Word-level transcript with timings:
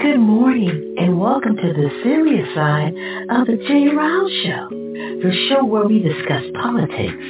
Good 0.00 0.18
morning 0.18 0.94
and 0.96 1.20
welcome 1.20 1.56
to 1.56 1.72
the 1.74 1.90
serious 2.02 2.54
side 2.54 2.94
of 3.28 3.46
the 3.46 3.58
Jay 3.68 3.86
Ryle 3.94 4.30
Show, 4.42 4.68
the 4.70 5.46
show 5.50 5.62
where 5.62 5.86
we 5.86 5.98
discuss 5.98 6.42
politics, 6.54 7.20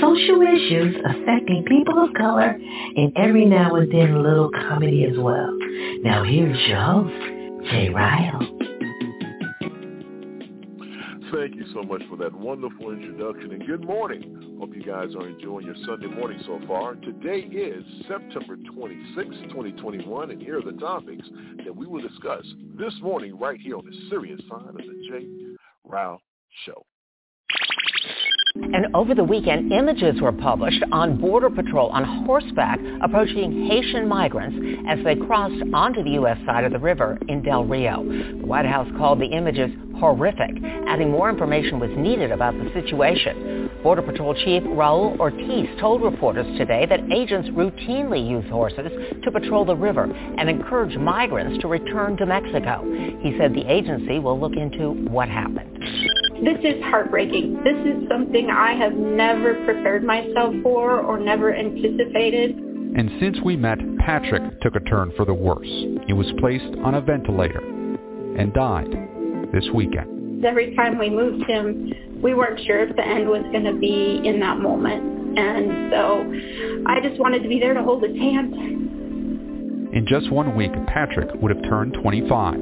social 0.00 0.40
issues 0.42 0.94
affecting 1.04 1.64
people 1.66 2.04
of 2.04 2.14
color, 2.14 2.56
and 2.96 3.12
every 3.16 3.46
now 3.46 3.74
and 3.74 3.90
then 3.90 4.12
a 4.12 4.22
little 4.22 4.48
comedy 4.48 5.04
as 5.10 5.18
well. 5.18 5.58
Now 6.04 6.22
here's 6.22 6.68
your 6.68 6.80
host, 6.80 7.70
Jay 7.72 7.88
Ryle. 7.90 8.53
Thank 11.34 11.56
you 11.56 11.64
so 11.74 11.82
much 11.82 12.02
for 12.08 12.16
that 12.18 12.32
wonderful 12.32 12.92
introduction 12.92 13.50
and 13.50 13.66
good 13.66 13.84
morning. 13.84 14.56
Hope 14.60 14.72
you 14.72 14.84
guys 14.84 15.16
are 15.16 15.26
enjoying 15.28 15.66
your 15.66 15.74
Sunday 15.84 16.06
morning 16.06 16.40
so 16.46 16.60
far. 16.68 16.94
Today 16.94 17.40
is 17.40 17.84
September 18.06 18.56
26, 18.72 19.28
2021, 19.48 20.30
and 20.30 20.40
here 20.40 20.58
are 20.58 20.62
the 20.62 20.78
topics 20.78 21.26
that 21.64 21.74
we 21.74 21.86
will 21.86 22.00
discuss 22.00 22.44
this 22.78 22.94
morning 23.02 23.36
right 23.36 23.60
here 23.60 23.76
on 23.76 23.84
the 23.84 24.08
serious 24.08 24.40
side 24.48 24.68
of 24.68 24.76
the 24.76 25.08
J. 25.10 25.26
Ryle 25.84 26.20
Show. 26.64 26.86
And 28.56 28.94
over 28.94 29.16
the 29.16 29.24
weekend, 29.24 29.72
images 29.72 30.20
were 30.20 30.30
published 30.30 30.84
on 30.92 31.20
Border 31.20 31.50
Patrol 31.50 31.88
on 31.88 32.24
horseback 32.24 32.78
approaching 33.02 33.66
Haitian 33.66 34.06
migrants 34.06 34.56
as 34.88 35.04
they 35.04 35.16
crossed 35.16 35.60
onto 35.72 36.04
the 36.04 36.10
U.S. 36.10 36.38
side 36.46 36.62
of 36.62 36.70
the 36.70 36.78
river 36.78 37.18
in 37.28 37.42
Del 37.42 37.64
Rio. 37.64 38.04
The 38.04 38.46
White 38.46 38.66
House 38.66 38.86
called 38.96 39.20
the 39.20 39.26
images 39.26 39.70
horrific, 40.04 40.50
adding 40.86 41.10
more 41.10 41.30
information 41.30 41.80
was 41.80 41.90
needed 41.96 42.30
about 42.30 42.52
the 42.54 42.70
situation. 42.74 43.70
Border 43.82 44.02
Patrol 44.02 44.34
Chief 44.34 44.62
Raul 44.64 45.18
Ortiz 45.18 45.68
told 45.80 46.02
reporters 46.02 46.46
today 46.58 46.84
that 46.86 47.00
agents 47.10 47.48
routinely 47.50 48.28
use 48.28 48.44
horses 48.50 48.90
to 49.22 49.30
patrol 49.30 49.64
the 49.64 49.74
river 49.74 50.04
and 50.04 50.50
encourage 50.50 50.96
migrants 50.98 51.60
to 51.62 51.68
return 51.68 52.18
to 52.18 52.26
Mexico. 52.26 52.84
He 53.20 53.36
said 53.38 53.54
the 53.54 53.64
agency 53.66 54.18
will 54.18 54.38
look 54.38 54.56
into 54.56 54.90
what 55.10 55.28
happened. 55.28 55.78
This 56.44 56.58
is 56.62 56.82
heartbreaking. 56.84 57.62
This 57.64 57.76
is 57.86 58.08
something 58.08 58.50
I 58.50 58.74
have 58.74 58.92
never 58.92 59.64
prepared 59.64 60.04
myself 60.04 60.54
for 60.62 61.00
or 61.00 61.18
never 61.18 61.54
anticipated. 61.54 62.56
And 62.58 63.10
since 63.20 63.38
we 63.42 63.56
met, 63.56 63.78
Patrick 63.98 64.60
took 64.60 64.76
a 64.76 64.80
turn 64.80 65.12
for 65.16 65.24
the 65.24 65.34
worse. 65.34 65.68
He 66.06 66.12
was 66.12 66.30
placed 66.38 66.78
on 66.84 66.94
a 66.94 67.00
ventilator 67.00 67.60
and 68.36 68.52
died 68.52 69.13
this 69.54 69.64
weekend. 69.72 70.44
Every 70.44 70.74
time 70.74 70.98
we 70.98 71.08
moved 71.08 71.48
him, 71.48 71.92
we 72.22 72.34
weren't 72.34 72.60
sure 72.66 72.80
if 72.86 72.94
the 72.96 73.06
end 73.06 73.28
was 73.28 73.42
going 73.52 73.64
to 73.64 73.78
be 73.78 74.20
in 74.24 74.40
that 74.40 74.58
moment. 74.58 75.38
And 75.38 75.90
so 75.90 76.90
I 76.90 77.00
just 77.00 77.18
wanted 77.20 77.42
to 77.42 77.48
be 77.48 77.58
there 77.58 77.74
to 77.74 77.82
hold 77.82 78.02
his 78.02 78.16
hand. 78.16 78.54
In 79.94 80.04
just 80.08 80.30
one 80.30 80.56
week, 80.56 80.72
Patrick 80.86 81.30
would 81.40 81.54
have 81.54 81.64
turned 81.64 81.94
25. 81.94 82.54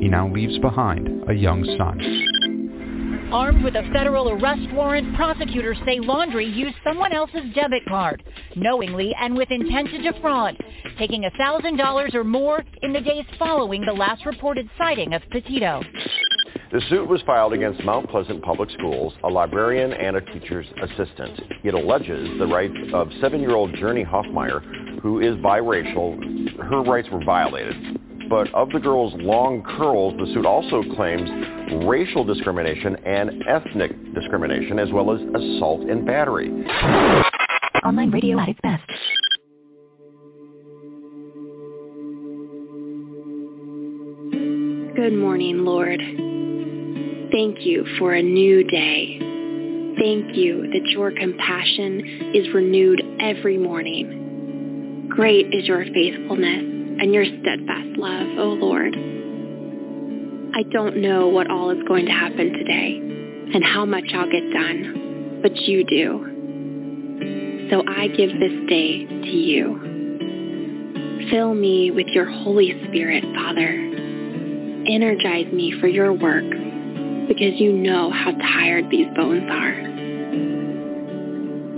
He 0.00 0.08
now 0.08 0.28
leaves 0.32 0.58
behind 0.58 1.28
a 1.28 1.34
young 1.34 1.62
son. 1.76 3.28
Armed 3.32 3.62
with 3.62 3.76
a 3.76 3.88
federal 3.92 4.30
arrest 4.30 4.72
warrant, 4.72 5.14
prosecutors 5.14 5.76
say 5.84 6.00
Laundrie 6.00 6.52
used 6.52 6.74
someone 6.82 7.12
else's 7.12 7.44
debit 7.54 7.84
card, 7.86 8.24
knowingly 8.56 9.14
and 9.20 9.36
with 9.36 9.50
intent 9.52 9.88
to 9.90 10.02
defraud, 10.02 10.56
taking 10.98 11.22
$1,000 11.22 12.14
or 12.14 12.24
more 12.24 12.64
in 12.82 12.92
the 12.92 13.00
days 13.00 13.24
following 13.38 13.82
the 13.82 13.92
last 13.92 14.26
reported 14.26 14.68
sighting 14.76 15.12
of 15.12 15.22
Petito. 15.30 15.80
The 16.72 16.80
suit 16.88 17.08
was 17.08 17.20
filed 17.22 17.52
against 17.52 17.82
Mount 17.82 18.08
Pleasant 18.08 18.44
Public 18.44 18.70
Schools, 18.70 19.12
a 19.24 19.28
librarian 19.28 19.92
and 19.92 20.16
a 20.16 20.20
teacher's 20.20 20.66
assistant. 20.80 21.40
It 21.64 21.74
alleges 21.74 22.38
the 22.38 22.46
rights 22.46 22.76
of 22.94 23.08
seven-year-old 23.20 23.72
Jurnee 23.72 24.06
Hoffmeyer, 24.06 25.00
who 25.00 25.18
is 25.18 25.34
biracial. 25.36 26.16
Her 26.62 26.82
rights 26.82 27.08
were 27.10 27.24
violated. 27.24 27.74
But 28.28 28.54
of 28.54 28.70
the 28.70 28.78
girl's 28.78 29.12
long 29.16 29.64
curls, 29.64 30.14
the 30.16 30.32
suit 30.32 30.46
also 30.46 30.84
claims 30.94 31.28
racial 31.88 32.22
discrimination 32.22 32.94
and 33.04 33.42
ethnic 33.48 33.90
discrimination, 34.14 34.78
as 34.78 34.92
well 34.92 35.10
as 35.10 35.20
assault 35.20 35.80
and 35.90 36.06
battery. 36.06 36.50
Online 37.84 38.12
radio 38.12 38.38
at 38.38 38.48
its 38.48 38.60
best. 38.62 38.88
Good 44.94 45.14
morning, 45.14 45.64
Lord. 45.64 46.00
Thank 47.32 47.64
you 47.64 47.86
for 47.98 48.12
a 48.12 48.22
new 48.22 48.64
day. 48.64 49.18
Thank 50.00 50.36
you 50.36 50.68
that 50.72 50.90
your 50.90 51.12
compassion 51.12 52.32
is 52.34 52.52
renewed 52.52 53.00
every 53.20 53.56
morning. 53.56 55.06
Great 55.10 55.46
is 55.54 55.66
your 55.68 55.84
faithfulness 55.84 56.62
and 57.00 57.14
your 57.14 57.24
steadfast 57.24 57.98
love, 57.98 58.26
O 58.36 58.56
Lord. 58.58 58.94
I 60.56 60.64
don't 60.72 60.96
know 60.96 61.28
what 61.28 61.48
all 61.48 61.70
is 61.70 61.78
going 61.86 62.06
to 62.06 62.12
happen 62.12 62.52
today 62.52 62.98
and 63.54 63.62
how 63.64 63.84
much 63.84 64.06
I'll 64.12 64.30
get 64.30 64.50
done, 64.52 65.38
but 65.40 65.54
you 65.56 65.84
do. 65.84 67.68
So 67.70 67.84
I 67.86 68.08
give 68.08 68.30
this 68.40 68.68
day 68.68 69.06
to 69.06 69.30
you. 69.30 71.28
Fill 71.30 71.54
me 71.54 71.92
with 71.92 72.08
your 72.08 72.28
Holy 72.28 72.72
Spirit, 72.88 73.22
Father. 73.36 73.68
Energize 74.88 75.52
me 75.52 75.78
for 75.80 75.86
your 75.86 76.12
work 76.12 76.69
because 77.30 77.60
you 77.60 77.72
know 77.72 78.10
how 78.10 78.32
tired 78.32 78.90
these 78.90 79.06
bones 79.14 79.48
are. 79.48 79.78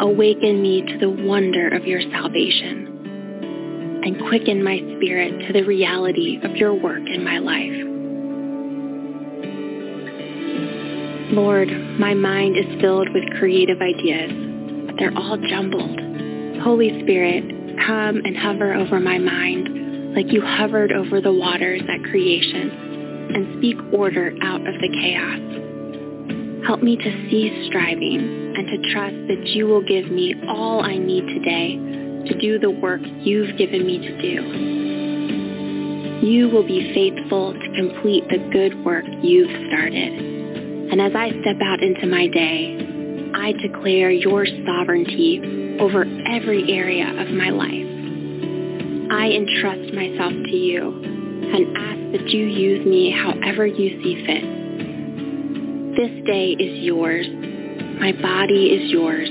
Awaken 0.01 0.63
me 0.63 0.81
to 0.81 0.97
the 0.99 1.11
wonder 1.11 1.69
of 1.69 1.87
your 1.87 2.01
salvation 2.11 4.01
and 4.03 4.19
quicken 4.31 4.65
my 4.65 4.79
spirit 4.97 5.47
to 5.47 5.53
the 5.53 5.63
reality 5.65 6.41
of 6.43 6.57
your 6.57 6.73
work 6.73 7.03
in 7.07 7.23
my 7.23 7.37
life. 7.37 7.71
Lord, 11.37 11.69
my 12.01 12.15
mind 12.15 12.57
is 12.57 12.81
filled 12.81 13.11
with 13.13 13.39
creative 13.39 13.77
ideas, 13.83 14.33
but 14.87 14.97
they're 14.99 15.13
all 15.15 15.37
jumbled. 15.37 16.01
Holy 16.63 16.99
Spirit, 17.03 17.45
come 17.85 18.17
and 18.25 18.35
hover 18.39 18.73
over 18.73 18.99
my 18.99 19.19
mind 19.19 20.15
like 20.17 20.33
you 20.33 20.41
hovered 20.41 20.93
over 20.93 21.21
the 21.21 21.33
waters 21.33 21.83
at 21.91 22.03
creation 22.05 22.92
and 23.31 23.59
speak 23.59 23.77
order 23.93 24.33
out 24.43 24.61
of 24.61 24.75
the 24.81 24.89
chaos. 24.89 25.63
Help 26.67 26.83
me 26.83 26.97
to 26.97 27.29
cease 27.29 27.67
striving 27.69 28.55
and 28.57 28.67
to 28.69 28.93
trust 28.93 29.17
that 29.27 29.47
you 29.49 29.67
will 29.67 29.83
give 29.83 30.11
me 30.11 30.35
all 30.49 30.85
I 30.85 30.97
need 30.97 31.27
today 31.27 31.77
to 32.29 32.39
do 32.41 32.59
the 32.59 32.71
work 32.71 33.01
you've 33.21 33.59
given 33.59 33.85
me 33.85 33.99
to 33.99 34.23
do. 34.23 34.43
You 36.27 36.49
will 36.51 36.67
be 36.67 36.93
faithful 36.95 37.53
to 37.53 37.75
complete 37.75 38.29
the 38.29 38.39
good 38.53 38.85
work 38.85 39.05
you've 39.23 39.51
started. 39.69 40.13
And 40.93 41.01
as 41.01 41.13
I 41.17 41.31
step 41.41 41.57
out 41.65 41.83
into 41.83 42.07
my 42.07 42.29
day, 42.29 42.79
I 43.35 43.53
declare 43.53 44.13
your 44.13 44.47
sovereignty 44.65 45.79
over 45.81 46.05
every 46.29 46.71
area 46.73 47.09
of 47.21 47.29
my 47.31 47.51
life. 47.51 47.89
I 49.11 49.31
entrust 49.31 49.93
myself 49.95 50.33
to 50.33 50.57
you 50.57 51.12
and 51.45 51.77
ask 51.77 52.13
that 52.13 52.29
you 52.31 52.47
use 52.47 52.87
me 52.87 53.11
however 53.11 53.67
you 53.67 54.03
see 54.03 54.25
fit. 54.27 54.63
This 55.97 56.25
day 56.27 56.51
is 56.51 56.83
yours. 56.83 57.27
My 58.01 58.13
body 58.13 58.67
is 58.69 58.91
yours. 58.91 59.29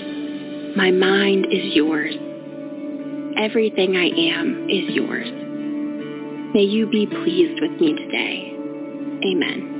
My 0.76 0.92
mind 0.92 1.46
is 1.52 1.76
yours. 1.76 2.14
Everything 3.38 3.96
I 3.96 4.08
am 4.36 4.68
is 4.70 4.94
yours. 4.96 5.28
May 6.54 6.64
you 6.64 6.88
be 6.90 7.08
pleased 7.08 7.62
with 7.62 7.80
me 7.80 7.94
today. 7.94 8.54
Amen. 9.26 9.71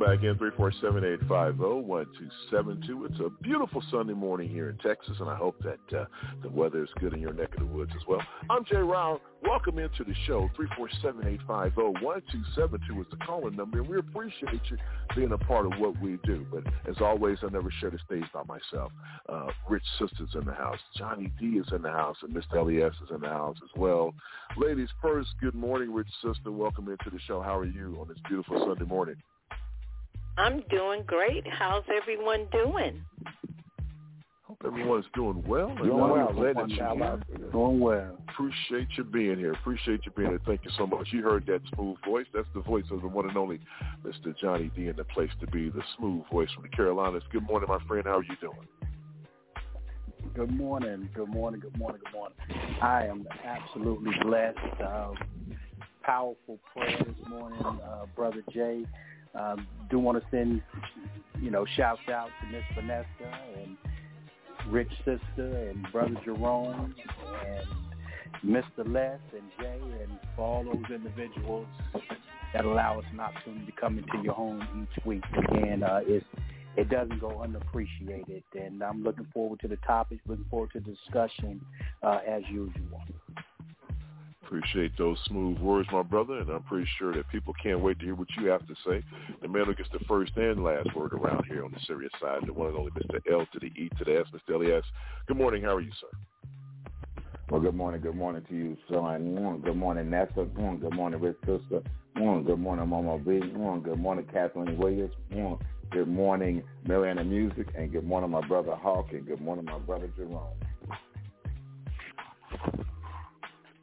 Back 0.00 0.22
in 0.22 0.34
347-850-1272. 0.36 3.04
It's 3.04 3.20
a 3.20 3.28
beautiful 3.42 3.82
Sunday 3.90 4.14
morning 4.14 4.48
here 4.48 4.70
in 4.70 4.78
Texas, 4.78 5.18
and 5.20 5.28
I 5.28 5.36
hope 5.36 5.62
that 5.62 5.78
uh, 5.94 6.06
the 6.42 6.48
weather 6.48 6.82
is 6.82 6.88
good 6.98 7.12
in 7.12 7.20
your 7.20 7.34
neck 7.34 7.52
of 7.52 7.58
the 7.60 7.66
woods 7.66 7.92
as 7.94 8.00
well. 8.08 8.22
I'm 8.48 8.64
Jay 8.64 8.78
Ryle. 8.78 9.20
Welcome 9.42 9.78
into 9.78 10.02
the 10.04 10.14
show. 10.26 10.48
347-850-1272 11.04 12.98
is 12.98 13.06
the 13.10 13.18
calling 13.26 13.54
number, 13.56 13.80
and 13.80 13.88
we 13.88 13.98
appreciate 13.98 14.62
you 14.70 14.78
being 15.14 15.32
a 15.32 15.38
part 15.38 15.66
of 15.66 15.72
what 15.78 16.00
we 16.00 16.18
do. 16.24 16.46
But 16.50 16.64
as 16.88 16.96
always, 17.00 17.36
I 17.42 17.50
never 17.50 17.70
share 17.80 17.90
the 17.90 17.98
stage 18.06 18.24
by 18.32 18.44
myself. 18.44 18.92
Uh, 19.28 19.48
Rich 19.68 19.84
Sister's 19.98 20.34
in 20.34 20.46
the 20.46 20.54
house. 20.54 20.78
Johnny 20.96 21.30
D 21.38 21.58
is 21.58 21.70
in 21.72 21.82
the 21.82 21.90
house, 21.90 22.16
and 22.22 22.34
Mr. 22.34 22.56
Elias 22.56 22.94
is 23.04 23.10
in 23.14 23.20
the 23.20 23.28
house 23.28 23.58
as 23.62 23.68
well. 23.76 24.14
Ladies 24.56 24.88
first, 25.02 25.28
good 25.42 25.54
morning, 25.54 25.92
Rich 25.92 26.08
Sister. 26.24 26.50
Welcome 26.50 26.88
into 26.88 27.10
the 27.10 27.20
show. 27.26 27.42
How 27.42 27.58
are 27.58 27.66
you 27.66 27.98
on 28.00 28.08
this 28.08 28.16
beautiful 28.26 28.64
Sunday 28.66 28.86
morning? 28.86 29.16
I'm 30.40 30.62
doing 30.70 31.02
great. 31.06 31.44
How's 31.46 31.84
everyone 31.94 32.46
doing? 32.50 33.04
Hope 34.44 34.62
everyone's 34.64 35.04
doing 35.14 35.44
well. 35.46 35.76
Doing 35.76 35.98
well. 35.98 36.32
Glad 36.32 36.56
that 36.56 36.70
you're 36.70 36.96
here. 36.96 37.50
Doing 37.52 37.78
well. 37.78 38.16
Appreciate 38.30 38.88
you 38.96 39.04
being 39.04 39.36
here. 39.36 39.52
Appreciate 39.52 40.00
you 40.06 40.12
being 40.16 40.30
here. 40.30 40.40
Thank 40.46 40.64
you 40.64 40.70
so 40.78 40.86
much. 40.86 41.08
You 41.10 41.22
heard 41.22 41.44
that 41.46 41.60
smooth 41.74 41.98
voice. 42.06 42.24
That's 42.32 42.48
the 42.54 42.62
voice 42.62 42.86
of 42.90 43.02
the 43.02 43.08
one 43.08 43.28
and 43.28 43.36
only 43.36 43.60
Mr. 44.02 44.34
Johnny 44.40 44.70
D 44.74 44.88
in 44.88 44.96
the 44.96 45.04
place 45.04 45.28
to 45.40 45.46
be, 45.48 45.68
the 45.68 45.82
smooth 45.98 46.22
voice 46.32 46.48
from 46.54 46.62
the 46.62 46.70
Carolinas. 46.70 47.22
Good 47.30 47.42
morning, 47.42 47.68
my 47.68 47.78
friend. 47.86 48.06
How 48.06 48.18
are 48.18 48.24
you 48.24 48.36
doing? 48.40 48.56
Good 50.34 50.56
morning. 50.56 51.10
Good 51.14 51.28
morning. 51.28 51.60
Good 51.60 51.76
morning. 51.76 52.00
Good 52.02 52.14
morning. 52.14 52.36
I 52.80 53.04
am 53.04 53.26
absolutely 53.44 54.12
blessed. 54.22 54.58
Uh, 54.82 55.12
powerful 56.02 56.58
prayer 56.72 56.98
this 56.98 57.28
morning, 57.28 57.60
uh, 57.62 58.06
Brother 58.16 58.42
Jay. 58.52 58.86
Um, 59.34 59.66
do 59.90 59.98
want 59.98 60.18
to 60.18 60.24
send, 60.30 60.62
you 61.40 61.50
know, 61.50 61.64
shouts 61.76 62.00
out 62.08 62.28
to 62.40 62.46
Miss 62.48 62.64
Vanessa 62.74 63.06
and 63.60 63.76
Rich 64.68 64.90
Sister 64.98 65.70
and 65.70 65.86
Brother 65.92 66.16
Jerome 66.24 66.94
and 67.46 67.66
Mr. 68.44 68.86
Les 68.86 69.18
and 69.32 69.50
Jay 69.58 69.80
and 70.02 70.18
for 70.34 70.42
all 70.42 70.64
those 70.64 70.90
individuals 70.92 71.66
that 72.52 72.64
allow 72.64 72.98
us 72.98 73.04
an 73.12 73.20
opportunity 73.20 73.66
to 73.66 73.72
come 73.80 73.98
into 73.98 74.18
your 74.22 74.34
home 74.34 74.60
each 74.82 75.04
week. 75.04 75.22
Again, 75.36 75.82
uh, 75.82 76.00
it's, 76.04 76.24
it 76.76 76.88
doesn't 76.88 77.20
go 77.20 77.42
unappreciated, 77.42 78.42
and 78.54 78.82
I'm 78.82 79.02
looking 79.02 79.26
forward 79.32 79.60
to 79.60 79.68
the 79.68 79.76
topics, 79.76 80.22
looking 80.26 80.46
forward 80.50 80.70
to 80.72 80.80
the 80.80 80.96
discussion 81.04 81.60
uh, 82.02 82.18
as 82.26 82.42
usual. 82.50 83.02
Appreciate 84.50 84.98
those 84.98 85.16
smooth 85.28 85.60
words, 85.60 85.88
my 85.92 86.02
brother, 86.02 86.38
and 86.38 86.50
I'm 86.50 86.64
pretty 86.64 86.88
sure 86.98 87.14
that 87.14 87.28
people 87.28 87.54
can't 87.62 87.78
wait 87.78 88.00
to 88.00 88.04
hear 88.04 88.16
what 88.16 88.26
you 88.36 88.48
have 88.48 88.66
to 88.66 88.74
say. 88.84 89.00
The 89.42 89.46
man 89.46 89.66
who 89.66 89.76
gets 89.76 89.88
the 89.92 90.04
first 90.08 90.32
and 90.34 90.64
last 90.64 90.88
word 90.96 91.12
around 91.12 91.44
here 91.46 91.64
on 91.64 91.70
the 91.70 91.78
serious 91.86 92.10
side, 92.20 92.40
the 92.44 92.52
one 92.52 92.66
and 92.66 92.76
only 92.76 92.90
Mr. 92.90 93.20
L 93.30 93.46
to 93.52 93.60
the 93.60 93.66
E 93.66 93.88
to 93.96 94.04
the 94.04 94.18
S, 94.18 94.26
Mr. 94.34 94.56
Elias. 94.56 94.84
Good 95.28 95.36
morning. 95.36 95.62
How 95.62 95.76
are 95.76 95.80
you, 95.80 95.92
sir? 96.00 97.22
Well, 97.48 97.60
good 97.60 97.76
morning. 97.76 98.00
Good 98.00 98.16
morning 98.16 98.42
to 98.48 98.56
you, 98.56 98.76
son. 98.88 99.36
Mm, 99.38 99.62
good 99.62 99.76
morning, 99.76 100.10
Nessa. 100.10 100.32
Mm, 100.32 100.80
good 100.80 100.94
morning, 100.94 101.20
Rich 101.20 101.36
Sister. 101.46 101.82
Mm, 102.16 102.44
good 102.44 102.58
morning, 102.58 102.88
Mama 102.88 103.18
B. 103.18 103.38
Good 103.38 103.98
morning, 103.98 104.26
Kathleen 104.32 104.76
Williams. 104.76 105.14
Good 105.92 106.08
morning, 106.08 106.64
Mariana 106.84 107.22
Music. 107.22 107.68
And 107.76 107.92
good 107.92 108.04
morning, 108.04 108.32
my 108.32 108.44
brother 108.48 108.74
Hawk. 108.74 109.12
And 109.12 109.24
good 109.24 109.40
morning, 109.40 109.66
my 109.66 109.78
brother 109.78 110.10
Jerome. 110.16 110.56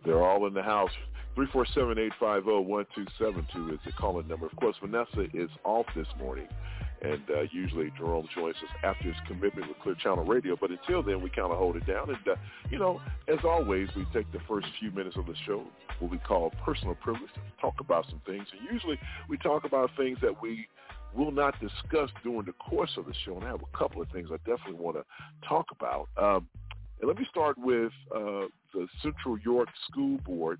They're 0.07 0.24
all 0.24 0.48
in 0.48 0.54
the 0.54 0.63
house. 0.63 0.92
347-850-1272 1.36 3.74
is 3.74 3.80
the 3.86 3.92
calling 4.00 4.25
number. 4.27 4.45
Of 4.45 4.56
course, 4.56 4.77
Vanessa 4.81 5.27
is 5.33 5.50
off 5.65 5.86
this 5.95 6.07
morning, 6.18 6.48
and 7.01 7.21
uh, 7.30 7.42
usually 7.51 7.92
Jerome 7.98 8.25
joins 8.33 8.56
us 8.56 8.69
after 8.83 9.04
his 9.04 9.18
commitment 9.27 9.68
with 9.68 9.77
Clear 9.80 9.95
Channel 10.01 10.24
Radio. 10.24 10.56
But 10.59 10.71
until 10.71 11.04
then, 11.04 11.21
we 11.21 11.30
kind 11.30 11.51
of 11.51 11.57
hold 11.57 11.75
it 11.75 11.86
down. 11.86 12.09
And, 12.09 12.18
uh, 12.25 12.36
you 12.71 12.80
know, 12.80 13.01
as 13.27 13.39
always, 13.44 13.89
we 13.98 14.07
take 14.13 14.31
the 14.31 14.39
first 14.48 14.68
few 14.80 14.92
minutes 14.92 15.18
of 15.18 15.25
the 15.27 15.36
show, 15.45 15.65
what 16.00 16.10
we 16.10 16.19
call 16.19 16.53
personal 16.65 16.95
privilege, 16.95 17.33
to 17.33 17.42
talk 17.62 17.75
about 17.81 18.06
some 18.10 18.21
things. 18.25 18.48
And 18.57 18.71
usually 18.71 18.98
we 19.30 19.38
talk 19.38 19.65
about 19.65 19.92
things 19.98 20.18
that 20.21 20.42
we 20.42 20.69
will 21.13 21.31
not 21.31 21.60
discuss 21.60 22.10
during 22.24 22.45
the 22.45 22.53
course 22.53 22.92
of 22.98 23.06
the 23.06 23.13
show. 23.25 23.36
And 23.36 23.44
I 23.44 23.50
have 23.50 23.62
a 23.62 23.77
couple 23.77 24.01
of 24.01 24.07
things 24.10 24.30
I 24.31 24.38
definitely 24.38 24.80
want 24.80 24.95
to 24.95 25.03
talk 25.48 25.65
about. 25.71 26.07
Um, 26.18 26.48
and 27.00 27.07
let 27.07 27.18
me 27.18 27.27
start 27.30 27.57
with 27.60 27.92
uh, 28.15 28.45
the 28.73 28.87
Central 29.01 29.37
York 29.39 29.69
School 29.89 30.17
Board 30.25 30.59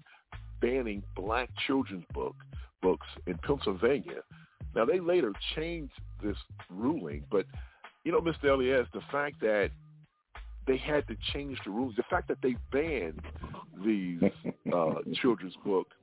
banning 0.62 1.04
black 1.15 1.50
children's 1.65 2.06
book 2.13 2.36
books 2.81 3.07
in 3.25 3.38
Pennsylvania. 3.39 4.21
Now 4.75 4.86
they 4.86 5.00
later 5.00 5.33
changed 5.56 5.94
this 6.24 6.38
ruling, 6.69 7.24
but 7.31 7.45
you 8.04 8.12
know, 8.12 8.21
Mr. 8.21 8.45
Elias, 8.45 8.88
the 8.94 9.01
fact 9.12 9.39
that 9.42 9.71
they 10.65 10.77
had 10.77 11.07
to 11.07 11.15
change 11.33 11.57
the 11.65 11.71
rules, 11.71 11.95
the 11.95 12.04
fact 12.09 12.27
that 12.27 12.38
they 12.42 12.56
banned 12.71 13.21
these 13.86 14.21
uh, 14.74 14.95
children's 15.21 15.56
books 15.65 15.95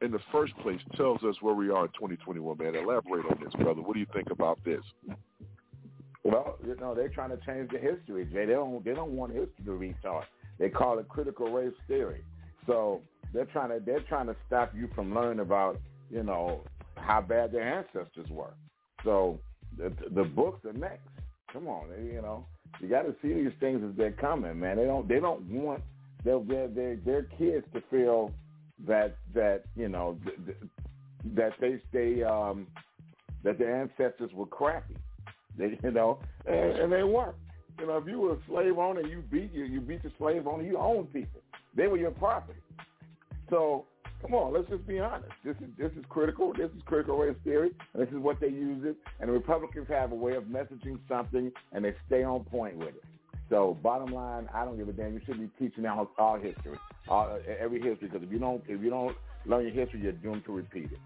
in 0.00 0.10
the 0.10 0.20
first 0.30 0.56
place 0.58 0.80
tells 0.96 1.22
us 1.22 1.36
where 1.40 1.54
we 1.54 1.70
are 1.70 1.84
in 1.84 1.92
2021, 1.92 2.58
man. 2.58 2.74
Elaborate 2.74 3.24
on 3.26 3.38
this, 3.42 3.52
brother. 3.54 3.80
What 3.80 3.94
do 3.94 4.00
you 4.00 4.06
think 4.12 4.30
about 4.30 4.58
this? 4.64 4.82
Well, 6.24 6.58
you 6.64 6.76
know, 6.76 6.94
they're 6.94 7.08
trying 7.08 7.30
to 7.30 7.38
change 7.44 7.70
the 7.70 7.78
history, 7.78 8.24
Jay. 8.26 8.46
They 8.46 8.52
don't 8.52 8.84
they 8.84 8.94
don't 8.94 9.12
want 9.12 9.32
history 9.32 9.64
to 9.64 9.70
retard. 9.70 10.24
They 10.58 10.68
call 10.68 10.98
it 10.98 11.08
critical 11.08 11.52
race 11.52 11.74
theory. 11.88 12.22
So 12.66 13.00
they're 13.32 13.46
trying 13.46 13.70
to 13.70 13.84
they're 13.84 14.00
trying 14.00 14.26
to 14.26 14.36
stop 14.46 14.72
you 14.74 14.88
from 14.94 15.14
learning 15.14 15.40
about, 15.40 15.80
you 16.10 16.22
know, 16.22 16.62
how 16.96 17.20
bad 17.20 17.52
their 17.52 17.78
ancestors 17.78 18.28
were. 18.30 18.54
So 19.04 19.38
the 19.76 19.92
the 20.14 20.24
books 20.24 20.64
are 20.64 20.72
next. 20.72 21.08
Come 21.52 21.68
on, 21.68 21.88
you 22.04 22.22
know, 22.22 22.46
you 22.80 22.88
got 22.88 23.02
to 23.02 23.14
see 23.20 23.32
these 23.32 23.52
things 23.60 23.82
as 23.88 23.96
they're 23.96 24.12
coming, 24.12 24.58
man. 24.58 24.76
They 24.76 24.84
don't 24.84 25.08
they 25.08 25.20
don't 25.20 25.42
want 25.50 25.82
their 26.24 26.40
their 26.40 26.68
their, 26.68 26.96
their 26.96 27.22
kids 27.38 27.66
to 27.74 27.82
feel 27.90 28.32
that 28.86 29.16
that 29.34 29.64
you 29.76 29.88
know 29.88 30.18
th- 30.24 30.38
th- 30.46 30.56
that 31.34 31.52
they 31.60 31.80
they 31.92 32.22
um 32.22 32.66
that 33.44 33.58
their 33.58 33.80
ancestors 33.80 34.30
were 34.32 34.46
crappy. 34.46 34.96
They, 35.56 35.78
you 35.82 35.90
know, 35.90 36.18
and, 36.46 36.78
and 36.78 36.92
they 36.92 37.02
weren't. 37.02 37.36
You 37.78 37.86
know, 37.86 37.96
if 37.96 38.06
you 38.06 38.20
were 38.20 38.34
a 38.34 38.38
slave 38.48 38.78
owner, 38.78 39.00
you 39.00 39.22
beat 39.30 39.52
you, 39.52 39.64
you 39.64 39.80
beat 39.80 40.02
the 40.02 40.12
slave 40.18 40.46
owner. 40.46 40.62
You 40.62 40.78
owned 40.78 41.12
people. 41.12 41.40
They 41.74 41.86
were 41.86 41.96
your 41.96 42.10
property. 42.10 42.58
So 43.50 43.86
come 44.20 44.34
on, 44.34 44.52
let's 44.52 44.68
just 44.68 44.86
be 44.86 45.00
honest. 45.00 45.32
This 45.44 45.56
is 45.56 45.68
this 45.76 45.92
is 45.92 46.04
critical. 46.08 46.52
This 46.52 46.70
is 46.76 46.82
critical 46.86 47.18
race 47.18 47.36
theory. 47.44 47.70
And 47.92 48.02
this 48.02 48.12
is 48.12 48.18
what 48.18 48.40
they 48.40 48.48
use 48.48 48.84
it. 48.84 48.96
And 49.20 49.28
the 49.28 49.32
Republicans 49.32 49.88
have 49.88 50.12
a 50.12 50.14
way 50.14 50.34
of 50.36 50.44
messaging 50.44 50.98
something, 51.08 51.50
and 51.72 51.84
they 51.84 51.94
stay 52.06 52.22
on 52.22 52.44
point 52.44 52.76
with 52.76 52.88
it. 52.88 53.04
So 53.50 53.76
bottom 53.82 54.14
line, 54.14 54.48
I 54.54 54.64
don't 54.64 54.78
give 54.78 54.88
a 54.88 54.92
damn. 54.92 55.12
You 55.12 55.20
should 55.26 55.38
be 55.38 55.50
teaching 55.58 55.84
all, 55.84 56.10
all 56.16 56.38
history, 56.38 56.78
all, 57.08 57.38
every 57.60 57.82
history, 57.82 58.08
because 58.08 58.22
if 58.22 58.32
you 58.32 58.38
don't 58.38 58.62
if 58.66 58.80
you 58.80 58.90
don't 58.90 59.16
learn 59.44 59.66
your 59.66 59.74
history, 59.74 60.00
you're 60.00 60.12
doomed 60.12 60.44
to 60.46 60.52
repeat 60.52 60.90
it. 60.92 60.98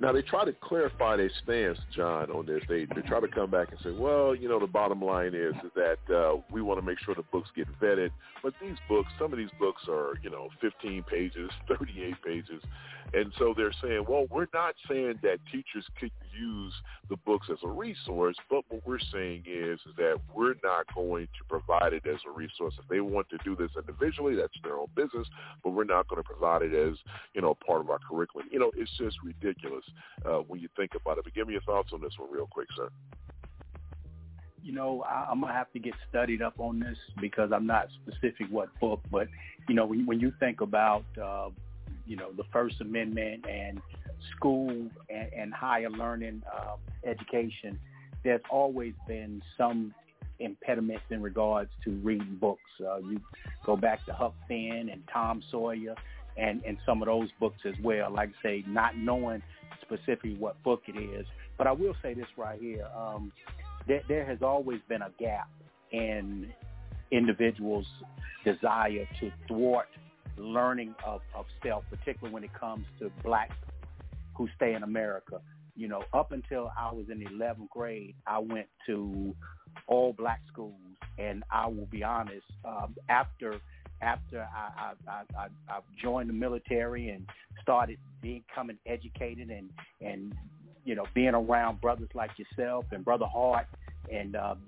Now 0.00 0.12
they 0.12 0.22
try 0.22 0.44
to 0.44 0.52
clarify 0.52 1.16
their 1.16 1.30
stance, 1.42 1.78
John, 1.94 2.30
on 2.30 2.46
this. 2.46 2.62
They 2.68 2.86
they 2.94 3.00
try 3.02 3.20
to 3.20 3.26
come 3.26 3.50
back 3.50 3.72
and 3.72 3.80
say, 3.82 3.90
well, 3.90 4.32
you 4.34 4.48
know, 4.48 4.60
the 4.60 4.66
bottom 4.66 5.02
line 5.02 5.34
is, 5.34 5.54
is 5.64 5.72
that 5.74 6.14
uh, 6.14 6.40
we 6.52 6.62
want 6.62 6.78
to 6.78 6.86
make 6.86 6.98
sure 7.00 7.16
the 7.16 7.24
books 7.32 7.50
get 7.56 7.66
vetted. 7.80 8.10
But 8.42 8.54
these 8.60 8.76
books, 8.88 9.10
some 9.18 9.32
of 9.32 9.38
these 9.38 9.50
books 9.58 9.82
are, 9.88 10.14
you 10.22 10.30
know, 10.30 10.50
15 10.60 11.02
pages, 11.10 11.50
38 11.68 12.14
pages, 12.24 12.62
and 13.14 13.32
so 13.38 13.54
they're 13.56 13.72
saying, 13.82 14.04
well, 14.08 14.26
we're 14.30 14.48
not 14.52 14.74
saying 14.88 15.18
that 15.22 15.38
teachers 15.50 15.84
could 15.98 16.10
use 16.38 16.74
the 17.08 17.16
books 17.16 17.48
as 17.50 17.58
a 17.64 17.68
resource, 17.68 18.36
but 18.50 18.64
what 18.68 18.86
we're 18.86 18.98
saying 19.12 19.44
is, 19.46 19.80
is 19.88 19.96
that 19.96 20.16
we're 20.34 20.54
not 20.62 20.84
going 20.94 21.26
to 21.26 21.44
provide 21.48 21.94
it 21.94 22.04
as 22.06 22.18
a 22.28 22.30
resource. 22.30 22.74
If 22.78 22.86
they 22.88 23.00
want 23.00 23.28
to 23.30 23.38
do 23.44 23.56
this 23.56 23.70
individually, 23.76 24.34
that's 24.34 24.52
their 24.62 24.76
own 24.76 24.88
business, 24.94 25.26
but 25.64 25.70
we're 25.70 25.84
not 25.84 26.06
going 26.08 26.22
to 26.22 26.28
provide 26.28 26.62
it 26.62 26.74
as, 26.74 26.96
you 27.34 27.40
know, 27.40 27.56
part 27.66 27.80
of 27.80 27.88
our 27.88 27.98
curriculum. 27.98 28.48
You 28.50 28.58
know, 28.58 28.72
it's 28.76 28.90
just 28.98 29.16
ridiculous 29.24 29.84
uh, 30.26 30.38
when 30.46 30.60
you 30.60 30.68
think 30.76 30.92
about 30.94 31.16
it. 31.18 31.24
But 31.24 31.34
give 31.34 31.46
me 31.46 31.54
your 31.54 31.62
thoughts 31.62 31.90
on 31.94 32.02
this 32.02 32.12
one 32.18 32.30
real 32.30 32.46
quick, 32.46 32.68
sir. 32.76 32.90
You 34.62 34.72
know, 34.72 35.02
I, 35.08 35.28
I'm 35.30 35.40
gonna 35.40 35.52
have 35.52 35.72
to 35.72 35.78
get 35.78 35.94
studied 36.10 36.42
up 36.42 36.54
on 36.58 36.78
this 36.78 36.98
because 37.20 37.52
I'm 37.54 37.66
not 37.66 37.86
specific 38.02 38.48
what 38.50 38.68
book, 38.80 39.00
but 39.10 39.28
you 39.66 39.74
know, 39.74 39.86
when, 39.86 40.04
when 40.04 40.20
you 40.20 40.32
think 40.40 40.60
about, 40.60 41.04
uh, 41.22 41.48
you 42.08 42.16
know, 42.16 42.32
the 42.36 42.44
First 42.52 42.80
Amendment 42.80 43.44
and 43.48 43.80
school 44.36 44.70
and, 44.70 45.32
and 45.36 45.54
higher 45.54 45.90
learning 45.90 46.42
uh, 46.52 46.76
education, 47.04 47.78
there's 48.24 48.40
always 48.50 48.94
been 49.06 49.42
some 49.56 49.94
impediments 50.40 51.04
in 51.10 51.22
regards 51.22 51.70
to 51.84 51.90
reading 52.02 52.36
books. 52.40 52.62
Uh, 52.80 52.98
you 52.98 53.20
go 53.64 53.76
back 53.76 54.04
to 54.06 54.12
Huck 54.12 54.34
Finn 54.46 54.88
and 54.92 55.02
Tom 55.12 55.42
Sawyer 55.50 55.94
and, 56.36 56.62
and 56.64 56.78
some 56.86 57.02
of 57.02 57.06
those 57.06 57.28
books 57.40 57.60
as 57.64 57.74
well. 57.82 58.12
Like 58.12 58.30
I 58.40 58.42
say, 58.42 58.64
not 58.66 58.96
knowing 58.96 59.42
specifically 59.82 60.34
what 60.34 60.62
book 60.62 60.82
it 60.86 60.96
is. 60.96 61.26
But 61.56 61.66
I 61.66 61.72
will 61.72 61.94
say 62.02 62.14
this 62.14 62.26
right 62.36 62.60
here. 62.60 62.86
Um, 62.96 63.32
there, 63.86 64.02
there 64.08 64.24
has 64.24 64.38
always 64.42 64.80
been 64.88 65.02
a 65.02 65.10
gap 65.18 65.48
in 65.90 66.52
individuals' 67.10 67.86
desire 68.44 69.08
to 69.20 69.30
thwart 69.48 69.88
learning 70.38 70.94
of, 71.06 71.20
of 71.34 71.46
self, 71.62 71.84
particularly 71.90 72.32
when 72.32 72.44
it 72.44 72.52
comes 72.58 72.86
to 72.98 73.10
black 73.24 73.50
who 74.36 74.48
stay 74.56 74.74
in 74.74 74.82
America. 74.82 75.40
You 75.76 75.88
know, 75.88 76.02
up 76.12 76.32
until 76.32 76.72
I 76.78 76.92
was 76.92 77.06
in 77.10 77.20
11th 77.20 77.68
grade, 77.70 78.14
I 78.26 78.38
went 78.38 78.66
to 78.86 79.34
all 79.86 80.12
black 80.12 80.40
schools, 80.52 80.74
and 81.18 81.44
I 81.50 81.66
will 81.66 81.86
be 81.86 82.02
honest, 82.02 82.46
um, 82.64 82.94
after 83.08 83.60
after 84.00 84.46
I, 84.54 84.92
I, 85.08 85.22
I, 85.36 85.48
I 85.68 85.80
joined 86.00 86.28
the 86.28 86.34
military 86.34 87.08
and 87.08 87.28
started 87.62 87.98
becoming 88.22 88.78
educated 88.86 89.50
and 89.50 89.70
and 90.00 90.32
you 90.84 90.94
know 90.94 91.04
being 91.14 91.34
around 91.34 91.80
brothers 91.80 92.08
like 92.14 92.30
yourself 92.38 92.84
and 92.92 93.04
brother 93.04 93.26
Hart 93.26 93.66
and 94.08 94.36
um, 94.36 94.58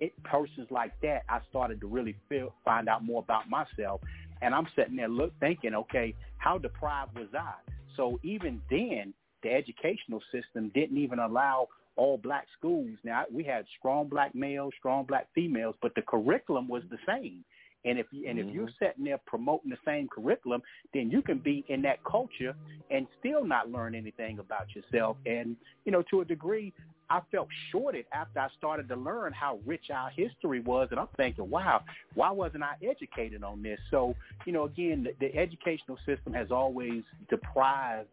it, 0.00 0.12
persons 0.24 0.68
like 0.70 0.92
that, 1.02 1.22
I 1.28 1.40
started 1.50 1.80
to 1.80 1.86
really 1.86 2.16
feel 2.28 2.52
find 2.64 2.88
out 2.88 3.04
more 3.04 3.22
about 3.22 3.48
myself. 3.48 4.00
And 4.42 4.54
I'm 4.54 4.66
sitting 4.76 4.96
there 4.96 5.08
look 5.08 5.32
thinking, 5.40 5.74
okay, 5.74 6.14
how 6.38 6.58
deprived 6.58 7.16
was 7.16 7.28
I? 7.34 7.54
So 7.96 8.18
even 8.22 8.60
then, 8.70 9.14
the 9.42 9.50
educational 9.52 10.20
system 10.32 10.70
didn't 10.74 10.98
even 10.98 11.18
allow 11.18 11.68
all 11.96 12.18
black 12.18 12.46
schools. 12.58 12.96
Now 13.04 13.24
we 13.32 13.44
had 13.44 13.64
strong 13.78 14.08
black 14.08 14.34
males, 14.34 14.72
strong 14.78 15.04
black 15.04 15.28
females, 15.34 15.76
but 15.80 15.94
the 15.94 16.02
curriculum 16.02 16.68
was 16.68 16.82
the 16.90 16.98
same. 17.06 17.44
And 17.84 17.98
if 17.98 18.06
you, 18.10 18.28
and 18.28 18.38
if 18.38 18.46
you're 18.52 18.66
Mm-hmm. 18.66 18.84
sitting 18.84 19.04
there 19.04 19.20
promoting 19.26 19.70
the 19.70 19.78
same 19.84 20.08
curriculum, 20.08 20.62
then 20.92 21.10
you 21.10 21.22
can 21.22 21.38
be 21.38 21.64
in 21.68 21.82
that 21.82 22.02
culture 22.04 22.54
and 22.90 23.06
still 23.18 23.44
not 23.44 23.70
learn 23.70 23.94
anything 23.94 24.38
about 24.38 24.66
yourself. 24.74 25.16
And 25.26 25.56
you 25.84 25.92
know, 25.92 26.02
to 26.10 26.20
a 26.22 26.24
degree, 26.24 26.72
I 27.10 27.20
felt 27.30 27.48
shorted 27.70 28.06
after 28.12 28.40
I 28.40 28.48
started 28.56 28.88
to 28.88 28.96
learn 28.96 29.32
how 29.32 29.58
rich 29.66 29.90
our 29.92 30.10
history 30.10 30.60
was, 30.60 30.88
and 30.90 30.98
I'm 30.98 31.08
thinking, 31.16 31.50
wow, 31.50 31.82
why 32.14 32.30
wasn't 32.30 32.62
I 32.62 32.74
educated 32.82 33.42
on 33.44 33.62
this? 33.62 33.78
So, 33.90 34.14
you 34.46 34.52
know, 34.52 34.64
again, 34.64 35.04
the, 35.04 35.14
the 35.20 35.36
educational 35.36 35.98
system 36.06 36.32
has 36.32 36.50
always 36.50 37.02
deprived 37.28 38.08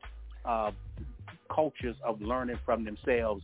uh, 0.46 0.72
cultures 1.54 1.96
of 2.04 2.22
learning 2.22 2.60
from 2.66 2.84
themselves 2.84 3.44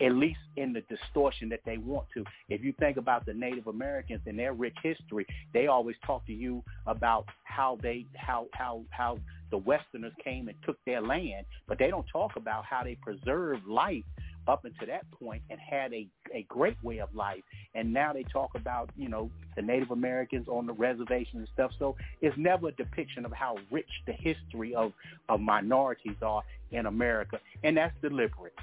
at 0.00 0.12
least 0.12 0.38
in 0.56 0.72
the 0.72 0.82
distortion 0.82 1.48
that 1.48 1.60
they 1.64 1.78
want 1.78 2.06
to. 2.14 2.24
If 2.48 2.62
you 2.62 2.72
think 2.78 2.96
about 2.96 3.26
the 3.26 3.34
Native 3.34 3.66
Americans 3.66 4.20
and 4.26 4.38
their 4.38 4.52
rich 4.52 4.76
history, 4.82 5.26
they 5.52 5.66
always 5.66 5.96
talk 6.06 6.26
to 6.26 6.32
you 6.32 6.62
about 6.86 7.26
how 7.44 7.78
they 7.82 8.06
how 8.16 8.46
how 8.52 8.82
how 8.90 9.18
the 9.50 9.58
Westerners 9.58 10.12
came 10.22 10.48
and 10.48 10.56
took 10.64 10.76
their 10.84 11.00
land, 11.00 11.46
but 11.66 11.78
they 11.78 11.88
don't 11.88 12.06
talk 12.12 12.36
about 12.36 12.64
how 12.64 12.84
they 12.84 12.96
preserved 12.96 13.66
life 13.66 14.04
up 14.46 14.64
until 14.64 14.86
that 14.86 15.08
point 15.10 15.42
and 15.50 15.60
had 15.60 15.92
a, 15.92 16.08
a 16.34 16.42
great 16.48 16.82
way 16.82 16.98
of 16.98 17.14
life. 17.14 17.42
And 17.74 17.92
now 17.92 18.12
they 18.12 18.24
talk 18.24 18.54
about, 18.54 18.90
you 18.96 19.08
know, 19.08 19.30
the 19.56 19.62
Native 19.62 19.90
Americans 19.90 20.48
on 20.48 20.66
the 20.66 20.72
reservation 20.72 21.40
and 21.40 21.48
stuff. 21.52 21.70
So 21.78 21.96
it's 22.22 22.36
never 22.38 22.68
a 22.68 22.72
depiction 22.72 23.26
of 23.26 23.32
how 23.32 23.58
rich 23.70 23.88
the 24.06 24.12
history 24.12 24.74
of, 24.74 24.92
of 25.28 25.40
minorities 25.40 26.16
are 26.22 26.42
in 26.70 26.86
America. 26.86 27.38
And 27.62 27.76
that's 27.76 27.94
deliberate. 28.00 28.54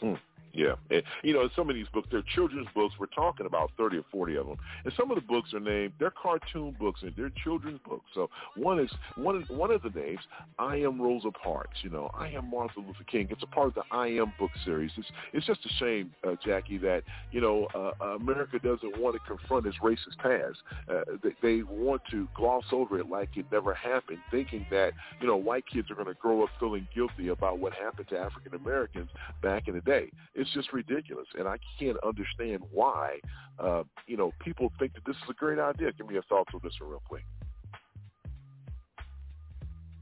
Hmm. 0.00 0.29
Yeah, 0.52 0.74
and 0.90 1.02
you 1.22 1.32
know, 1.32 1.48
some 1.54 1.68
of 1.68 1.76
these 1.76 1.86
books, 1.92 2.08
they're 2.10 2.24
children's 2.34 2.68
books. 2.74 2.94
We're 2.98 3.06
talking 3.06 3.46
about 3.46 3.70
thirty 3.76 3.98
or 3.98 4.04
forty 4.10 4.36
of 4.36 4.46
them, 4.46 4.56
and 4.84 4.92
some 4.96 5.10
of 5.10 5.14
the 5.14 5.22
books 5.22 5.52
are 5.54 5.60
named 5.60 5.92
they're 5.98 6.10
cartoon 6.10 6.76
books 6.78 7.00
and 7.02 7.12
they're 7.16 7.30
children's 7.44 7.80
books. 7.88 8.04
So 8.14 8.30
one 8.56 8.80
is 8.80 8.90
one 9.16 9.44
one 9.48 9.70
of 9.70 9.82
the 9.82 9.90
names, 9.90 10.20
I 10.58 10.76
am 10.76 11.00
Rosa 11.00 11.30
Parks. 11.30 11.78
You 11.82 11.90
know, 11.90 12.10
I 12.14 12.28
am 12.28 12.50
Martin 12.50 12.84
Luther 12.86 13.04
King. 13.04 13.28
It's 13.30 13.42
a 13.42 13.46
part 13.46 13.68
of 13.68 13.74
the 13.74 13.82
I 13.90 14.08
Am 14.08 14.32
book 14.38 14.50
series. 14.64 14.90
It's 14.96 15.06
it's 15.32 15.46
just 15.46 15.60
a 15.64 15.68
shame, 15.78 16.12
uh, 16.26 16.34
Jackie, 16.44 16.78
that 16.78 17.02
you 17.30 17.40
know 17.40 17.66
uh, 17.74 18.04
America 18.16 18.58
doesn't 18.58 18.98
want 18.98 19.14
to 19.14 19.20
confront 19.26 19.66
its 19.66 19.76
racist 19.82 20.18
past. 20.18 20.58
Uh, 20.88 21.16
they, 21.22 21.30
they 21.42 21.62
want 21.62 22.02
to 22.10 22.28
gloss 22.34 22.64
over 22.72 22.98
it 22.98 23.08
like 23.08 23.28
it 23.36 23.46
never 23.52 23.74
happened, 23.74 24.18
thinking 24.30 24.66
that 24.70 24.92
you 25.20 25.26
know 25.26 25.36
white 25.36 25.64
kids 25.66 25.90
are 25.90 25.94
going 25.94 26.06
to 26.06 26.14
grow 26.14 26.42
up 26.42 26.50
feeling 26.58 26.86
guilty 26.94 27.28
about 27.28 27.58
what 27.58 27.72
happened 27.72 28.08
to 28.08 28.18
African 28.18 28.54
Americans 28.54 29.08
back 29.42 29.68
in 29.68 29.74
the 29.74 29.80
day. 29.80 30.10
It's 30.40 30.50
just 30.54 30.72
ridiculous, 30.72 31.26
and 31.38 31.46
I 31.46 31.58
can't 31.78 31.98
understand 32.02 32.62
why. 32.72 33.18
Uh, 33.58 33.82
you 34.06 34.16
know, 34.16 34.32
people 34.40 34.72
think 34.78 34.94
that 34.94 35.04
this 35.06 35.14
is 35.16 35.28
a 35.28 35.34
great 35.34 35.58
idea. 35.58 35.92
Give 35.92 36.06
me 36.06 36.14
your 36.14 36.22
thoughts 36.22 36.50
on 36.54 36.60
this 36.64 36.72
real 36.80 37.02
quick. 37.06 37.26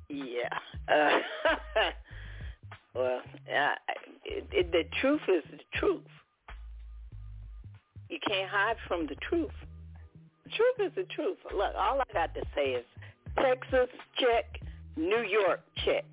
Yeah. 0.09 0.57
Uh, 0.87 1.19
well, 2.95 3.21
uh, 3.53 3.75
it, 4.25 4.47
it, 4.53 4.71
the 4.71 4.85
truth 5.01 5.23
is 5.27 5.43
the 5.51 5.59
truth. 5.77 6.03
You 8.09 8.19
can't 8.25 8.49
hide 8.49 8.77
from 8.87 9.09
the 9.09 9.17
truth. 9.17 9.51
The 10.45 10.51
truth 10.51 10.89
is 10.89 10.95
the 10.95 11.13
truth. 11.13 11.39
Look, 11.47 11.75
all 11.77 12.01
I 12.01 12.13
got 12.13 12.33
to 12.35 12.43
say 12.55 12.71
is 12.75 12.85
Texas 13.37 13.89
check, 14.17 14.61
New 14.97 15.25
York 15.29 15.63
check. 15.85 16.05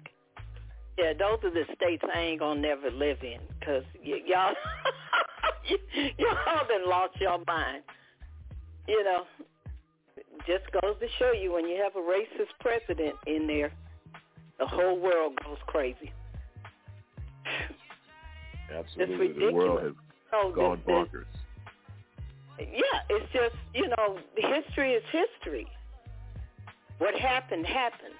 Yeah, 0.98 1.14
those 1.14 1.40
are 1.44 1.52
the 1.52 1.66
states 1.76 2.04
I 2.14 2.20
ain't 2.20 2.40
gonna 2.40 2.62
never 2.62 2.90
live 2.90 3.18
in 3.22 3.40
because 3.60 3.84
y- 4.06 4.22
y'all, 4.26 4.54
y- 5.70 6.14
y'all 6.18 6.68
done 6.68 6.88
lost 6.90 7.20
your 7.20 7.40
mind. 7.46 7.84
You 8.88 9.04
know, 9.04 9.24
just 10.48 10.64
goes 10.82 10.96
to 11.00 11.08
show 11.20 11.32
you 11.34 11.52
when 11.54 11.68
you 11.68 11.82
have 11.84 11.96
a 11.96 12.00
racist 12.00 12.52
president 12.62 13.16
in 13.28 13.46
there, 13.48 13.72
the 14.60 14.66
whole 14.68 14.98
world 15.00 15.34
goes 15.44 15.58
crazy. 15.68 16.14
Absolutely, 18.74 19.28
It's 19.28 19.40
the 19.40 19.52
world 19.52 19.80
has 19.82 19.92
ridiculous. 19.92 19.96
Oh, 20.34 20.52
gone 20.56 20.82
this- 20.86 20.96
bonkers. 20.96 21.26
Yeah, 22.58 23.00
it's 23.10 23.34
just 23.34 23.56
you 23.74 23.90
know, 23.90 24.18
history 24.38 24.94
is 24.94 25.04
history. 25.12 25.68
What 27.00 27.14
happened 27.16 27.66
happened. 27.66 28.14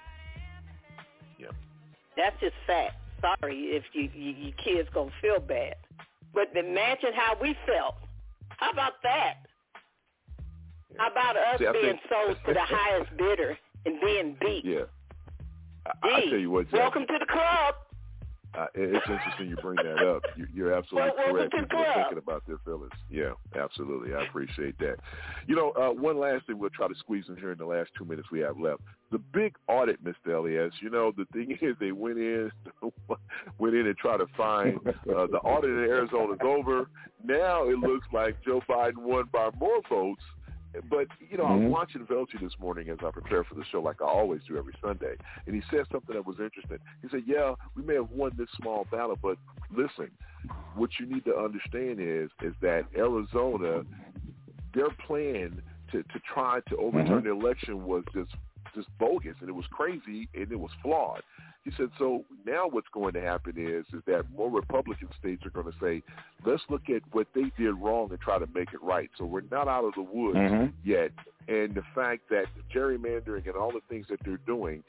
That's 2.16 2.36
just 2.40 2.54
fact. 2.66 2.94
Sorry 3.20 3.56
if 3.76 3.84
you, 3.92 4.10
you 4.14 4.30
your 4.32 4.52
kids 4.62 4.88
gonna 4.92 5.10
feel 5.22 5.40
bad, 5.40 5.74
but 6.34 6.48
imagine 6.56 7.10
how 7.14 7.36
we 7.40 7.56
felt. 7.66 7.94
How 8.48 8.70
about 8.70 8.94
that? 9.02 9.34
How 10.98 11.10
about 11.10 11.36
us 11.36 11.58
See, 11.58 11.66
being 11.72 11.98
think- 11.98 12.00
sold 12.08 12.36
to 12.46 12.52
the 12.54 12.60
highest 12.60 13.16
bidder 13.16 13.58
and 13.84 14.00
being 14.00 14.36
beat? 14.40 14.64
Yeah. 14.64 14.84
I, 16.02 16.08
I 16.08 16.20
tell 16.30 16.38
you 16.38 16.50
what, 16.50 16.66
Jackie, 16.66 16.78
Welcome 16.78 17.06
to 17.06 17.16
the 17.20 17.26
club. 17.26 17.74
Uh, 18.56 18.66
it's 18.74 19.06
interesting 19.08 19.48
you 19.48 19.56
bring 19.56 19.76
that 19.76 19.98
up. 20.06 20.22
You, 20.36 20.46
you're 20.52 20.72
absolutely 20.72 21.10
correct. 21.30 21.52
People 21.52 21.78
are 21.78 21.94
thinking 21.94 22.18
about 22.18 22.42
their 22.46 22.58
feelings. 22.64 22.92
Yeah, 23.10 23.32
absolutely. 23.60 24.14
I 24.14 24.24
appreciate 24.24 24.78
that. 24.78 24.96
You 25.46 25.56
know, 25.56 25.70
uh, 25.72 25.90
one 25.90 26.18
last 26.18 26.46
thing 26.46 26.58
we'll 26.58 26.70
try 26.70 26.88
to 26.88 26.94
squeeze 26.94 27.24
in 27.28 27.36
here 27.36 27.52
in 27.52 27.58
the 27.58 27.66
last 27.66 27.90
two 27.98 28.04
minutes 28.04 28.28
we 28.32 28.40
have 28.40 28.58
left. 28.58 28.80
The 29.12 29.18
big 29.18 29.54
audit, 29.68 30.02
Mr. 30.02 30.34
Elias. 30.34 30.72
You 30.80 30.90
know, 30.90 31.12
the 31.16 31.26
thing 31.32 31.56
is, 31.60 31.76
they 31.80 31.92
went 31.92 32.18
in, 32.18 32.50
went 33.58 33.74
in 33.74 33.86
and 33.86 33.96
tried 33.96 34.18
to 34.18 34.26
find 34.36 34.78
uh, 34.86 35.26
the 35.26 35.38
audit 35.44 35.70
in 35.70 35.78
Arizona 35.78 36.32
is 36.32 36.40
over. 36.42 36.88
Now 37.24 37.68
it 37.68 37.78
looks 37.78 38.06
like 38.12 38.42
Joe 38.44 38.62
Biden 38.68 38.98
won 38.98 39.28
by 39.32 39.50
more 39.58 39.80
votes. 39.88 40.22
But 40.90 41.08
you 41.30 41.38
know, 41.38 41.44
I 41.44 41.52
Mhm. 41.52 41.64
was 41.64 41.72
watching 41.72 42.06
Velshi 42.06 42.38
this 42.40 42.58
morning 42.58 42.88
as 42.90 42.98
I 43.02 43.10
prepare 43.10 43.44
for 43.44 43.54
the 43.54 43.64
show, 43.64 43.80
like 43.80 44.02
I 44.02 44.04
always 44.04 44.44
do 44.44 44.58
every 44.58 44.74
Sunday, 44.80 45.16
and 45.46 45.54
he 45.54 45.62
said 45.70 45.86
something 45.90 46.14
that 46.14 46.26
was 46.26 46.38
interesting. 46.38 46.78
He 47.02 47.08
said, 47.08 47.24
"Yeah, 47.26 47.54
we 47.74 47.82
may 47.82 47.94
have 47.94 48.10
won 48.10 48.32
this 48.36 48.50
small 48.52 48.84
battle, 48.90 49.16
but 49.22 49.38
listen, 49.70 50.10
what 50.74 50.98
you 50.98 51.06
need 51.06 51.24
to 51.24 51.36
understand 51.36 52.00
is 52.00 52.30
is 52.42 52.54
that 52.60 52.86
Arizona, 52.94 53.84
their 54.74 54.90
plan 54.90 55.62
to 55.92 56.02
to 56.02 56.20
try 56.20 56.60
to 56.68 56.76
overturn 56.76 57.24
the 57.24 57.30
election 57.30 57.86
was 57.86 58.04
just 58.12 58.32
just 58.74 58.88
bogus, 58.98 59.36
and 59.40 59.48
it 59.48 59.54
was 59.54 59.66
crazy, 59.68 60.28
and 60.34 60.52
it 60.52 60.60
was 60.60 60.72
flawed." 60.82 61.22
He 61.66 61.72
said, 61.76 61.90
"So 61.98 62.24
now 62.46 62.68
what's 62.68 62.86
going 62.92 63.14
to 63.14 63.20
happen 63.20 63.54
is 63.56 63.84
is 63.92 64.00
that 64.06 64.30
more 64.30 64.48
Republican 64.48 65.08
states 65.18 65.44
are 65.44 65.50
going 65.50 65.66
to 65.66 65.76
say, 65.80 66.00
let's 66.44 66.62
look 66.68 66.88
at 66.88 67.02
what 67.10 67.26
they 67.34 67.50
did 67.58 67.74
wrong 67.74 68.08
and 68.10 68.20
try 68.20 68.38
to 68.38 68.46
make 68.54 68.72
it 68.72 68.80
right. 68.80 69.10
So 69.18 69.24
we're 69.24 69.42
not 69.50 69.66
out 69.66 69.84
of 69.84 69.92
the 69.94 70.02
woods 70.02 70.38
Mhm. 70.38 70.72
yet, 70.84 71.10
and 71.48 71.74
the 71.74 71.82
fact 71.92 72.28
that 72.28 72.46
gerrymandering 72.72 73.48
and 73.48 73.56
all 73.56 73.72
the 73.72 73.80
things 73.88 74.06
that 74.06 74.20
they're 74.20 74.36
doing 74.46 74.84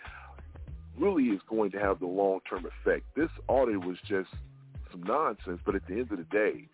really 1.00 1.30
is 1.30 1.42
going 1.50 1.72
to 1.72 1.80
have 1.80 2.00
the 2.00 2.06
long-term 2.06 2.68
effect. 2.68 3.06
This 3.16 3.32
audit 3.48 3.84
was 3.84 4.00
just 4.02 4.30
some 4.92 5.02
nonsense, 5.02 5.60
but 5.66 5.74
at 5.74 5.86
the 5.88 5.94
end 5.94 6.12
of 6.12 6.20
the 6.20 6.26
day, 6.26 6.68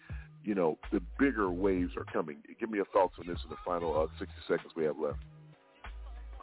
you 0.44 0.54
know, 0.54 0.78
the 0.92 1.00
bigger 1.18 1.50
waves 1.50 1.96
are 1.96 2.04
coming. 2.04 2.44
Give 2.60 2.70
me 2.70 2.76
your 2.76 2.86
thoughts 2.88 3.18
on 3.20 3.26
this 3.26 3.42
in 3.46 3.50
the 3.50 3.58
final 3.64 3.98
uh, 3.98 4.08
60 4.20 4.36
seconds 4.50 4.76
we 4.76 4.84
have 4.84 5.00
left. 5.00 5.20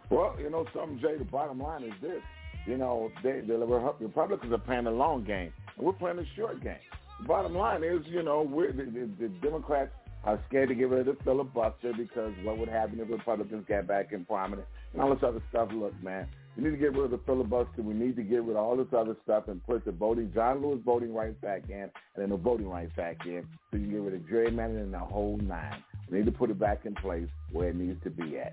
Well, 0.09 0.35
you 0.41 0.49
know 0.49 0.67
something, 0.73 0.99
Jay. 0.99 1.19
The 1.19 1.25
bottom 1.25 1.61
line 1.61 1.85
is 1.85 1.93
this: 2.01 2.23
you 2.67 2.77
know, 2.77 3.11
they, 3.23 3.41
the 3.41 3.57
Republicans 4.01 4.53
are 4.53 4.59
playing 4.59 4.85
the 4.85 4.91
long 4.91 5.25
game, 5.25 5.53
and 5.77 5.87
we're 5.87 5.93
playing 5.93 6.17
the 6.17 6.27
short 6.37 6.63
game. 6.63 6.77
The 7.21 7.27
bottom 7.27 7.55
line 7.55 7.85
is, 7.85 8.01
you 8.07 8.23
know, 8.23 8.43
we're, 8.43 8.73
the, 8.73 8.85
the, 8.85 9.11
the 9.19 9.29
Democrats 9.43 9.93
are 10.25 10.43
scared 10.49 10.69
to 10.69 10.75
get 10.75 10.89
rid 10.89 11.07
of 11.09 11.17
the 11.17 11.25
filibuster 11.25 11.93
because 11.97 12.33
what 12.43 12.59
would 12.59 12.69
happen 12.69 13.01
if 13.01 13.09
Republicans 13.09 13.65
got 13.69 13.87
back 13.87 14.13
in 14.13 14.25
prominence 14.25 14.69
and 14.93 15.01
all 15.01 15.15
this 15.15 15.23
other 15.23 15.43
stuff. 15.49 15.71
Look, 15.73 15.95
man, 16.03 16.27
we 16.57 16.65
need 16.65 16.71
to 16.71 16.77
get 16.77 16.93
rid 16.93 17.05
of 17.05 17.11
the 17.11 17.21
filibuster. 17.25 17.83
We 17.83 17.95
need 17.95 18.17
to 18.17 18.23
get 18.23 18.43
rid 18.43 18.57
of 18.57 18.57
all 18.57 18.77
this 18.77 18.93
other 18.97 19.17
stuff 19.25 19.49
and 19.49 19.65
put 19.65 19.85
the 19.85 19.93
voting, 19.93 20.31
John 20.35 20.63
Lewis 20.63 20.81
voting 20.85 21.15
rights 21.15 21.37
back 21.41 21.63
in, 21.71 21.83
and 21.83 21.91
then 22.17 22.31
the 22.31 22.37
voting 22.37 22.69
rights 22.69 22.93
back 22.97 23.25
in, 23.25 23.47
so 23.71 23.79
you 23.79 23.85
can 23.85 23.91
get 23.91 24.01
rid 24.01 24.15
of 24.15 24.21
gerrymandering 24.23 24.83
and 24.83 24.95
the 24.95 24.99
whole 24.99 25.39
nine. 25.39 25.83
We 26.11 26.19
need 26.19 26.27
to 26.27 26.33
put 26.33 26.51
it 26.51 26.59
back 26.59 26.85
in 26.85 26.95
place 26.95 27.29
where 27.53 27.69
it 27.69 27.77
needs 27.77 28.03
to 28.03 28.11
be 28.11 28.39
at. 28.39 28.53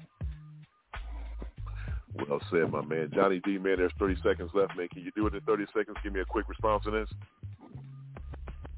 Well 2.28 2.42
said, 2.52 2.72
my 2.72 2.82
man. 2.82 3.12
Johnny 3.14 3.40
D, 3.44 3.58
man, 3.58 3.78
there's 3.78 3.92
30 4.00 4.16
seconds 4.24 4.52
left, 4.54 4.76
man. 4.78 4.88
Can 4.90 5.04
you 5.04 5.12
do 5.16 5.28
it 5.28 5.36
in 5.36 5.42
30 5.42 5.66
seconds? 5.68 5.98
Give 6.04 6.14
me 6.14 6.22
a 6.22 6.26
quick 6.26 6.48
response 6.50 6.84
on 6.88 6.94
this. 6.94 7.10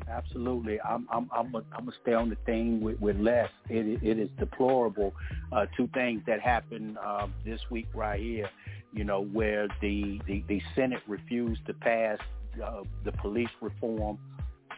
Absolutely, 0.10 0.81
I'm 0.81 1.08
I'm 1.12 1.29
I'm 1.31 1.51
gonna, 1.51 1.91
stay 2.01 2.13
on 2.13 2.29
the 2.29 2.38
theme 2.46 2.81
with, 2.81 3.00
with. 3.00 3.17
It 3.17 4.03
it 4.03 4.17
is 4.17 4.29
deplorable. 4.39 5.13
Uh, 5.51 5.67
two 5.77 5.88
things 5.93 6.24
that 6.25 6.41
happened 6.41 6.98
uh, 6.98 7.27
this 7.46 7.60
week 7.69 7.88
right 7.93 8.19
here, 8.19 8.50
you 8.91 9.03
know, 9.03 9.25
where 9.25 9.67
the 9.81 10.19
the, 10.25 10.43
the 10.48 10.62
Senate 10.75 11.01
refused 11.08 11.63
to 11.67 11.75
pass 11.75 12.17
uh, 12.63 12.81
the 13.05 13.12
police 13.13 13.50
reform, 13.62 14.17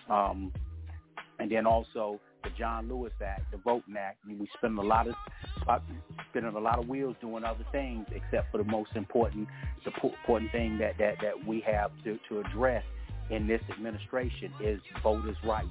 um, 0.09 0.51
and 1.39 1.49
then 1.49 1.65
also 1.65 2.19
the 2.43 2.49
John 2.57 2.89
Lewis 2.89 3.13
Act, 3.23 3.51
the 3.51 3.57
Voting 3.57 3.95
Act. 3.97 4.19
I 4.23 4.27
mean, 4.27 4.39
we 4.39 4.49
spend 4.57 4.77
a 4.77 4.81
lot 4.81 5.07
of 5.07 5.15
spending 6.29 6.55
a 6.55 6.59
lot 6.59 6.79
of 6.79 6.87
wheels 6.87 7.15
doing 7.21 7.43
other 7.43 7.65
things, 7.71 8.05
except 8.11 8.51
for 8.51 8.57
the 8.57 8.63
most 8.63 8.91
important 8.95 9.47
the 9.85 9.91
important 10.01 10.51
thing 10.51 10.77
that 10.77 10.97
that 10.97 11.15
that 11.21 11.45
we 11.45 11.61
have 11.61 11.91
to 12.03 12.17
to 12.29 12.39
address 12.39 12.83
in 13.29 13.47
this 13.47 13.61
administration 13.71 14.51
is 14.61 14.79
voters' 15.01 15.37
rights. 15.43 15.69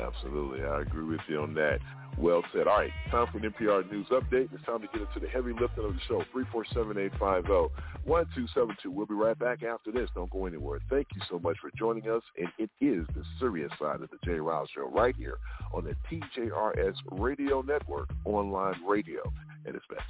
Absolutely. 0.00 0.64
I 0.64 0.82
agree 0.82 1.04
with 1.04 1.20
you 1.28 1.42
on 1.42 1.54
that. 1.54 1.78
Well 2.20 2.42
said. 2.52 2.66
All 2.66 2.78
right, 2.78 2.90
time 3.10 3.26
for 3.30 3.38
an 3.38 3.52
NPR 3.52 3.90
News 3.90 4.06
Update. 4.10 4.48
It's 4.52 4.64
time 4.66 4.80
to 4.80 4.88
get 4.88 5.00
into 5.00 5.20
the 5.20 5.28
heavy 5.28 5.52
lifting 5.52 5.84
of 5.84 5.94
the 5.94 6.00
show. 6.08 6.24
347-850-1272. 8.06 8.86
We'll 8.86 9.06
be 9.06 9.14
right 9.14 9.38
back 9.38 9.62
after 9.62 9.92
this. 9.92 10.10
Don't 10.14 10.30
go 10.30 10.46
anywhere. 10.46 10.80
Thank 10.90 11.06
you 11.14 11.20
so 11.30 11.38
much 11.38 11.58
for 11.60 11.70
joining 11.78 12.10
us. 12.10 12.22
And 12.36 12.48
it 12.58 12.70
is 12.80 13.06
the 13.14 13.22
serious 13.38 13.70
side 13.78 14.00
of 14.02 14.10
the 14.10 14.18
Jay 14.24 14.40
Rouse 14.40 14.68
Show 14.74 14.88
right 14.90 15.14
here 15.16 15.38
on 15.72 15.84
the 15.84 15.94
TJRS 16.10 16.94
Radio 17.12 17.62
Network, 17.62 18.10
online 18.24 18.74
radio 18.86 19.20
at 19.66 19.76
its 19.76 19.84
best. 19.88 20.02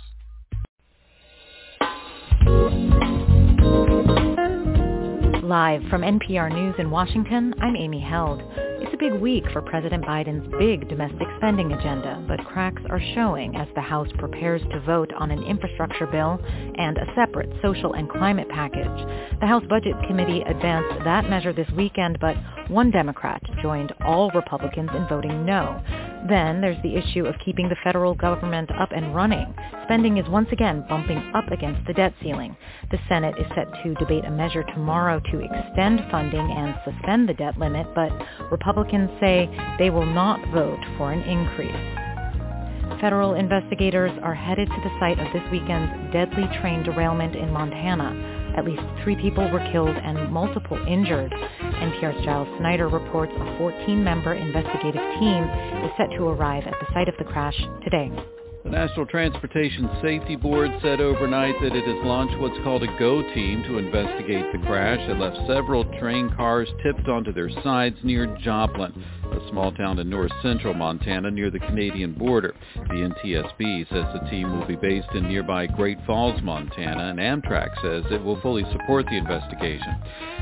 Live 5.45 5.83
from 5.88 6.03
NPR 6.03 6.53
News 6.53 6.75
in 6.79 6.91
Washington, 6.91 7.55
I'm 7.61 7.77
Amy 7.77 8.00
Held. 8.00 8.43
Big 8.99 9.12
week 9.12 9.45
for 9.52 9.62
President 9.62 10.05
Biden's 10.05 10.52
big 10.59 10.88
domestic 10.88 11.28
spending 11.37 11.71
agenda, 11.73 12.21
but 12.26 12.45
cracks 12.47 12.83
are 12.90 13.00
showing 13.14 13.55
as 13.55 13.69
the 13.76 13.81
House 13.81 14.09
prepares 14.19 14.61
to 14.73 14.81
vote 14.81 15.12
on 15.17 15.31
an 15.31 15.40
infrastructure 15.45 16.07
bill 16.07 16.40
and 16.76 16.99
a 16.99 17.07
separate 17.14 17.49
social 17.62 17.93
and 17.93 18.11
climate 18.11 18.49
package. 18.49 19.38
The 19.38 19.47
House 19.47 19.62
Budget 19.69 19.95
Committee 20.09 20.43
advanced 20.43 21.05
that 21.05 21.31
measure 21.31 21.52
this 21.52 21.71
weekend, 21.76 22.19
but 22.21 22.37
one 22.69 22.90
Democrat 22.90 23.40
joined 23.62 23.93
all 24.05 24.33
Republicans 24.33 24.90
in 24.93 25.07
voting 25.07 25.47
no. 25.47 25.81
Then 26.28 26.60
there's 26.60 26.80
the 26.82 26.96
issue 26.96 27.26
of 27.26 27.34
keeping 27.44 27.68
the 27.68 27.76
federal 27.84 28.14
government 28.14 28.70
up 28.72 28.90
and 28.92 29.14
running. 29.14 29.54
Spending 29.84 30.16
is 30.16 30.28
once 30.28 30.48
again 30.50 30.84
bumping 30.88 31.18
up 31.34 31.50
against 31.50 31.87
the 31.87 31.94
debt 31.94 32.12
ceiling. 32.22 32.56
The 32.90 32.98
Senate 33.08 33.37
is 33.38 33.46
set 33.54 33.66
to 33.82 33.94
debate 33.94 34.25
a 34.25 34.30
measure 34.30 34.64
tomorrow 34.75 35.20
to 35.20 35.40
extend 35.40 36.00
funding 36.10 36.50
and 36.50 36.75
suspend 36.84 37.28
the 37.28 37.34
debt 37.34 37.56
limit, 37.58 37.87
but 37.94 38.10
Republicans 38.50 39.10
say 39.20 39.48
they 39.78 39.90
will 39.90 40.06
not 40.06 40.40
vote 40.52 40.80
for 40.96 41.12
an 41.12 41.22
increase. 41.22 41.98
Federal 43.00 43.34
investigators 43.34 44.10
are 44.22 44.34
headed 44.34 44.68
to 44.68 44.80
the 44.82 44.98
site 44.98 45.20
of 45.20 45.32
this 45.32 45.48
weekend's 45.52 46.12
deadly 46.12 46.48
train 46.60 46.82
derailment 46.82 47.37
in 47.37 47.52
Montana. 47.52 48.38
At 48.57 48.64
least 48.64 48.83
three 49.05 49.17
people 49.17 49.49
were 49.50 49.67
killed 49.73 49.97
and 49.97 50.33
multiple 50.33 50.78
injured. 50.87 51.33
NPR's 51.33 52.25
Giles 52.25 52.49
Snyder 52.59 52.88
reports 52.88 53.33
a 53.35 53.45
14-member 53.61 54.35
investigative 54.35 55.02
team 55.21 55.45
is 55.85 55.93
set 55.97 56.11
to 56.17 56.25
arrive 56.28 56.64
at 56.67 56.75
the 56.81 56.87
site 56.95 57.09
of 57.09 57.14
the 57.19 57.25
crash 57.25 57.57
today. 57.85 58.11
The 58.64 58.71
National 58.71 59.07
Transportation 59.07 59.88
Safety 60.02 60.37
Board 60.37 60.71
said 60.83 61.00
overnight 61.00 61.55
that 61.62 61.75
it 61.75 61.85
has 61.87 62.07
launched 62.07 62.38
what's 62.38 62.59
called 62.64 62.83
a 62.83 62.99
GO 62.99 63.23
team 63.35 63.62
to 63.64 63.78
investigate 63.78 64.45
the 64.52 64.59
crash 64.67 65.00
that 65.09 65.19
left 65.19 65.38
several 65.47 65.85
train 65.99 66.31
cars 66.37 66.69
tipped 66.83 67.09
onto 67.09 67.33
their 67.33 67.50
sides 67.62 67.97
near 68.02 68.26
Joplin 68.45 68.93
a 69.32 69.49
small 69.50 69.73
town 69.73 69.99
in 69.99 70.08
north 70.08 70.32
central 70.42 70.75
Montana 70.75 71.30
near 71.30 71.50
the 71.50 71.58
Canadian 71.58 72.12
border. 72.12 72.54
The 72.75 73.12
NTSB 73.14 73.88
says 73.88 74.04
the 74.12 74.28
team 74.30 74.58
will 74.58 74.66
be 74.66 74.76
based 74.76 75.08
in 75.14 75.28
nearby 75.28 75.66
Great 75.66 75.99
Falls, 76.06 76.40
Montana, 76.42 77.11
and 77.11 77.18
Amtrak 77.18 77.70
says 77.82 78.04
it 78.11 78.23
will 78.23 78.40
fully 78.40 78.64
support 78.73 79.06
the 79.06 79.16
investigation. 79.16 79.97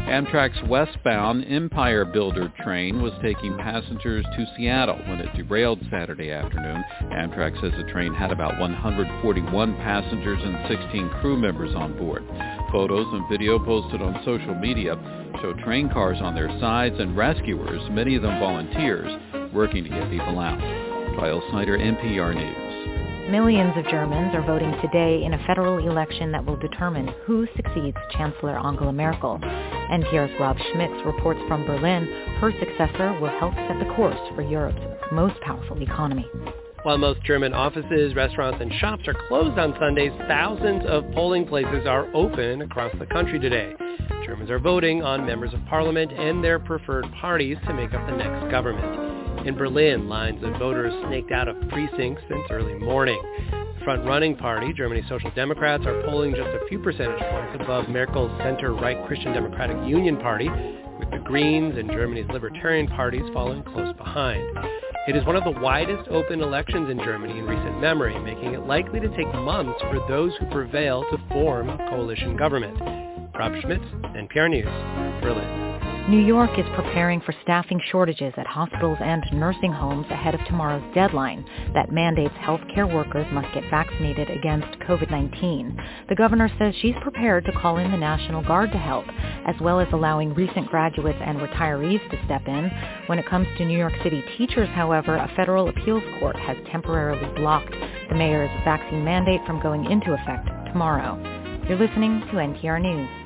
Amtrak's 0.09 0.63
westbound 0.69 1.45
Empire 1.49 2.05
Builder 2.05 2.53
train 2.63 3.03
was 3.03 3.13
taking 3.23 3.57
passengers 3.59 4.25
to 4.37 4.47
Seattle 4.57 4.99
when 5.09 5.21
it 5.21 5.35
derailed 5.35 5.81
Saturday 5.91 6.31
afternoon. 6.31 6.85
Amtrak 7.13 7.61
says 7.61 7.73
the 7.77 7.91
train 7.93 8.15
had 8.15 8.31
about 8.31 8.59
141 8.59 9.77
passengers 9.77 10.41
and 10.43 10.69
16 10.69 11.11
crew 11.21 11.37
members 11.37 11.75
on 11.75 11.97
board. 11.99 12.25
Photos 12.77 13.07
and 13.11 13.27
video 13.27 13.59
posted 13.59 14.03
on 14.03 14.21
social 14.23 14.55
media 14.55 15.01
show 15.41 15.55
train 15.65 15.89
cars 15.89 16.19
on 16.21 16.35
their 16.35 16.51
sides 16.61 16.95
and 16.99 17.17
rescuers, 17.17 17.81
many 17.91 18.17
of 18.17 18.21
them 18.21 18.39
volunteers, 18.39 19.11
working 19.55 19.83
to 19.83 19.89
get 19.89 20.11
people 20.11 20.39
out. 20.39 20.61
Giles 21.17 21.43
Snyder, 21.49 21.79
NPR 21.79 22.35
News. 22.35 23.31
Millions 23.31 23.73
of 23.79 23.87
Germans 23.87 24.35
are 24.35 24.45
voting 24.45 24.71
today 24.83 25.25
in 25.25 25.33
a 25.33 25.47
federal 25.47 25.89
election 25.89 26.31
that 26.33 26.45
will 26.45 26.59
determine 26.59 27.09
who 27.25 27.49
succeeds 27.57 27.97
Chancellor 28.11 28.59
Angela 28.59 28.93
Merkel. 28.93 29.39
NPR's 29.39 30.39
Rob 30.39 30.59
Schmitz 30.71 31.03
reports 31.07 31.41
from 31.49 31.65
Berlin 31.65 32.05
her 32.41 32.53
successor 32.61 33.19
will 33.19 33.33
help 33.41 33.55
set 33.55 33.79
the 33.79 33.91
course 33.97 34.21
for 34.35 34.43
Europe's 34.43 34.85
most 35.13 35.41
powerful 35.41 35.81
economy. 35.81 36.29
While 36.87 36.99
most 36.99 37.25
German 37.25 37.53
offices, 37.53 38.15
restaurants, 38.15 38.63
and 38.63 38.73
shops 38.75 39.09
are 39.09 39.17
closed 39.27 39.59
on 39.59 39.75
Sundays, 39.81 40.13
thousands 40.29 40.85
of 40.87 41.03
polling 41.15 41.45
places 41.45 41.85
are 41.85 42.07
open 42.15 42.63
across 42.63 42.93
the 43.01 43.07
country 43.07 43.41
today. 43.41 43.75
Germans 44.25 44.53
are 44.53 44.61
voting 44.61 45.03
on 45.03 45.27
members 45.27 45.53
of 45.53 45.59
parliament 45.67 46.13
and 46.13 46.45
their 46.45 46.61
preferred 46.61 47.05
parties 47.21 47.57
to 47.67 47.75
make 47.75 47.93
up 47.93 48.09
the 48.09 48.17
next 48.17 48.53
government. 48.53 49.49
In 49.49 49.57
Berlin, 49.57 50.09
lines 50.09 50.45
of 50.45 50.53
voters 50.61 50.93
snaked 51.09 51.33
out 51.33 51.49
of 51.49 51.57
precincts 51.71 52.23
since 52.29 52.45
early 52.51 52.75
morning. 52.75 53.21
The 53.51 53.85
front-running 53.85 54.37
party, 54.37 54.73
Germany's 54.73 55.09
Social 55.09 55.33
Democrats, 55.33 55.85
are 55.87 56.05
polling 56.05 56.37
just 56.37 56.51
a 56.51 56.69
few 56.69 56.79
percentage 56.79 57.19
points 57.19 57.59
above 57.61 57.89
Merkel's 57.89 58.31
center-right 58.39 59.05
Christian 59.09 59.33
Democratic 59.33 59.77
Union 59.89 60.19
Party, 60.19 60.49
the 61.11 61.19
Greens 61.19 61.77
and 61.79 61.91
Germany's 61.91 62.27
Libertarian 62.31 62.89
parties 62.89 63.25
following 63.33 63.63
close 63.63 63.95
behind. 63.97 64.43
It 65.09 65.15
is 65.15 65.25
one 65.25 65.37
of 65.37 65.45
the 65.45 65.61
widest 65.61 66.09
open 66.09 66.41
elections 66.41 66.91
in 66.91 66.99
Germany 66.99 67.39
in 67.39 67.45
recent 67.45 67.81
memory, 67.81 68.19
making 68.19 68.55
it 68.55 68.67
likely 68.67 69.01
to 69.01 69.09
take 69.17 69.33
months 69.35 69.81
for 69.83 70.05
those 70.09 70.33
who 70.39 70.47
prevail 70.47 71.05
to 71.11 71.19
form 71.29 71.69
a 71.69 71.77
coalition 71.91 72.37
government. 72.37 72.77
Rob 73.39 73.53
Schmitz, 73.63 73.85
NPR 74.17 74.51
News, 74.51 75.23
Berlin. 75.23 75.66
New 76.09 76.25
York 76.25 76.57
is 76.57 76.65
preparing 76.77 77.21
for 77.21 77.35
staffing 77.43 77.81
shortages 77.91 78.33
at 78.37 78.47
hospitals 78.47 78.97
and 79.01 79.25
nursing 79.33 79.73
homes 79.73 80.07
ahead 80.09 80.37
of 80.37 80.45
tomorrow's 80.47 80.95
deadline 80.95 81.45
that 81.75 81.91
mandates 81.91 82.33
healthcare 82.35 82.87
workers 82.95 83.27
must 83.33 83.53
get 83.53 83.69
vaccinated 83.71 84.31
against 84.31 84.69
COVID-19. 84.87 86.09
The 86.09 86.15
governor 86.15 86.49
says 86.61 86.77
she's 86.81 86.95
prepared 87.03 87.45
to 87.47 87.53
call 87.61 87.79
in 87.79 87.91
the 87.91 87.97
National 87.97 88.41
Guard 88.41 88.71
to 88.71 88.79
help, 88.79 89.05
as 89.49 89.57
well 89.61 89.81
as 89.81 89.89
allowing 89.93 90.33
recent 90.33 90.69
graduates 90.69 91.19
and 91.21 91.41
retirees 91.41 92.09
to 92.13 92.25
step 92.25 92.43
in. 92.47 92.71
When 93.07 93.19
it 93.19 93.27
comes 93.27 93.49
to 93.59 93.65
New 93.65 93.77
York 93.77 93.95
City 94.05 94.23
teachers, 94.39 94.69
however, 94.77 95.17
a 95.17 95.33
federal 95.35 95.69
appeals 95.69 96.05
court 96.21 96.37
has 96.37 96.57
temporarily 96.71 97.35
blocked 97.35 97.75
the 98.09 98.15
mayor's 98.15 98.51
vaccine 98.65 99.05
mandate 99.05 99.41
from 99.45 99.61
going 99.61 99.91
into 99.91 100.13
effect 100.13 100.47
tomorrow. 100.67 101.17
You're 101.69 101.79
listening 101.79 102.21
to 102.21 102.37
NPR 102.37 102.81
News. 102.81 103.26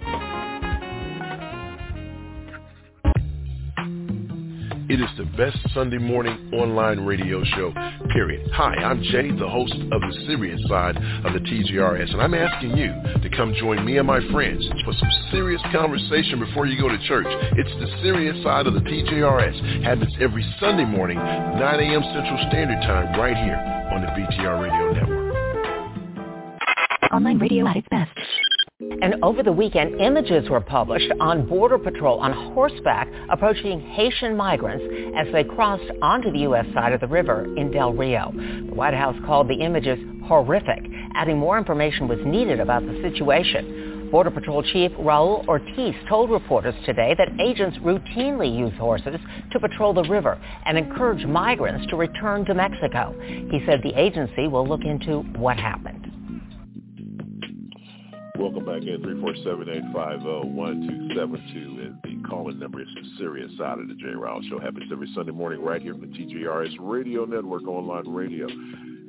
It 4.91 4.99
is 4.99 5.09
the 5.17 5.25
best 5.39 5.57
Sunday 5.73 5.99
morning 5.99 6.51
online 6.53 7.07
radio 7.07 7.45
show, 7.45 7.71
period. 8.11 8.51
Hi, 8.55 8.75
I'm 8.75 9.01
Jay, 9.05 9.31
the 9.31 9.49
host 9.49 9.73
of 9.73 10.01
the 10.03 10.13
serious 10.27 10.61
side 10.67 10.97
of 10.97 11.33
the 11.33 11.39
TJRS, 11.39 12.11
and 12.11 12.21
I'm 12.21 12.35
asking 12.35 12.77
you 12.77 12.91
to 13.23 13.31
come 13.37 13.55
join 13.55 13.87
me 13.87 13.99
and 13.99 14.07
my 14.09 14.19
friends 14.33 14.67
for 14.85 14.93
some 14.95 15.09
serious 15.31 15.63
conversation 15.71 16.41
before 16.41 16.67
you 16.67 16.77
go 16.77 16.89
to 16.89 16.99
church. 17.07 17.29
It's 17.31 17.71
the 17.79 18.03
serious 18.03 18.43
side 18.43 18.67
of 18.67 18.75
the 18.75 18.81
TJRS. 18.81 19.85
Happens 19.85 20.13
every 20.21 20.43
Sunday 20.59 20.87
morning, 20.87 21.19
9 21.19 21.63
a.m. 21.63 22.03
Central 22.11 22.45
Standard 22.51 22.83
Time, 22.83 23.17
right 23.17 23.37
here 23.37 23.63
on 23.95 24.03
the 24.03 24.09
BTR 24.11 24.59
Radio 24.59 24.93
Network. 24.93 25.31
Online 27.13 27.39
radio 27.39 27.65
at 27.69 27.77
its 27.77 27.87
best. 27.93 28.11
And 28.81 29.17
over 29.23 29.43
the 29.43 29.53
weekend, 29.53 30.01
images 30.01 30.49
were 30.49 30.61
published 30.61 31.13
on 31.21 31.47
Border 31.47 31.77
Patrol 31.77 32.19
on 32.19 32.55
horseback 32.55 33.09
approaching 33.29 33.79
Haitian 33.79 34.35
migrants 34.35 34.83
as 35.19 35.31
they 35.35 35.45
crossed 35.45 35.91
onto 36.01 36.33
the 36.33 36.39
U.S. 36.41 36.65
side 36.73 36.95
of 36.95 37.01
the 37.01 37.07
river 37.07 37.45
in 37.57 37.71
Del 37.71 37.93
Rio. 37.93 38.33
The 38.33 38.75
White 38.75 38.95
House 38.95 39.17
called 39.27 39.49
the 39.49 39.57
images 39.57 39.99
horrific, 40.25 40.91
adding 41.15 41.37
more 41.37 41.59
information 41.59 42.09
was 42.09 42.21
needed 42.25 42.59
about 42.59 42.83
the 42.87 42.99
situation. 43.03 44.09
Border 44.11 44.31
Patrol 44.31 44.63
Chief 44.63 44.91
Raul 44.93 45.47
Ortiz 45.47 45.95
told 46.09 46.31
reporters 46.31 46.75
today 46.87 47.15
that 47.19 47.29
agents 47.39 47.77
routinely 47.79 48.59
use 48.59 48.73
horses 48.79 49.21
to 49.53 49.61
patrol 49.61 49.93
the 49.93 50.05
river 50.05 50.41
and 50.65 50.79
encourage 50.79 51.27
migrants 51.27 51.87
to 51.91 51.97
return 51.97 52.47
to 52.47 52.55
Mexico. 52.55 53.15
He 53.51 53.63
said 53.67 53.83
the 53.83 53.93
agency 54.01 54.49
will 54.49 54.67
look 54.67 54.85
into 54.85 55.21
what 55.37 55.59
happened. 55.59 56.10
Welcome 58.41 58.65
back 58.65 58.83
in. 58.89 59.03
347-850-1272 59.93 61.89
is 61.89 61.93
the 62.03 62.23
calling 62.27 62.59
number. 62.59 62.81
It's 62.81 62.91
the 62.95 63.03
serious 63.19 63.51
side 63.59 63.79
of 63.79 63.87
the 63.87 63.95
J. 63.95 64.07
Rouse 64.17 64.43
Show. 64.49 64.59
Happens 64.59 64.91
every 64.91 65.13
Sunday 65.15 65.33
morning 65.33 65.61
right 65.63 65.83
here 65.83 65.93
on 65.93 66.01
the 66.01 66.07
TJRS 66.07 66.77
Radio 66.81 67.27
Network, 67.27 67.69
online 67.69 68.09
radio 68.09 68.47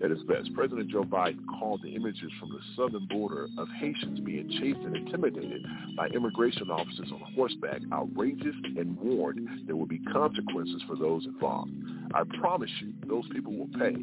at 0.03 0.11
its 0.11 0.23
best. 0.23 0.53
President 0.53 0.89
Joe 0.89 1.03
Biden 1.03 1.39
called 1.59 1.81
the 1.83 1.95
images 1.95 2.31
from 2.39 2.49
the 2.49 2.59
southern 2.75 3.07
border 3.07 3.47
of 3.57 3.67
Haitians 3.79 4.19
being 4.21 4.49
chased 4.59 4.79
and 4.79 4.95
intimidated 4.95 5.63
by 5.95 6.07
immigration 6.07 6.69
officers 6.69 7.11
on 7.11 7.21
horseback 7.35 7.81
outrageous 7.93 8.55
and 8.77 8.97
warned 8.99 9.47
there 9.67 9.75
will 9.75 9.85
be 9.85 9.99
consequences 10.11 10.81
for 10.87 10.95
those 10.95 11.25
involved. 11.25 11.71
I 12.13 12.23
promise 12.39 12.71
you, 12.81 12.93
those 13.07 13.27
people 13.31 13.53
will 13.53 13.69
pay. 13.79 13.95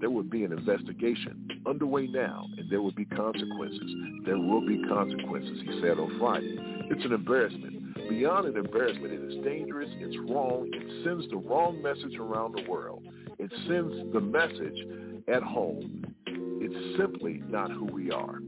There 0.00 0.10
will 0.10 0.22
be 0.22 0.44
an 0.44 0.52
investigation 0.52 1.60
underway 1.66 2.06
now, 2.06 2.46
and 2.56 2.70
there 2.70 2.80
will 2.80 2.92
be 2.92 3.04
consequences. 3.04 3.90
There 4.24 4.38
will 4.38 4.64
be 4.66 4.82
consequences, 4.88 5.58
he 5.64 5.80
said 5.80 5.98
on 5.98 6.18
Friday. 6.18 6.56
It's 6.90 7.04
an 7.04 7.12
embarrassment. 7.12 8.08
Beyond 8.08 8.48
an 8.48 8.56
embarrassment, 8.56 9.12
it 9.12 9.20
is 9.20 9.44
dangerous, 9.44 9.90
it's 9.98 10.16
wrong, 10.30 10.70
it 10.72 11.04
sends 11.04 11.28
the 11.30 11.36
wrong 11.36 11.82
message 11.82 12.16
around 12.16 12.54
the 12.54 12.70
world. 12.70 13.02
It 13.38 13.50
sends 13.66 14.12
the 14.12 14.20
message 14.20 15.07
at 15.30 15.42
home. 15.42 16.14
It's 16.26 16.98
simply 16.98 17.42
not 17.48 17.70
who 17.70 17.86
we 17.86 18.10
are. 18.10 18.40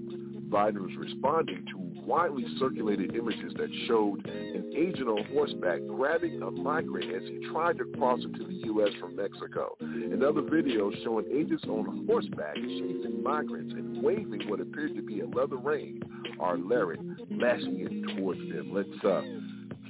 Biden 0.51 0.81
was 0.81 0.97
responding 0.99 1.64
to 1.71 1.90
widely 2.11 2.45
circulated 2.59 3.14
images 3.14 3.53
that 3.57 3.69
showed 3.87 4.27
an 4.27 4.73
agent 4.77 5.09
on 5.09 5.25
horseback 5.33 5.79
grabbing 5.87 6.43
a 6.43 6.51
migrant 6.51 7.14
as 7.14 7.23
he 7.23 7.47
tried 7.53 7.79
to 7.79 7.85
cross 7.97 8.19
into 8.25 8.45
the 8.45 8.55
U.S. 8.64 8.90
from 9.01 9.14
Mexico. 9.14 9.77
And 9.81 10.23
other 10.25 10.43
videos 10.43 10.93
showing 11.05 11.27
agents 11.33 11.64
on 11.69 12.05
horseback 12.09 12.57
chasing 12.57 13.23
migrants 13.23 13.73
and 13.75 14.03
waving 14.03 14.49
what 14.49 14.61
appeared 14.61 14.97
to 14.97 15.03
be 15.03 15.21
a 15.21 15.27
leather 15.27 15.57
rein 15.57 16.03
are 16.40 16.59
Larry 16.59 16.99
lashing 17.31 17.79
it 17.81 18.16
towards 18.16 18.40
them. 18.40 18.73
Let's 18.75 19.05
uh, 19.05 19.23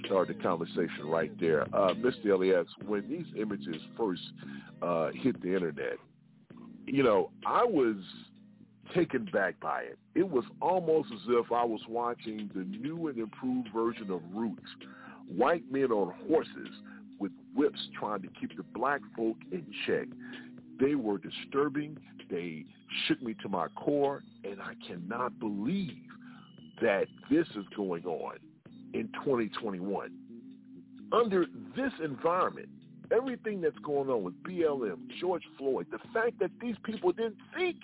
start 0.04 0.28
the 0.28 0.34
conversation 0.34 1.06
right 1.06 1.32
there. 1.40 1.62
Uh, 1.74 1.94
Mr. 1.94 2.32
Elias, 2.32 2.66
when 2.86 3.08
these 3.08 3.26
images 3.40 3.76
first 3.96 4.22
uh, 4.82 5.10
hit 5.14 5.40
the 5.40 5.54
internet, 5.54 5.96
you 6.92 7.02
know, 7.04 7.30
I 7.46 7.64
was 7.64 7.96
taken 8.94 9.24
back 9.26 9.60
by 9.60 9.82
it. 9.82 9.98
It 10.16 10.28
was 10.28 10.44
almost 10.60 11.10
as 11.12 11.20
if 11.28 11.52
I 11.52 11.64
was 11.64 11.80
watching 11.88 12.50
the 12.54 12.64
new 12.64 13.06
and 13.06 13.18
improved 13.18 13.68
version 13.72 14.10
of 14.10 14.20
Roots. 14.34 14.66
White 15.28 15.62
men 15.70 15.92
on 15.92 16.12
horses 16.28 16.68
with 17.20 17.30
whips 17.54 17.78
trying 17.98 18.22
to 18.22 18.28
keep 18.40 18.56
the 18.56 18.64
black 18.74 19.00
folk 19.16 19.36
in 19.52 19.64
check. 19.86 20.08
They 20.80 20.96
were 20.96 21.18
disturbing. 21.18 21.96
They 22.28 22.64
shook 23.06 23.22
me 23.22 23.34
to 23.42 23.48
my 23.48 23.68
core, 23.68 24.24
and 24.42 24.60
I 24.60 24.72
cannot 24.86 25.38
believe 25.38 26.02
that 26.82 27.06
this 27.30 27.46
is 27.54 27.64
going 27.76 28.04
on 28.04 28.36
in 28.94 29.08
2021. 29.24 30.10
Under 31.12 31.46
this 31.76 31.92
environment, 32.02 32.68
everything 33.12 33.60
that's 33.60 33.78
going 33.84 34.08
on 34.08 34.22
with 34.22 34.34
BLM, 34.42 34.98
George 35.20 35.42
Floyd, 35.58 35.86
the 35.90 35.98
fact 36.12 36.38
that 36.40 36.50
these 36.60 36.76
people 36.84 37.12
didn't 37.12 37.36
think 37.56 37.76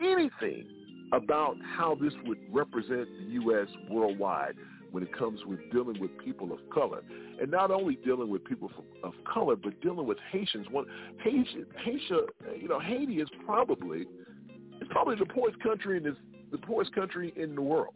anything 0.00 0.66
about 1.12 1.56
how 1.76 1.96
this 2.00 2.12
would 2.24 2.38
represent 2.52 3.08
the 3.18 3.32
U.S. 3.32 3.68
worldwide 3.90 4.54
when 4.92 5.02
it 5.02 5.16
comes 5.16 5.40
with 5.46 5.58
dealing 5.72 6.00
with 6.00 6.10
people 6.24 6.52
of 6.52 6.58
color, 6.72 7.02
and 7.40 7.50
not 7.50 7.70
only 7.70 7.96
dealing 8.04 8.28
with 8.28 8.44
people 8.44 8.70
of 9.04 9.12
color, 9.32 9.56
but 9.56 9.80
dealing 9.80 10.06
with 10.06 10.18
Haitians. 10.32 10.66
One 10.70 10.86
Haitian, 11.22 11.66
Haitian, 11.84 12.26
you 12.60 12.68
know, 12.68 12.80
Haiti 12.80 13.20
is 13.20 13.28
probably 13.44 14.06
it's 14.80 14.90
probably 14.90 15.16
the 15.16 15.26
poorest 15.26 15.60
country 15.62 15.96
in 15.98 16.04
this, 16.04 16.14
the 16.50 16.58
poorest 16.58 16.94
country 16.94 17.32
in 17.36 17.54
the 17.54 17.62
world, 17.62 17.94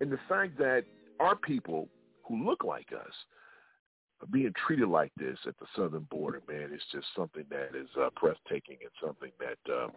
and 0.00 0.10
the 0.10 0.18
fact 0.28 0.58
that 0.58 0.84
our 1.20 1.36
people 1.36 1.88
who 2.26 2.44
look 2.44 2.64
like 2.64 2.88
us 2.92 3.12
being 4.26 4.52
treated 4.66 4.88
like 4.88 5.12
this 5.16 5.38
at 5.46 5.58
the 5.58 5.66
southern 5.76 6.06
border, 6.10 6.42
man, 6.48 6.70
is 6.74 6.82
just 6.92 7.06
something 7.16 7.44
that 7.50 7.78
is 7.78 7.88
uh, 8.00 8.10
breathtaking 8.20 8.78
and 8.80 8.90
something 9.02 9.30
that 9.38 9.72
um, 9.72 9.92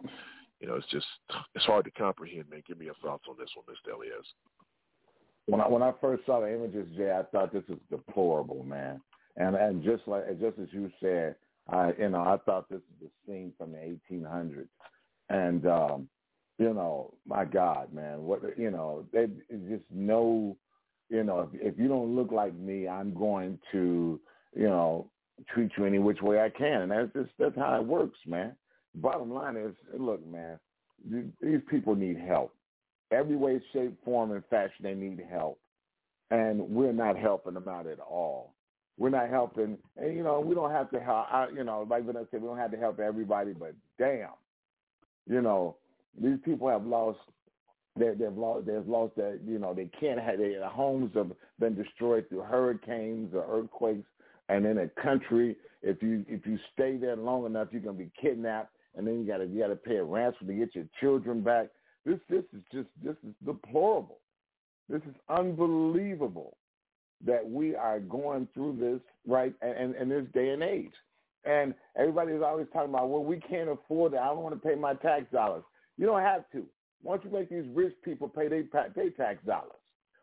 you 0.60 0.68
know 0.68 0.74
it's 0.76 0.86
just 0.88 1.06
it's 1.54 1.64
hard 1.64 1.84
to 1.84 1.90
comprehend. 1.92 2.48
Man, 2.50 2.62
give 2.66 2.78
me 2.78 2.86
your 2.86 2.94
thoughts 3.02 3.24
on 3.28 3.36
this 3.38 3.50
one, 3.54 3.66
Mr. 3.66 3.94
Elias. 3.94 4.26
When 5.46 5.60
I 5.60 5.68
when 5.68 5.82
I 5.82 5.92
first 6.00 6.24
saw 6.24 6.40
the 6.40 6.54
images, 6.54 6.86
Jay, 6.96 7.10
I 7.10 7.22
thought 7.24 7.52
this 7.52 7.64
was 7.68 7.78
deplorable, 7.90 8.62
man. 8.64 9.00
And 9.36 9.56
and 9.56 9.82
just 9.82 10.06
like 10.06 10.28
just 10.40 10.58
as 10.58 10.68
you 10.72 10.90
said, 11.00 11.34
I 11.68 11.92
you 11.98 12.08
know 12.08 12.20
I 12.20 12.38
thought 12.44 12.68
this 12.68 12.80
was 13.00 13.10
a 13.10 13.30
scene 13.30 13.52
from 13.58 13.72
the 13.72 13.98
1800s, 14.10 14.68
and 15.30 15.66
um, 15.66 16.08
you 16.58 16.72
know 16.72 17.14
my 17.26 17.44
God, 17.44 17.92
man, 17.92 18.22
what 18.22 18.42
you 18.56 18.70
know 18.70 19.04
they 19.12 19.26
just 19.68 19.84
no 19.90 20.56
you 21.08 21.24
know, 21.24 21.50
if, 21.52 21.74
if 21.74 21.78
you 21.78 21.88
don't 21.88 22.14
look 22.14 22.32
like 22.32 22.54
me, 22.54 22.88
I'm 22.88 23.14
going 23.14 23.58
to, 23.72 24.20
you 24.54 24.68
know, 24.68 25.10
treat 25.52 25.72
you 25.76 25.84
any 25.84 25.98
which 25.98 26.22
way 26.22 26.40
I 26.40 26.50
can. 26.50 26.82
And 26.82 26.90
that's 26.90 27.12
just 27.12 27.30
that's 27.38 27.56
how 27.56 27.76
it 27.80 27.86
works, 27.86 28.18
man. 28.26 28.54
Bottom 28.94 29.32
line 29.32 29.56
is, 29.56 29.74
look, 29.98 30.26
man, 30.26 30.58
these 31.40 31.60
people 31.70 31.94
need 31.94 32.18
help. 32.18 32.54
Every 33.10 33.36
way, 33.36 33.60
shape, 33.72 33.96
form, 34.04 34.32
and 34.32 34.44
fashion, 34.50 34.82
they 34.82 34.94
need 34.94 35.22
help. 35.30 35.58
And 36.30 36.60
we're 36.60 36.92
not 36.92 37.18
helping 37.18 37.54
them 37.54 37.68
out 37.68 37.86
at 37.86 38.00
all. 38.00 38.54
We're 38.98 39.10
not 39.10 39.30
helping, 39.30 39.78
and 39.96 40.16
you 40.16 40.22
know, 40.22 40.40
we 40.40 40.54
don't 40.54 40.70
have 40.70 40.90
to 40.90 41.00
help. 41.00 41.26
I, 41.32 41.48
you 41.54 41.64
know, 41.64 41.86
like 41.88 42.04
Vanessa 42.04 42.26
said, 42.30 42.42
we 42.42 42.48
don't 42.48 42.58
have 42.58 42.70
to 42.72 42.76
help 42.76 43.00
everybody, 43.00 43.52
but 43.52 43.74
damn, 43.98 44.28
you 45.26 45.40
know, 45.40 45.76
these 46.20 46.38
people 46.44 46.68
have 46.68 46.84
lost 46.84 47.18
they, 47.98 48.10
they've 48.18 48.36
lost. 48.36 48.66
They've 48.66 48.86
lost 48.86 49.16
their. 49.16 49.36
You 49.46 49.58
know, 49.58 49.74
they 49.74 49.90
can't 50.00 50.20
have. 50.20 50.38
Their 50.38 50.66
homes 50.68 51.12
have 51.14 51.32
been 51.58 51.74
destroyed 51.74 52.26
through 52.28 52.42
hurricanes 52.42 53.34
or 53.34 53.44
earthquakes. 53.48 54.06
And 54.48 54.66
in 54.66 54.78
a 54.78 54.88
country, 55.02 55.56
if 55.82 56.02
you 56.02 56.24
if 56.28 56.46
you 56.46 56.58
stay 56.72 56.96
there 56.96 57.16
long 57.16 57.46
enough, 57.46 57.68
you're 57.70 57.82
gonna 57.82 57.98
be 57.98 58.10
kidnapped, 58.20 58.72
and 58.96 59.06
then 59.06 59.20
you 59.20 59.26
gotta 59.26 59.46
you 59.46 59.60
gotta 59.60 59.76
pay 59.76 59.96
a 59.96 60.04
ransom 60.04 60.46
to 60.46 60.54
get 60.54 60.74
your 60.74 60.86
children 61.00 61.42
back. 61.42 61.68
This 62.06 62.18
this 62.28 62.44
is 62.54 62.62
just 62.72 62.88
this 63.02 63.16
is 63.26 63.34
deplorable. 63.44 64.18
This 64.88 65.02
is 65.02 65.14
unbelievable 65.28 66.56
that 67.24 67.48
we 67.48 67.74
are 67.76 68.00
going 68.00 68.48
through 68.54 68.76
this 68.80 69.00
right 69.26 69.54
and 69.62 69.94
in 69.94 70.08
this 70.08 70.24
day 70.34 70.50
and 70.50 70.62
age. 70.62 70.92
And 71.44 71.74
everybody's 71.96 72.42
always 72.42 72.66
talking 72.72 72.90
about, 72.90 73.08
well, 73.08 73.24
we 73.24 73.38
can't 73.40 73.68
afford 73.68 74.14
it. 74.14 74.18
I 74.18 74.26
don't 74.26 74.42
want 74.42 74.60
to 74.60 74.68
pay 74.68 74.76
my 74.76 74.94
tax 74.94 75.24
dollars. 75.32 75.64
You 75.98 76.06
don't 76.06 76.20
have 76.20 76.44
to. 76.52 76.64
Why 77.02 77.16
don't 77.16 77.24
you 77.24 77.38
make 77.38 77.50
these 77.50 77.68
rich 77.74 77.94
people 78.04 78.28
pay 78.28 78.48
their 78.48 78.64
pay 78.64 79.10
tax 79.10 79.44
dollars, 79.46 79.72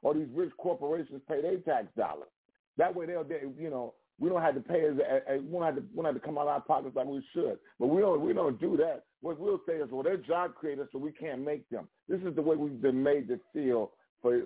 or 0.02 0.14
these 0.14 0.30
rich 0.34 0.52
corporations 0.58 1.22
pay 1.28 1.42
their 1.42 1.58
tax 1.58 1.88
dollars? 1.98 2.30
That 2.78 2.96
way 2.96 3.06
they'll, 3.06 3.24
they, 3.24 3.42
you 3.58 3.70
know, 3.70 3.94
we 4.20 4.30
don't 4.30 4.42
have 4.42 4.56
to 4.56 4.62
pay 4.62 4.86
as, 4.86 4.96
we 5.42 5.52
don't 5.52 5.64
have 5.64 5.76
to 5.76 5.84
we 5.94 5.98
don't 5.98 6.06
have 6.06 6.22
to 6.22 6.26
come 6.26 6.38
out 6.38 6.44
of 6.44 6.48
our 6.50 6.62
pockets 6.62 6.96
like 6.96 7.08
we 7.08 7.24
should. 7.34 7.58
But 7.80 7.88
we 7.88 8.02
don't 8.02 8.22
we 8.22 8.34
don't 8.34 8.60
do 8.60 8.78
that. 8.78 9.04
What 9.22 9.40
we'll 9.40 9.62
say 9.68 9.74
is, 9.74 9.90
well, 9.92 10.04
they're 10.04 10.18
job 10.18 10.56
creators, 10.56 10.88
so 10.92 10.98
we 10.98 11.12
can't 11.12 11.44
make 11.44 11.70
them. 11.70 11.88
This 12.08 12.22
is 12.22 12.36
the 12.36 12.42
way 12.42 12.56
we've 12.56 12.82
been 12.82 13.04
made 13.04 13.28
to 13.28 13.40
feel 13.54 13.92
for 14.22 14.42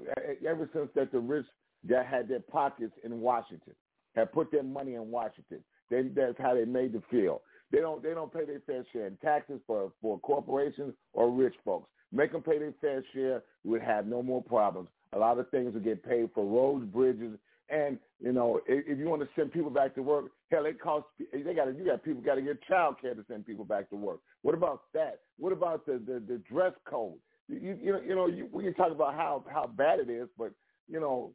ever 0.47 0.69
since 0.73 0.89
that 0.95 1.11
the 1.11 1.19
rich 1.19 1.45
that 1.87 2.05
had 2.05 2.27
their 2.27 2.39
pockets 2.39 2.93
in 3.03 3.19
Washington, 3.19 3.73
had 4.15 4.31
put 4.31 4.51
their 4.51 4.63
money 4.63 4.95
in 4.95 5.11
Washington. 5.11 5.59
They, 5.89 6.03
that's 6.03 6.37
how 6.39 6.55
they 6.55 6.65
made 6.65 6.93
to 6.93 7.03
feel. 7.11 7.41
They 7.71 7.79
don't 7.79 8.01
they 8.03 8.13
don't 8.13 8.31
pay 8.31 8.45
their 8.45 8.61
fair 8.65 8.85
share 8.93 9.07
in 9.07 9.17
taxes 9.17 9.59
for 9.65 9.91
for 10.01 10.19
corporations 10.19 10.93
or 11.13 11.31
rich 11.31 11.55
folks. 11.65 11.89
Make 12.13 12.31
them 12.31 12.43
pay 12.43 12.59
their 12.59 12.73
fair 12.79 13.03
share. 13.13 13.41
We 13.63 13.71
would 13.71 13.81
have 13.81 14.05
no 14.05 14.21
more 14.21 14.41
problems. 14.41 14.89
A 15.13 15.17
lot 15.17 15.39
of 15.39 15.49
things 15.49 15.73
would 15.73 15.83
get 15.83 16.03
paid 16.03 16.29
for 16.33 16.45
roads, 16.45 16.85
bridges, 16.85 17.37
and 17.69 17.97
you 18.19 18.31
know, 18.31 18.61
if, 18.67 18.85
if 18.87 18.99
you 18.99 19.09
want 19.09 19.21
to 19.21 19.27
send 19.35 19.51
people 19.51 19.69
back 19.69 19.95
to 19.95 20.03
work, 20.03 20.25
hell, 20.51 20.65
it 20.65 20.79
costs. 20.79 21.09
They 21.31 21.53
got. 21.53 21.75
You 21.75 21.85
got 21.85 22.03
people 22.03 22.21
got 22.21 22.35
to 22.35 22.41
get 22.41 22.61
child 22.63 22.95
care 23.01 23.15
to 23.15 23.25
send 23.27 23.45
people 23.45 23.65
back 23.65 23.89
to 23.89 23.95
work. 23.95 24.19
What 24.43 24.53
about 24.53 24.83
that? 24.93 25.21
What 25.39 25.53
about 25.53 25.85
the 25.85 25.93
the, 25.93 26.21
the 26.27 26.41
dress 26.49 26.73
code? 26.85 27.17
You, 27.49 27.77
you 27.81 27.91
know, 27.93 28.01
you 28.01 28.15
know, 28.15 28.27
you, 28.27 28.47
we 28.51 28.63
can 28.63 28.73
talk 28.73 28.91
about 28.91 29.15
how 29.15 29.43
how 29.51 29.67
bad 29.67 29.99
it 29.99 30.09
is, 30.09 30.27
but 30.37 30.51
you 30.87 30.99
know, 30.99 31.31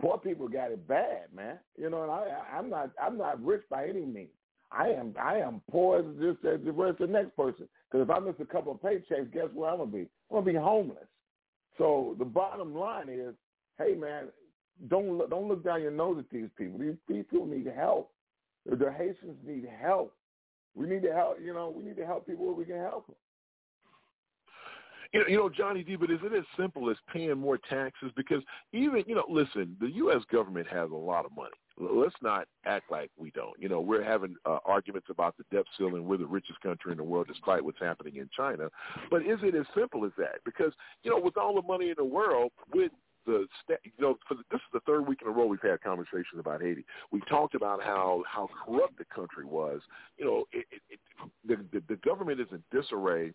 poor 0.00 0.18
people 0.18 0.48
got 0.48 0.70
it 0.70 0.86
bad, 0.88 1.26
man. 1.34 1.58
You 1.76 1.90
know, 1.90 2.02
and 2.02 2.10
I 2.10 2.56
I'm 2.56 2.70
not 2.70 2.90
I'm 3.02 3.18
not 3.18 3.42
rich 3.44 3.62
by 3.70 3.86
any 3.86 4.04
means. 4.04 4.30
I 4.70 4.88
am 4.88 5.14
I 5.20 5.38
am 5.38 5.62
poor 5.70 6.00
as 6.00 6.04
just 6.20 6.44
as 6.44 6.60
the 6.64 6.72
rest 6.72 7.00
of 7.00 7.08
the 7.08 7.12
next 7.12 7.36
person. 7.36 7.68
Because 7.90 8.04
if 8.04 8.10
I 8.10 8.18
miss 8.18 8.34
a 8.40 8.44
couple 8.44 8.72
of 8.72 8.80
paychecks, 8.80 9.32
guess 9.32 9.48
where 9.54 9.70
I'm 9.70 9.78
gonna 9.78 9.90
be? 9.90 10.08
I'm 10.30 10.44
gonna 10.44 10.46
be 10.46 10.54
homeless. 10.54 11.06
So 11.78 12.16
the 12.18 12.24
bottom 12.24 12.74
line 12.74 13.08
is, 13.08 13.34
hey 13.78 13.94
man, 13.94 14.28
don't 14.88 15.18
look, 15.18 15.30
don't 15.30 15.48
look 15.48 15.64
down 15.64 15.82
your 15.82 15.90
nose 15.90 16.18
at 16.18 16.30
these 16.30 16.50
people. 16.56 16.78
These, 16.78 16.96
people 17.08 17.46
need 17.46 17.66
help. 17.74 18.10
The 18.66 18.92
Haitians 18.92 19.38
need 19.46 19.66
help. 19.80 20.14
We 20.74 20.86
need 20.86 21.02
to 21.02 21.12
help. 21.12 21.38
You 21.42 21.54
know, 21.54 21.72
we 21.74 21.82
need 21.82 21.96
to 21.96 22.06
help 22.06 22.26
people 22.26 22.46
where 22.46 22.54
we 22.54 22.64
can 22.64 22.76
help 22.76 23.06
them. 23.06 23.16
You 25.12 25.20
know, 25.20 25.26
you 25.26 25.36
know, 25.38 25.48
Johnny 25.48 25.82
D, 25.82 25.96
but 25.96 26.10
is 26.10 26.18
it 26.22 26.34
as 26.36 26.44
simple 26.58 26.90
as 26.90 26.96
paying 27.12 27.38
more 27.38 27.58
taxes? 27.70 28.10
Because 28.14 28.42
even, 28.72 29.04
you 29.06 29.14
know, 29.14 29.24
listen, 29.28 29.76
the 29.80 29.90
U.S. 29.92 30.22
government 30.30 30.66
has 30.68 30.90
a 30.90 30.94
lot 30.94 31.24
of 31.24 31.34
money. 31.34 31.50
Let's 31.78 32.14
not 32.20 32.46
act 32.66 32.90
like 32.90 33.10
we 33.16 33.30
don't. 33.30 33.58
You 33.58 33.68
know, 33.68 33.80
we're 33.80 34.02
having 34.02 34.34
uh, 34.44 34.58
arguments 34.66 35.08
about 35.10 35.36
the 35.38 35.44
debt 35.50 35.64
ceiling. 35.78 36.06
We're 36.06 36.18
the 36.18 36.26
richest 36.26 36.60
country 36.60 36.92
in 36.92 36.98
the 36.98 37.04
world, 37.04 37.28
despite 37.28 37.64
what's 37.64 37.78
happening 37.80 38.16
in 38.16 38.28
China. 38.36 38.68
But 39.10 39.22
is 39.22 39.38
it 39.42 39.54
as 39.54 39.64
simple 39.74 40.04
as 40.04 40.12
that? 40.18 40.40
Because 40.44 40.72
you 41.04 41.10
know, 41.10 41.20
with 41.20 41.36
all 41.36 41.54
the 41.54 41.66
money 41.66 41.88
in 41.88 41.94
the 41.96 42.04
world, 42.04 42.52
with 42.74 42.92
the 43.28 43.46
you 43.84 43.92
know 44.00 44.16
for 44.26 44.34
the, 44.34 44.42
this 44.50 44.58
is 44.58 44.72
the 44.72 44.80
third 44.80 45.06
week 45.06 45.20
in 45.22 45.28
a 45.28 45.30
row 45.30 45.46
we've 45.46 45.60
had 45.62 45.80
conversations 45.82 46.38
about 46.38 46.62
Haiti. 46.62 46.84
We 47.12 47.20
talked 47.28 47.54
about 47.54 47.82
how 47.82 48.24
how 48.26 48.48
corrupt 48.64 48.98
the 48.98 49.04
country 49.04 49.44
was. 49.44 49.80
You 50.16 50.24
know, 50.24 50.44
it, 50.52 50.66
it, 50.70 50.82
it, 50.90 51.00
the, 51.46 51.56
the 51.72 51.82
the 51.88 51.96
government 51.96 52.40
is 52.40 52.48
in 52.50 52.62
disarray. 52.72 53.32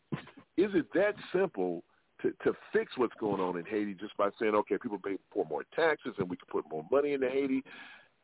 Is 0.58 0.71
it 0.73 0.88
that 0.93 1.15
simple? 1.32 1.84
To, 2.21 2.32
to 2.45 2.53
fix 2.71 2.93
what's 2.95 3.13
going 3.19 3.41
on 3.41 3.58
in 3.58 3.65
Haiti 3.65 3.95
just 3.95 4.15
by 4.15 4.29
saying, 4.39 4.56
okay, 4.56 4.77
people 4.82 4.97
pay 4.97 5.17
pour 5.29 5.43
more 5.43 5.63
taxes 5.75 6.13
and 6.19 6.29
we 6.29 6.38
can 6.38 6.47
put 6.49 6.63
more 6.71 6.86
money 6.89 7.12
into 7.12 7.27
Haiti 7.27 7.62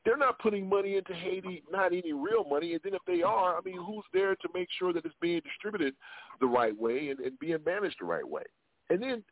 they're 0.05 0.17
not 0.17 0.39
putting 0.39 0.67
money 0.67 0.95
into 0.95 1.13
Haiti, 1.13 1.63
not 1.69 1.87
any 1.87 2.13
real 2.13 2.45
money. 2.49 2.73
And 2.73 2.81
then 2.83 2.93
if 2.93 3.01
they 3.05 3.21
are, 3.21 3.57
I 3.57 3.59
mean, 3.65 3.77
who's 3.77 4.05
there 4.13 4.35
to 4.35 4.49
make 4.53 4.69
sure 4.77 4.93
that 4.93 5.05
it's 5.05 5.15
being 5.21 5.41
distributed 5.41 5.93
the 6.39 6.47
right 6.47 6.77
way 6.77 7.09
and, 7.09 7.19
and 7.19 7.37
being 7.39 7.57
managed 7.65 7.97
the 7.99 8.05
right 8.05 8.27
way? 8.27 8.43
And 8.89 9.01
then 9.01 9.23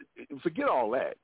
forget 0.44 0.68
all 0.68 0.92
that 0.92 1.18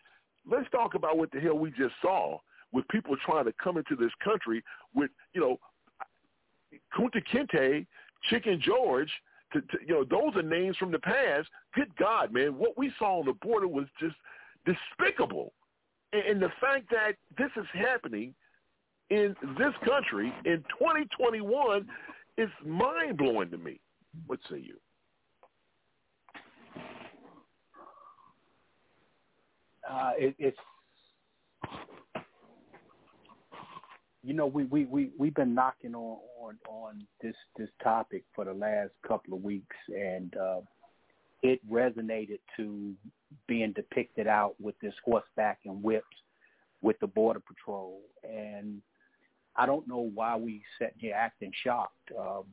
let's 0.50 0.70
talk 0.72 0.96
about 0.96 1.18
what 1.18 1.32
the 1.32 1.40
hell 1.40 1.58
we 1.58 1.72
just 1.72 1.94
saw 2.02 2.38
with 2.72 2.88
people 2.90 3.16
trying 3.26 3.46
to 3.46 3.54
come 3.64 3.78
into 3.78 3.96
this 3.96 4.12
country 4.24 4.64
with, 4.94 5.12
you 5.34 5.42
know, 5.42 5.58
Kunta 6.98 7.22
Kinte, 7.32 7.86
Chicken 8.30 8.60
George, 8.62 9.12
to, 9.54 9.62
to, 9.62 9.78
you 9.86 9.94
know, 9.94 10.04
those 10.04 10.36
are 10.36 10.48
names 10.48 10.76
from 10.78 10.92
the 10.92 11.00
past. 11.00 11.48
Good 11.76 11.96
God, 11.98 12.34
man, 12.34 12.58
what 12.58 12.78
we 12.78 12.92
saw 12.98 13.20
on 13.20 13.26
the 13.26 13.34
border 13.34 13.68
was 13.68 13.86
just 14.00 14.16
despicable. 14.66 15.54
And, 16.12 16.24
and 16.24 16.42
the 16.42 16.52
fact 16.60 16.90
that 16.90 17.14
this 17.38 17.52
is 17.56 17.68
happening 17.74 18.34
in 19.10 19.36
this 19.58 19.74
country 19.86 20.34
in 20.46 20.64
2021 20.80 21.88
is 22.38 22.50
mind-blowing 22.66 23.52
to 23.52 23.58
me. 23.58 23.80
What 24.26 24.40
say 24.50 24.58
you? 24.58 24.78
Uh, 29.90 30.12
it, 30.18 30.36
it's 30.40 30.58
you 34.24 34.34
know 34.34 34.48
we 34.48 34.64
we 34.66 34.86
we 34.86 35.10
we've 35.18 35.36
been 35.36 35.54
knocking 35.54 35.96
on 35.96 36.18
on 36.40 36.58
on 36.68 37.06
this 37.22 37.36
this 37.58 37.70
topic 37.84 38.24
for 38.34 38.46
the 38.46 38.54
last 38.54 38.92
couple 39.06 39.34
of 39.34 39.44
weeks 39.44 39.76
and 39.90 40.36
uh 40.38 40.62
it 41.44 41.60
resonated 41.70 42.40
to 42.56 42.94
being 43.48 43.74
depicted 43.74 44.28
out 44.28 44.56
with 44.62 44.76
this 44.80 44.94
horseback 45.04 45.60
and 45.66 45.84
whips 45.84 46.06
with 46.82 46.98
the 47.00 47.08
border 47.08 47.42
patrol. 47.42 48.00
And 48.24 48.82
I 49.56 49.66
don't 49.66 49.88
know 49.88 50.10
why 50.14 50.38
we 50.38 50.62
sat 50.80 50.94
here 50.98 51.14
acting 51.14 51.52
shocked. 51.64 52.12
Um 52.18 52.44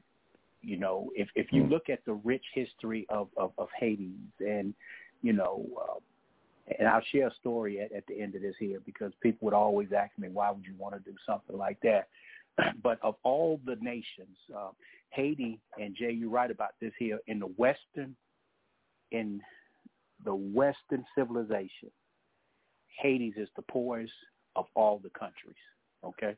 you 0.62 0.76
know 0.76 1.10
if 1.14 1.28
if 1.36 1.52
you 1.52 1.64
look 1.64 1.88
at 1.88 2.04
the 2.04 2.14
rich 2.14 2.44
history 2.52 3.06
of 3.08 3.28
of, 3.36 3.52
of 3.56 3.68
Haiti 3.78 4.12
and 4.40 4.74
you 5.22 5.32
know 5.32 5.64
uh, 5.80 6.00
and 6.78 6.88
I'll 6.88 7.02
share 7.12 7.28
a 7.28 7.35
story 7.35 7.80
at, 7.80 7.92
at 7.92 8.06
the 8.06 8.20
end 8.20 8.35
of 8.35 8.42
this 8.42 8.54
here 8.59 8.80
because 8.85 9.12
people 9.22 9.46
would 9.46 9.54
always 9.54 9.88
ask 9.96 10.12
me, 10.18 10.28
why 10.28 10.50
would 10.50 10.64
you 10.64 10.74
want 10.78 10.94
to 10.94 11.11
do 11.11 11.16
something 11.26 11.56
like 11.56 11.78
that? 11.83 12.09
but 12.83 12.98
of 13.02 13.16
all 13.22 13.61
the 13.64 13.76
nations, 13.80 14.37
uh, 14.56 14.70
Haiti, 15.11 15.61
and 15.80 15.96
Jay, 15.96 16.12
you're 16.12 16.30
right 16.30 16.50
about 16.50 16.74
this 16.80 16.92
here, 16.98 17.18
in 17.26 17.38
the 17.38 17.46
Western, 17.46 18.14
in 19.11 19.40
the 20.24 20.35
Western 20.35 21.04
civilization, 21.16 21.90
Haiti's 22.98 23.35
is 23.37 23.48
the 23.56 23.62
poorest 23.62 24.12
of 24.56 24.66
all 24.74 25.00
the 25.02 25.11
countries, 25.18 25.56
okay? 26.04 26.37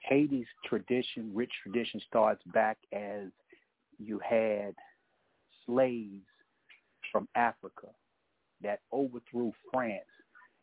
Haiti's 0.00 0.46
tradition, 0.64 1.30
rich 1.34 1.50
tradition, 1.62 2.00
starts 2.06 2.42
back 2.52 2.78
as 2.92 3.26
you 3.98 4.20
had 4.20 4.74
slaves 5.66 6.22
from 7.10 7.26
Africa 7.34 7.88
that 8.62 8.80
overthrew 8.92 9.52
France 9.72 10.04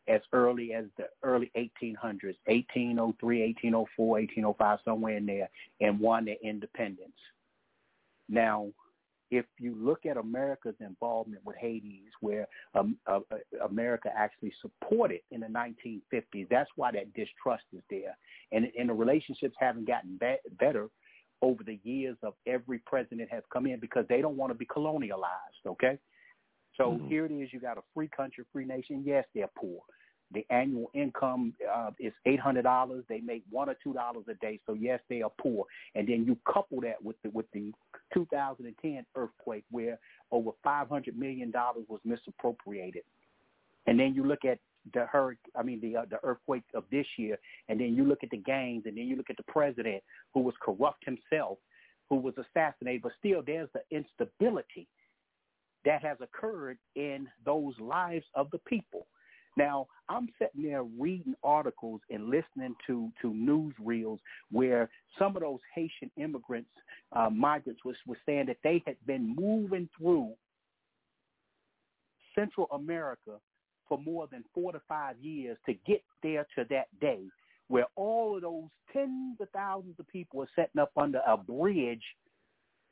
as 0.08 0.20
early 0.32 0.72
as 0.72 0.84
the 0.96 1.06
early 1.22 1.50
1800s, 1.56 2.36
1803, 2.46 3.42
1804, 3.42 4.06
1805, 4.06 4.78
somewhere 4.84 5.16
in 5.16 5.26
there, 5.26 5.48
and 5.80 5.98
won 5.98 6.24
their 6.24 6.36
independence. 6.42 7.10
Now, 8.28 8.68
if 9.30 9.44
you 9.58 9.74
look 9.76 10.06
at 10.06 10.16
America's 10.16 10.76
involvement 10.80 11.44
with 11.44 11.56
Haiti, 11.56 12.02
where 12.20 12.46
um, 12.74 12.96
uh, 13.06 13.20
uh, 13.32 13.64
America 13.68 14.10
actually 14.16 14.52
supported 14.62 15.20
in 15.32 15.40
the 15.40 15.48
1950s, 15.48 16.48
that's 16.48 16.70
why 16.76 16.92
that 16.92 17.12
distrust 17.14 17.64
is 17.72 17.82
there. 17.90 18.16
And, 18.52 18.70
and 18.78 18.88
the 18.88 18.94
relationships 18.94 19.56
haven't 19.58 19.88
gotten 19.88 20.16
be- 20.20 20.50
better 20.60 20.88
over 21.42 21.64
the 21.64 21.80
years 21.82 22.16
of 22.22 22.34
every 22.46 22.78
president 22.78 23.30
has 23.30 23.42
come 23.52 23.66
in 23.66 23.80
because 23.80 24.04
they 24.08 24.22
don't 24.22 24.36
want 24.36 24.52
to 24.52 24.58
be 24.58 24.66
colonialized, 24.66 25.66
okay? 25.66 25.98
So 26.76 26.92
mm-hmm. 26.92 27.08
here 27.08 27.26
it 27.26 27.32
is. 27.32 27.52
You 27.52 27.60
got 27.60 27.78
a 27.78 27.82
free 27.94 28.08
country, 28.08 28.44
free 28.52 28.64
nation. 28.64 29.02
Yes, 29.04 29.24
they're 29.34 29.50
poor. 29.56 29.80
The 30.32 30.44
annual 30.50 30.90
income 30.92 31.54
uh, 31.72 31.90
is 32.00 32.12
eight 32.26 32.40
hundred 32.40 32.62
dollars. 32.62 33.04
They 33.08 33.20
make 33.20 33.44
one 33.50 33.68
or 33.68 33.76
two 33.82 33.92
dollars 33.92 34.24
a 34.28 34.34
day. 34.34 34.58
So 34.66 34.74
yes, 34.74 35.00
they 35.08 35.22
are 35.22 35.30
poor. 35.40 35.64
And 35.94 36.08
then 36.08 36.24
you 36.26 36.36
couple 36.52 36.80
that 36.80 37.02
with 37.02 37.16
the 37.22 37.30
with 37.30 37.46
the 37.52 37.72
2010 38.12 39.06
earthquake, 39.14 39.64
where 39.70 39.98
over 40.32 40.50
500 40.64 41.16
million 41.16 41.50
dollars 41.50 41.84
was 41.88 42.00
misappropriated. 42.04 43.02
And 43.86 44.00
then 44.00 44.14
you 44.14 44.24
look 44.24 44.44
at 44.44 44.58
the 44.92 45.06
hurricane, 45.06 45.52
I 45.54 45.62
mean 45.62 45.80
the 45.80 45.98
uh, 45.98 46.04
the 46.10 46.18
earthquake 46.24 46.64
of 46.74 46.82
this 46.90 47.06
year, 47.16 47.38
and 47.68 47.80
then 47.80 47.94
you 47.94 48.04
look 48.04 48.24
at 48.24 48.30
the 48.30 48.36
gains, 48.36 48.82
and 48.86 48.96
then 48.96 49.06
you 49.06 49.14
look 49.14 49.30
at 49.30 49.36
the 49.36 49.44
president 49.44 50.02
who 50.34 50.40
was 50.40 50.54
corrupt 50.60 51.04
himself, 51.04 51.58
who 52.10 52.16
was 52.16 52.34
assassinated, 52.36 53.02
but 53.02 53.12
still 53.20 53.42
there's 53.46 53.68
the 53.74 53.96
instability 53.96 54.88
that 55.86 56.02
has 56.02 56.18
occurred 56.20 56.76
in 56.96 57.26
those 57.44 57.74
lives 57.80 58.26
of 58.34 58.50
the 58.50 58.58
people. 58.58 59.06
Now, 59.56 59.86
I'm 60.10 60.28
sitting 60.38 60.70
there 60.70 60.82
reading 60.82 61.34
articles 61.42 62.02
and 62.10 62.26
listening 62.26 62.74
to, 62.86 63.10
to 63.22 63.28
newsreels 63.28 64.18
where 64.50 64.90
some 65.18 65.34
of 65.34 65.42
those 65.42 65.60
Haitian 65.74 66.10
immigrants, 66.18 66.68
uh, 67.12 67.30
migrants, 67.30 67.80
was, 67.82 67.96
was 68.06 68.18
saying 68.26 68.46
that 68.46 68.58
they 68.62 68.82
had 68.86 68.96
been 69.06 69.34
moving 69.34 69.88
through 69.96 70.34
Central 72.34 72.66
America 72.72 73.38
for 73.88 73.98
more 73.98 74.28
than 74.30 74.44
four 74.52 74.72
to 74.72 74.80
five 74.86 75.16
years 75.22 75.56
to 75.64 75.72
get 75.86 76.02
there 76.22 76.46
to 76.54 76.66
that 76.68 76.88
day 77.00 77.20
where 77.68 77.86
all 77.96 78.36
of 78.36 78.42
those 78.42 78.68
tens 78.92 79.40
of 79.40 79.48
thousands 79.50 79.98
of 79.98 80.06
people 80.08 80.42
are 80.42 80.48
setting 80.54 80.80
up 80.80 80.90
under 80.96 81.20
a 81.26 81.36
bridge 81.36 82.02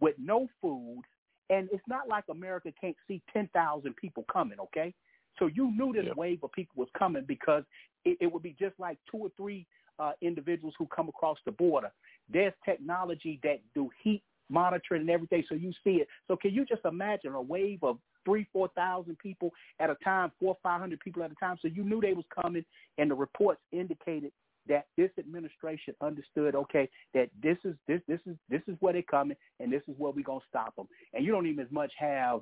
with 0.00 0.14
no 0.18 0.48
food, 0.61 1.02
and 1.50 1.68
it's 1.72 1.83
not 1.88 2.09
like 2.09 2.24
America 2.30 2.72
can't 2.80 2.96
see 3.07 3.22
10,000 3.33 3.94
people 3.96 4.24
coming, 4.33 4.59
okay? 4.61 4.94
So 5.38 5.46
you 5.46 5.72
knew 5.76 5.92
this 5.92 6.04
yep. 6.07 6.16
wave 6.16 6.42
of 6.42 6.52
people 6.52 6.74
was 6.76 6.88
coming 6.98 7.24
because 7.26 7.64
it, 8.04 8.18
it 8.20 8.33
would 8.33 8.42
be 8.42 8.57
just 8.59 8.78
like 8.78 8.98
two 9.11 9.18
or 9.18 9.30
three 9.37 9.66
uh, 9.98 10.12
individuals 10.20 10.74
who 10.78 10.87
come 10.87 11.09
across 11.09 11.38
the 11.44 11.52
border. 11.52 11.90
There's 12.33 12.52
technology 12.64 13.40
that 13.42 13.61
do 13.74 13.90
heat 14.02 14.22
monitoring 14.50 15.02
and 15.02 15.11
everything, 15.11 15.44
so 15.48 15.54
you 15.54 15.72
see 15.83 15.96
it. 15.96 16.09
So 16.28 16.37
can 16.37 16.52
you 16.52 16.64
just 16.64 16.85
imagine 16.85 17.33
a 17.33 17.42
wave 17.42 17.83
of 17.83 17.98
three, 18.24 18.46
four 18.52 18.68
thousand 18.74 19.18
people 19.18 19.50
at 19.80 19.90
a 19.90 19.96
time, 20.04 20.33
four, 20.40 20.57
five 20.62 20.80
hundred 20.80 21.00
people 21.00 21.22
at 21.22 21.30
a 21.30 21.35
time? 21.37 21.57
So 21.61 21.68
you 21.68 21.85
knew 21.85 22.00
they 22.00 22.12
was 22.12 22.24
coming, 22.42 22.64
and 22.98 23.11
the 23.11 23.14
reports 23.14 23.61
indicated 23.72 24.33
that 24.68 24.87
this 24.96 25.11
administration 25.18 25.94
understood, 26.00 26.55
okay, 26.55 26.88
that 27.12 27.29
this 27.42 27.59
is 27.64 27.74
this 27.87 28.00
this 28.09 28.20
is 28.27 28.37
this 28.48 28.62
is 28.66 28.77
where 28.81 28.92
they're 28.92 29.03
coming, 29.03 29.37
and 29.61 29.72
this 29.72 29.83
is 29.88 29.94
where 29.98 30.12
we're 30.12 30.24
gonna 30.24 30.40
stop 30.48 30.74
them. 30.77 30.88
And 31.12 31.24
you 31.24 31.33
don't 31.33 31.46
even 31.46 31.64
as 31.64 31.72
much 31.72 31.92
have 31.98 32.40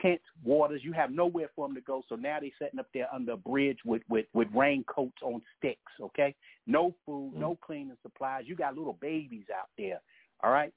tent 0.00 0.20
waters. 0.44 0.82
You 0.84 0.92
have 0.92 1.10
nowhere 1.10 1.50
for 1.54 1.66
them 1.66 1.74
to 1.74 1.80
go. 1.80 2.02
So 2.08 2.14
now 2.14 2.38
they're 2.40 2.50
setting 2.58 2.78
up 2.78 2.88
there 2.94 3.08
under 3.12 3.32
a 3.32 3.36
bridge 3.36 3.78
with 3.84 4.02
with 4.08 4.26
with 4.32 4.48
raincoats 4.54 5.22
on 5.22 5.42
sticks. 5.56 5.92
Okay, 6.00 6.34
no 6.66 6.94
food, 7.04 7.32
mm-hmm. 7.32 7.40
no 7.40 7.58
cleaning 7.64 7.96
supplies. 8.02 8.44
You 8.46 8.56
got 8.56 8.76
little 8.76 8.98
babies 9.00 9.46
out 9.56 9.68
there. 9.76 10.00
All 10.42 10.52
right, 10.52 10.72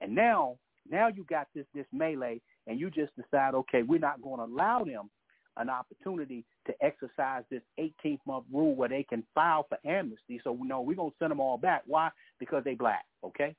and 0.00 0.14
now 0.14 0.56
now 0.90 1.08
you 1.08 1.24
got 1.24 1.48
this 1.54 1.66
this 1.74 1.86
melee, 1.92 2.40
and 2.66 2.80
you 2.80 2.90
just 2.90 3.14
decide, 3.16 3.54
okay, 3.54 3.82
we're 3.82 3.98
not 3.98 4.22
going 4.22 4.38
to 4.38 4.44
allow 4.44 4.84
them 4.84 5.10
an 5.56 5.70
opportunity 5.70 6.44
to 6.66 6.74
exercise 6.82 7.44
this 7.50 7.62
18th 7.78 8.20
month 8.26 8.44
rule 8.52 8.74
where 8.74 8.88
they 8.88 9.02
can 9.02 9.22
file 9.34 9.66
for 9.68 9.78
amnesty. 9.88 10.40
So 10.42 10.58
no, 10.60 10.80
we're 10.80 10.96
gonna 10.96 11.10
send 11.18 11.30
them 11.30 11.40
all 11.40 11.58
back. 11.58 11.82
Why? 11.86 12.10
Because 12.38 12.64
they 12.64 12.74
black. 12.74 13.04
Okay, 13.24 13.54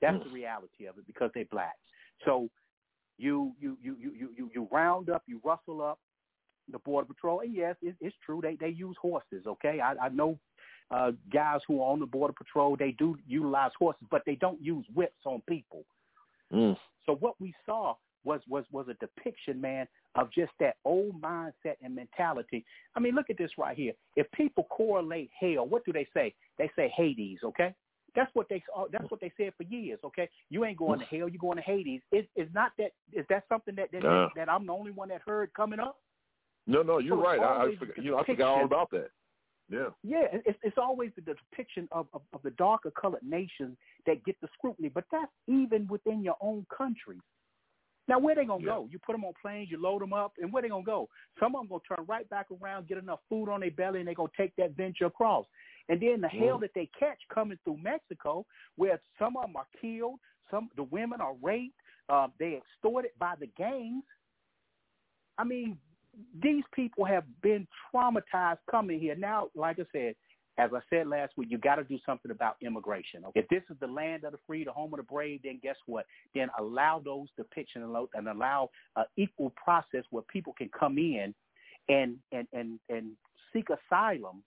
that's 0.00 0.22
the 0.24 0.30
reality 0.30 0.86
of 0.86 0.98
it. 0.98 1.06
Because 1.06 1.30
they 1.34 1.44
black. 1.44 1.74
So 2.24 2.48
you 3.18 3.52
you 3.60 3.76
you 3.82 3.96
you 4.00 4.30
you 4.36 4.50
you 4.54 4.68
round 4.70 5.10
up, 5.10 5.22
you 5.26 5.40
rustle 5.44 5.82
up 5.82 5.98
the 6.70 6.78
border 6.80 7.06
patrol. 7.06 7.40
And 7.40 7.54
yes, 7.54 7.76
it, 7.82 7.96
it's 8.00 8.16
true 8.24 8.40
they 8.42 8.56
they 8.56 8.68
use 8.68 8.96
horses. 9.00 9.46
Okay, 9.46 9.80
I, 9.80 10.06
I 10.06 10.08
know 10.08 10.38
uh, 10.90 11.12
guys 11.32 11.60
who 11.66 11.80
are 11.80 11.92
on 11.92 12.00
the 12.00 12.06
border 12.06 12.34
patrol. 12.36 12.76
They 12.76 12.92
do 12.92 13.16
utilize 13.26 13.72
horses, 13.78 14.06
but 14.10 14.22
they 14.26 14.36
don't 14.36 14.60
use 14.62 14.84
whips 14.94 15.24
on 15.24 15.42
people. 15.48 15.84
Mm. 16.52 16.76
So 17.06 17.16
what 17.16 17.34
we 17.40 17.54
saw 17.66 17.94
was 18.24 18.40
was 18.48 18.64
was 18.70 18.86
a 18.88 18.94
depiction, 18.94 19.60
man, 19.60 19.86
of 20.14 20.30
just 20.32 20.52
that 20.60 20.76
old 20.84 21.20
mindset 21.20 21.76
and 21.82 21.94
mentality. 21.94 22.64
I 22.94 23.00
mean, 23.00 23.14
look 23.14 23.30
at 23.30 23.38
this 23.38 23.50
right 23.58 23.76
here. 23.76 23.92
If 24.16 24.30
people 24.32 24.64
correlate 24.70 25.30
hell, 25.38 25.66
what 25.66 25.84
do 25.84 25.92
they 25.92 26.06
say? 26.14 26.34
They 26.58 26.70
say 26.76 26.92
Hades, 26.96 27.38
okay? 27.42 27.74
That's 28.14 28.30
what 28.34 28.48
they 28.48 28.62
uh, 28.76 28.84
that's 28.92 29.10
what 29.10 29.20
they 29.20 29.32
said 29.36 29.52
for 29.56 29.64
years. 29.64 29.98
Okay, 30.04 30.28
you 30.48 30.64
ain't 30.64 30.78
going 30.78 31.00
to 31.00 31.04
hell, 31.06 31.28
you're 31.28 31.40
going 31.40 31.56
to 31.56 31.62
Hades. 31.62 32.00
Is 32.12 32.24
is 32.36 32.48
not 32.54 32.70
that 32.78 32.92
is 33.12 33.26
that 33.28 33.42
something 33.48 33.74
that 33.74 33.90
that, 33.92 34.02
Nah. 34.04 34.28
that 34.36 34.48
I'm 34.48 34.66
the 34.66 34.72
only 34.72 34.92
one 34.92 35.08
that 35.08 35.20
heard 35.26 35.52
coming 35.52 35.80
up? 35.80 35.98
No, 36.66 36.82
no, 36.82 36.98
you're 36.98 37.16
So 37.16 37.22
right. 37.22 37.40
I, 37.40 37.64
I 37.64 37.76
forgot, 37.76 37.98
you 37.98 38.12
know, 38.12 38.18
I 38.18 38.24
forgot 38.24 38.48
all 38.48 38.64
about 38.64 38.90
that. 38.92 39.10
Yeah. 39.68 39.88
Yeah, 40.02 40.26
it's 40.30 40.58
it's 40.62 40.78
always 40.78 41.10
the 41.16 41.22
depiction 41.22 41.88
of, 41.90 42.06
of 42.12 42.22
of 42.32 42.42
the 42.42 42.50
darker 42.50 42.92
colored 42.92 43.22
nations 43.22 43.76
that 44.06 44.24
get 44.24 44.36
the 44.40 44.48
scrutiny, 44.56 44.90
but 44.90 45.04
that's 45.10 45.32
even 45.48 45.88
within 45.88 46.22
your 46.22 46.36
own 46.40 46.66
country. 46.76 47.18
Now, 48.06 48.18
where 48.18 48.34
they 48.34 48.44
gonna 48.44 48.64
go? 48.64 48.88
You 48.90 48.98
put 48.98 49.12
them 49.12 49.24
on 49.24 49.32
planes, 49.40 49.70
you 49.70 49.80
load 49.80 50.02
them 50.02 50.12
up, 50.12 50.34
and 50.38 50.52
where 50.52 50.62
they 50.62 50.68
gonna 50.68 50.84
go? 50.84 51.08
Some 51.40 51.54
of 51.54 51.62
them 51.62 51.68
gonna 51.68 51.96
turn 51.96 52.06
right 52.06 52.28
back 52.28 52.46
around, 52.50 52.86
get 52.86 52.98
enough 52.98 53.20
food 53.28 53.48
on 53.48 53.60
their 53.60 53.70
belly, 53.70 54.00
and 54.00 54.08
they 54.08 54.14
gonna 54.14 54.28
take 54.36 54.54
that 54.56 54.72
venture 54.72 55.06
across. 55.06 55.46
And 55.88 56.00
then 56.00 56.20
the 56.20 56.28
hell 56.28 56.58
Mm. 56.58 56.60
that 56.62 56.74
they 56.74 56.86
catch 56.98 57.26
coming 57.28 57.58
through 57.64 57.78
Mexico, 57.78 58.46
where 58.76 59.00
some 59.18 59.36
of 59.36 59.44
them 59.44 59.56
are 59.56 59.66
killed, 59.80 60.20
some 60.50 60.70
the 60.76 60.82
women 60.84 61.20
are 61.20 61.34
raped, 61.34 61.80
uh, 62.08 62.28
they 62.38 62.56
extorted 62.56 63.12
by 63.18 63.34
the 63.36 63.46
gangs. 63.48 64.04
I 65.38 65.44
mean, 65.44 65.78
these 66.40 66.64
people 66.72 67.04
have 67.04 67.24
been 67.40 67.66
traumatized 67.92 68.58
coming 68.70 69.00
here. 69.00 69.14
Now, 69.14 69.50
like 69.54 69.78
I 69.78 69.84
said, 69.92 70.16
as 70.58 70.70
I 70.72 70.80
said 70.88 71.08
last 71.08 71.32
week, 71.36 71.48
you 71.50 71.58
got 71.58 71.76
to 71.76 71.84
do 71.84 71.98
something 72.06 72.30
about 72.30 72.56
immigration. 72.60 73.24
If 73.34 73.48
this 73.48 73.62
is 73.70 73.76
the 73.80 73.86
land 73.86 74.24
of 74.24 74.32
the 74.32 74.38
free, 74.46 74.64
the 74.64 74.72
home 74.72 74.92
of 74.94 74.98
the 74.98 75.02
brave, 75.04 75.40
then 75.42 75.58
guess 75.62 75.76
what? 75.86 76.06
Then 76.34 76.48
allow 76.58 77.00
those 77.04 77.28
depictions 77.38 77.76
and 77.76 77.84
allow- 77.84 78.08
and 78.14 78.28
allow 78.28 78.70
an 78.96 79.06
equal 79.16 79.50
process 79.50 80.04
where 80.10 80.22
people 80.24 80.52
can 80.52 80.68
come 80.70 80.98
in 80.98 81.34
and 81.88 82.18
and 82.32 82.48
and 82.52 82.80
and 82.88 83.16
seek 83.52 83.68
asylum 83.68 84.42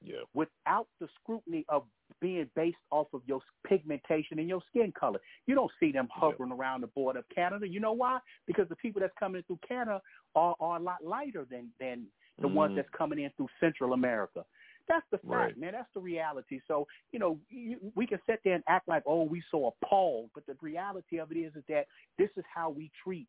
Yeah. 0.00 0.22
without 0.34 0.88
the 1.00 1.08
scrutiny 1.20 1.64
of 1.68 1.86
being 2.20 2.48
based 2.54 2.76
off 2.90 3.12
of 3.14 3.22
your 3.26 3.40
pigmentation 3.66 4.38
and 4.38 4.48
your 4.48 4.60
skin 4.68 4.92
color. 4.92 5.20
You 5.46 5.54
don't 5.54 5.72
see 5.80 5.90
them 5.90 6.08
hovering 6.12 6.52
around 6.52 6.82
the 6.82 6.86
border 6.88 7.20
of 7.20 7.28
Canada. 7.30 7.66
You 7.66 7.80
know 7.80 7.92
why? 7.92 8.20
Because 8.46 8.68
the 8.68 8.76
people 8.76 9.00
that's 9.00 9.14
coming 9.18 9.42
through 9.44 9.58
Canada 9.66 10.00
are, 10.34 10.54
are 10.60 10.76
a 10.76 10.80
lot 10.80 11.02
lighter 11.02 11.46
than 11.50 11.72
than 11.80 12.06
the 12.38 12.48
ones 12.48 12.72
Mhm. 12.72 12.76
that's 12.76 12.88
coming 12.90 13.20
in 13.20 13.30
through 13.30 13.48
Central 13.60 13.92
America. 13.94 14.44
That's 14.88 15.06
the 15.10 15.18
fact, 15.18 15.28
Right. 15.28 15.58
man. 15.58 15.72
That's 15.72 15.92
the 15.94 16.00
reality. 16.00 16.60
So, 16.68 16.86
you 17.12 17.18
know, 17.18 17.38
you, 17.48 17.78
we 17.94 18.06
can 18.06 18.20
sit 18.26 18.40
there 18.44 18.54
and 18.54 18.64
act 18.68 18.86
like, 18.88 19.02
oh, 19.06 19.22
we 19.22 19.42
so 19.50 19.74
appalled, 19.82 20.30
but 20.34 20.46
the 20.46 20.56
reality 20.60 21.18
of 21.18 21.30
it 21.32 21.36
is, 21.36 21.54
is 21.54 21.64
that 21.68 21.86
this 22.18 22.30
is 22.36 22.44
how 22.52 22.70
we 22.70 22.90
treat, 23.02 23.28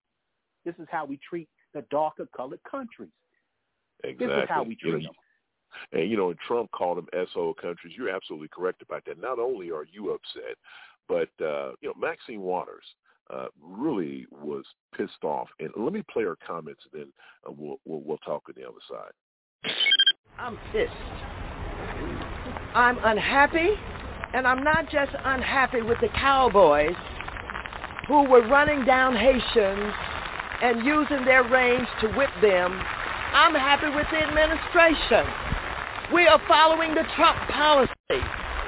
this 0.66 0.76
is 0.80 0.88
how 0.92 1.06
we 1.06 1.18
treat 1.28 1.48
the 1.74 1.84
darker 1.92 2.28
colored 2.36 2.60
countries. 2.70 3.12
Exactly. 4.04 4.28
This 4.28 4.44
is 4.44 4.50
how 4.50 4.64
we 4.64 4.78
You 4.82 4.92
treat 4.92 5.04
know, 5.04 5.10
them. 5.10 5.16
And 5.92 6.10
you 6.10 6.18
know, 6.18 6.30
and 6.30 6.40
Trump 6.40 6.72
called 6.72 6.98
them 6.98 7.08
SO 7.34 7.54
countries. 7.62 7.94
You're 7.98 8.10
absolutely 8.10 8.48
correct 8.50 8.82
about 8.82 9.04
that. 9.06 9.20
Not 9.20 9.40
only 9.40 9.72
are 9.72 9.86
you 9.92 10.12
upset, 10.12 10.58
but 11.08 11.30
uh, 11.44 11.72
you 11.82 11.90
know, 11.90 11.94
Maxine 12.00 12.42
Waters 12.42 12.86
uh, 13.30 13.48
really 13.62 14.26
was 14.32 14.64
pissed 14.96 15.24
off. 15.24 15.50
And 15.60 15.70
let 15.76 15.94
me 15.94 16.04
play 16.12 16.24
her 16.24 16.38
comments, 16.46 16.82
and 16.92 17.02
then 17.02 17.14
uh, 17.48 17.52
we'll, 17.52 17.80
we'll 17.86 18.02
we'll 18.02 18.18
talk 18.20 18.44
on 18.48 18.56
the 18.56 18.68
other 18.68 18.80
side. 18.90 19.74
I'm 20.38 20.58
pissed. 20.72 21.35
I'm 22.74 22.98
unhappy, 23.04 23.70
and 24.34 24.46
I'm 24.46 24.64
not 24.64 24.90
just 24.92 25.12
unhappy 25.24 25.82
with 25.82 26.00
the 26.02 26.10
cowboys 26.10 26.96
who 28.08 28.30
were 28.30 28.46
running 28.48 28.86
down 28.86 29.16
Haitians 29.16 29.94
and 30.62 30.86
using 30.86 31.26
their 31.26 31.44
reins 31.44 31.88
to 32.02 32.08
whip 32.10 32.30
them. 32.42 32.72
I'm 33.34 33.56
happy 33.56 33.88
with 33.96 34.08
the 34.12 34.24
administration. 34.24 35.26
We 36.14 36.28
are 36.28 36.42
following 36.48 36.94
the 36.96 37.04
Trump 37.16 37.38
policy. 37.50 37.94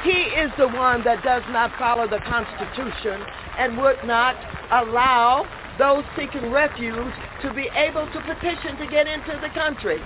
He 0.03 0.31
is 0.39 0.51
the 0.57 0.67
one 0.67 1.03
that 1.03 1.23
does 1.23 1.43
not 1.49 1.71
follow 1.77 2.07
the 2.07 2.19
Constitution 2.19 3.21
and 3.57 3.77
would 3.77 4.03
not 4.05 4.35
allow 4.71 5.45
those 5.77 6.03
seeking 6.17 6.51
refuge 6.51 7.13
to 7.41 7.53
be 7.53 7.69
able 7.75 8.05
to 8.11 8.19
petition 8.21 8.77
to 8.77 8.87
get 8.87 9.07
into 9.07 9.39
the 9.41 9.49
country. 9.53 9.99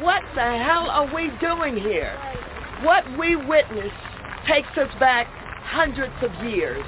What 0.00 0.22
the 0.34 0.40
hell 0.40 0.88
are 0.88 1.12
we 1.14 1.30
doing 1.40 1.76
here? 1.76 2.16
What 2.82 3.04
we 3.18 3.34
witnessed 3.34 3.94
takes 4.46 4.68
us 4.76 4.90
back 5.00 5.26
hundreds 5.64 6.14
of 6.22 6.32
years. 6.46 6.84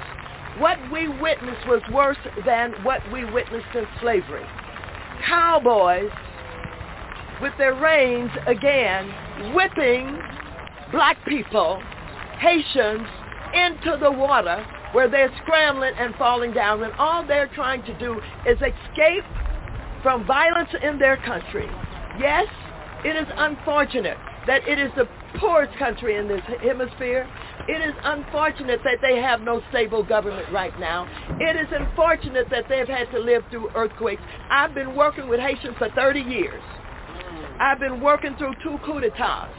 What 0.57 0.77
we 0.91 1.07
witnessed 1.07 1.67
was 1.67 1.81
worse 1.91 2.17
than 2.45 2.71
what 2.83 3.01
we 3.11 3.25
witnessed 3.25 3.75
in 3.75 3.85
slavery. 3.99 4.45
Cowboys 5.25 6.11
with 7.41 7.51
their 7.57 7.75
reins 7.75 8.31
again 8.47 9.53
whipping 9.53 10.17
black 10.91 11.17
people, 11.25 11.81
Haitians, 12.39 13.07
into 13.53 13.97
the 13.99 14.11
water 14.11 14.65
where 14.93 15.09
they're 15.09 15.31
scrambling 15.43 15.93
and 15.97 16.15
falling 16.15 16.53
down 16.53 16.79
when 16.79 16.91
all 16.93 17.25
they're 17.25 17.49
trying 17.53 17.83
to 17.83 17.97
do 17.99 18.19
is 18.45 18.57
escape 18.57 19.25
from 20.03 20.25
violence 20.25 20.69
in 20.81 20.99
their 20.99 21.17
country. 21.17 21.67
Yes, 22.19 22.47
it 23.03 23.15
is 23.15 23.27
unfortunate 23.35 24.17
that 24.47 24.67
it 24.67 24.79
is 24.79 24.91
the 24.95 25.07
poorest 25.39 25.77
country 25.77 26.17
in 26.17 26.27
this 26.27 26.41
hemisphere. 26.61 27.27
It 27.67 27.81
is 27.81 27.93
unfortunate 28.03 28.81
that 28.83 28.97
they 29.01 29.17
have 29.17 29.41
no 29.41 29.61
stable 29.69 30.03
government 30.03 30.51
right 30.51 30.77
now. 30.79 31.07
It 31.39 31.55
is 31.55 31.67
unfortunate 31.71 32.49
that 32.49 32.65
they've 32.69 32.87
had 32.87 33.11
to 33.11 33.19
live 33.19 33.43
through 33.51 33.69
earthquakes. 33.75 34.21
I've 34.49 34.73
been 34.73 34.95
working 34.95 35.27
with 35.27 35.39
Haitians 35.39 35.75
for 35.77 35.89
30 35.89 36.21
years. 36.21 36.61
I've 37.59 37.79
been 37.79 38.01
working 38.01 38.35
through 38.37 38.53
two 38.63 38.77
coups 38.85 39.01
d'etats. 39.01 39.53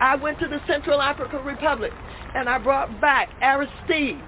I 0.00 0.16
went 0.16 0.38
to 0.40 0.48
the 0.48 0.60
Central 0.66 1.00
African 1.00 1.44
Republic 1.44 1.92
and 2.34 2.48
I 2.48 2.58
brought 2.58 3.00
back 3.00 3.28
Aristide 3.42 4.22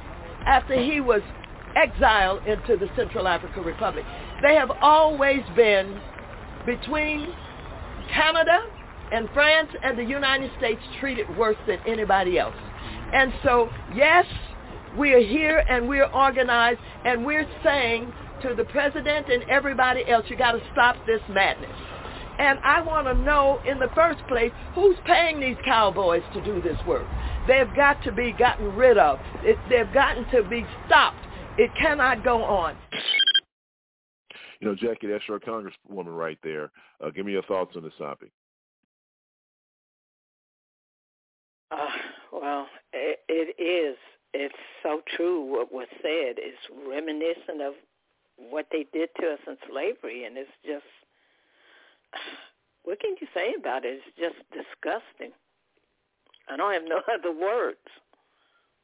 after 0.47 0.75
he 0.75 1.01
was 1.01 1.23
exiled 1.77 2.47
into 2.47 2.77
the 2.77 2.89
Central 2.97 3.27
African 3.27 3.65
Republic. 3.65 4.05
They 4.43 4.55
have 4.55 4.71
always 4.83 5.43
been 5.57 6.01
between 6.67 7.35
Canada 8.13 8.63
and 9.13 9.29
France 9.35 9.69
and 9.83 9.99
the 9.99 10.05
United 10.05 10.51
States 10.59 10.81
treated 11.01 11.27
worse 11.37 11.57
than 11.67 11.79
anybody 11.87 12.39
else. 12.39 12.55
And 13.13 13.33
so, 13.45 13.69
yes, 13.95 14.25
we 14.99 15.13
are 15.13 15.21
here 15.21 15.59
and 15.69 15.89
we're 15.89 16.11
organized 16.11 16.81
and 17.05 17.25
we're 17.25 17.49
saying 17.63 18.13
to 18.43 18.55
the 18.55 18.65
president 18.65 19.29
and 19.29 19.45
everybody 19.45 20.09
else, 20.09 20.25
you 20.29 20.37
got 20.37 20.53
to 20.53 20.63
stop 20.73 20.97
this 21.07 21.21
madness. 21.29 21.71
And 22.39 22.59
I 22.65 22.81
want 22.81 23.07
to 23.07 23.15
know 23.15 23.61
in 23.67 23.79
the 23.79 23.91
first 23.95 24.21
place, 24.27 24.51
who's 24.75 24.97
paying 25.05 25.39
these 25.39 25.57
cowboys 25.65 26.23
to 26.33 26.43
do 26.43 26.63
this 26.63 26.79
work? 26.87 27.07
They've 27.47 27.73
got 27.77 28.03
to 28.05 28.13
be 28.13 28.33
gotten 28.33 28.75
rid 28.75 28.97
of. 28.97 29.19
It, 29.43 29.59
they've 29.69 29.93
gotten 29.93 30.25
to 30.31 30.43
be 30.49 30.65
stopped. 30.87 31.25
It 31.59 31.71
cannot 31.79 32.25
go 32.25 32.43
on. 32.43 32.77
You 34.61 34.69
know, 34.69 34.75
Jackie, 34.75 35.09
that's 35.09 35.25
your 35.29 35.41
congresswoman 35.41 36.17
right 36.17 36.39
there. 36.43 36.71
Uh, 37.05 37.11
give 37.11 37.27
me 37.27 37.33
your 37.33 37.43
thoughts 37.43 37.77
on 37.77 37.83
this 37.83 37.93
topic. 37.99 38.31
Uh, 41.73 41.89
well, 42.33 42.67
it, 42.93 43.21
it 43.29 43.61
is. 43.61 43.97
It's 44.35 44.55
so 44.83 45.01
true 45.17 45.43
what 45.43 45.73
was 45.73 45.89
said. 46.03 46.37
It's 46.39 46.59
reminiscent 46.89 47.63
of 47.63 47.75
what 48.51 48.67
they 48.71 48.87
did 48.93 49.09
to 49.21 49.33
us 49.33 49.39
in 49.47 49.57
slavery, 49.71 50.25
and 50.25 50.37
it's 50.37 50.51
just 50.65 50.85
what 52.85 53.01
can 53.01 53.15
you 53.21 53.27
say 53.35 53.55
about 53.59 53.85
it? 53.85 54.01
It's 54.01 54.17
just 54.19 54.37
disgusting. 54.53 55.33
I 56.49 56.57
don't 56.57 56.73
have 56.73 56.83
no 56.87 57.01
other 57.15 57.33
words. 57.33 57.79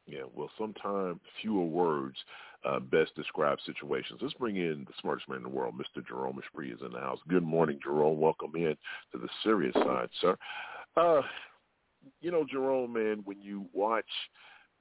Yeah, 0.07 0.23
well, 0.35 0.51
sometimes 0.57 1.21
fewer 1.43 1.65
words 1.65 2.17
uh, 2.65 2.81
best 2.81 3.15
describe 3.15 3.59
situations. 3.67 4.21
Let's 4.23 4.35
bring 4.35 4.57
in 4.57 4.87
the 4.87 4.95
smartest 5.01 5.29
man 5.29 5.39
in 5.39 5.43
the 5.43 5.51
world, 5.51 5.75
Mr. 5.75 6.07
Jerome 6.07 6.41
Esprit 6.43 6.73
is 6.73 6.81
in 6.81 6.93
the 6.93 7.01
house. 7.01 7.19
Good 7.29 7.43
morning, 7.43 7.79
Jerome. 7.83 8.19
Welcome 8.19 8.53
in 8.57 8.75
to 9.13 9.19
the 9.19 9.29
serious 9.45 9.75
side, 9.75 10.09
sir. 10.21 10.37
Uh, 10.97 11.21
you 12.21 12.31
know, 12.31 12.45
Jerome, 12.51 12.93
man, 12.93 13.23
when 13.25 13.41
you 13.41 13.67
watch 13.73 14.05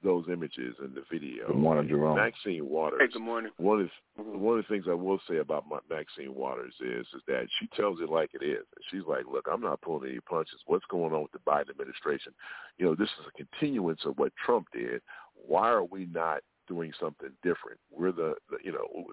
those 0.02 0.24
images 0.32 0.76
in 0.84 0.94
the 0.94 1.02
video, 1.10 1.48
Good 1.48 1.56
morning, 1.56 1.88
Jerome. 1.88 2.16
Maxine 2.16 2.68
Waters. 2.68 3.00
Hey, 3.00 3.12
good 3.12 3.22
morning. 3.22 3.50
One 3.56 3.80
of 3.80 3.88
mm-hmm. 4.20 4.38
one 4.38 4.58
of 4.58 4.64
the 4.64 4.72
things 4.72 4.86
I 4.88 4.94
will 4.94 5.20
say 5.28 5.38
about 5.38 5.68
Ma- 5.68 5.80
Maxine 5.90 6.34
Waters 6.34 6.74
is 6.80 7.06
is 7.14 7.22
that 7.26 7.48
she 7.58 7.68
tells 7.76 8.00
it 8.00 8.08
like 8.08 8.30
it 8.34 8.44
is. 8.44 8.64
She's 8.90 9.02
like, 9.08 9.24
"Look, 9.30 9.46
I'm 9.50 9.60
not 9.60 9.80
pulling 9.80 10.10
any 10.10 10.20
punches. 10.20 10.60
What's 10.66 10.84
going 10.88 11.12
on 11.12 11.22
with 11.22 11.32
the 11.32 11.38
Biden 11.38 11.70
administration? 11.70 12.32
You 12.78 12.86
know, 12.86 12.94
this 12.94 13.08
is 13.20 13.26
a 13.26 13.44
continuance 13.44 14.00
of 14.04 14.18
what 14.18 14.32
Trump 14.44 14.68
did. 14.72 15.02
Why 15.34 15.68
are 15.68 15.84
we 15.84 16.06
not 16.06 16.42
doing 16.68 16.92
something 17.00 17.30
different? 17.42 17.80
We're 17.90 18.12
the, 18.12 18.34
the 18.50 18.58
you 18.62 18.72
know, 18.72 19.06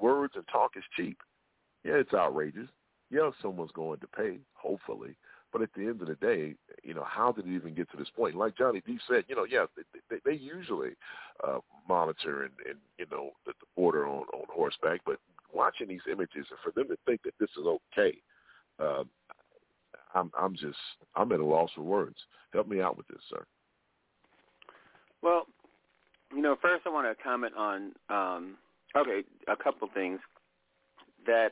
words 0.00 0.34
and 0.36 0.44
talk 0.50 0.72
is 0.76 0.84
cheap. 0.96 1.18
Yeah, 1.84 1.94
it's 1.94 2.14
outrageous. 2.14 2.68
Yeah, 3.10 3.30
someone's 3.42 3.72
going 3.72 3.98
to 4.00 4.06
pay, 4.06 4.38
hopefully. 4.54 5.16
But 5.52 5.62
at 5.62 5.70
the 5.74 5.82
end 5.82 6.00
of 6.00 6.06
the 6.06 6.14
day, 6.14 6.54
you 6.84 6.94
know, 6.94 7.04
how 7.04 7.32
did 7.32 7.46
it 7.46 7.54
even 7.54 7.74
get 7.74 7.90
to 7.90 7.96
this 7.96 8.10
point? 8.14 8.36
Like 8.36 8.56
Johnny 8.56 8.82
D 8.86 8.98
said, 9.08 9.24
you 9.28 9.34
know, 9.34 9.44
yeah, 9.44 9.66
they, 9.76 10.00
they, 10.08 10.16
they 10.24 10.36
usually 10.36 10.90
uh, 11.46 11.58
monitor 11.88 12.42
and, 12.42 12.52
and 12.68 12.78
you 12.98 13.06
know 13.10 13.30
the, 13.46 13.52
the 13.60 13.66
border 13.76 14.06
on 14.06 14.24
on 14.32 14.44
horseback, 14.48 15.00
but 15.04 15.18
watching 15.52 15.88
these 15.88 16.00
images 16.10 16.46
and 16.50 16.58
for 16.62 16.72
them 16.74 16.88
to 16.88 16.96
think 17.06 17.22
that 17.24 17.34
this 17.40 17.50
is 17.58 17.66
okay, 17.66 18.16
uh, 18.78 19.02
I'm 20.14 20.30
I'm 20.38 20.54
just 20.54 20.78
I'm 21.14 21.32
at 21.32 21.40
a 21.40 21.44
loss 21.44 21.70
for 21.74 21.82
words. 21.82 22.16
Help 22.52 22.68
me 22.68 22.80
out 22.80 22.96
with 22.96 23.08
this, 23.08 23.22
sir. 23.28 23.44
Well, 25.22 25.46
you 26.34 26.42
know, 26.42 26.56
first 26.60 26.86
I 26.86 26.90
want 26.90 27.06
to 27.06 27.22
comment 27.22 27.54
on 27.56 27.92
um, 28.08 28.56
okay 28.96 29.22
a 29.48 29.56
couple 29.56 29.88
things 29.92 30.20
that 31.26 31.50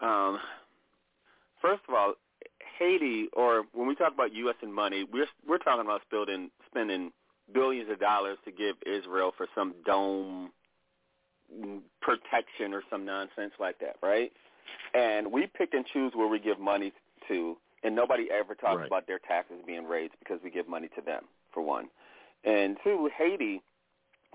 um, 0.00 0.38
first 1.62 1.82
of 1.88 1.94
all, 1.94 2.14
Haiti, 2.78 3.28
or 3.32 3.64
when 3.72 3.86
we 3.86 3.94
talk 3.94 4.12
about 4.12 4.32
U.S. 4.34 4.56
and 4.62 4.74
money, 4.74 5.04
we're 5.10 5.26
we're 5.46 5.58
talking 5.58 5.84
about 5.84 6.02
spending 6.06 6.50
spending 6.70 7.12
billions 7.52 7.90
of 7.90 8.00
dollars 8.00 8.38
to 8.44 8.50
give 8.52 8.76
Israel 8.86 9.32
for 9.36 9.46
some 9.54 9.74
dome 9.84 10.50
protection 12.00 12.72
or 12.72 12.82
some 12.90 13.04
nonsense 13.04 13.52
like 13.60 13.78
that, 13.80 13.96
right? 14.02 14.32
And 14.94 15.30
we 15.30 15.46
pick 15.46 15.74
and 15.74 15.84
choose 15.86 16.12
where 16.14 16.28
we 16.28 16.38
give 16.38 16.58
money 16.58 16.92
to, 17.28 17.56
and 17.82 17.94
nobody 17.94 18.28
ever 18.30 18.54
talks 18.54 18.78
Right. 18.78 18.86
about 18.86 19.06
their 19.06 19.18
taxes 19.18 19.56
being 19.66 19.84
raised 19.84 20.14
because 20.18 20.40
we 20.42 20.50
give 20.50 20.68
money 20.68 20.88
to 20.96 21.00
them, 21.02 21.24
for 21.52 21.62
one. 21.62 21.90
And 22.44 22.78
two, 22.82 23.10
Haiti, 23.16 23.60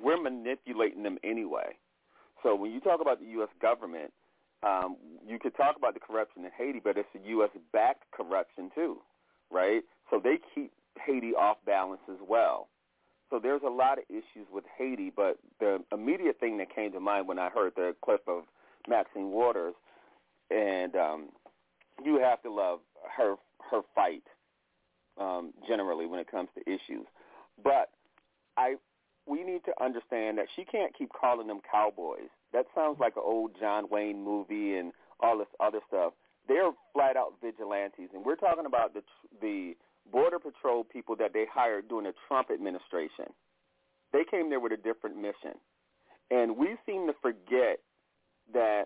we're 0.01 0.21
manipulating 0.21 1.03
them 1.03 1.17
anyway. 1.23 1.75
So 2.43 2.55
when 2.55 2.71
you 2.71 2.79
talk 2.79 3.01
about 3.01 3.19
the 3.19 3.25
U.S. 3.31 3.49
government, 3.61 4.13
um, 4.63 4.97
you 5.27 5.39
could 5.39 5.55
talk 5.55 5.77
about 5.77 5.93
the 5.93 5.99
corruption 5.99 6.43
in 6.43 6.51
Haiti, 6.57 6.81
but 6.83 6.97
it's 6.97 7.07
a 7.15 7.27
U.S.-backed 7.27 8.11
corruption 8.11 8.71
too, 8.75 8.97
right? 9.51 9.81
So 10.09 10.19
they 10.21 10.39
keep 10.53 10.71
Haiti 11.05 11.33
off 11.33 11.57
balance 11.65 12.01
as 12.09 12.17
well. 12.27 12.67
So 13.29 13.39
there's 13.41 13.61
a 13.65 13.69
lot 13.69 13.99
of 13.99 14.05
issues 14.09 14.47
with 14.51 14.63
Haiti, 14.77 15.11
but 15.15 15.37
the 15.59 15.83
immediate 15.93 16.39
thing 16.39 16.57
that 16.57 16.73
came 16.73 16.91
to 16.93 16.99
mind 16.99 17.27
when 17.27 17.37
I 17.37 17.49
heard 17.49 17.73
the 17.75 17.95
clip 18.03 18.23
of 18.27 18.43
Maxine 18.87 19.29
Waters, 19.29 19.75
and 20.49 20.95
um, 20.95 21.29
you 22.03 22.19
have 22.19 22.41
to 22.41 22.51
love 22.51 22.79
her 23.17 23.35
her 23.69 23.81
fight 23.93 24.23
um, 25.19 25.53
generally 25.67 26.07
when 26.07 26.19
it 26.19 26.29
comes 26.29 26.49
to 26.55 26.61
issues. 26.61 27.05
But 27.63 27.91
I 28.57 28.75
we 29.27 29.43
need 29.43 29.63
to 29.65 29.83
understand 29.83 30.39
that 30.39 30.47
she 30.55 30.65
can't 30.65 30.97
keep 30.97 31.09
calling 31.13 31.47
them 31.47 31.59
cowboys. 31.71 32.29
That 32.53 32.65
sounds 32.73 32.97
like 32.99 33.15
an 33.15 33.23
old 33.25 33.51
John 33.59 33.85
Wayne 33.89 34.23
movie 34.23 34.75
and 34.75 34.91
all 35.19 35.37
this 35.37 35.47
other 35.59 35.79
stuff. 35.87 36.13
They're 36.47 36.71
flat 36.93 37.15
out 37.15 37.33
vigilantes, 37.41 38.09
and 38.13 38.25
we're 38.25 38.35
talking 38.35 38.65
about 38.65 38.93
the 38.93 39.01
the 39.41 39.73
border 40.11 40.39
patrol 40.39 40.83
people 40.83 41.15
that 41.17 41.33
they 41.33 41.45
hired 41.51 41.87
during 41.87 42.05
the 42.05 42.13
Trump 42.27 42.49
administration. 42.51 43.25
They 44.11 44.23
came 44.29 44.49
there 44.49 44.59
with 44.59 44.71
a 44.71 44.77
different 44.77 45.17
mission, 45.17 45.59
and 46.31 46.57
we 46.57 46.75
seem 46.85 47.05
to 47.07 47.13
forget 47.21 47.79
that 48.53 48.85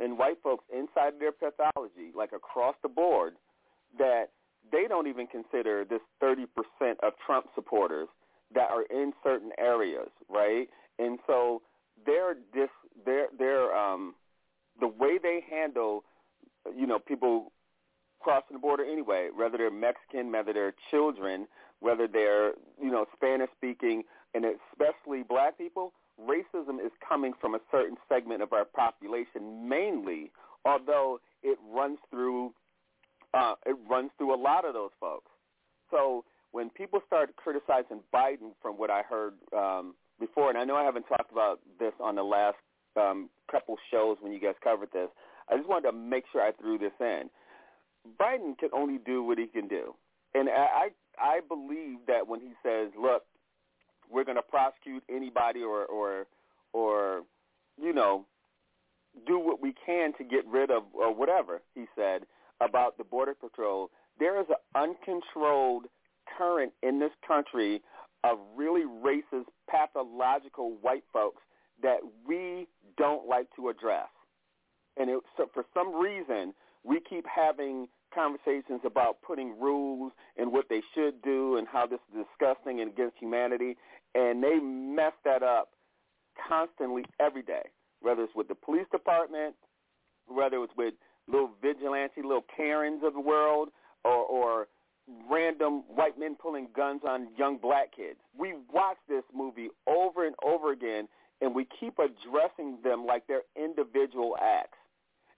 in 0.00 0.16
white 0.16 0.42
folks 0.42 0.64
inside 0.72 1.14
of 1.14 1.20
their 1.20 1.32
pathology, 1.32 2.10
like 2.16 2.32
across 2.32 2.74
the 2.82 2.88
board, 2.88 3.34
that 3.98 4.30
they 4.72 4.86
don't 4.88 5.06
even 5.06 5.26
consider 5.26 5.84
this 5.84 6.00
30% 6.22 6.46
of 7.02 7.12
Trump 7.24 7.46
supporters 7.54 8.08
that 8.54 8.70
are 8.70 8.82
in 8.90 9.12
certain 9.22 9.50
areas, 9.58 10.08
right? 10.28 10.68
And 10.98 11.18
so 11.26 11.62
they're 12.06 12.34
dis 12.54 12.68
they're 13.04 13.28
they're 13.38 13.74
um 13.74 14.14
the 14.80 14.88
way 14.88 15.18
they 15.22 15.44
handle 15.48 16.04
you 16.76 16.86
know 16.86 16.98
people 16.98 17.52
crossing 18.20 18.54
the 18.54 18.58
border 18.58 18.84
anyway, 18.84 19.28
whether 19.34 19.58
they're 19.58 19.70
Mexican, 19.70 20.30
whether 20.30 20.52
they're 20.52 20.74
children, 20.90 21.46
whether 21.80 22.06
they're 22.06 22.52
you 22.80 22.90
know 22.90 23.06
Spanish 23.14 23.50
speaking, 23.56 24.04
and 24.34 24.44
especially 24.44 25.22
black 25.22 25.58
people, 25.58 25.92
racism 26.20 26.84
is 26.84 26.92
coming 27.06 27.32
from 27.40 27.54
a 27.54 27.60
certain 27.70 27.96
segment 28.08 28.42
of 28.42 28.52
our 28.52 28.64
population 28.64 29.68
mainly, 29.68 30.30
although 30.64 31.20
it 31.42 31.58
runs 31.70 31.98
through 32.10 32.52
uh, 33.34 33.54
it 33.66 33.76
runs 33.88 34.10
through 34.18 34.34
a 34.34 34.40
lot 34.40 34.64
of 34.64 34.74
those 34.74 34.90
folks. 35.00 35.30
So 35.90 36.24
when 36.52 36.70
people 36.70 37.00
start 37.06 37.34
criticizing 37.36 38.00
Biden, 38.14 38.52
from 38.60 38.76
what 38.76 38.90
I 38.90 39.02
heard 39.02 39.34
um, 39.56 39.94
before, 40.22 40.50
and 40.50 40.58
I 40.58 40.64
know 40.64 40.76
I 40.76 40.84
haven't 40.84 41.06
talked 41.08 41.32
about 41.32 41.58
this 41.80 41.92
on 42.00 42.14
the 42.14 42.22
last 42.22 42.56
um, 42.96 43.28
couple 43.50 43.76
shows 43.90 44.18
when 44.20 44.32
you 44.32 44.38
guys 44.38 44.54
covered 44.62 44.90
this, 44.92 45.08
I 45.50 45.56
just 45.56 45.68
wanted 45.68 45.90
to 45.90 45.96
make 45.96 46.24
sure 46.30 46.40
I 46.40 46.52
threw 46.52 46.78
this 46.78 46.92
in. 47.00 47.28
Biden 48.20 48.56
can 48.56 48.70
only 48.72 48.98
do 49.04 49.24
what 49.24 49.38
he 49.38 49.46
can 49.46 49.66
do, 49.66 49.94
and 50.34 50.48
I 50.48 50.88
I 51.18 51.40
believe 51.46 51.98
that 52.06 52.26
when 52.26 52.40
he 52.40 52.52
says, 52.62 52.90
"Look, 52.98 53.24
we're 54.10 54.24
going 54.24 54.36
to 54.36 54.42
prosecute 54.42 55.02
anybody 55.08 55.62
or 55.62 55.84
or 55.86 56.26
or 56.72 57.22
you 57.80 57.92
know 57.92 58.26
do 59.26 59.38
what 59.38 59.60
we 59.60 59.74
can 59.86 60.12
to 60.18 60.24
get 60.24 60.46
rid 60.46 60.70
of 60.70 60.84
or 60.94 61.14
whatever," 61.14 61.62
he 61.74 61.84
said 61.96 62.22
about 62.60 62.96
the 62.98 63.04
border 63.04 63.34
patrol. 63.34 63.90
There 64.18 64.40
is 64.40 64.46
an 64.48 64.56
uncontrolled 64.74 65.86
current 66.36 66.72
in 66.82 66.98
this 66.98 67.12
country 67.26 67.82
of 68.24 68.38
really 68.56 68.84
racist, 68.84 69.46
pathological 69.68 70.76
white 70.80 71.04
folks 71.12 71.42
that 71.82 71.98
we 72.26 72.68
don't 72.96 73.26
like 73.26 73.48
to 73.56 73.68
address. 73.68 74.08
And 74.96 75.10
it, 75.10 75.20
so 75.36 75.48
for 75.52 75.64
some 75.74 75.94
reason, 75.94 76.54
we 76.84 77.00
keep 77.00 77.24
having 77.26 77.88
conversations 78.14 78.80
about 78.84 79.22
putting 79.22 79.58
rules 79.58 80.12
and 80.36 80.52
what 80.52 80.66
they 80.68 80.82
should 80.94 81.20
do 81.22 81.56
and 81.56 81.66
how 81.66 81.86
this 81.86 81.98
is 82.12 82.24
disgusting 82.26 82.80
and 82.80 82.90
against 82.90 83.16
humanity, 83.18 83.76
and 84.14 84.42
they 84.42 84.58
mess 84.58 85.12
that 85.24 85.42
up 85.42 85.70
constantly 86.48 87.04
every 87.18 87.42
day, 87.42 87.62
whether 88.00 88.22
it's 88.22 88.34
with 88.34 88.48
the 88.48 88.54
police 88.54 88.86
department, 88.92 89.54
whether 90.26 90.62
it's 90.62 90.72
with 90.76 90.94
little 91.26 91.50
vigilante, 91.60 92.22
little 92.22 92.44
Karens 92.54 93.02
of 93.04 93.14
the 93.14 93.20
world, 93.20 93.70
or, 94.04 94.12
or 94.12 94.68
random 95.30 95.84
white 95.88 96.18
men 96.18 96.36
pulling 96.40 96.68
guns 96.74 97.02
on 97.06 97.28
young 97.36 97.58
black 97.58 97.94
kids. 97.94 98.18
We 98.38 98.54
watch 98.72 98.98
this 99.08 99.24
movie 99.34 99.68
over 99.86 100.26
and 100.26 100.34
over 100.44 100.72
again, 100.72 101.08
and 101.40 101.54
we 101.54 101.66
keep 101.80 101.98
addressing 101.98 102.78
them 102.82 103.06
like 103.06 103.26
they're 103.26 103.42
individual 103.56 104.36
acts. 104.40 104.78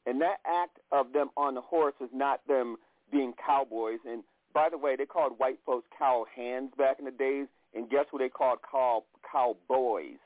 And 0.06 0.20
that 0.20 0.36
act 0.46 0.78
of 0.92 1.12
them 1.12 1.30
on 1.36 1.54
the 1.54 1.60
horse 1.60 1.94
is 2.00 2.10
not 2.12 2.46
them 2.46 2.76
being 3.10 3.32
cowboys. 3.44 4.00
And 4.06 4.22
by 4.52 4.68
the 4.68 4.78
way, 4.78 4.96
they 4.96 5.06
called 5.06 5.38
white 5.38 5.58
folks 5.64 5.86
cow 5.98 6.26
hands 6.34 6.72
back 6.76 6.98
in 6.98 7.06
the 7.06 7.10
days, 7.10 7.46
and 7.74 7.88
guess 7.88 8.04
what 8.10 8.20
they 8.20 8.28
called 8.28 8.58
cow 8.70 9.04
cowboys, 9.30 10.18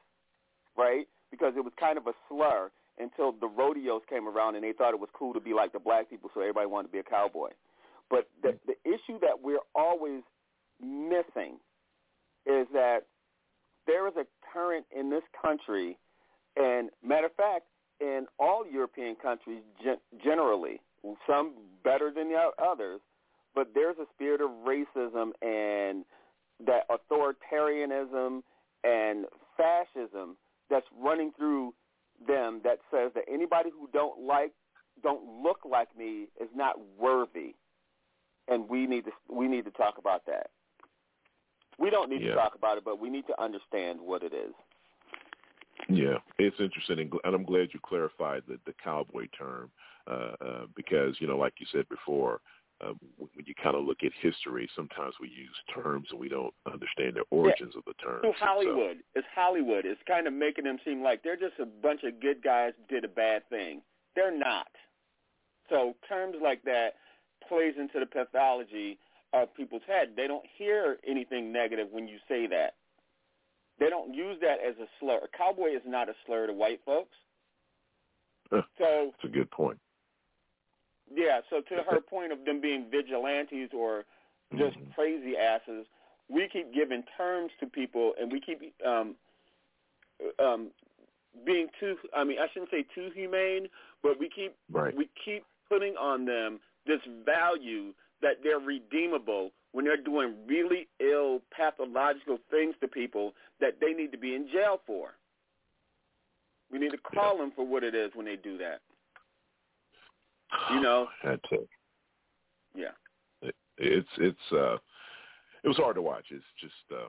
right? 0.77 1.07
Because 1.31 1.55
it 1.57 1.65
was 1.65 1.73
kind 1.79 1.97
of 1.97 2.07
a 2.07 2.13
slur 2.29 2.71
until 2.99 3.33
the 3.33 3.47
rodeos 3.47 4.03
came 4.11 4.27
around 4.29 4.57
and 4.57 4.65
they 4.65 4.73
thought 4.73 4.93
it 4.93 5.01
was 5.01 5.09
cool 5.13 5.33
to 5.33 5.41
be 5.41 5.55
like 5.55 5.73
the 5.73 5.79
black 5.79 6.11
people, 6.11 6.31
so 6.35 6.41
everybody 6.41 6.67
wanted 6.67 6.89
to 6.89 6.93
be 6.93 6.99
a 6.99 7.03
cowboy. 7.03 7.51
But 8.11 8.29
the, 8.43 8.59
the 8.67 8.75
issue 8.85 9.19
that 9.21 9.43
we're 9.43 9.65
always 9.75 10.23
missing 10.81 11.59
is 12.47 12.67
that 12.73 13.01
there 13.87 14.07
is 14.09 14.15
a 14.17 14.27
current 14.53 14.87
in 14.97 15.11
this 15.11 15.23
country, 15.41 15.99
and 16.57 16.91
matter 17.03 17.27
of 17.27 17.35
fact, 17.35 17.67
in 18.01 18.27
all 18.39 18.65
European 18.71 19.17
countries 19.17 19.63
generally, 20.23 20.81
some 21.27 21.55
better 21.83 22.13
than 22.15 22.29
the 22.29 22.51
others, 22.63 23.01
but 23.55 23.69
there's 23.75 23.97
a 23.99 24.07
spirit 24.15 24.41
of 24.41 24.51
racism 24.67 25.33
and 25.43 26.05
that 26.65 26.87
authoritarianism 26.91 28.43
and 28.85 29.27
fascism 29.57 30.37
that's 30.71 30.87
running 31.01 31.33
through 31.37 31.75
them 32.27 32.61
that 32.65 32.79
says 32.91 33.11
that 33.15 33.25
anybody 33.33 33.71
who 33.71 33.89
don't 33.93 34.21
like 34.27 34.53
don't 35.03 35.43
look 35.43 35.61
like 35.69 35.89
me 35.97 36.27
is 36.41 36.49
not 36.55 36.75
worthy 36.99 37.55
and 38.51 38.69
we 38.69 38.87
need 38.87 39.05
to 39.05 39.11
we 39.29 39.47
need 39.49 39.65
to 39.65 39.71
talk 39.73 39.99
about 39.99 40.25
that 40.27 40.51
we 41.79 41.91
don't 41.91 42.11
need 42.11 42.23
Yeah. 42.23 42.31
to 42.31 42.35
talk 42.35 42.55
about 42.55 42.79
it 42.79 42.85
but 42.85 42.99
we 43.01 43.09
need 43.11 43.27
to 43.27 43.41
understand 43.43 44.01
what 44.01 44.23
it 44.23 44.33
is 44.35 44.53
Yeah, 45.89 46.19
it's 46.39 46.61
interesting, 46.61 46.99
and, 46.99 47.13
and 47.25 47.35
I'm 47.35 47.45
glad 47.45 47.69
you 47.73 47.81
clarified 47.83 48.43
the, 48.49 48.59
the 48.67 48.75
cowboy 48.83 49.27
term 49.39 49.71
uh, 50.11 50.35
uh, 50.45 50.67
because, 50.75 51.17
you 51.21 51.27
know, 51.27 51.39
like 51.39 51.55
you 51.61 51.67
said 51.73 51.89
before, 51.89 52.41
uh, 52.85 52.93
when 53.17 53.47
you 53.47 53.55
kind 53.63 53.75
of 53.77 53.85
look 53.85 53.99
at 54.05 54.11
history, 54.21 54.69
sometimes 54.75 55.15
we 55.21 55.29
use 55.29 55.55
terms 55.73 56.09
and 56.11 56.19
we 56.21 56.29
don't 56.29 56.53
understand 56.71 57.15
the 57.15 57.23
origins 57.31 57.75
of 57.77 57.85
the 57.87 57.95
terms. 57.95 58.21
So 58.23 58.29
And 58.29 58.37
so- 58.39 58.45
Hollywood. 58.45 58.97
It's 59.15 59.27
Hollywood. 59.35 59.87
It's 59.87 60.01
kind 60.07 60.27
of 60.27 60.33
making 60.35 60.65
them 60.65 60.79
seem 60.85 61.01
like 61.03 61.23
they're 61.23 61.37
just 61.37 61.59
a 61.61 61.67
bunch 61.67 62.03
of 62.05 62.21
good 62.21 62.43
guys 62.43 62.73
did 62.89 63.05
a 63.05 63.09
bad 63.09 63.49
thing. 63.49 63.81
They're 64.15 64.37
not. 64.37 64.69
So 65.71 65.95
terms 66.09 66.37
like 66.43 66.63
that 66.65 66.95
plays 67.49 67.75
into 67.79 68.01
the 68.01 68.07
pathology 68.07 68.99
of 69.33 69.55
people's 69.55 69.83
head. 69.87 70.11
They 70.17 70.27
don't 70.27 70.45
hear 70.57 70.99
anything 71.07 71.53
negative 71.53 71.89
when 71.91 72.09
you 72.09 72.19
say 72.29 72.47
that. 72.49 72.75
They 73.79 73.89
don't 73.91 74.15
use 74.15 74.39
that 74.41 74.57
as 74.67 74.75
a 74.79 74.87
slur. 74.99 75.21
A 75.25 75.37
cowboy 75.37 75.69
is 75.77 75.83
not 75.87 76.09
a 76.09 76.15
slur 76.27 76.47
to 76.47 76.53
white 76.53 76.81
folks. 76.85 77.15
Huh, 78.51 78.63
So 78.79 79.13
That's 79.13 79.33
a 79.33 79.37
good 79.37 79.51
point. 79.51 79.79
yeah, 81.15 81.41
so 81.51 81.61
to 81.61 81.83
her 81.89 82.01
point 82.01 82.33
of 82.33 82.45
them 82.45 82.61
being 82.61 82.87
vigilantes 82.91 83.71
or 83.77 84.05
just 84.57 84.77
crazy 84.95 85.37
asses, 85.37 85.87
we 86.31 86.49
keep 86.51 86.73
giving 86.73 87.03
terms 87.17 87.51
to 87.61 87.67
people 87.67 88.15
and 88.21 88.33
we 88.33 88.41
keep 88.41 88.61
um 88.87 89.15
um 90.39 90.71
being 91.45 91.69
too. 91.79 91.97
I 92.17 92.25
mean, 92.25 92.39
I 92.39 92.47
shouldn't 92.53 92.71
say 92.71 92.85
too 92.95 93.11
humane, 93.15 93.69
but 94.03 94.19
we 94.19 94.29
keep 94.29 94.57
right. 94.71 94.97
we 94.97 95.09
keep 95.25 95.45
putting 95.69 95.95
on 95.97 96.25
them 96.25 96.61
this 96.87 97.01
value 97.25 97.93
that 98.23 98.37
they're 98.43 98.59
redeemable 98.59 99.53
when 99.73 99.85
they're 99.85 99.97
doing 99.97 100.35
really 100.47 100.89
ill 101.01 101.41
pathological 101.55 102.39
things 102.51 102.75
to 102.81 102.89
people 102.89 103.35
that 103.61 103.75
they 103.81 103.93
need 103.93 104.11
to 104.13 104.19
be 104.19 104.35
in 104.35 104.49
jail 104.53 104.81
for. 104.87 105.11
We 106.71 106.79
need 106.79 106.91
to 106.91 106.99
call 106.99 107.37
yeah. 107.37 107.43
them 107.43 107.53
for 107.55 107.67
what 107.67 107.85
it 107.85 107.95
is 107.95 108.11
when 108.15 108.27
they 108.27 108.37
do 108.37 108.59
that. 108.59 108.81
You 110.73 110.81
know. 110.81 111.09
That's 111.25 111.41
it. 111.51 111.69
Yeah. 112.75 112.89
It, 113.43 113.55
it's 113.79 114.09
it's 114.19 114.53
uh 114.53 114.77
it 115.65 115.69
was 115.69 115.77
hard 115.77 115.97
to 115.97 116.03
watch. 116.03 116.27
It's 116.31 116.45
just 116.61 116.75
uh 116.93 117.09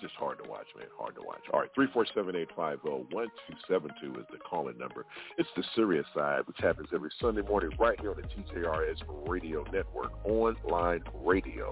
just 0.00 0.14
hard 0.14 0.38
to 0.42 0.48
watch, 0.48 0.66
man. 0.76 0.86
Hard 0.98 1.14
to 1.16 1.22
watch. 1.22 1.42
All 1.52 1.60
right, 1.60 1.70
three 1.74 1.86
four 1.92 2.06
seven 2.14 2.36
eight 2.36 2.48
five 2.56 2.78
zero 2.82 3.06
one 3.10 3.28
two 3.46 3.56
seven 3.68 3.90
two 4.00 4.12
is 4.18 4.26
the 4.30 4.38
calling 4.38 4.78
number. 4.78 5.04
It's 5.38 5.48
the 5.56 5.64
serious 5.74 6.06
side, 6.14 6.40
which 6.46 6.58
happens 6.60 6.88
every 6.94 7.10
Sunday 7.20 7.42
morning 7.42 7.70
right 7.78 8.00
here 8.00 8.10
on 8.10 8.16
the 8.16 8.22
TJRS 8.22 9.28
Radio 9.28 9.64
Network, 9.72 10.12
online 10.24 11.02
radio 11.24 11.70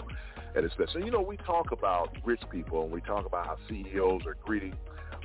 its 0.64 0.74
best. 0.76 0.94
You 0.94 1.10
know, 1.10 1.20
we 1.20 1.36
talk 1.38 1.72
about 1.72 2.16
rich 2.24 2.42
people 2.50 2.84
and 2.84 2.92
we 2.92 3.00
talk 3.00 3.26
about 3.26 3.46
how 3.46 3.56
CEOs 3.68 4.22
are 4.26 4.36
greedy. 4.44 4.72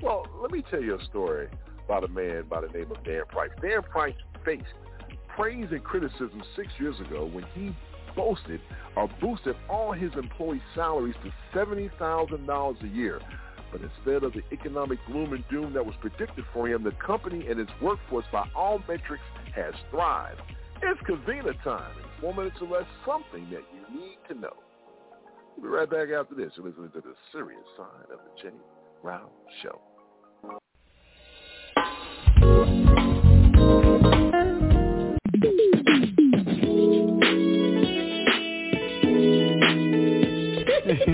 Well, 0.01 0.25
let 0.41 0.51
me 0.51 0.63
tell 0.69 0.81
you 0.81 0.97
a 0.97 1.05
story 1.05 1.49
about 1.85 2.03
a 2.03 2.07
man 2.07 2.43
by 2.49 2.61
the 2.61 2.67
name 2.67 2.91
of 2.91 3.03
Dan 3.03 3.23
Price. 3.27 3.49
Dan 3.61 3.81
Price 3.83 4.15
faced 4.45 4.63
praise 5.27 5.67
and 5.71 5.83
criticism 5.83 6.41
six 6.55 6.69
years 6.79 6.99
ago 6.99 7.29
when 7.31 7.45
he 7.53 7.75
boasted 8.15 8.61
or 8.95 9.09
boosted 9.21 9.55
all 9.69 9.91
his 9.91 10.11
employees' 10.15 10.61
salaries 10.75 11.15
to 11.23 11.57
$70,000 11.57 12.83
a 12.83 12.87
year. 12.87 13.19
But 13.71 13.81
instead 13.81 14.23
of 14.23 14.33
the 14.33 14.41
economic 14.51 14.99
gloom 15.05 15.33
and 15.33 15.43
doom 15.49 15.73
that 15.73 15.85
was 15.85 15.95
predicted 16.01 16.45
for 16.53 16.67
him, 16.67 16.83
the 16.83 16.91
company 16.91 17.47
and 17.47 17.59
its 17.59 17.71
workforce 17.81 18.25
by 18.31 18.49
all 18.55 18.79
metrics 18.87 19.23
has 19.55 19.73
thrived. 19.91 20.41
It's 20.81 20.99
Covina 21.01 21.61
time. 21.63 21.91
In 21.97 22.21
four 22.21 22.33
minutes 22.33 22.57
or 22.61 22.67
less, 22.67 22.85
something 23.05 23.49
that 23.51 23.63
you 23.73 23.99
need 23.99 24.17
to 24.29 24.33
know. 24.33 24.53
We'll 25.55 25.71
be 25.71 25.77
right 25.77 25.89
back 25.89 26.09
after 26.17 26.35
this. 26.35 26.53
You're 26.55 26.67
listening 26.67 26.91
to 26.91 27.01
the 27.01 27.13
serious 27.31 27.61
side 27.77 28.09
of 28.11 28.19
the 28.19 28.41
Jay 28.41 28.55
Rao 29.03 29.29
Show. 29.61 29.81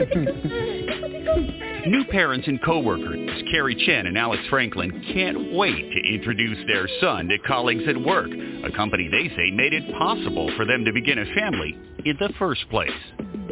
New 1.88 2.03
parents 2.06 2.47
and 2.47 2.62
coworkers, 2.64 3.43
Carrie 3.51 3.76
Chen 3.86 4.08
and 4.08 4.18
Alex 4.18 4.43
Franklin, 4.49 5.03
can't 5.14 5.53
wait 5.53 5.91
to 5.91 6.14
introduce 6.14 6.66
their 6.68 6.88
son 6.99 7.28
to 7.28 7.38
colleagues 7.39 7.84
at 7.88 7.99
work, 7.99 8.30
a 8.64 8.72
company 8.76 9.08
they 9.08 9.30
say 9.36 9.51
made 9.51 9.74
it 9.74 9.84
possible 9.97 10.51
for 10.56 10.66
them 10.66 10.84
to 10.86 10.91
begin 10.93 11.20
a 11.20 11.26
family 11.36 11.78
in 12.06 12.16
the 12.20 12.32
first 12.39 12.70
place. 12.70 12.89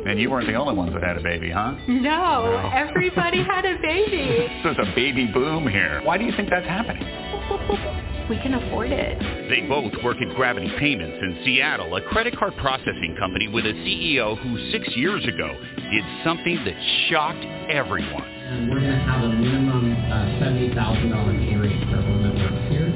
And 0.05 0.19
you 0.19 0.29
weren't 0.29 0.47
the 0.47 0.55
only 0.55 0.75
ones 0.75 0.93
that 0.93 1.03
had 1.03 1.17
a 1.17 1.23
baby, 1.23 1.49
huh? 1.49 1.75
No, 1.87 2.01
no. 2.01 2.71
everybody 2.73 3.43
had 3.43 3.65
a 3.65 3.77
baby. 3.81 4.47
There's 4.63 4.77
a 4.77 4.93
baby 4.95 5.27
boom 5.27 5.67
here. 5.67 6.01
Why 6.03 6.17
do 6.17 6.25
you 6.25 6.35
think 6.35 6.49
that's 6.49 6.67
happening? 6.67 7.99
We 8.29 8.37
can 8.37 8.53
afford 8.53 8.89
it. 8.91 9.19
They 9.49 9.67
both 9.67 9.91
work 10.01 10.15
at 10.21 10.33
Gravity 10.35 10.71
Payments 10.79 11.17
in 11.21 11.41
Seattle, 11.43 11.93
a 11.95 12.01
credit 12.01 12.37
card 12.37 12.53
processing 12.57 13.17
company 13.19 13.49
with 13.49 13.65
a 13.65 13.73
CEO 13.73 14.41
who 14.41 14.71
six 14.71 14.87
years 14.95 15.25
ago 15.25 15.59
did 15.91 16.03
something 16.23 16.63
that 16.63 16.73
shocked 17.09 17.43
everyone. 17.69 18.23
And 18.23 18.69
we're 18.69 18.79
going 18.79 18.91
to 18.91 18.97
have 18.99 19.23
a 19.25 19.29
minimum 19.29 19.91
uh, 19.91 20.39
$70,000 20.39 21.49
pay 21.49 21.55
rate 21.57 21.89
for 21.89 21.97
everyone 21.97 22.23
that 22.23 22.35
works 22.35 22.71
here. 22.71 22.87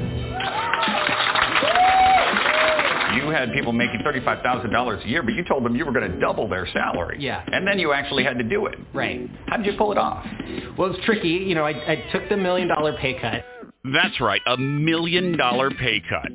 You 3.14 3.28
had 3.30 3.52
people 3.52 3.72
making 3.72 4.00
$35,000 4.00 5.04
a 5.04 5.08
year, 5.08 5.22
but 5.22 5.34
you 5.34 5.44
told 5.44 5.62
them 5.64 5.76
you 5.76 5.84
were 5.84 5.92
going 5.92 6.10
to 6.10 6.18
double 6.20 6.48
their 6.48 6.66
salary. 6.72 7.18
Yeah. 7.20 7.44
And 7.52 7.66
then 7.66 7.78
you 7.78 7.92
actually 7.92 8.24
had 8.24 8.38
to 8.38 8.44
do 8.44 8.64
it. 8.66 8.78
Right. 8.94 9.28
How 9.46 9.58
did 9.58 9.66
you 9.66 9.76
pull 9.76 9.92
it 9.92 9.98
off? 9.98 10.24
Well, 10.78 10.94
it's 10.94 11.04
tricky. 11.04 11.28
You 11.28 11.54
know, 11.54 11.64
I, 11.64 11.92
I 11.92 12.08
took 12.12 12.28
the 12.30 12.36
million 12.36 12.68
dollar 12.68 12.96
pay 12.96 13.20
cut 13.20 13.44
that's 13.84 14.20
right, 14.20 14.40
a 14.46 14.56
million 14.56 15.36
dollar 15.36 15.70
pay 15.70 16.02
cut. 16.08 16.32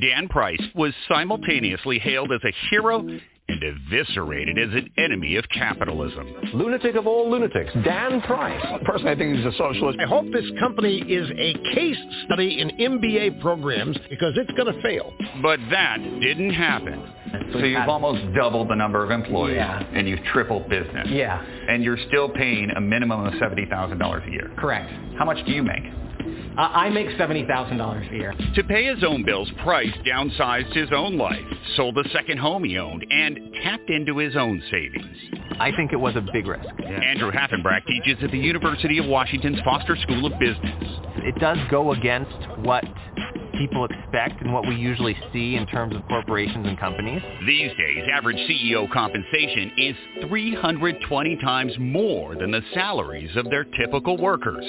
Dan 0.00 0.28
Price 0.28 0.60
was 0.74 0.92
simultaneously 1.08 1.98
hailed 1.98 2.32
as 2.32 2.40
a 2.44 2.52
hero 2.70 3.06
and 3.50 3.62
eviscerated 3.62 4.58
as 4.58 4.74
an 4.74 4.90
enemy 4.98 5.36
of 5.36 5.44
capitalism. 5.48 6.32
Lunatic 6.54 6.94
of 6.94 7.06
all 7.06 7.30
lunatics, 7.30 7.72
Dan 7.84 8.20
Price. 8.22 8.64
Personally, 8.84 9.10
I 9.12 9.16
think 9.16 9.36
he's 9.36 9.46
a 9.46 9.56
socialist. 9.56 9.98
I 10.00 10.06
hope 10.06 10.26
this 10.32 10.50
company 10.60 10.98
is 11.00 11.28
a 11.30 11.74
case 11.74 11.96
study 12.26 12.60
in 12.60 12.70
MBA 12.70 13.40
programs 13.40 13.96
because 14.08 14.34
it's 14.36 14.50
going 14.52 14.72
to 14.72 14.82
fail. 14.82 15.12
But 15.42 15.58
that 15.70 15.98
didn't 16.20 16.50
happen. 16.50 17.12
So 17.52 17.58
you've 17.58 17.88
almost 17.88 18.34
doubled 18.34 18.68
the 18.68 18.74
number 18.74 19.02
of 19.02 19.10
employees, 19.10 19.56
yeah. 19.56 19.82
and 19.92 20.08
you've 20.08 20.22
tripled 20.32 20.68
business. 20.68 21.06
Yeah. 21.10 21.42
And 21.42 21.82
you're 21.82 21.98
still 22.08 22.28
paying 22.28 22.70
a 22.70 22.80
minimum 22.80 23.24
of 23.26 23.34
$70,000 23.34 24.28
a 24.28 24.30
year. 24.30 24.50
Correct. 24.56 24.90
How 25.18 25.24
much 25.24 25.44
do 25.46 25.52
you 25.52 25.62
make? 25.62 25.84
Uh, 26.58 26.62
I 26.62 26.90
make 26.90 27.08
$70,000 27.10 28.12
a 28.12 28.14
year. 28.14 28.34
To 28.54 28.64
pay 28.64 28.84
his 28.84 29.04
own 29.04 29.24
bills, 29.24 29.48
Price 29.62 29.92
downsized 30.04 30.74
his 30.74 30.90
own 30.92 31.16
life, 31.16 31.44
sold 31.76 31.94
the 31.94 32.08
second 32.12 32.38
home 32.38 32.64
he 32.64 32.76
owned, 32.76 33.06
and 33.08 33.38
tapped 33.62 33.88
into 33.88 34.18
his 34.18 34.36
own 34.36 34.62
savings. 34.70 35.16
I 35.60 35.70
think 35.76 35.92
it 35.92 35.96
was 35.96 36.16
a 36.16 36.26
big 36.32 36.46
risk. 36.46 36.66
Yeah. 36.80 36.88
Andrew 36.88 37.30
Hafenbrack 37.30 37.86
teaches 37.86 38.22
at 38.22 38.30
the 38.30 38.38
University 38.38 38.98
of 38.98 39.06
Washington's 39.06 39.60
Foster 39.60 39.94
School 39.96 40.26
of 40.26 40.38
Business. 40.40 40.84
It 41.18 41.38
does 41.38 41.58
go 41.70 41.92
against 41.92 42.32
what 42.58 42.84
people 43.60 43.84
expect 43.84 44.40
and 44.40 44.54
what 44.54 44.66
we 44.66 44.74
usually 44.74 45.14
see 45.34 45.56
in 45.56 45.66
terms 45.66 45.94
of 45.94 46.00
corporations 46.08 46.66
and 46.66 46.80
companies. 46.80 47.20
These 47.46 47.70
days, 47.76 48.08
average 48.10 48.38
CEO 48.48 48.90
compensation 48.90 49.70
is 49.76 49.94
320 50.26 51.36
times 51.36 51.74
more 51.78 52.34
than 52.34 52.50
the 52.50 52.62
salaries 52.72 53.36
of 53.36 53.50
their 53.50 53.64
typical 53.64 54.16
workers. 54.16 54.64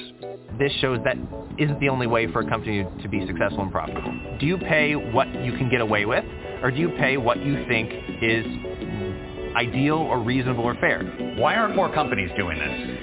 This 0.60 0.74
shows 0.82 1.00
that 1.06 1.16
isn't 1.58 1.80
the 1.80 1.88
only 1.88 2.06
way 2.06 2.30
for 2.34 2.42
a 2.42 2.50
company 2.50 2.86
to 3.02 3.08
be 3.08 3.26
successful 3.26 3.62
and 3.62 3.72
profitable. 3.72 4.14
Do 4.42 4.46
you 4.46 4.58
pay 4.58 4.98
what 4.98 5.34
you 5.42 5.54
can 5.54 5.70
get 5.70 5.80
away 5.80 6.06
with, 6.06 6.26
or 6.62 6.70
do 6.70 6.78
you 6.78 6.90
pay 6.90 7.16
what 7.16 7.42
you 7.42 7.66
think 7.70 7.94
is 8.22 8.46
ideal 9.56 10.00
or 10.00 10.20
reasonable 10.20 10.66
or 10.66 10.76
fair? 10.76 11.02
Why 11.38 11.56
aren't 11.56 11.78
more 11.78 11.94
companies 11.94 12.30
doing 12.36 12.60
this? 12.60 13.01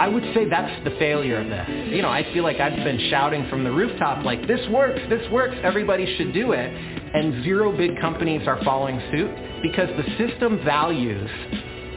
I 0.00 0.06
would 0.06 0.22
say 0.34 0.48
that's 0.48 0.84
the 0.84 0.90
failure 0.98 1.40
of 1.40 1.48
this. 1.48 1.68
You 1.90 2.02
know, 2.02 2.08
I 2.08 2.22
feel 2.32 2.44
like 2.44 2.60
I've 2.60 2.76
been 2.76 3.08
shouting 3.10 3.48
from 3.48 3.64
the 3.64 3.72
rooftop 3.72 4.24
like, 4.24 4.46
this 4.46 4.60
works, 4.70 5.00
this 5.08 5.28
works, 5.30 5.56
everybody 5.62 6.16
should 6.16 6.32
do 6.32 6.52
it. 6.52 6.72
And 7.14 7.42
zero 7.42 7.76
big 7.76 7.98
companies 8.00 8.46
are 8.46 8.62
following 8.64 9.00
suit 9.10 9.30
because 9.62 9.88
the 9.96 10.28
system 10.28 10.64
values 10.64 11.30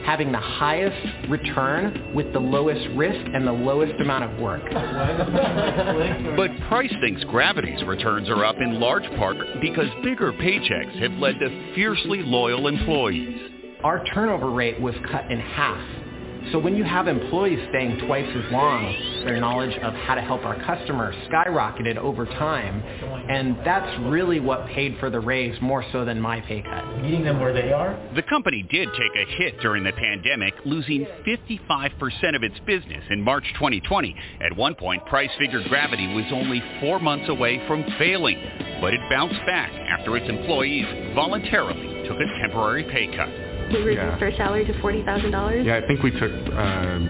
having 0.04 0.32
the 0.32 0.38
highest 0.38 1.28
return 1.28 2.12
with 2.12 2.32
the 2.32 2.40
lowest 2.40 2.88
risk 2.96 3.24
and 3.34 3.46
the 3.46 3.52
lowest 3.52 4.00
amount 4.00 4.24
of 4.24 4.40
work. 4.40 4.62
but 6.36 6.50
Price 6.68 6.92
thinks 7.00 7.22
Gravity's 7.24 7.84
returns 7.84 8.28
are 8.28 8.44
up 8.44 8.56
in 8.56 8.80
large 8.80 9.08
part 9.16 9.36
because 9.60 9.86
bigger 10.02 10.32
paychecks 10.32 11.00
have 11.00 11.12
led 11.12 11.38
to 11.38 11.74
fiercely 11.74 12.22
loyal 12.22 12.66
employees. 12.66 13.50
Our 13.84 14.04
turnover 14.06 14.50
rate 14.50 14.80
was 14.80 14.94
cut 15.10 15.30
in 15.30 15.38
half 15.38 16.01
so 16.50 16.58
when 16.58 16.74
you 16.74 16.82
have 16.82 17.06
employees 17.06 17.60
staying 17.68 17.98
twice 18.06 18.28
as 18.28 18.52
long, 18.52 19.22
their 19.24 19.38
knowledge 19.38 19.76
of 19.78 19.94
how 19.94 20.14
to 20.14 20.20
help 20.20 20.44
our 20.44 20.56
customers 20.64 21.14
skyrocketed 21.30 21.96
over 21.96 22.26
time. 22.26 22.82
And 23.30 23.56
that's 23.64 24.00
really 24.00 24.40
what 24.40 24.66
paid 24.66 24.96
for 24.98 25.08
the 25.08 25.20
raise 25.20 25.60
more 25.60 25.84
so 25.92 26.04
than 26.04 26.20
my 26.20 26.40
pay 26.40 26.62
cut. 26.62 27.00
Meeting 27.00 27.24
them 27.24 27.38
where 27.38 27.52
they 27.52 27.72
are? 27.72 27.98
The 28.16 28.22
company 28.22 28.66
did 28.70 28.88
take 28.92 29.14
a 29.14 29.30
hit 29.36 29.60
during 29.60 29.84
the 29.84 29.92
pandemic, 29.92 30.54
losing 30.64 31.06
55% 31.26 32.34
of 32.34 32.42
its 32.42 32.58
business 32.66 33.04
in 33.10 33.22
March 33.22 33.44
2020. 33.54 34.16
At 34.40 34.56
one 34.56 34.74
point, 34.74 35.04
Price 35.06 35.30
figured 35.38 35.68
Gravity 35.68 36.08
was 36.14 36.24
only 36.32 36.62
four 36.80 36.98
months 36.98 37.28
away 37.28 37.64
from 37.68 37.84
failing. 37.98 38.38
But 38.80 38.94
it 38.94 39.00
bounced 39.08 39.40
back 39.46 39.70
after 39.70 40.16
its 40.16 40.28
employees 40.28 41.14
voluntarily 41.14 42.08
took 42.08 42.18
a 42.18 42.40
temporary 42.40 42.84
pay 42.84 43.14
cut 43.16 43.51
we 43.72 43.80
reduced 43.82 44.20
yeah. 44.20 44.26
our 44.26 44.36
salary 44.36 44.64
to 44.66 44.80
forty 44.80 45.02
thousand 45.04 45.30
dollars. 45.30 45.64
Yeah, 45.66 45.80
I 45.82 45.86
think 45.86 46.02
we 46.02 46.10
took 46.10 46.32
um, 46.54 47.08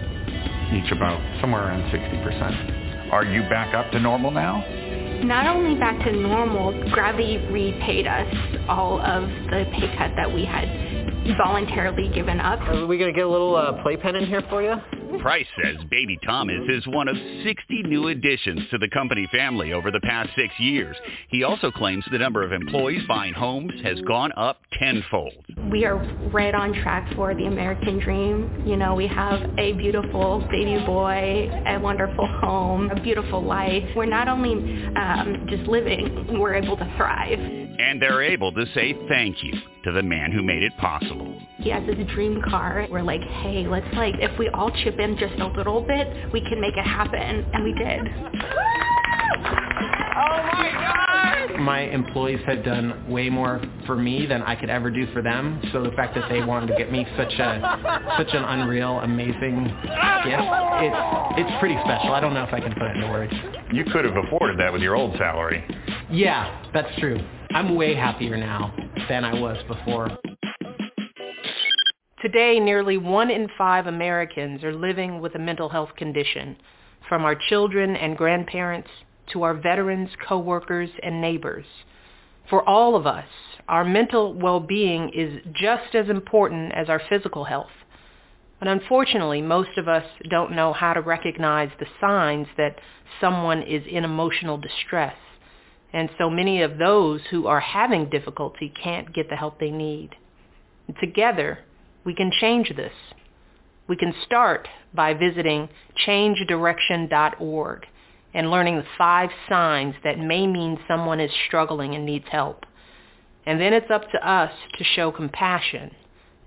each 0.73 0.91
about 0.91 1.19
somewhere 1.41 1.67
around 1.67 1.91
sixty 1.91 2.17
percent. 2.23 3.11
Are 3.11 3.25
you 3.25 3.41
back 3.49 3.73
up 3.75 3.91
to 3.91 3.99
normal 3.99 4.31
now? 4.31 4.65
Not 5.23 5.45
only 5.47 5.79
back 5.79 6.03
to 6.03 6.11
normal, 6.11 6.73
Gravity 6.91 7.37
repaid 7.49 8.07
us 8.07 8.35
all 8.67 8.99
of 8.99 9.23
the 9.23 9.65
pay 9.71 9.95
cut 9.97 10.11
that 10.17 10.33
we 10.33 10.43
had 10.43 10.67
voluntarily 11.37 12.09
given 12.09 12.39
up. 12.39 12.59
Are 12.61 12.85
we 12.85 12.97
gonna 12.97 13.13
get 13.13 13.25
a 13.25 13.29
little 13.29 13.55
uh, 13.55 13.81
playpen 13.83 14.15
in 14.15 14.25
here 14.25 14.43
for 14.49 14.61
you? 14.61 14.75
Price 15.19 15.45
says 15.61 15.77
baby 15.89 16.17
Thomas 16.25 16.61
is 16.67 16.85
one 16.87 17.07
of 17.07 17.15
60 17.43 17.83
new 17.83 18.07
additions 18.07 18.61
to 18.71 18.77
the 18.77 18.89
company 18.89 19.27
family 19.31 19.73
over 19.73 19.91
the 19.91 19.99
past 20.01 20.29
six 20.35 20.53
years. 20.59 20.95
He 21.29 21.43
also 21.43 21.71
claims 21.71 22.03
the 22.11 22.17
number 22.17 22.43
of 22.43 22.51
employees 22.51 23.03
buying 23.07 23.33
homes 23.33 23.71
has 23.83 23.99
gone 24.01 24.31
up 24.35 24.59
tenfold. 24.79 25.33
We 25.71 25.85
are 25.85 25.97
right 26.31 26.53
on 26.53 26.73
track 26.73 27.13
for 27.15 27.33
the 27.33 27.45
American 27.45 27.99
dream. 27.99 28.63
You 28.65 28.75
know, 28.75 28.95
we 28.95 29.07
have 29.07 29.41
a 29.57 29.73
beautiful 29.73 30.45
baby 30.51 30.83
boy, 30.85 31.49
a 31.67 31.79
wonderful 31.79 32.27
home, 32.27 32.89
a 32.91 33.01
beautiful 33.01 33.41
life. 33.41 33.83
We're 33.95 34.05
not 34.05 34.27
only 34.27 34.85
um, 34.95 35.45
just 35.49 35.63
living, 35.69 36.39
we're 36.39 36.55
able 36.55 36.77
to 36.77 36.93
thrive. 36.97 37.39
And 37.39 38.01
they're 38.01 38.21
able 38.21 38.51
to 38.53 38.65
say 38.73 38.97
thank 39.07 39.43
you 39.43 39.53
to 39.83 39.91
the 39.91 40.01
man 40.01 40.31
who 40.31 40.41
made 40.41 40.63
it 40.63 40.75
possible. 40.77 41.37
He 41.57 41.69
has 41.69 41.83
his 41.83 42.07
dream 42.07 42.41
car. 42.49 42.87
We're 42.89 43.03
like, 43.03 43.21
hey, 43.21 43.67
let's 43.67 43.85
like, 43.93 44.15
if 44.19 44.37
we 44.39 44.49
all 44.49 44.71
chip 44.83 44.99
in 44.99 45.17
just 45.17 45.39
a 45.39 45.47
little 45.47 45.81
bit, 45.81 46.31
we 46.31 46.41
can 46.41 46.61
make 46.61 46.77
it 46.77 46.85
happen. 46.85 47.45
And 47.53 47.63
we 47.63 47.73
did. 47.73 48.01
Oh 50.15 50.49
my 50.53 50.69
God! 50.71 51.59
My 51.59 51.81
employees 51.81 52.39
had 52.45 52.63
done 52.63 53.09
way 53.09 53.29
more 53.29 53.61
for 53.85 53.95
me 53.95 54.25
than 54.25 54.41
I 54.41 54.55
could 54.55 54.69
ever 54.69 54.89
do 54.89 55.11
for 55.11 55.21
them. 55.21 55.61
So 55.71 55.83
the 55.83 55.91
fact 55.91 56.15
that 56.15 56.29
they 56.29 56.41
wanted 56.41 56.67
to 56.67 56.75
get 56.75 56.91
me 56.91 57.05
such 57.17 57.33
a 57.33 58.13
such 58.17 58.33
an 58.33 58.43
unreal, 58.43 58.99
amazing 58.99 59.65
gift, 59.65 60.43
it's 60.81 61.39
it's 61.39 61.59
pretty 61.59 61.75
special. 61.83 62.13
I 62.13 62.19
don't 62.21 62.33
know 62.33 62.43
if 62.43 62.53
I 62.53 62.59
can 62.59 62.73
put 62.73 62.83
it 62.83 62.95
into 62.95 63.07
words. 63.09 63.33
You 63.71 63.83
could 63.85 64.05
have 64.05 64.15
afforded 64.15 64.59
that 64.59 64.71
with 64.71 64.81
your 64.81 64.95
old 64.95 65.17
salary. 65.17 65.63
Yeah, 66.09 66.63
that's 66.73 66.89
true. 66.99 67.19
I'm 67.51 67.75
way 67.75 67.95
happier 67.95 68.37
now 68.37 68.73
than 69.09 69.25
I 69.25 69.39
was 69.39 69.57
before. 69.67 70.17
Today, 72.21 72.59
nearly 72.59 72.97
one 72.97 73.29
in 73.29 73.49
five 73.57 73.87
Americans 73.87 74.63
are 74.63 74.73
living 74.73 75.19
with 75.19 75.35
a 75.35 75.39
mental 75.39 75.67
health 75.69 75.89
condition, 75.97 76.55
from 77.09 77.25
our 77.25 77.35
children 77.49 77.95
and 77.95 78.17
grandparents 78.17 78.87
to 79.33 79.43
our 79.43 79.53
veterans, 79.53 80.09
coworkers, 80.27 80.89
and 81.01 81.21
neighbors. 81.21 81.65
For 82.49 82.67
all 82.67 82.95
of 82.95 83.05
us, 83.05 83.27
our 83.67 83.83
mental 83.83 84.33
well-being 84.33 85.11
is 85.13 85.41
just 85.53 85.95
as 85.95 86.09
important 86.09 86.73
as 86.73 86.89
our 86.89 87.01
physical 87.09 87.43
health. 87.43 87.71
But 88.59 88.67
unfortunately, 88.67 89.41
most 89.41 89.77
of 89.77 89.89
us 89.89 90.05
don't 90.29 90.55
know 90.55 90.71
how 90.71 90.93
to 90.93 91.01
recognize 91.01 91.69
the 91.79 91.85
signs 91.99 92.47
that 92.57 92.79
someone 93.19 93.61
is 93.63 93.83
in 93.89 94.05
emotional 94.05 94.57
distress. 94.57 95.15
And 95.93 96.09
so 96.17 96.29
many 96.29 96.63
of 96.63 96.79
those 96.79 97.21
who 97.29 97.47
are 97.47 97.59
having 97.59 98.09
difficulty 98.09 98.73
can't 98.83 99.13
get 99.13 99.29
the 99.29 99.35
help 99.35 99.59
they 99.59 99.71
need. 99.71 100.15
Together, 100.99 101.59
we 102.03 102.15
can 102.15 102.31
change 102.41 102.73
this. 102.75 102.93
We 103.87 103.95
can 103.95 104.13
start 104.25 104.67
by 104.93 105.13
visiting 105.13 105.69
changedirection.org 106.05 107.85
and 108.33 108.49
learning 108.49 108.77
the 108.77 108.85
five 108.97 109.29
signs 109.47 109.95
that 110.03 110.17
may 110.17 110.47
mean 110.47 110.79
someone 110.87 111.19
is 111.19 111.31
struggling 111.47 111.93
and 111.93 112.05
needs 112.05 112.25
help. 112.31 112.65
And 113.45 113.59
then 113.59 113.73
it's 113.73 113.91
up 113.91 114.09
to 114.11 114.27
us 114.27 114.51
to 114.77 114.83
show 114.83 115.11
compassion, 115.11 115.91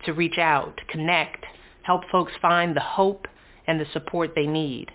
to 0.04 0.12
reach 0.12 0.38
out, 0.38 0.76
to 0.76 0.84
connect, 0.86 1.44
help 1.82 2.02
folks 2.10 2.32
find 2.42 2.74
the 2.74 2.80
hope 2.80 3.26
and 3.66 3.80
the 3.80 3.86
support 3.92 4.32
they 4.34 4.46
need. 4.46 4.90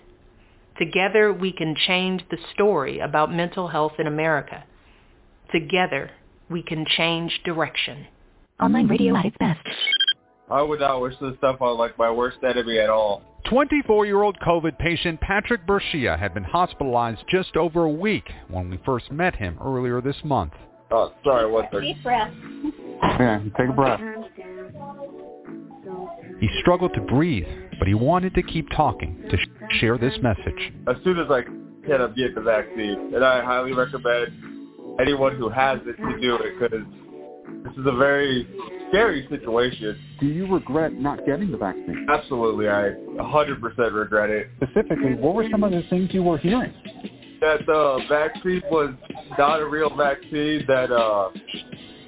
Together 0.82 1.32
we 1.32 1.52
can 1.52 1.76
change 1.86 2.24
the 2.28 2.38
story 2.54 2.98
about 2.98 3.32
mental 3.32 3.68
health 3.68 3.92
in 4.00 4.08
America. 4.08 4.64
Together 5.52 6.10
we 6.50 6.60
can 6.60 6.84
change 6.84 7.40
direction. 7.44 8.04
Online 8.60 8.88
radio 8.88 9.14
at 9.14 9.26
its 9.26 9.36
best. 9.38 9.60
I 10.50 10.60
would 10.60 10.80
not 10.80 11.00
wish 11.00 11.14
this 11.20 11.36
stuff 11.38 11.60
on 11.60 11.78
like 11.78 11.96
my 11.98 12.10
worst 12.10 12.38
enemy 12.42 12.80
at 12.80 12.90
all. 12.90 13.22
24-year-old 13.46 14.36
COVID 14.44 14.76
patient 14.80 15.20
Patrick 15.20 15.64
Bershia 15.68 16.18
had 16.18 16.34
been 16.34 16.42
hospitalized 16.42 17.22
just 17.30 17.56
over 17.56 17.84
a 17.84 17.88
week 17.88 18.28
when 18.48 18.68
we 18.68 18.76
first 18.84 19.12
met 19.12 19.36
him 19.36 19.58
earlier 19.64 20.00
this 20.00 20.16
month. 20.24 20.54
Oh, 20.90 21.12
sorry, 21.22 21.48
what 21.48 21.70
the... 21.70 21.80
Deep 21.80 22.02
breath. 22.02 22.34
Yeah, 23.20 23.40
take 23.56 23.68
a 23.68 23.72
breath. 23.72 24.00
He 26.40 26.48
struggled 26.60 26.92
to 26.94 27.00
breathe, 27.02 27.46
but 27.82 27.88
he 27.88 27.94
wanted 27.94 28.32
to 28.32 28.44
keep 28.44 28.70
talking 28.76 29.20
to 29.28 29.36
sh- 29.36 29.80
share 29.80 29.98
this 29.98 30.14
message. 30.22 30.72
As 30.86 30.94
soon 31.02 31.18
as 31.18 31.28
I 31.32 31.42
can, 31.42 32.00
I'm 32.00 32.14
getting 32.14 32.36
the 32.36 32.40
vaccine, 32.40 33.10
and 33.12 33.24
I 33.24 33.42
highly 33.42 33.72
recommend 33.72 34.28
anyone 35.00 35.36
who 35.36 35.48
has 35.48 35.80
it 35.84 35.96
to 35.96 36.20
do 36.20 36.36
it 36.36 36.60
because 36.60 36.86
this 37.64 37.72
is 37.72 37.84
a 37.84 37.96
very 37.96 38.46
scary 38.88 39.26
situation. 39.28 39.98
Do 40.20 40.26
you 40.26 40.46
regret 40.46 40.92
not 40.92 41.26
getting 41.26 41.50
the 41.50 41.58
vaccine? 41.58 42.06
Absolutely, 42.08 42.68
I 42.68 42.92
100% 43.20 43.92
regret 43.92 44.30
it. 44.30 44.46
Specifically, 44.62 45.14
what 45.14 45.34
were 45.34 45.48
some 45.50 45.64
of 45.64 45.72
the 45.72 45.82
things 45.90 46.10
you 46.12 46.22
were 46.22 46.38
hearing? 46.38 46.72
That 47.40 47.66
the 47.66 47.98
vaccine 48.08 48.62
was 48.70 48.94
not 49.36 49.60
a 49.60 49.66
real 49.66 49.92
vaccine, 49.96 50.64
that 50.68 50.92
uh, 50.92 51.30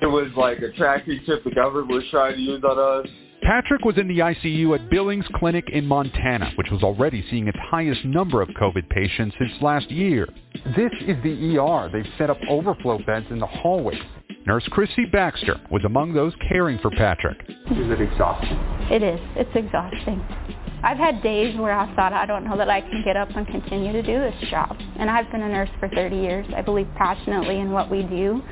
it 0.00 0.06
was 0.06 0.30
like 0.36 0.58
a 0.58 0.70
tracking 0.76 1.20
chip 1.26 1.42
the 1.42 1.50
government 1.50 1.88
was 1.88 2.04
trying 2.12 2.36
to 2.36 2.40
use 2.40 2.62
on 2.62 2.78
us. 2.78 3.10
Patrick 3.44 3.84
was 3.84 3.98
in 3.98 4.08
the 4.08 4.20
ICU 4.20 4.74
at 4.74 4.88
Billings 4.88 5.26
Clinic 5.34 5.68
in 5.68 5.84
Montana, 5.84 6.50
which 6.56 6.70
was 6.70 6.82
already 6.82 7.22
seeing 7.30 7.46
its 7.46 7.58
highest 7.60 8.02
number 8.06 8.40
of 8.40 8.48
COVID 8.48 8.88
patients 8.88 9.36
since 9.38 9.52
last 9.60 9.90
year. 9.90 10.26
This 10.74 10.90
is 11.02 11.22
the 11.22 11.58
ER. 11.58 11.90
They've 11.92 12.10
set 12.16 12.30
up 12.30 12.38
overflow 12.48 12.98
beds 13.04 13.26
in 13.28 13.38
the 13.38 13.46
hallways. 13.46 14.00
Nurse 14.46 14.66
Christy 14.70 15.04
Baxter 15.04 15.60
was 15.70 15.84
among 15.84 16.14
those 16.14 16.32
caring 16.48 16.78
for 16.78 16.90
Patrick. 16.92 17.38
Is 17.48 17.90
it 17.90 18.00
exhausting? 18.00 18.56
It 18.90 19.02
is. 19.02 19.20
It's 19.36 19.54
exhausting. 19.54 20.24
I've 20.82 20.96
had 20.96 21.22
days 21.22 21.54
where 21.58 21.72
I 21.72 21.94
thought, 21.96 22.14
I 22.14 22.24
don't 22.24 22.44
know 22.44 22.56
that 22.56 22.70
I 22.70 22.80
can 22.80 23.02
get 23.04 23.16
up 23.16 23.28
and 23.36 23.46
continue 23.46 23.92
to 23.92 24.02
do 24.02 24.20
this 24.20 24.50
job. 24.50 24.74
And 24.98 25.10
I've 25.10 25.30
been 25.30 25.42
a 25.42 25.48
nurse 25.48 25.70
for 25.80 25.90
30 25.90 26.16
years. 26.16 26.46
I 26.56 26.62
believe 26.62 26.88
passionately 26.96 27.60
in 27.60 27.72
what 27.72 27.90
we 27.90 28.04
do. 28.04 28.42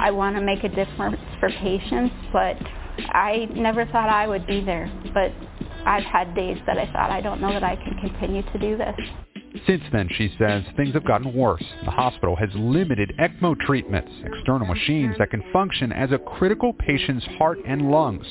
I 0.00 0.10
want 0.10 0.34
to 0.34 0.42
make 0.42 0.64
a 0.64 0.68
difference 0.68 1.18
for 1.38 1.50
patients, 1.50 2.14
but 2.32 2.56
I 3.08 3.48
never 3.54 3.86
thought 3.86 4.08
I 4.08 4.26
would 4.26 4.46
be 4.46 4.60
there. 4.60 4.90
But 5.14 5.32
I've 5.86 6.04
had 6.04 6.34
days 6.34 6.58
that 6.66 6.78
I 6.78 6.86
thought, 6.92 7.10
I 7.10 7.20
don't 7.20 7.40
know 7.40 7.52
that 7.52 7.64
I 7.64 7.76
can 7.76 7.96
continue 8.00 8.42
to 8.42 8.58
do 8.58 8.76
this. 8.76 8.94
Since 9.66 9.82
then, 9.92 10.08
she 10.16 10.32
says, 10.38 10.62
things 10.76 10.94
have 10.94 11.04
gotten 11.04 11.34
worse. 11.34 11.64
The 11.84 11.90
hospital 11.90 12.36
has 12.36 12.50
limited 12.54 13.12
ECMO 13.18 13.58
treatments, 13.60 14.10
external 14.24 14.66
machines 14.66 15.16
that 15.18 15.30
can 15.30 15.42
function 15.52 15.92
as 15.92 16.12
a 16.12 16.18
critical 16.18 16.72
patient's 16.72 17.26
heart 17.38 17.58
and 17.66 17.90
lungs. 17.90 18.26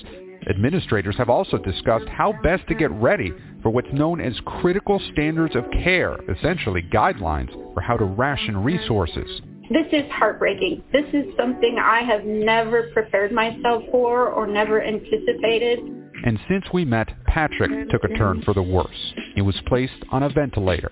Administrators 0.50 1.18
have 1.18 1.30
also 1.30 1.58
discussed 1.58 2.08
how 2.08 2.34
best 2.42 2.66
to 2.70 2.76
get 2.76 2.92
ready 2.92 3.34
for 3.62 3.70
what's 3.70 3.92
known 3.92 4.22
as 4.22 4.34
critical 4.46 5.02
standards 5.12 5.56
of 5.56 5.70
care, 5.72 6.18
essentially 6.30 6.82
guidelines 6.94 7.52
for 7.74 7.82
how 7.82 7.98
to 7.98 8.06
ration 8.06 8.64
resources. 8.64 9.42
This 9.70 9.86
is 9.92 10.10
heartbreaking. 10.12 10.84
This 10.92 11.06
is 11.14 11.26
something 11.38 11.78
I 11.80 12.02
have 12.02 12.26
never 12.26 12.90
prepared 12.92 13.32
myself 13.32 13.84
for 13.92 14.28
or 14.28 14.48
never 14.48 14.82
anticipated. 14.82 15.80
And 16.26 16.40
since 16.50 16.66
we 16.74 16.86
met, 16.86 17.10
Patrick 17.26 17.90
took 17.90 18.04
a 18.04 18.08
turn 18.18 18.42
for 18.42 18.56
the 18.56 18.64
worse. 18.64 19.14
He 19.36 19.42
was 19.42 19.56
placed 19.68 19.94
on 20.12 20.24
a 20.24 20.30
ventilator 20.30 20.92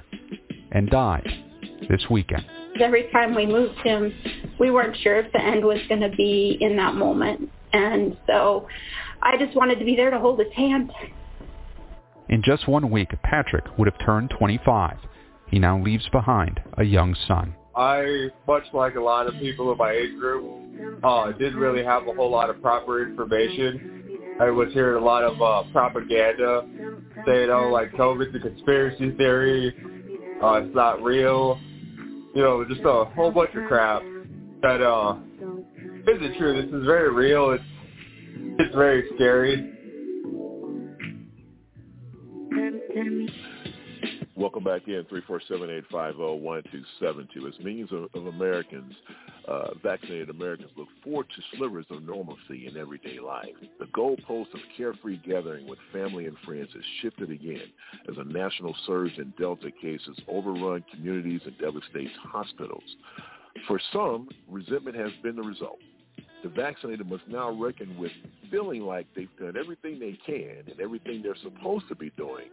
and 0.72 0.90
died 0.92 1.28
this 1.90 2.06
weekend. 2.12 2.46
Every 2.80 3.10
time 3.12 3.34
we 3.34 3.48
moved 3.48 3.80
him, 3.80 4.14
we 4.60 4.70
weren't 4.70 4.96
sure 4.98 5.18
if 5.20 5.32
the 5.34 5.42
end 5.42 5.66
was 5.66 5.80
going 5.90 6.02
to 6.02 6.16
be 6.16 6.58
in 6.62 6.78
that 6.78 6.94
moment. 6.94 7.50
And 7.74 8.16
so 8.28 8.68
I 9.24 9.38
just 9.38 9.56
wanted 9.56 9.80
to 9.80 9.86
be 9.86 9.96
there 9.96 10.12
to 10.12 10.20
hold 10.20 10.40
his 10.40 10.54
hand. 10.54 10.92
In 12.30 12.44
just 12.44 12.68
one 12.68 12.92
week, 12.92 13.10
Patrick 13.24 13.66
would 13.80 13.88
have 13.88 14.06
turned 14.06 14.32
25. 14.38 14.98
He 15.48 15.58
now 15.58 15.82
leaves 15.82 16.08
behind 16.10 16.60
a 16.78 16.84
young 16.84 17.16
son. 17.28 17.56
I, 17.78 18.30
much 18.48 18.64
like 18.74 18.96
a 18.96 19.02
lot 19.02 19.28
of 19.28 19.34
people 19.36 19.72
in 19.72 19.78
my 19.78 19.92
age 19.92 20.18
group, 20.18 21.04
uh, 21.04 21.32
didn't 21.34 21.58
really 21.60 21.84
have 21.84 22.08
a 22.08 22.14
whole 22.14 22.32
lot 22.32 22.50
of 22.50 22.62
proper 22.62 23.08
information. 23.08 24.36
I 24.40 24.50
was 24.50 24.70
hearing 24.74 25.02
a 25.02 25.06
lot 25.06 25.24
of 25.24 25.42
uh, 25.42 25.64
propaganda 25.72 26.68
saying, 27.26 27.50
oh, 27.50 27.70
like 27.72 27.92
COVID's 27.94 28.36
a 28.36 28.40
conspiracy 28.40 29.12
theory, 29.18 29.74
uh, 30.42 30.62
it's 30.64 30.76
not 30.76 31.04
real, 31.04 31.60
you 32.36 32.42
know, 32.42 32.66
just 32.66 32.82
a 32.82 33.06
whole 33.16 33.32
bunch 33.32 33.52
of 33.56 33.68
crap 33.68 34.02
that 34.62 34.82
uh, 34.82 35.16
isn't 36.08 36.38
true. 36.38 36.62
This 36.62 36.72
is 36.74 36.86
very 36.86 37.14
real. 37.14 37.52
It's 37.52 37.64
it's 38.60 38.76
very 38.76 39.04
scary. 39.16 39.74
Welcome 44.38 44.64
back 44.64 44.84
in, 44.88 45.04
347-850-1272. 45.92 47.48
As 47.48 47.60
millions 47.60 47.90
of, 47.92 48.04
of 48.14 48.28
Americans, 48.28 48.94
uh, 49.48 49.70
vaccinated 49.82 50.30
Americans, 50.30 50.70
look 50.78 50.90
forward 51.04 51.26
to 51.36 51.58
slivers 51.58 51.88
of 51.90 52.04
normalcy 52.04 52.68
in 52.68 52.78
everyday 52.78 53.20
life. 53.20 53.48
The 53.80 53.86
goalpost 53.86 54.54
of 54.54 54.60
carefree 54.78 55.22
gathering 55.26 55.68
with 55.68 55.80
family 55.92 56.28
and 56.28 56.38
friends 56.46 56.70
has 56.76 56.84
shifted 57.02 57.32
again 57.32 57.64
as 58.08 58.16
a 58.20 58.26
national 58.26 58.76
surge 58.86 59.18
in 59.18 59.34
Delta 59.40 59.72
cases 59.72 60.16
overrun 60.28 60.86
communities 60.94 61.42
and 61.46 61.58
devastates 61.58 62.14
hospitals. 62.22 62.84
For 63.68 63.82
some, 63.92 64.30
resentment 64.48 64.98
has 64.98 65.14
been 65.24 65.36
the 65.36 65.42
result. 65.42 65.80
The 66.44 66.50
vaccinated 66.50 67.10
must 67.10 67.28
now 67.28 67.50
reckon 67.50 67.98
with 67.98 68.12
feeling 68.52 68.84
like 68.84 69.08
they've 69.16 69.36
done 69.40 69.56
everything 69.60 70.00
they 70.00 70.20
can 70.24 70.64
and 70.70 70.80
everything 70.80 71.24
they're 71.24 71.36
supposed 71.42 71.88
to 71.88 71.96
be 71.96 72.12
doing 72.18 72.50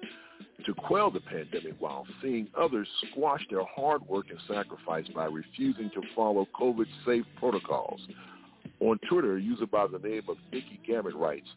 to 0.67 0.75
quell 0.75 1.11
the 1.11 1.21
pandemic 1.21 1.75
while 1.79 2.07
seeing 2.23 2.49
others 2.59 2.89
squash 3.11 3.43
their 3.51 3.65
hard 3.65 4.07
work 4.09 4.27
and 4.31 4.39
sacrifice 4.49 5.07
by 5.15 5.27
refusing 5.27 5.91
to 5.91 6.03
follow 6.15 6.47
COVID-safe 6.59 7.25
protocols. 7.39 8.01
On 8.81 8.99
Twitter, 9.09 9.37
a 9.37 9.41
user 9.41 9.67
by 9.67 9.87
the 9.87 9.99
name 9.99 10.23
of 10.29 10.37
Nikki 10.53 10.81
Gammett 10.89 11.15
writes, 11.15 11.49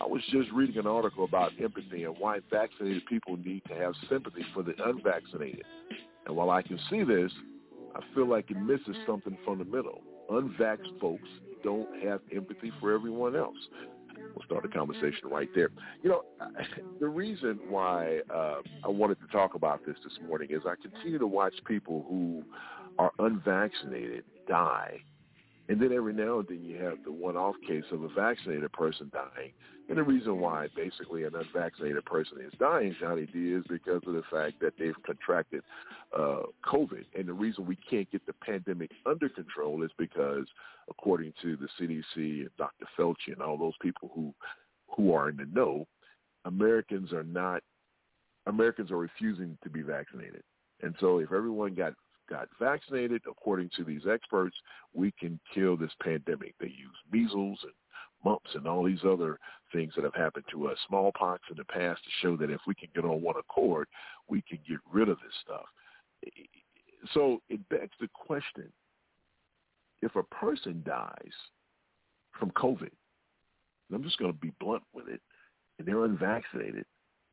I 0.00 0.06
was 0.06 0.22
just 0.30 0.50
reading 0.52 0.78
an 0.78 0.86
article 0.86 1.24
about 1.24 1.52
empathy 1.62 2.04
and 2.04 2.16
why 2.18 2.40
vaccinated 2.50 3.04
people 3.06 3.36
need 3.36 3.62
to 3.68 3.74
have 3.74 3.92
sympathy 4.08 4.44
for 4.54 4.62
the 4.62 4.74
unvaccinated. 4.84 5.64
And 6.26 6.36
while 6.36 6.50
I 6.50 6.62
can 6.62 6.78
see 6.88 7.02
this, 7.02 7.32
I 7.94 8.00
feel 8.14 8.26
like 8.26 8.50
it 8.50 8.56
misses 8.56 8.96
something 9.06 9.36
fundamental. 9.44 10.02
Unvaxxed 10.30 10.98
folks 11.00 11.28
don't 11.62 11.88
have 12.02 12.20
empathy 12.34 12.72
for 12.80 12.92
everyone 12.92 13.36
else. 13.36 13.56
We'll 14.34 14.44
start 14.44 14.64
a 14.64 14.68
conversation 14.68 15.28
right 15.30 15.48
there. 15.54 15.70
You 16.02 16.10
know, 16.10 16.22
the 17.00 17.08
reason 17.08 17.60
why 17.68 18.20
uh, 18.32 18.60
I 18.84 18.88
wanted 18.88 19.20
to 19.20 19.26
talk 19.28 19.54
about 19.54 19.84
this 19.86 19.96
this 20.04 20.14
morning 20.26 20.48
is 20.50 20.62
I 20.66 20.74
continue 20.80 21.18
to 21.18 21.26
watch 21.26 21.54
people 21.66 22.04
who 22.08 22.44
are 22.98 23.12
unvaccinated 23.18 24.24
die 24.48 24.98
and 25.68 25.80
then 25.80 25.92
every 25.92 26.12
now 26.12 26.40
and 26.40 26.48
then 26.48 26.64
you 26.64 26.76
have 26.82 26.98
the 27.04 27.12
one-off 27.12 27.54
case 27.66 27.84
of 27.92 28.02
a 28.02 28.08
vaccinated 28.08 28.72
person 28.72 29.10
dying. 29.12 29.52
And 29.88 29.98
the 29.98 30.02
reason 30.02 30.40
why 30.40 30.68
basically 30.74 31.24
an 31.24 31.34
unvaccinated 31.34 32.04
person 32.04 32.38
is 32.40 32.52
dying, 32.58 32.96
Johnny 32.98 33.26
D, 33.26 33.52
is 33.52 33.64
because 33.68 34.00
of 34.06 34.14
the 34.14 34.22
fact 34.30 34.60
that 34.60 34.74
they've 34.78 35.00
contracted 35.04 35.62
uh, 36.16 36.42
COVID. 36.64 37.04
And 37.16 37.28
the 37.28 37.32
reason 37.32 37.66
we 37.66 37.76
can't 37.76 38.10
get 38.10 38.24
the 38.26 38.32
pandemic 38.32 38.90
under 39.06 39.28
control 39.28 39.82
is 39.82 39.90
because, 39.98 40.46
according 40.88 41.32
to 41.42 41.56
the 41.56 41.68
CDC 41.78 42.04
and 42.16 42.50
Dr. 42.58 42.86
Fauci 42.98 43.32
and 43.32 43.42
all 43.42 43.58
those 43.58 43.76
people 43.80 44.10
who 44.14 44.32
who 44.96 45.14
are 45.14 45.30
in 45.30 45.36
the 45.36 45.46
know, 45.52 45.86
Americans 46.44 47.12
are 47.12 47.24
not 47.24 47.62
Americans 48.46 48.90
are 48.90 48.98
refusing 48.98 49.56
to 49.62 49.70
be 49.70 49.82
vaccinated. 49.82 50.42
And 50.82 50.94
so 51.00 51.18
if 51.18 51.32
everyone 51.32 51.74
got 51.74 51.94
got 52.28 52.48
vaccinated, 52.58 53.22
according 53.28 53.70
to 53.76 53.84
these 53.84 54.02
experts, 54.10 54.56
we 54.94 55.12
can 55.12 55.38
kill 55.54 55.76
this 55.76 55.92
pandemic. 56.02 56.54
They 56.58 56.66
use 56.66 56.96
measles 57.12 57.58
and 57.62 57.72
mumps 58.24 58.50
and 58.54 58.66
all 58.66 58.84
these 58.84 59.04
other 59.04 59.38
things 59.72 59.92
that 59.96 60.04
have 60.04 60.14
happened 60.14 60.44
to 60.52 60.68
us, 60.68 60.78
smallpox 60.88 61.42
in 61.50 61.56
the 61.56 61.64
past, 61.64 62.02
to 62.04 62.10
show 62.20 62.36
that 62.36 62.50
if 62.50 62.60
we 62.66 62.74
can 62.74 62.88
get 62.94 63.04
on 63.04 63.22
one 63.22 63.36
accord, 63.38 63.88
we 64.28 64.42
can 64.42 64.58
get 64.68 64.78
rid 64.92 65.08
of 65.08 65.18
this 65.18 65.34
stuff. 65.42 65.66
So 67.12 67.42
it 67.48 67.60
begs 67.68 67.96
the 68.00 68.08
question, 68.14 68.72
if 70.02 70.14
a 70.14 70.22
person 70.22 70.82
dies 70.86 71.32
from 72.38 72.50
COVID, 72.52 72.82
and 72.82 73.92
I'm 73.92 74.04
just 74.04 74.18
going 74.18 74.32
to 74.32 74.38
be 74.38 74.52
blunt 74.60 74.84
with 74.94 75.08
it, 75.08 75.20
and 75.78 75.88
they're 75.88 76.04
unvaccinated, 76.04 76.84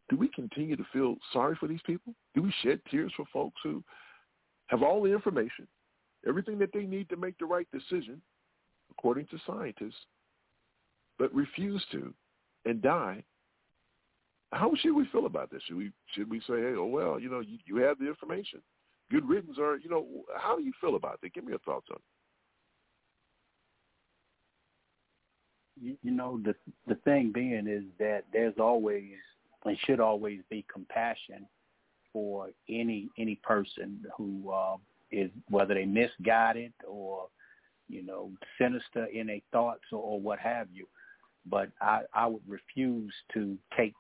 do 0.10 0.18
we 0.18 0.28
continue 0.30 0.76
to 0.76 0.86
feel 0.92 1.18
sorry 1.32 1.56
for 1.60 1.68
these 1.68 1.82
people? 1.86 2.16
Do 2.34 2.42
we 2.42 2.54
shed 2.64 2.82
tears 2.90 3.14
for 3.16 3.26
folks 3.32 3.62
who 3.64 3.84
have 4.70 4.84
all 4.84 5.01
the 5.01 5.11
information, 5.11 5.67
everything 6.28 6.59
that 6.59 6.70
they 6.74 6.84
need 6.84 7.09
to 7.09 7.17
make 7.17 7.38
the 7.38 7.45
right 7.45 7.67
decision, 7.72 8.22
according 8.91 9.26
to 9.28 9.38
scientists, 9.45 10.05
but 11.17 11.34
refuse 11.34 11.84
to 11.91 12.13
and 12.65 12.82
die, 12.82 13.24
how 14.51 14.72
should 14.80 14.93
we 14.93 15.07
feel 15.11 15.26
about 15.26 15.51
this? 15.51 15.61
Should 15.67 15.78
we 15.78 15.91
should 16.13 16.30
we 16.30 16.39
say, 16.41 16.55
hey, 16.55 16.74
oh 16.78 16.86
well, 16.86 17.20
you 17.20 17.30
know, 17.30 17.39
you, 17.39 17.57
you 17.65 17.78
have 17.78 17.99
the 17.99 18.07
information, 18.07 18.61
good 19.11 19.28
riddance, 19.28 19.57
or 19.59 19.78
you 19.78 19.89
know, 19.89 20.05
how 20.38 20.55
do 20.55 20.63
you 20.63 20.74
feel 20.80 20.95
about 20.95 21.20
it? 21.22 21.34
Give 21.34 21.43
me 21.43 21.51
your 21.51 21.59
thoughts 21.59 21.88
on 21.91 21.97
it. 21.97 22.01
You, 25.82 25.97
you 26.03 26.11
know, 26.11 26.39
the 26.43 26.55
the 26.88 26.95
thing 27.05 27.32
being 27.34 27.67
is 27.67 27.84
that 27.99 28.26
there's 28.34 28.55
always 28.59 29.13
and 29.65 29.78
should 29.86 29.99
always 29.99 30.39
be 30.49 30.65
compassion 30.72 31.45
for 32.14 32.49
any 32.68 33.10
any 33.18 33.36
person 33.36 34.03
who 34.18 34.51
uh, 34.51 34.78
is 35.12 35.30
whether 35.49 35.74
they 35.74 35.86
misguided 35.86 36.74
or 36.88 37.28
you 37.88 38.03
know 38.03 38.32
sinister 38.60 39.05
in 39.05 39.28
their 39.28 39.41
thoughts 39.51 39.84
or, 39.91 39.99
or 39.99 40.20
what 40.20 40.39
have 40.39 40.68
you. 40.74 40.86
But 41.45 41.70
I, 41.82 42.01
I 42.14 42.28
would 42.28 42.41
refuse 42.47 43.14
to 43.34 43.57
take 43.76 43.93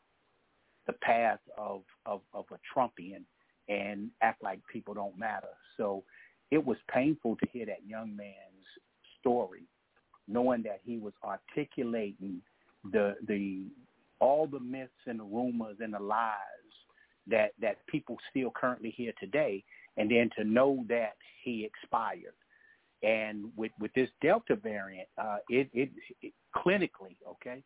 the 0.87 0.93
path 0.93 1.39
of, 1.57 1.81
of 2.05 2.21
of 2.33 2.45
a 2.51 2.79
Trumpian 2.79 3.23
and 3.67 4.09
act 4.21 4.43
like 4.43 4.59
people 4.71 4.93
don't 4.93 5.17
matter. 5.17 5.47
So 5.77 6.03
it 6.51 6.63
was 6.63 6.77
painful 6.91 7.35
to 7.37 7.47
hear 7.51 7.65
that 7.67 7.87
young 7.87 8.15
man's 8.15 8.65
story, 9.19 9.63
knowing 10.27 10.63
that 10.63 10.79
he 10.83 10.97
was 10.97 11.13
articulating 11.23 12.41
the 12.91 13.15
the 13.27 13.65
all 14.19 14.47
the 14.47 14.59
myths 14.59 14.91
and 15.07 15.19
the 15.19 15.23
rumors 15.23 15.77
and 15.79 15.93
the 15.93 15.99
lies 15.99 16.68
that 17.29 17.51
that 17.61 17.85
people 17.87 18.17
still 18.29 18.51
currently 18.55 18.91
hear 18.91 19.13
today, 19.19 19.63
and 19.97 20.09
then 20.09 20.29
to 20.37 20.43
know 20.43 20.85
that 20.89 21.15
he 21.43 21.65
expired. 21.65 22.33
And 23.01 23.45
with 23.55 23.71
with 23.79 23.93
this 23.93 24.09
Delta 24.21 24.55
variant, 24.55 25.07
uh, 25.17 25.37
it, 25.49 25.69
it, 25.73 25.89
it 26.21 26.33
clinically, 26.55 27.15
okay, 27.27 27.63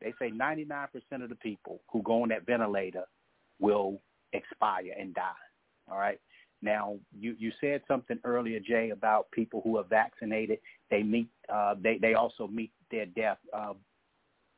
they 0.00 0.14
say 0.18 0.30
99% 0.30 0.88
of 1.22 1.28
the 1.28 1.34
people 1.36 1.80
who 1.90 2.02
go 2.02 2.22
on 2.22 2.30
that 2.30 2.46
ventilator 2.46 3.04
will 3.60 4.00
expire 4.32 4.94
and 4.98 5.14
die. 5.14 5.30
All 5.90 5.98
right. 5.98 6.18
Now, 6.62 6.96
you, 7.18 7.34
you 7.38 7.50
said 7.60 7.82
something 7.88 8.18
earlier, 8.24 8.60
Jay, 8.60 8.90
about 8.90 9.30
people 9.32 9.60
who 9.64 9.78
are 9.78 9.84
vaccinated. 9.84 10.58
They 10.90 11.02
meet. 11.02 11.28
Uh, 11.52 11.74
they 11.82 11.98
they 11.98 12.14
also 12.14 12.46
meet 12.46 12.70
their 12.90 13.06
death. 13.06 13.38
Uh, 13.52 13.74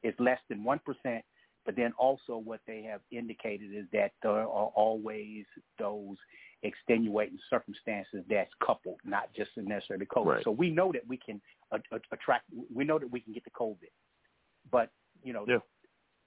it's 0.03 0.19
less 0.21 0.39
than 0.51 0.65
one 0.65 0.81
percent 0.81 1.25
but 1.65 1.77
then 1.77 1.93
also 1.99 2.37
what 2.37 2.61
they 2.67 2.83
have 2.83 3.01
indicated 3.11 3.71
is 3.75 3.87
that 3.93 4.13
there 4.23 4.33
are 4.33 4.47
always 4.47 5.45
those 5.79 6.17
extenuating 6.63 7.39
circumstances 7.49 8.25
that's 8.29 8.51
coupled, 8.65 8.99
not 9.05 9.33
just 9.37 9.51
necessarily 9.57 10.07
COVID. 10.07 10.27
Right. 10.27 10.45
So 10.45 10.51
we 10.51 10.71
know 10.71 10.93
that 10.93 11.07
we 11.07 11.19
can 11.19 11.41
attract, 12.13 12.45
we 12.75 12.85
know 12.85 12.99
that 12.99 13.11
we 13.11 13.21
can 13.21 13.33
get 13.33 13.45
the 13.45 13.51
COVID. 13.51 13.91
But, 14.71 14.91
you 15.23 15.33
know, 15.33 15.45
yeah. 15.49 15.59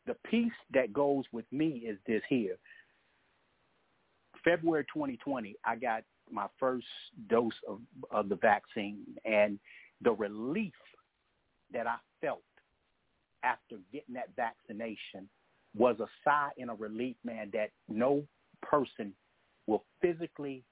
the 0.05 0.15
piece 0.29 0.51
that 0.73 0.93
goes 0.93 1.25
with 1.31 1.45
me 1.51 1.83
is 1.87 1.97
this 2.07 2.21
here. 2.29 2.57
February 4.43 4.85
2020, 4.93 5.55
I 5.65 5.75
got 5.75 6.03
my 6.31 6.47
first 6.59 6.87
dose 7.29 7.53
of, 7.67 7.79
of 8.11 8.29
the 8.29 8.35
vaccine 8.35 9.03
and 9.25 9.59
the 10.01 10.11
relief 10.11 10.73
that 11.73 11.87
I 11.87 11.95
felt 12.21 12.43
after 13.43 13.77
getting 13.91 14.15
that 14.15 14.29
vaccination 14.35 15.29
was 15.75 15.99
a 15.99 16.07
sigh 16.23 16.49
and 16.57 16.69
a 16.69 16.73
relief, 16.73 17.15
man, 17.23 17.49
that 17.53 17.69
no 17.87 18.23
person 18.61 19.13
will 19.67 19.83
physically 20.01 20.63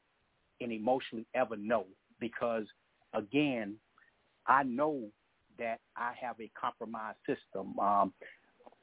and 0.62 0.72
emotionally 0.72 1.26
ever 1.36 1.56
know 1.58 1.86
because, 2.20 2.66
again, 3.14 3.76
I 4.48 4.64
know 4.64 5.04
that 5.60 5.80
I 5.96 6.14
have 6.20 6.36
a 6.40 6.50
compromised 6.60 7.18
system. 7.26 7.78
Um, 7.80 8.14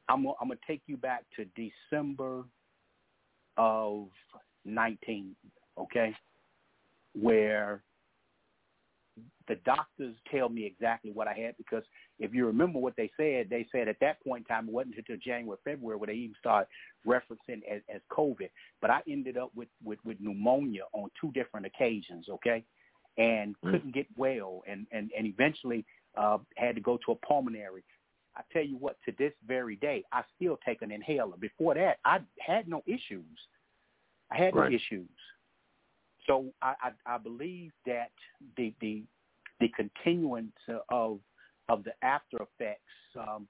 I'm, 0.09 0.27
I'm 0.41 0.49
going 0.49 0.59
to 0.59 0.67
take 0.67 0.83
you 0.87 0.97
back 0.97 1.25
to 1.37 1.47
December 1.91 2.45
of 3.57 4.09
19, 4.65 5.35
okay, 5.79 6.15
where 7.15 7.83
the 9.49 9.57
doctors 9.65 10.15
tell 10.31 10.49
me 10.49 10.65
exactly 10.65 11.11
what 11.13 11.29
I 11.29 11.35
had 11.35 11.57
because 11.57 11.83
if 12.23 12.33
you 12.33 12.47
remember 12.47 12.79
what 12.79 12.95
they 12.97 13.11
said, 13.17 13.49
they 13.51 13.67
said 13.73 13.89
at 13.89 13.99
that 14.01 14.23
point 14.23 14.47
in 14.49 14.55
time 14.55 14.69
it 14.69 14.73
wasn't 14.73 14.95
until 14.97 15.17
January, 15.17 15.59
February 15.65 15.99
where 15.99 16.07
they 16.07 16.15
even 16.15 16.37
started 16.39 16.69
referencing 17.05 17.63
as, 17.71 17.83
as 17.93 18.01
COVID. 18.13 18.49
But 18.81 18.91
I 18.91 19.01
ended 19.09 19.37
up 19.37 19.51
with, 19.57 19.69
with, 19.85 19.99
with 20.05 20.19
pneumonia 20.21 20.83
on 20.93 21.11
two 21.21 21.33
different 21.33 21.67
occasions, 21.67 22.27
okay, 22.31 22.65
and 23.19 23.57
mm. 23.65 23.73
couldn't 23.73 23.93
get 23.93 24.07
well, 24.17 24.63
and 24.69 24.87
and 24.93 25.11
and 25.19 25.27
eventually 25.27 25.85
uh, 26.17 26.39
had 26.57 26.77
to 26.77 26.81
go 26.81 26.97
to 27.05 27.13
a 27.13 27.17
pulmonary. 27.17 27.83
I 28.37 28.43
tell 28.53 28.65
you 28.65 28.77
what, 28.77 28.97
to 29.05 29.13
this 29.19 29.33
very 29.47 29.77
day, 29.77 30.05
I 30.13 30.23
still 30.37 30.59
take 30.65 30.81
an 30.81 30.93
inhaler. 30.93 31.37
Before 31.39 31.75
that, 31.75 31.99
I 32.05 32.21
had 32.39 32.69
no 32.69 32.83
issues. 32.87 33.25
I 34.31 34.37
had 34.37 34.55
right. 34.55 34.71
no 34.71 34.77
issues. 34.77 35.11
So 36.27 36.47
I, 36.63 36.75
I, 36.83 37.15
I 37.15 37.19
believe 37.19 37.73
that 37.85 38.13
the 38.57 38.73
the 38.81 39.03
the 39.61 39.69
continuance 39.77 40.53
of 40.89 41.19
of 41.73 41.83
the 41.85 41.93
after 42.03 42.37
effects 42.37 42.83
um, 43.19 43.49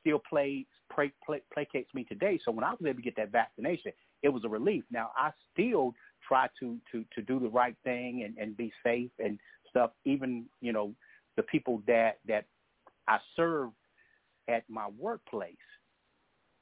still 0.00 0.20
plays 0.28 0.64
play, 0.92 1.12
play, 1.24 1.42
placates 1.54 1.92
me 1.94 2.04
today. 2.04 2.40
So 2.44 2.50
when 2.50 2.64
I 2.64 2.70
was 2.70 2.80
able 2.82 2.96
to 2.96 3.02
get 3.02 3.16
that 3.16 3.30
vaccination, 3.30 3.92
it 4.22 4.30
was 4.30 4.44
a 4.44 4.48
relief. 4.48 4.84
Now 4.90 5.10
I 5.16 5.30
still 5.52 5.92
try 6.26 6.48
to 6.60 6.78
to 6.90 7.04
to 7.14 7.22
do 7.22 7.38
the 7.38 7.48
right 7.48 7.76
thing 7.84 8.24
and, 8.24 8.36
and 8.38 8.56
be 8.56 8.72
safe 8.82 9.10
and 9.18 9.38
stuff. 9.68 9.90
Even 10.04 10.46
you 10.60 10.72
know 10.72 10.94
the 11.36 11.42
people 11.42 11.82
that 11.86 12.18
that 12.26 12.46
I 13.06 13.18
serve 13.36 13.70
at 14.48 14.64
my 14.68 14.88
workplace, 14.98 15.54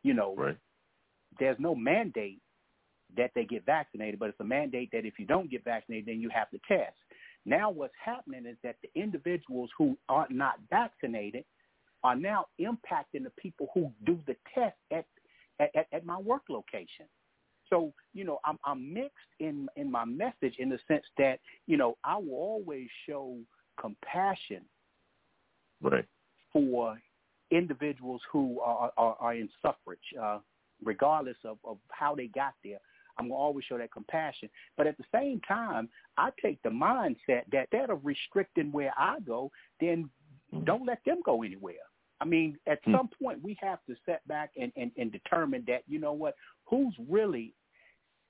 you 0.02 0.12
know, 0.12 0.34
right. 0.36 0.58
there's 1.38 1.58
no 1.60 1.74
mandate 1.74 2.40
that 3.16 3.30
they 3.36 3.44
get 3.44 3.64
vaccinated, 3.64 4.18
but 4.18 4.28
it's 4.28 4.40
a 4.40 4.44
mandate 4.44 4.90
that 4.92 5.06
if 5.06 5.14
you 5.18 5.24
don't 5.24 5.50
get 5.50 5.64
vaccinated, 5.64 6.06
then 6.06 6.20
you 6.20 6.28
have 6.30 6.50
to 6.50 6.58
test. 6.66 6.96
Now 7.46 7.70
what's 7.70 7.94
happening 8.04 8.44
is 8.44 8.56
that 8.64 8.76
the 8.82 8.90
individuals 9.00 9.70
who 9.78 9.96
are 10.08 10.26
not 10.28 10.56
vaccinated 10.68 11.44
are 12.02 12.16
now 12.16 12.46
impacting 12.60 13.22
the 13.22 13.32
people 13.38 13.68
who 13.72 13.90
do 14.04 14.18
the 14.26 14.36
test 14.52 14.76
at, 14.90 15.06
at, 15.60 15.86
at 15.92 16.04
my 16.04 16.18
work 16.18 16.42
location. 16.48 17.06
So, 17.70 17.92
you 18.14 18.24
know, 18.24 18.38
I'm 18.44 18.58
I'm 18.64 18.92
mixed 18.92 19.32
in 19.40 19.68
in 19.76 19.90
my 19.90 20.04
message 20.04 20.54
in 20.58 20.68
the 20.68 20.78
sense 20.86 21.04
that, 21.18 21.40
you 21.66 21.76
know, 21.76 21.96
I 22.04 22.16
will 22.16 22.34
always 22.34 22.88
show 23.08 23.38
compassion 23.80 24.62
right. 25.82 26.04
for 26.52 27.00
individuals 27.50 28.20
who 28.30 28.60
are 28.60 28.92
are, 28.96 29.16
are 29.18 29.34
in 29.34 29.48
suffrage, 29.62 29.98
uh, 30.20 30.38
regardless 30.84 31.38
of, 31.44 31.58
of 31.64 31.78
how 31.90 32.14
they 32.14 32.28
got 32.28 32.54
there. 32.62 32.78
I'm 33.18 33.28
gonna 33.28 33.34
always 33.40 33.64
show 33.64 33.78
that 33.78 33.92
compassion. 33.92 34.48
But 34.76 34.86
at 34.86 34.96
the 34.98 35.04
same 35.12 35.40
time, 35.40 35.88
I 36.16 36.30
take 36.42 36.62
the 36.62 36.68
mindset 36.68 37.42
that 37.52 37.68
that 37.72 37.90
are 37.90 38.00
restricting 38.02 38.72
where 38.72 38.92
I 38.96 39.20
go, 39.20 39.50
then 39.80 40.10
don't 40.64 40.86
let 40.86 41.04
them 41.04 41.20
go 41.24 41.42
anywhere. 41.42 41.74
I 42.20 42.24
mean, 42.24 42.58
at 42.66 42.82
Hmm. 42.84 42.94
some 42.94 43.08
point 43.08 43.42
we 43.42 43.54
have 43.60 43.84
to 43.86 43.96
set 44.06 44.26
back 44.26 44.50
and, 44.56 44.72
and, 44.76 44.90
and 44.96 45.12
determine 45.12 45.64
that, 45.66 45.82
you 45.86 45.98
know 45.98 46.12
what, 46.12 46.34
who's 46.64 46.94
really 47.08 47.54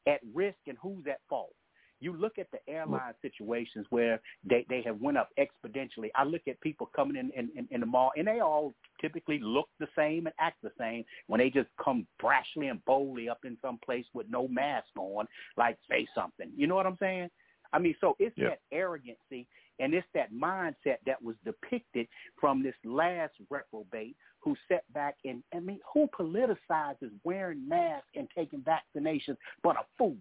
at 0.07 0.21
risk 0.35 0.59
and 0.67 0.77
who's 0.79 1.07
at 1.07 1.21
fault. 1.29 1.55
You 2.01 2.15
look 2.17 2.39
at 2.39 2.51
the 2.51 2.59
airline 2.69 3.15
situations 3.23 3.87
where 3.91 4.21
they, 4.45 4.67
they 4.69 4.83
have 4.83 5.01
went 5.01 5.17
up 5.17 5.31
exponentially. 5.39 6.11
I 6.15 6.25
look 6.25 6.43
at 6.47 6.61
people 6.61 6.91
coming 6.95 7.17
in, 7.17 7.31
in, 7.31 7.51
in, 7.57 7.67
in 7.71 7.81
the 7.81 7.87
mall 7.87 8.13
and 8.17 8.27
they 8.27 8.41
all 8.41 8.75
typically 9.01 9.39
look 9.41 9.69
the 9.81 9.89
same 9.97 10.27
and 10.27 10.35
act 10.39 10.59
the 10.63 10.73
same 10.79 11.05
when 11.27 11.39
they 11.39 11.51
just 11.51 11.69
come 11.83 12.07
brashly 12.23 12.71
and 12.71 12.85
boldly 12.85 13.29
up 13.29 13.41
in 13.45 13.57
some 13.63 13.79
place 13.85 14.05
with 14.13 14.27
no 14.29 14.47
mask 14.49 14.89
on, 14.99 15.27
like 15.57 15.79
say 15.89 16.07
something. 16.15 16.51
You 16.57 16.67
know 16.67 16.75
what 16.75 16.87
I'm 16.87 16.99
saying? 17.01 17.31
I 17.73 17.79
mean, 17.79 17.97
so 18.01 18.17
it's 18.19 18.37
Yeah. 18.37 18.51
that 18.51 18.61
arrogancy 18.73 19.47
and 19.79 19.93
it's 19.93 20.07
that 20.15 20.33
mindset 20.33 20.99
that 21.07 21.23
was 21.23 21.37
depicted 21.45 22.09
from 22.41 22.63
this 22.63 22.75
last 22.85 23.35
reprobate 23.51 24.17
who 24.41 24.57
sat 24.69 24.91
back 24.93 25.17
and 25.25 25.43
I 25.55 25.61
mean, 25.61 25.81
who 25.93 26.09
politicizes 26.09 27.11
wearing 27.25 27.67
masks 27.67 28.09
and 28.15 28.29
taking 28.35 28.61
vaccinations 28.63 29.37
but 29.63 29.77
a 29.77 29.85
fool? 29.99 30.17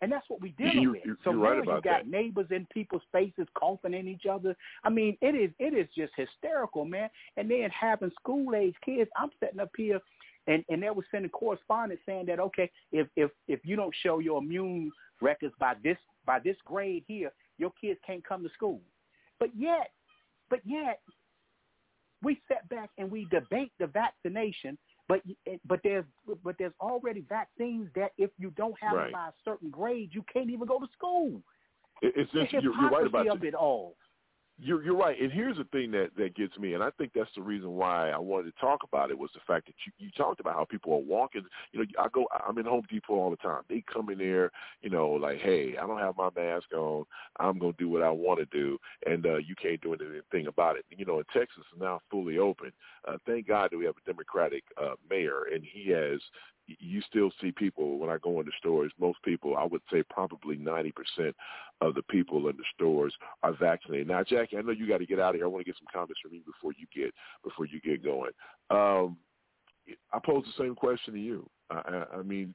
And 0.00 0.12
that's 0.12 0.28
what 0.30 0.40
we 0.40 0.50
dealing 0.50 0.80
You- 0.82 0.90
with. 0.92 1.04
you- 1.06 1.18
so 1.24 1.32
now 1.32 1.38
right 1.50 1.56
you 1.58 1.64
got 1.64 1.82
that. 1.82 2.06
neighbors 2.06 2.50
in 2.50 2.66
people's 2.66 3.02
faces 3.10 3.48
coughing 3.54 3.94
in 3.94 4.06
each 4.06 4.26
other. 4.26 4.56
I 4.84 4.90
mean, 4.90 5.18
it 5.20 5.34
is 5.34 5.50
it 5.58 5.74
is 5.74 5.88
just 5.92 6.14
hysterical, 6.14 6.84
man. 6.84 7.10
And 7.36 7.50
then 7.50 7.68
having 7.70 8.10
school 8.12 8.54
age 8.54 8.76
kids, 8.84 9.10
I'm 9.16 9.30
sitting 9.40 9.58
up 9.60 9.70
here 9.76 10.00
and, 10.46 10.64
and 10.68 10.82
they 10.82 10.90
were 10.90 11.04
sending 11.10 11.30
correspondence 11.30 12.00
saying 12.06 12.26
that 12.26 12.38
okay, 12.40 12.70
if 12.92 13.08
if 13.16 13.30
if 13.48 13.66
you 13.66 13.74
don't 13.76 13.94
show 14.02 14.18
your 14.20 14.38
immune 14.40 14.92
records 15.20 15.54
by 15.58 15.74
this 15.82 15.98
by 16.24 16.38
this 16.38 16.56
grade 16.64 17.04
here, 17.08 17.32
your 17.58 17.72
kids 17.80 17.98
can't 18.06 18.24
come 18.24 18.42
to 18.44 18.50
school. 18.50 18.80
But 19.40 19.54
yet, 19.56 19.92
but 20.48 20.60
yet, 20.64 21.00
we 22.22 22.40
sit 22.48 22.68
back 22.68 22.90
and 22.98 23.10
we 23.10 23.24
debate 23.26 23.72
the 23.78 23.86
vaccination, 23.86 24.78
but 25.08 25.22
but 25.66 25.80
there's 25.82 26.04
but 26.44 26.54
there's 26.58 26.72
already 26.80 27.22
vaccines 27.28 27.88
that 27.94 28.12
if 28.18 28.30
you 28.38 28.50
don't 28.56 28.76
have 28.80 28.92
Right. 28.92 29.08
it 29.08 29.12
by 29.12 29.28
a 29.28 29.32
certain 29.44 29.70
grade, 29.70 30.10
you 30.12 30.22
can't 30.32 30.50
even 30.50 30.66
go 30.68 30.78
to 30.78 30.86
school. 30.92 31.42
It- 32.02 32.14
It's 32.16 32.30
just 32.32 32.52
you're, 32.52 32.62
you're 32.62 32.90
right 32.90 33.06
about 33.06 33.26
of 33.28 33.42
it 33.44 33.54
all. 33.54 33.96
You're 34.60 34.82
you're 34.82 34.96
right, 34.96 35.16
and 35.20 35.30
here's 35.30 35.56
the 35.56 35.64
thing 35.70 35.92
that 35.92 36.10
that 36.16 36.34
gets 36.34 36.58
me, 36.58 36.74
and 36.74 36.82
I 36.82 36.90
think 36.98 37.12
that's 37.14 37.30
the 37.36 37.42
reason 37.42 37.70
why 37.76 38.10
I 38.10 38.18
wanted 38.18 38.52
to 38.52 38.60
talk 38.60 38.80
about 38.82 39.12
it 39.12 39.18
was 39.18 39.30
the 39.32 39.40
fact 39.46 39.66
that 39.66 39.74
you 39.86 39.92
you 39.98 40.10
talked 40.16 40.40
about 40.40 40.54
how 40.54 40.64
people 40.64 40.92
are 40.94 40.98
walking. 40.98 41.42
You 41.70 41.78
know, 41.80 41.86
I 41.96 42.08
go, 42.12 42.26
I'm 42.44 42.58
in 42.58 42.64
Home 42.64 42.82
Depot 42.90 43.14
all 43.14 43.30
the 43.30 43.36
time. 43.36 43.62
They 43.68 43.84
come 43.92 44.10
in 44.10 44.18
there, 44.18 44.50
you 44.82 44.90
know, 44.90 45.10
like, 45.10 45.38
hey, 45.38 45.76
I 45.80 45.86
don't 45.86 46.00
have 46.00 46.16
my 46.16 46.30
mask 46.34 46.72
on. 46.74 47.04
I'm 47.38 47.60
gonna 47.60 47.72
do 47.78 47.88
what 47.88 48.02
I 48.02 48.10
want 48.10 48.40
to 48.40 48.46
do, 48.46 48.78
and 49.06 49.24
uh, 49.26 49.36
you 49.36 49.54
can't 49.54 49.80
do 49.80 49.94
anything 49.94 50.48
about 50.48 50.76
it. 50.76 50.84
You 50.90 51.04
know, 51.04 51.20
in 51.20 51.24
Texas 51.32 51.62
is 51.72 51.80
now 51.80 52.00
fully 52.10 52.38
open. 52.38 52.72
Uh, 53.06 53.16
thank 53.26 53.46
God 53.46 53.68
that 53.70 53.78
we 53.78 53.84
have 53.84 53.94
a 53.96 54.10
Democratic 54.10 54.64
uh, 54.76 54.94
mayor, 55.08 55.44
and 55.54 55.62
he 55.62 55.88
has. 55.90 56.20
You 56.78 57.00
still 57.08 57.30
see 57.40 57.50
people 57.50 57.98
when 57.98 58.10
I 58.10 58.18
go 58.18 58.40
into 58.40 58.52
stores. 58.58 58.92
Most 59.00 59.18
people, 59.24 59.56
I 59.56 59.64
would 59.64 59.80
say, 59.90 60.02
probably 60.10 60.56
90% 60.56 60.92
of 61.80 61.94
the 61.94 62.02
people 62.02 62.48
in 62.48 62.56
the 62.56 62.64
stores 62.74 63.14
are 63.42 63.54
vaccinated. 63.54 64.08
Now, 64.08 64.22
Jackie, 64.22 64.58
I 64.58 64.60
know 64.60 64.72
you 64.72 64.86
got 64.86 64.98
to 64.98 65.06
get 65.06 65.18
out 65.18 65.30
of 65.30 65.36
here. 65.36 65.44
I 65.44 65.48
want 65.48 65.64
to 65.64 65.70
get 65.70 65.78
some 65.78 65.88
comments 65.92 66.20
from 66.22 66.34
you 66.34 66.42
before 66.44 66.72
you 66.78 66.86
get 66.94 67.14
before 67.42 67.66
you 67.66 67.80
get 67.80 68.04
going. 68.04 68.32
Um, 68.70 69.16
I 70.12 70.18
pose 70.24 70.44
the 70.44 70.62
same 70.62 70.74
question 70.74 71.14
to 71.14 71.20
you. 71.20 71.48
I, 71.70 71.76
I, 71.76 72.18
I 72.18 72.22
mean, 72.22 72.54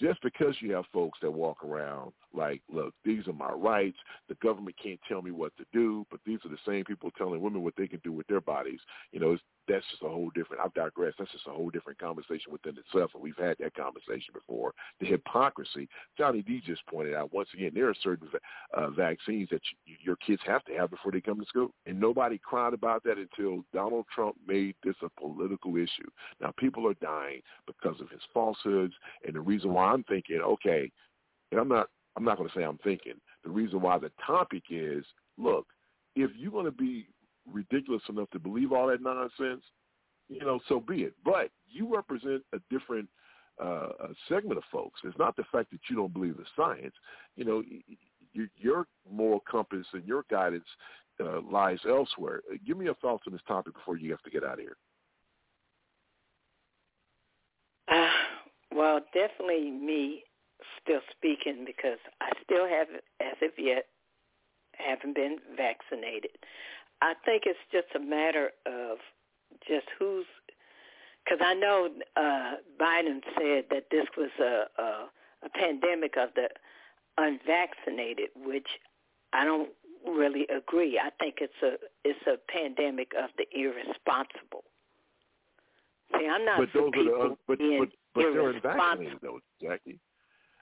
just 0.00 0.22
because 0.22 0.54
you 0.60 0.72
have 0.72 0.84
folks 0.92 1.18
that 1.22 1.30
walk 1.30 1.64
around 1.64 2.12
like, 2.36 2.62
look, 2.72 2.94
these 3.04 3.26
are 3.26 3.32
my 3.32 3.52
rights. 3.52 3.98
The 4.28 4.36
government 4.36 4.76
can't 4.82 5.00
tell 5.08 5.22
me 5.22 5.30
what 5.30 5.56
to 5.56 5.64
do, 5.72 6.06
but 6.10 6.20
these 6.24 6.38
are 6.44 6.48
the 6.48 6.58
same 6.66 6.84
people 6.84 7.10
telling 7.16 7.40
women 7.40 7.62
what 7.62 7.74
they 7.76 7.88
can 7.88 8.00
do 8.04 8.12
with 8.12 8.26
their 8.26 8.40
bodies. 8.40 8.80
You 9.12 9.20
know, 9.20 9.36
that's 9.68 9.84
just 9.90 10.02
a 10.02 10.08
whole 10.08 10.30
different. 10.30 10.62
I've 10.64 10.74
digressed. 10.74 11.16
That's 11.18 11.32
just 11.32 11.46
a 11.46 11.50
whole 11.50 11.70
different 11.70 11.98
conversation 11.98 12.52
within 12.52 12.76
itself, 12.78 13.10
and 13.14 13.22
we've 13.22 13.36
had 13.36 13.56
that 13.58 13.74
conversation 13.74 14.32
before. 14.32 14.72
The 15.00 15.06
hypocrisy. 15.06 15.88
Johnny 16.16 16.42
D 16.42 16.62
just 16.64 16.86
pointed 16.86 17.14
out 17.14 17.32
once 17.32 17.48
again 17.54 17.72
there 17.74 17.88
are 17.88 17.94
certain 18.02 18.28
uh, 18.74 18.90
vaccines 18.90 19.48
that 19.50 19.62
you, 19.84 19.96
your 20.00 20.16
kids 20.16 20.42
have 20.46 20.64
to 20.64 20.74
have 20.74 20.90
before 20.90 21.12
they 21.12 21.20
come 21.20 21.40
to 21.40 21.46
school, 21.46 21.70
and 21.86 21.98
nobody 21.98 22.38
cried 22.38 22.74
about 22.74 23.02
that 23.04 23.18
until 23.18 23.64
Donald 23.72 24.06
Trump 24.14 24.36
made 24.46 24.74
this 24.84 24.96
a 25.02 25.20
political 25.20 25.76
issue. 25.76 26.08
Now 26.40 26.52
people 26.56 26.86
are 26.86 26.94
dying 26.94 27.40
because 27.66 28.00
of 28.00 28.10
his 28.10 28.22
falsehoods, 28.32 28.94
and 29.26 29.34
the 29.34 29.40
reason 29.40 29.72
why 29.72 29.86
I'm 29.86 30.04
thinking, 30.04 30.40
okay, 30.40 30.90
and 31.50 31.60
I'm 31.60 31.68
not. 31.68 31.88
I'm 32.16 32.24
not 32.24 32.38
going 32.38 32.48
to 32.48 32.54
say 32.58 32.64
I'm 32.64 32.78
thinking. 32.78 33.14
The 33.44 33.50
reason 33.50 33.80
why 33.80 33.98
the 33.98 34.10
topic 34.26 34.64
is, 34.70 35.04
look, 35.38 35.66
if 36.14 36.30
you're 36.36 36.50
going 36.50 36.64
to 36.64 36.72
be 36.72 37.06
ridiculous 37.50 38.02
enough 38.08 38.30
to 38.30 38.38
believe 38.38 38.72
all 38.72 38.88
that 38.88 39.02
nonsense, 39.02 39.62
you 40.28 40.40
know, 40.40 40.58
so 40.68 40.80
be 40.80 41.02
it. 41.02 41.14
But 41.24 41.50
you 41.68 41.94
represent 41.94 42.42
a 42.52 42.58
different 42.70 43.08
uh, 43.62 43.88
a 44.00 44.08
segment 44.28 44.58
of 44.58 44.64
folks. 44.70 45.00
It's 45.04 45.18
not 45.18 45.34
the 45.36 45.44
fact 45.50 45.70
that 45.70 45.80
you 45.88 45.96
don't 45.96 46.12
believe 46.12 46.36
the 46.36 46.44
science. 46.56 46.92
You 47.36 47.44
know, 47.44 47.62
y- 47.70 47.82
y- 48.34 48.48
your 48.58 48.86
moral 49.10 49.42
compass 49.50 49.86
and 49.94 50.04
your 50.04 50.24
guidance 50.30 50.66
uh, 51.20 51.40
lies 51.40 51.78
elsewhere. 51.88 52.42
Uh, 52.52 52.56
Give 52.66 52.76
me 52.76 52.84
your 52.84 52.96
thoughts 52.96 53.24
on 53.26 53.32
this 53.32 53.40
topic 53.48 53.72
before 53.74 53.96
you 53.96 54.10
have 54.10 54.22
to 54.22 54.30
get 54.30 54.44
out 54.44 54.54
of 54.54 54.60
here. 54.60 54.76
Uh, 57.88 58.10
well, 58.74 59.00
definitely 59.14 59.70
me 59.70 60.22
still 60.82 61.00
speaking 61.10 61.64
because 61.66 61.98
I 62.20 62.30
still 62.44 62.66
haven't, 62.68 63.04
as 63.20 63.36
of 63.42 63.52
yet, 63.58 63.86
haven't 64.72 65.14
been 65.14 65.38
vaccinated. 65.56 66.32
I 67.02 67.14
think 67.24 67.44
it's 67.46 67.58
just 67.72 67.88
a 67.94 68.00
matter 68.00 68.50
of 68.66 68.98
just 69.66 69.86
who's, 69.98 70.26
because 71.24 71.40
I 71.44 71.54
know 71.54 71.88
uh, 72.16 72.54
Biden 72.80 73.20
said 73.38 73.64
that 73.70 73.86
this 73.90 74.06
was 74.16 74.30
a, 74.40 74.64
a 74.80 75.06
a 75.42 75.48
pandemic 75.50 76.14
of 76.16 76.30
the 76.34 76.48
unvaccinated, 77.18 78.30
which 78.34 78.66
I 79.32 79.44
don't 79.44 79.70
really 80.06 80.46
agree. 80.54 81.00
I 81.02 81.10
think 81.22 81.36
it's 81.40 81.62
a 81.62 81.74
it's 82.04 82.26
a 82.26 82.36
pandemic 82.50 83.12
of 83.20 83.30
the 83.38 83.46
irresponsible. 83.56 84.64
See, 86.18 86.26
I'm 86.26 86.44
not 86.44 86.58
but 86.58 86.68
those 86.72 86.92
are 86.94 87.04
the 87.04 87.20
un- 87.20 87.36
but 87.46 87.58
but 87.58 87.88
but 88.14 88.20
they're 88.20 88.50
unvaccinated 88.50 89.18
though, 89.22 89.40
Jackie. 89.60 89.98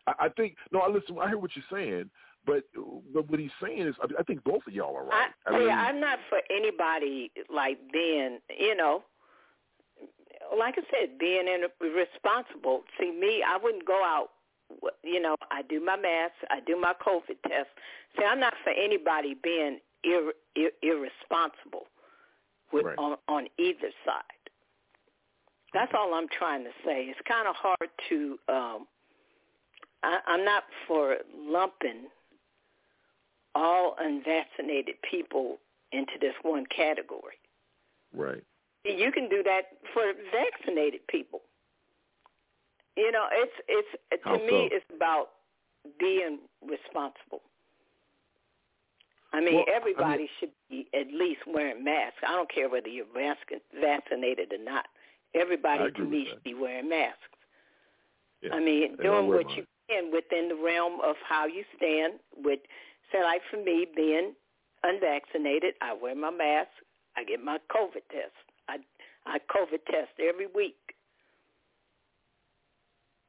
I, 0.07 0.27
I 0.27 0.29
think 0.31 0.57
no. 0.73 0.81
I 0.81 0.89
listen. 0.89 1.17
I 1.19 1.29
hear 1.29 1.39
what 1.39 1.51
you're 1.55 1.65
saying, 1.71 2.11
but 2.47 2.65
but 3.13 3.29
what 3.31 3.41
he's 3.41 3.51
saying 3.63 3.87
is, 3.87 3.95
I, 4.03 4.21
I 4.21 4.23
think 4.23 4.45
both 4.45 4.67
of 4.67 4.73
y'all 4.73 4.97
are 4.97 5.05
right. 5.05 5.31
I, 5.47 5.59
see, 5.59 5.71
I'm 5.71 6.01
not 6.01 6.19
for 6.29 6.41
anybody 6.51 7.31
like 7.53 7.79
being, 7.93 8.39
you 8.59 8.77
know, 8.77 9.03
like 10.59 10.75
I 10.77 10.83
said, 10.91 11.19
being 11.19 11.47
irresponsible. 11.81 12.83
See, 12.99 13.11
me, 13.11 13.43
I 13.47 13.57
wouldn't 13.63 13.87
go 13.87 14.03
out. 14.05 14.29
You 15.03 15.21
know, 15.21 15.37
I 15.51 15.63
do 15.63 15.85
my 15.85 15.97
mask, 15.97 16.33
I 16.51 16.61
do 16.67 16.79
my 16.81 16.95
COVID 17.07 17.37
test. 17.47 17.69
See, 18.19 18.25
I'm 18.25 18.41
not 18.41 18.55
for 18.65 18.71
anybody 18.71 19.37
being 19.43 19.79
ir- 20.03 20.33
ir- 20.57 20.73
irresponsible 20.83 21.87
with, 22.73 22.87
Right. 22.87 22.99
on 22.99 23.17
on 23.29 23.47
either 23.59 23.91
side. 24.05 24.23
That's 25.73 25.93
all 25.97 26.15
I'm 26.15 26.29
trying 26.29 26.65
to 26.65 26.71
say. 26.85 27.05
It's 27.05 27.21
kind 27.27 27.47
of 27.49 27.55
hard 27.57 27.91
to. 28.09 28.39
um 28.49 28.87
I, 30.05 30.19
I'm 30.27 30.45
not 30.45 30.65
for 30.87 31.17
lumping 31.37 32.09
all 33.55 33.97
unvaccinated 33.99 34.97
people 35.09 35.59
into 35.93 36.13
this 36.21 36.35
one 36.43 36.67
category. 36.67 37.39
right. 38.15 38.43
You 38.87 39.11
can 39.13 39.31
do 39.31 39.43
that 39.45 39.63
for 39.95 40.03
vaccinated 40.31 41.07
people. 41.09 41.41
You 42.99 43.11
know, 43.11 43.25
it's 43.33 43.53
it's 43.67 44.23
to 44.25 44.29
How 44.29 44.37
me 44.37 44.69
it's 44.71 44.85
about 44.95 45.31
being 45.99 46.39
responsible. 46.61 47.41
I 49.33 49.41
mean, 49.41 49.55
Well, 49.55 49.65
I 49.69 49.75
everybody 49.75 50.19
mean- 50.19 50.29
should 50.39 50.51
be 50.69 50.87
at 50.93 51.07
least 51.13 51.41
wearing 51.47 51.83
masks. 51.83 52.19
I 52.27 52.33
don't 52.37 52.51
care 52.53 52.69
whether 52.69 52.89
you're 52.89 53.07
vac- 53.15 53.63
vaccinated 53.81 54.53
or 54.53 54.59
not. 54.63 54.85
Everybody 55.35 55.91
to 55.91 56.03
me 56.05 56.27
should 56.29 56.43
be 56.45 56.55
wearing 56.55 56.89
masks. 56.89 57.19
Yeah. 58.43 58.55
I 58.55 58.61
mean, 58.61 58.97
doing 59.03 59.27
what 59.29 59.47
mine. 59.47 59.57
you 59.57 59.67
can 59.89 60.11
within 60.13 60.49
the 60.49 60.57
realm 60.57 61.01
of 61.05 61.17
how 61.29 61.47
you 61.47 61.65
stand. 61.77 62.15
With, 62.37 62.61
say, 63.13 63.23
like 63.23 63.43
for 63.51 63.57
me, 63.57 63.87
being 63.95 64.35
unvaccinated, 64.83 65.75
I 65.81 65.95
wear 65.95 66.15
my 66.15 66.31
mask. 66.31 66.71
I 67.17 67.25
get 67.25 67.43
my 67.43 67.59
COVID 67.71 68.05
test. 68.11 68.35
I 68.69 68.79
I 69.27 69.39
COVID 69.39 69.85
test 69.87 70.13
every 70.21 70.47
week. 70.47 70.95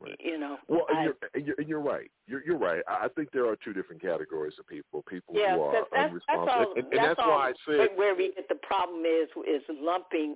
different. 0.06 0.34
You 0.34 0.40
know. 0.40 0.58
Well, 0.68 0.86
I, 0.90 1.04
you're, 1.04 1.44
you're, 1.44 1.62
you're 1.68 1.80
right. 1.80 2.10
You're, 2.28 2.44
you're 2.46 2.58
right. 2.58 2.82
I 2.88 3.06
I 3.06 3.08
think 3.10 3.32
there 3.32 3.48
are 3.48 3.56
two 3.64 3.74
different 3.74 4.02
categories 4.02 4.54
of 4.60 4.68
people. 4.68 5.04
People 5.10 5.36
yeah, 5.36 5.56
who 5.56 5.62
are 5.62 5.74
that's, 5.92 6.14
that's 6.28 6.38
all. 6.38 6.74
and, 6.76 6.78
and 6.78 6.88
that's, 6.92 7.08
that's 7.08 7.20
all 7.22 7.30
why 7.30 7.50
I 7.50 7.54
said 7.68 7.90
where 7.96 8.16
we 8.16 8.34
get 8.36 8.48
the 8.50 8.56
problem 8.56 9.04
is 9.06 9.28
is 9.48 9.62
lumping 9.82 10.36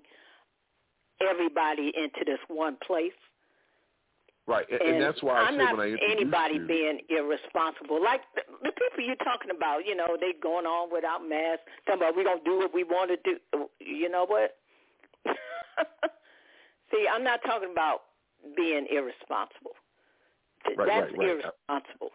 everybody 1.22 1.92
into 1.96 2.24
this 2.26 2.40
one 2.48 2.78
place. 2.86 3.12
Right, 4.50 4.66
and, 4.70 4.82
and 4.82 5.02
that's 5.02 5.22
why 5.22 5.40
I 5.40 5.46
I'm 5.46 5.58
not 5.58 5.80
I 5.80 5.96
anybody 6.02 6.56
you, 6.56 6.68
being 6.68 7.00
irresponsible. 7.10 8.02
Like 8.04 8.22
the, 8.36 8.42
the 8.64 8.72
people 8.72 9.06
you're 9.06 9.16
talking 9.24 9.52
about, 9.56 9.86
you 9.86 9.96
know, 9.96 10.18
they 10.20 10.34
going 10.42 10.66
on 10.66 10.92
without 10.92 11.22
masks. 11.28 11.64
Talking 11.86 12.02
about 12.02 12.18
we 12.18 12.24
don't 12.24 12.44
do 12.44 12.58
what 12.58 12.74
we 12.74 12.84
want 12.84 13.12
to 13.12 13.18
do. 13.24 13.38
You 13.80 14.10
know 14.10 14.26
what? 14.26 14.58
See, 16.92 17.06
I'm 17.12 17.24
not 17.24 17.40
talking 17.46 17.70
about 17.72 18.02
being 18.58 18.88
irresponsible. 18.92 19.78
Right, 20.76 20.88
That's 20.88 21.12
right, 21.14 21.18
right. 21.18 21.30
irresponsible. 21.30 22.12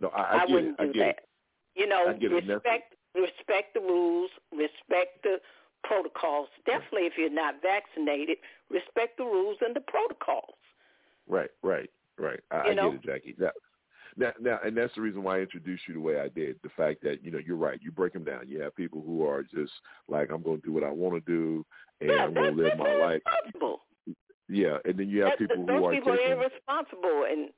no, 0.00 0.08
I, 0.08 0.42
I, 0.42 0.46
get 0.46 0.50
wouldn't 0.54 0.76
it. 0.78 0.82
I 0.82 0.86
do 0.92 0.98
that. 1.00 1.08
it. 1.08 1.28
You 1.76 1.88
know, 1.88 2.06
I 2.08 2.12
get 2.14 2.32
it, 2.32 2.42
and 2.42 2.50
that's- 2.50 2.62
respect 2.64 2.94
respect 3.14 3.74
the 3.74 3.80
rules, 3.80 4.30
respect 4.52 5.22
the 5.22 5.38
protocols. 5.84 6.48
Definitely, 6.66 7.06
if 7.06 7.14
you're 7.16 7.30
not 7.30 7.54
vaccinated, 7.62 8.38
respect 8.70 9.18
the 9.18 9.24
rules 9.24 9.56
and 9.60 9.74
the 9.74 9.80
protocols. 9.86 10.58
Right, 11.28 11.50
right, 11.62 11.90
right. 12.18 12.40
I, 12.50 12.56
I 12.58 12.74
get 12.74 12.84
it, 12.84 13.02
Jackie. 13.02 13.34
Now, 13.38 13.50
now, 14.16 14.32
now, 14.40 14.58
and 14.64 14.76
that's 14.76 14.94
the 14.94 15.00
reason 15.00 15.22
why 15.22 15.38
I 15.38 15.40
introduced 15.40 15.82
you 15.88 15.94
the 15.94 16.00
way 16.00 16.20
I 16.20 16.28
did. 16.28 16.56
The 16.62 16.68
fact 16.76 17.02
that 17.02 17.24
you 17.24 17.30
know 17.30 17.38
you're 17.44 17.56
right. 17.56 17.80
You 17.82 17.90
break 17.90 18.12
them 18.12 18.24
down. 18.24 18.48
You 18.48 18.60
have 18.60 18.76
people 18.76 19.02
who 19.04 19.26
are 19.26 19.42
just 19.42 19.72
like 20.08 20.30
I'm 20.30 20.42
going 20.42 20.60
to 20.60 20.66
do 20.66 20.72
what 20.72 20.84
I 20.84 20.90
want 20.90 21.14
to 21.14 21.30
do, 21.32 21.64
and 22.00 22.10
yeah, 22.10 22.24
I'm 22.24 22.34
going 22.34 22.56
to 22.56 22.62
live 22.62 22.78
my 22.78 22.94
life. 22.94 23.22
Yeah, 24.48 24.76
and 24.84 24.98
then 24.98 25.08
you 25.08 25.22
have 25.22 25.30
That- 25.38 25.48
people 25.48 25.66
those 25.66 25.78
who 25.78 25.86
are 25.86 25.92
people 25.92 26.16
taking. 26.16 26.32
are 26.32 26.42
irresponsible, 26.42 27.24
and 27.30 27.48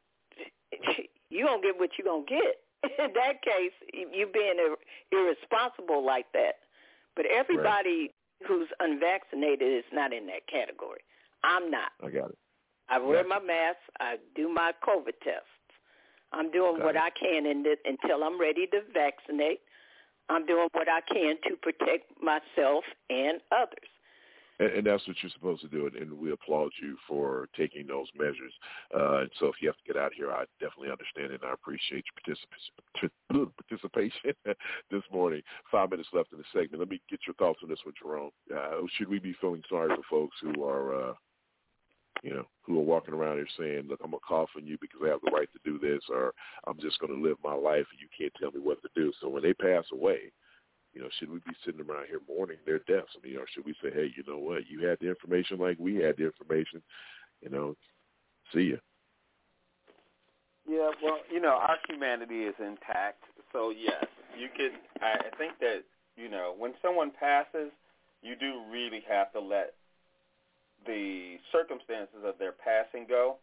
you 1.31 1.45
gonna 1.45 1.61
get 1.63 1.79
what 1.79 1.91
you 1.99 2.05
are 2.05 2.23
gonna 2.23 2.25
get. 2.27 2.63
In 2.99 3.13
that 3.15 3.43
case, 3.43 3.73
you 3.93 4.29
being 4.33 4.55
ir- 4.59 4.77
irresponsible 5.11 6.05
like 6.07 6.27
that. 6.33 6.57
But 7.17 7.27
everybody 7.27 8.13
who's 8.47 8.69
unvaccinated 8.81 9.75
is 9.79 9.85
not 9.93 10.13
in 10.13 10.27
that 10.27 10.47
category. 10.47 11.01
I'm 11.43 11.71
not. 11.71 11.91
I 12.05 12.11
got 12.11 12.31
it. 12.31 12.39
I 12.89 12.99
wear 12.99 13.27
my 13.27 13.41
mask. 13.41 13.79
I 14.01 14.17
do 14.35 14.49
my 14.53 14.73
COVID 14.87 15.19
tests. 15.23 15.49
I'm 16.33 16.51
doing 16.51 16.83
what. 16.83 16.97
I 16.97 17.11
can 17.11 17.47
in 17.47 17.63
the, 17.63 17.77
until 17.85 18.23
I'm 18.25 18.41
ready 18.41 18.67
to 18.69 18.81
vaccinate. 18.93 19.61
I'm 20.29 20.45
doing 20.47 20.69
what 20.73 20.89
I 20.89 21.01
can 21.13 21.37
to 21.49 21.57
protect 21.57 22.11
myself 22.21 22.85
and 23.11 23.41
others. 23.53 23.89
And, 24.59 24.71
and 24.73 24.87
that's 24.87 25.07
what 25.07 25.17
you're 25.23 25.31
supposed 25.33 25.63
to 25.63 25.69
do, 25.69 25.87
and, 25.87 25.97
and 25.97 26.13
we 26.19 26.33
applaud 26.33 26.71
you 26.83 26.97
for 27.07 27.49
taking 27.57 27.87
those 27.87 28.07
measures. 28.19 28.53
Uh, 28.95 29.19
and 29.19 29.31
so, 29.39 29.47
if 29.47 29.57
you 29.61 29.69
have 29.69 29.77
to 29.77 29.93
get 29.93 29.97
out 29.97 30.09
of 30.09 30.13
here, 30.15 30.33
I 30.33 30.45
definitely 30.61 30.91
understand 30.91 31.33
it, 31.33 31.43
and 31.43 31.51
I 31.51 31.53
appreciate 31.53 32.05
your 32.09 32.37
particip- 32.37 33.51
participation 33.69 34.33
this 34.91 35.03
morning. 35.13 35.43
Five 35.71 35.91
minutes 35.91 36.09
left 36.13 36.33
in 36.33 36.39
the 36.39 36.45
segment. 36.53 36.81
Let 36.81 36.91
me 36.91 37.01
get 37.11 37.21
your 37.27 37.35
thoughts 37.35 37.61
on 37.63 37.69
this 37.69 37.81
one, 37.85 37.95
Jerome. 38.01 38.31
Uh, 38.55 38.87
should 38.97 39.09
we 39.09 39.19
be 39.19 39.35
feeling 39.41 39.63
sorry 39.69 39.95
for 39.95 40.03
folks 40.11 40.37
who 40.41 40.65
are, 40.65 41.11
uh, 41.11 41.15
you 42.23 42.35
know, 42.35 42.47
who 42.63 42.79
are 42.79 42.83
walking 42.83 43.15
around 43.15 43.37
here 43.37 43.49
saying, 43.59 43.89
"Look, 43.89 44.01
I'm 44.03 44.11
gonna 44.11 44.21
cough 44.21 44.51
on 44.57 44.67
you 44.67 44.79
because 44.81 45.01
I 45.03 45.09
have 45.09 45.21
the 45.23 45.31
right 45.31 45.49
to 45.53 45.59
do 45.65 45.79
this," 45.79 46.03
or 46.09 46.35
"I'm 46.67 46.79
just 46.79 46.99
gonna 46.99 47.15
live 47.15 47.37
my 47.43 47.55
life 47.55 47.87
and 47.91 48.01
you 48.01 48.09
can't 48.17 48.35
tell 48.35 48.51
me 48.51 48.61
what 48.61 48.83
to 48.83 48.89
do." 48.95 49.13
So 49.21 49.29
when 49.29 49.43
they 49.43 49.55
pass 49.55 49.91
away, 49.93 50.33
you 50.93 51.03
know, 51.03 51.09
should 51.19 51.31
we 51.31 51.39
be 51.41 51.55
sitting 51.65 51.81
around 51.81 52.07
here 52.07 52.21
mourning 52.27 52.57
their 52.65 52.79
deaths? 52.81 53.15
I 53.17 53.27
mean, 53.27 53.37
or 53.37 53.47
should 53.49 53.67
we 53.67 53.75
say, 53.83 53.91
hey, 53.93 54.11
you 54.17 54.25
know 54.27 54.39
what? 54.39 54.67
You 54.67 54.87
had 54.87 54.99
the 54.99 55.09
information 55.09 55.59
like 55.59 55.79
we 55.79 55.97
had 55.97 56.17
the 56.17 56.25
information. 56.25 56.83
You 57.43 57.51
know, 57.51 57.77
see 58.53 58.71
ya. 58.73 58.77
Yeah, 60.67 60.91
well, 61.03 61.19
you 61.31 61.41
know, 61.41 61.59
our 61.61 61.77
humanity 61.89 62.45
is 62.45 62.55
intact. 62.59 63.23
So 63.53 63.71
yes, 63.71 64.07
you 64.37 64.49
could. 64.57 64.73
I 65.01 65.31
think 65.39 65.59
that 65.61 65.85
you 66.17 66.31
know, 66.31 66.55
when 66.57 66.73
someone 66.81 67.11
passes, 67.11 67.71
you 68.23 68.35
do 68.35 68.63
really 68.71 69.03
have 69.09 69.33
to 69.33 69.41
let 69.41 69.75
the 70.85 71.39
circumstances 71.53 72.23
of 72.25 72.39
their 72.39 72.53
passing 72.53 73.07
go, 73.09 73.37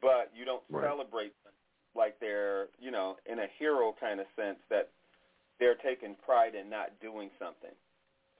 but 0.00 0.30
you 0.34 0.44
don't 0.44 0.62
Right. 0.70 0.84
celebrate 0.84 1.32
them 1.44 1.52
like 1.94 2.18
they're, 2.20 2.68
you 2.80 2.90
know, 2.90 3.16
in 3.26 3.38
a 3.38 3.46
hero 3.58 3.94
kind 4.00 4.20
of 4.20 4.26
sense 4.36 4.58
that 4.68 4.88
they're 5.58 5.76
taking 5.76 6.14
pride 6.16 6.54
in 6.54 6.68
not 6.68 6.98
doing 7.00 7.30
something. 7.38 7.74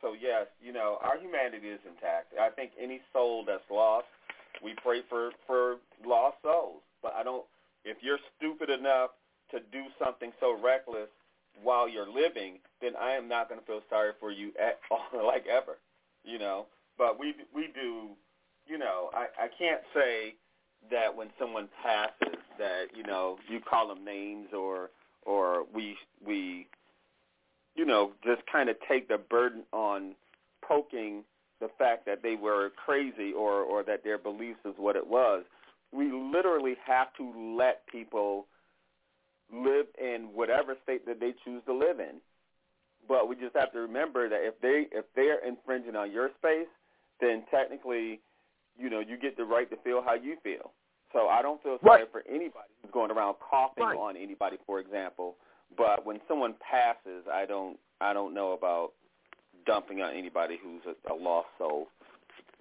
So 0.01 0.15
yes, 0.15 0.47
you 0.61 0.73
know, 0.73 0.99
our 1.03 1.19
humanity 1.19 1.69
is 1.69 1.81
intact. 1.87 2.35
I 2.39 2.51
think 2.51 2.73
any 2.81 3.01
soul 3.13 3.45
that's 3.45 3.69
lost, 3.71 4.07
we 4.63 4.75
pray 4.83 5.03
for 5.09 5.31
for 5.47 5.77
lost 6.05 6.37
souls. 6.43 6.83
But 7.03 7.15
I 7.15 7.23
don't 7.23 7.45
if 7.85 7.99
you're 8.03 8.19
stupid 8.37 8.71
enough 8.71 9.11
to 9.51 9.61
do 9.71 9.85
something 10.03 10.33
so 10.41 10.59
reckless 10.61 11.09
while 11.63 11.89
you're 11.89 12.09
living, 12.11 12.59
then 12.81 12.93
I 12.97 13.13
am 13.13 13.29
not 13.29 13.49
going 13.49 13.61
to 13.61 13.67
feel 13.67 13.83
sorry 13.91 14.13
for 14.19 14.31
you 14.33 14.53
at 14.59 14.81
all, 14.91 15.27
like 15.27 15.47
ever, 15.47 15.79
you 16.25 16.39
know. 16.39 16.67
But 16.99 17.19
we 17.19 17.35
we 17.55 17.69
do, 17.75 18.11
you 18.73 18.79
know. 18.79 19.11
I 19.15 19.27
I 19.45 19.49
can't 19.59 19.83
say 19.95 20.35
that 20.91 21.15
when 21.15 21.29
someone 21.39 21.69
passes 21.83 22.39
that 22.59 22.87
you 22.97 23.03
know 23.03 23.39
you 23.49 23.61
call 23.61 23.87
them 23.89 24.05
names 24.05 24.49
or 24.57 24.91
or 25.27 25.65
we 25.75 25.97
we 26.27 26.67
you 27.77 27.85
know 27.85 28.13
just 28.25 28.43
kind 28.51 28.71
of 28.71 28.77
take 28.89 29.09
the 29.09 29.19
burden 29.19 29.65
on 29.73 30.15
poking 30.67 31.25
the 31.61 31.69
fact 31.79 32.07
that 32.07 32.23
they 32.23 32.35
were 32.35 32.71
crazy 32.71 33.33
or 33.33 33.63
or 33.63 33.83
that 33.83 34.03
their 34.03 34.19
beliefs 34.19 34.61
is 34.65 34.75
what 34.79 34.97
it 34.97 35.07
was 35.07 35.45
we 35.93 36.11
literally 36.11 36.77
have 36.87 37.09
to 37.19 37.57
let 37.57 37.87
people 37.87 38.47
live 39.53 39.87
in 40.01 40.31
whatever 40.33 40.75
state 40.83 41.07
that 41.07 41.21
they 41.21 41.35
choose 41.45 41.63
to 41.67 41.75
live 41.75 42.01
in. 42.01 42.21
But 43.07 43.29
we 43.29 43.37
just 43.37 43.55
have 43.55 43.73
to 43.73 43.81
remember 43.81 44.29
that 44.29 44.41
if 44.41 44.61
they 44.61 44.87
if 44.91 45.05
they're 45.15 45.47
infringing 45.47 45.97
on 45.97 46.11
your 46.11 46.31
space, 46.39 46.71
then 47.21 47.45
technically, 47.51 48.21
you 48.79 48.91
know, 48.91 49.01
you 49.01 49.19
get 49.19 49.37
the 49.37 49.45
right 49.45 49.69
to 49.71 49.77
feel 49.79 50.03
how 50.03 50.15
you 50.15 50.37
feel. 50.43 50.73
So 51.13 51.29
I 51.29 51.43
don't 51.43 51.63
feel 51.63 51.79
sorry 51.85 52.05
for 52.11 52.23
anybody 52.29 52.73
who's 52.81 52.91
going 52.91 53.11
around 53.11 53.37
coughing 53.39 53.85
Right. 53.85 53.99
on 53.99 54.17
anybody, 54.17 54.57
for 54.67 54.81
example. 54.81 55.37
But 55.77 56.05
when 56.07 56.21
someone 56.27 56.55
passes, 56.61 57.25
I 57.31 57.47
don't 57.47 57.79
I 58.01 58.13
don't 58.13 58.35
know 58.35 58.53
about 58.53 58.93
dumping 59.67 60.01
on 60.01 60.15
anybody 60.15 60.59
who's 60.63 60.83
a, 60.87 61.13
a 61.13 61.15
lost 61.15 61.49
soul. 61.59 61.89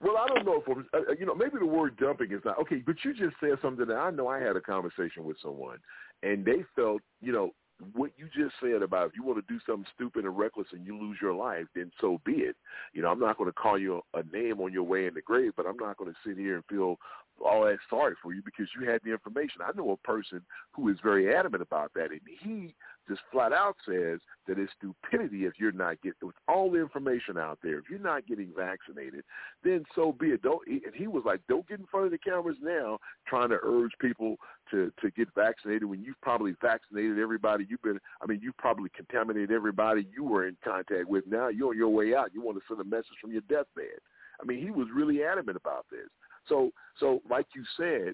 Well, 0.01 0.18
I 0.18 0.28
don't 0.28 0.45
know 0.45 0.64
if 0.66 0.68
I'm, 0.68 0.86
uh, 0.93 1.14
you 1.18 1.26
know 1.26 1.36
maybe 1.36 1.59
the 1.59 1.66
word 1.66 1.97
dumping 1.97 2.32
is 2.32 2.41
not 2.43 2.59
okay, 2.59 2.78
but 2.86 2.95
you 3.03 3.14
just 3.14 3.36
said 3.39 3.57
something 3.62 3.86
that 3.88 3.95
I 3.97 4.12
know. 4.12 4.28
I 4.28 4.39
had 4.39 4.55
a 4.55 4.62
conversation 4.62 5.24
with 5.24 5.38
someone, 5.41 5.78
and 6.24 6.43
they 6.43 6.66
felt 6.76 7.01
you 7.22 7.32
know 7.32 7.51
what 7.93 8.11
you 8.17 8.27
just 8.27 8.55
said 8.61 8.82
about 8.82 9.07
if 9.07 9.15
you 9.15 9.23
want 9.23 9.45
to 9.45 9.53
do 9.53 9.59
something 9.65 9.86
stupid 9.95 10.25
and 10.25 10.38
reckless 10.38 10.67
and 10.71 10.86
you 10.86 10.99
lose 10.99 11.17
your 11.21 11.34
life, 11.34 11.65
then 11.75 11.91
so 11.99 12.19
be 12.25 12.34
it. 12.34 12.55
You 12.93 13.01
know, 13.01 13.09
I'm 13.09 13.19
not 13.19 13.38
going 13.38 13.49
to 13.49 13.53
call 13.53 13.77
you 13.77 14.01
a 14.13 14.23
name 14.32 14.59
on 14.59 14.71
your 14.71 14.84
way 14.84 15.07
in 15.07 15.13
the 15.13 15.21
grave, 15.21 15.53
but 15.55 15.65
I'm 15.65 15.77
not 15.77 15.97
going 15.97 16.11
to 16.11 16.17
sit 16.25 16.38
here 16.38 16.55
and 16.55 16.65
feel 16.65 16.97
all 17.46 17.66
that 17.66 17.78
sorry 17.89 18.16
for 18.22 18.34
you 18.34 18.42
because 18.44 18.68
you 18.80 18.89
had 18.89 19.02
the 19.04 19.12
information. 19.12 19.62
I 19.62 19.72
know 19.76 19.92
a 19.92 19.98
person 19.98 20.42
who 20.74 20.89
is 20.89 20.98
very 21.04 21.34
adamant 21.34 21.62
about 21.62 21.92
that, 21.96 22.12
and 22.12 22.22
he 22.42 22.74
just 23.08 23.22
flat 23.32 23.52
out 23.52 23.76
says 23.86 24.20
that 24.48 24.60
it's 24.60 24.72
stupidity 24.78 25.46
if 25.46 25.54
you're 25.58 25.72
not 25.72 26.02
getting 26.02 26.28
with 26.28 26.36
all 26.48 26.72
the 26.72 26.80
information 26.80 27.38
out 27.38 27.60
there. 27.64 27.80
If 27.80 27.86
you're 27.89 28.00
not 28.00 28.28
getting 28.28 28.52
vaccinated, 28.56 29.24
then 29.64 29.84
so 29.96 30.12
be 30.12 30.28
it. 30.28 30.42
Don't. 30.42 30.66
And 30.68 30.96
he 30.96 31.08
was 31.08 31.24
like, 31.26 31.42
don't 31.50 31.68
get 31.68 31.80
in 31.80 31.88
front 31.88 32.06
of 32.06 32.12
the 32.12 32.18
cameras 32.18 32.58
now, 32.62 33.00
trying 33.28 33.50
to 33.50 33.60
urge 33.64 33.92
people 34.00 34.38
to 34.72 34.92
to 35.02 35.12
get 35.12 35.28
vaccinated 35.36 35.86
when 35.86 36.04
you've 36.04 36.22
probably 36.22 36.56
vaccinated 36.62 37.20
everybody. 37.20 37.66
You've 37.70 37.82
been. 37.82 38.00
I 38.22 38.28
mean, 38.28 38.39
you've 38.42 38.58
probably 38.58 38.89
contaminated 38.96 39.52
everybody 39.52 40.08
you 40.16 40.24
were 40.24 40.48
in 40.48 40.58
contact 40.64 41.08
with. 41.08 41.26
Now 41.28 41.50
you're 41.50 41.70
on 41.70 41.78
your 41.78 41.89
way 41.89 42.14
out. 42.16 42.34
You 42.34 42.42
want 42.42 42.58
to 42.58 42.64
send 42.68 42.80
a 42.80 42.86
message 42.86 43.18
from 43.20 43.32
your 43.32 43.42
deathbed. 43.42 44.00
I 44.42 44.46
mean, 44.46 44.62
he 44.62 44.72
was 44.72 44.88
really 44.94 45.24
adamant 45.24 45.58
about 45.58 45.86
this. 45.92 46.10
So, 46.52 46.72
so 46.99 47.22
like 47.30 47.47
you 47.56 47.64
said, 47.78 48.14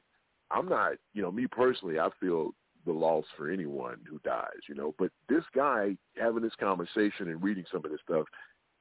I'm 0.52 0.70
not, 0.70 0.94
you 1.14 1.24
know, 1.24 1.32
me 1.32 1.48
personally, 1.48 2.00
I 2.00 2.10
feel 2.20 2.52
the 2.86 2.92
loss 2.92 3.26
for 3.36 3.52
anyone 3.52 3.98
who 4.08 4.20
dies, 4.20 4.62
you 4.70 4.76
know, 4.76 4.94
but 5.00 5.10
this 5.28 5.44
guy 5.56 5.98
having 6.16 6.44
this 6.44 6.56
conversation 6.60 7.28
and 7.28 7.44
reading 7.44 7.66
some 7.72 7.84
of 7.84 7.92
this 7.92 8.00
stuff 8.08 8.26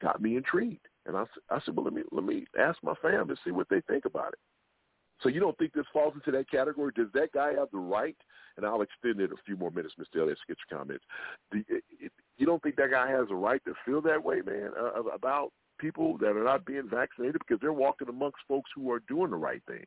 got 0.03 0.21
me 0.21 0.37
intrigued. 0.37 0.87
And 1.07 1.17
I, 1.17 1.25
I 1.51 1.59
said, 1.65 1.75
well, 1.75 1.85
let 1.85 1.95
me, 1.95 2.03
let 2.13 2.25
me 2.25 2.47
ask 2.59 2.79
my 2.83 2.93
fam 3.01 3.29
to 3.29 3.37
see 3.45 3.51
what 3.51 3.69
they 3.71 3.81
think 3.89 4.05
about 4.05 4.35
it. 4.35 4.39
So 5.23 5.31
you 5.31 5.41
don't 5.41 5.57
think 5.57 5.73
this 5.73 5.87
falls 5.93 6.13
into 6.15 6.31
that 6.33 6.51
category? 6.51 6.93
Does 6.95 7.09
that 7.15 7.33
guy 7.33 7.55
have 7.55 7.69
the 7.73 7.79
right? 7.79 8.17
And 8.59 8.67
I'll 8.67 8.83
extend 8.83 9.21
it 9.21 9.33
a 9.33 9.43
few 9.47 9.57
more 9.57 9.71
minutes, 9.71 9.95
Mr. 9.99 10.21
Elliott, 10.21 10.39
to 10.47 10.55
get 10.55 10.59
your 10.71 10.79
comments. 10.79 11.05
Do, 11.51 11.65
you 12.37 12.47
don't 12.47 12.63
think 12.63 12.77
that 12.77 12.91
guy 12.91 13.11
has 13.11 13.29
a 13.31 13.35
right 13.35 13.65
to 13.65 13.73
feel 13.87 14.03
that 14.03 14.23
way, 14.23 14.43
man, 14.45 14.73
uh, 14.79 15.03
about 15.05 15.53
people 15.79 16.18
that 16.18 16.37
are 16.37 16.45
not 16.45 16.64
being 16.64 16.89
vaccinated 16.89 17.41
because 17.41 17.61
they're 17.61 17.72
walking 17.72 18.09
amongst 18.09 18.39
folks 18.49 18.70
who 18.74 18.91
are 18.91 19.01
doing 19.09 19.31
the 19.31 19.37
right 19.37 19.62
thing? 19.66 19.87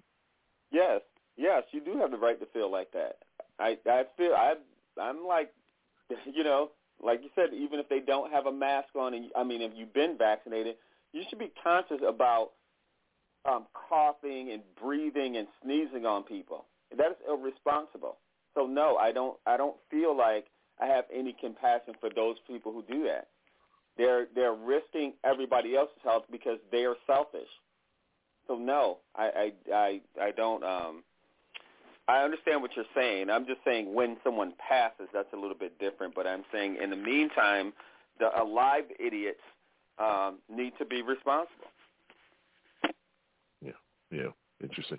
Yes, 0.72 1.02
yes, 1.38 1.64
you 1.72 1.82
do 1.82 1.98
have 2.00 2.12
the 2.12 2.18
right 2.18 2.40
to 2.40 2.46
feel 2.48 2.72
like 2.72 2.92
that. 2.92 3.18
I 3.60 3.78
I 3.86 4.04
feel 4.18 4.34
I 4.34 4.56
I'm 5.00 5.26
like, 5.26 5.52
you 6.34 6.44
know, 6.44 6.72
like 7.02 7.22
you 7.24 7.30
said, 7.36 7.54
even 7.54 7.80
if 7.80 7.90
they 7.90 8.00
don't 8.00 8.32
have 8.32 8.46
a 8.46 8.52
mask 8.52 8.90
on, 8.96 9.14
and 9.14 9.32
I 9.36 9.44
mean, 9.44 9.62
if 9.62 9.72
you've 9.76 9.94
been 9.94 10.18
vaccinated, 10.18 10.76
you 11.14 11.24
should 11.30 11.40
be 11.40 11.52
conscious 11.64 12.00
about 12.08 12.52
um, 13.50 13.66
coughing 13.74 14.52
and 14.52 14.62
breathing 14.82 15.38
and 15.38 15.48
sneezing 15.64 16.06
on 16.06 16.24
people. 16.24 16.66
That 16.96 17.12
is 17.12 17.18
irresponsible. 17.28 18.18
So 18.56 18.66
no, 18.66 18.98
I 18.98 19.12
don't. 19.12 19.38
I 19.46 19.58
don't 19.58 19.76
feel 19.90 20.16
like 20.16 20.46
I 20.82 20.88
have 20.88 21.06
any 21.14 21.36
compassion 21.40 21.94
for 22.00 22.10
those 22.10 22.38
people 22.48 22.72
who 22.72 22.84
do 22.92 23.04
that. 23.04 23.28
They're 24.00 24.28
they're 24.34 24.54
risking 24.54 25.14
everybody 25.26 25.76
else's 25.76 25.98
health 26.04 26.24
because 26.32 26.58
they 26.72 26.86
are 26.86 26.96
selfish. 27.06 27.50
So 28.48 28.56
no, 28.56 29.00
I 29.14 29.52
I 29.70 29.74
I, 29.76 30.02
I 30.22 30.32
don't. 30.32 30.64
Um, 30.64 31.04
I 32.08 32.24
understand 32.24 32.62
what 32.62 32.72
you're 32.76 32.86
saying. 32.96 33.30
I'm 33.30 33.46
just 33.46 33.60
saying 33.66 33.94
when 33.94 34.16
someone 34.24 34.54
passes, 34.58 35.10
that's 35.14 35.32
a 35.34 35.36
little 35.36 35.56
bit 35.56 35.78
different. 35.80 36.16
But 36.16 36.26
I'm 36.26 36.46
saying 36.52 36.78
in 36.82 36.90
the 36.90 36.96
meantime, 36.96 37.74
the 38.20 38.30
alive 38.42 38.86
idiots 39.00 39.42
um, 40.00 40.40
need 40.50 40.72
to 40.80 40.86
be 40.86 41.02
responsible. 41.02 41.68
Yeah, 43.62 43.74
yeah, 44.12 44.30
interesting. 44.64 44.98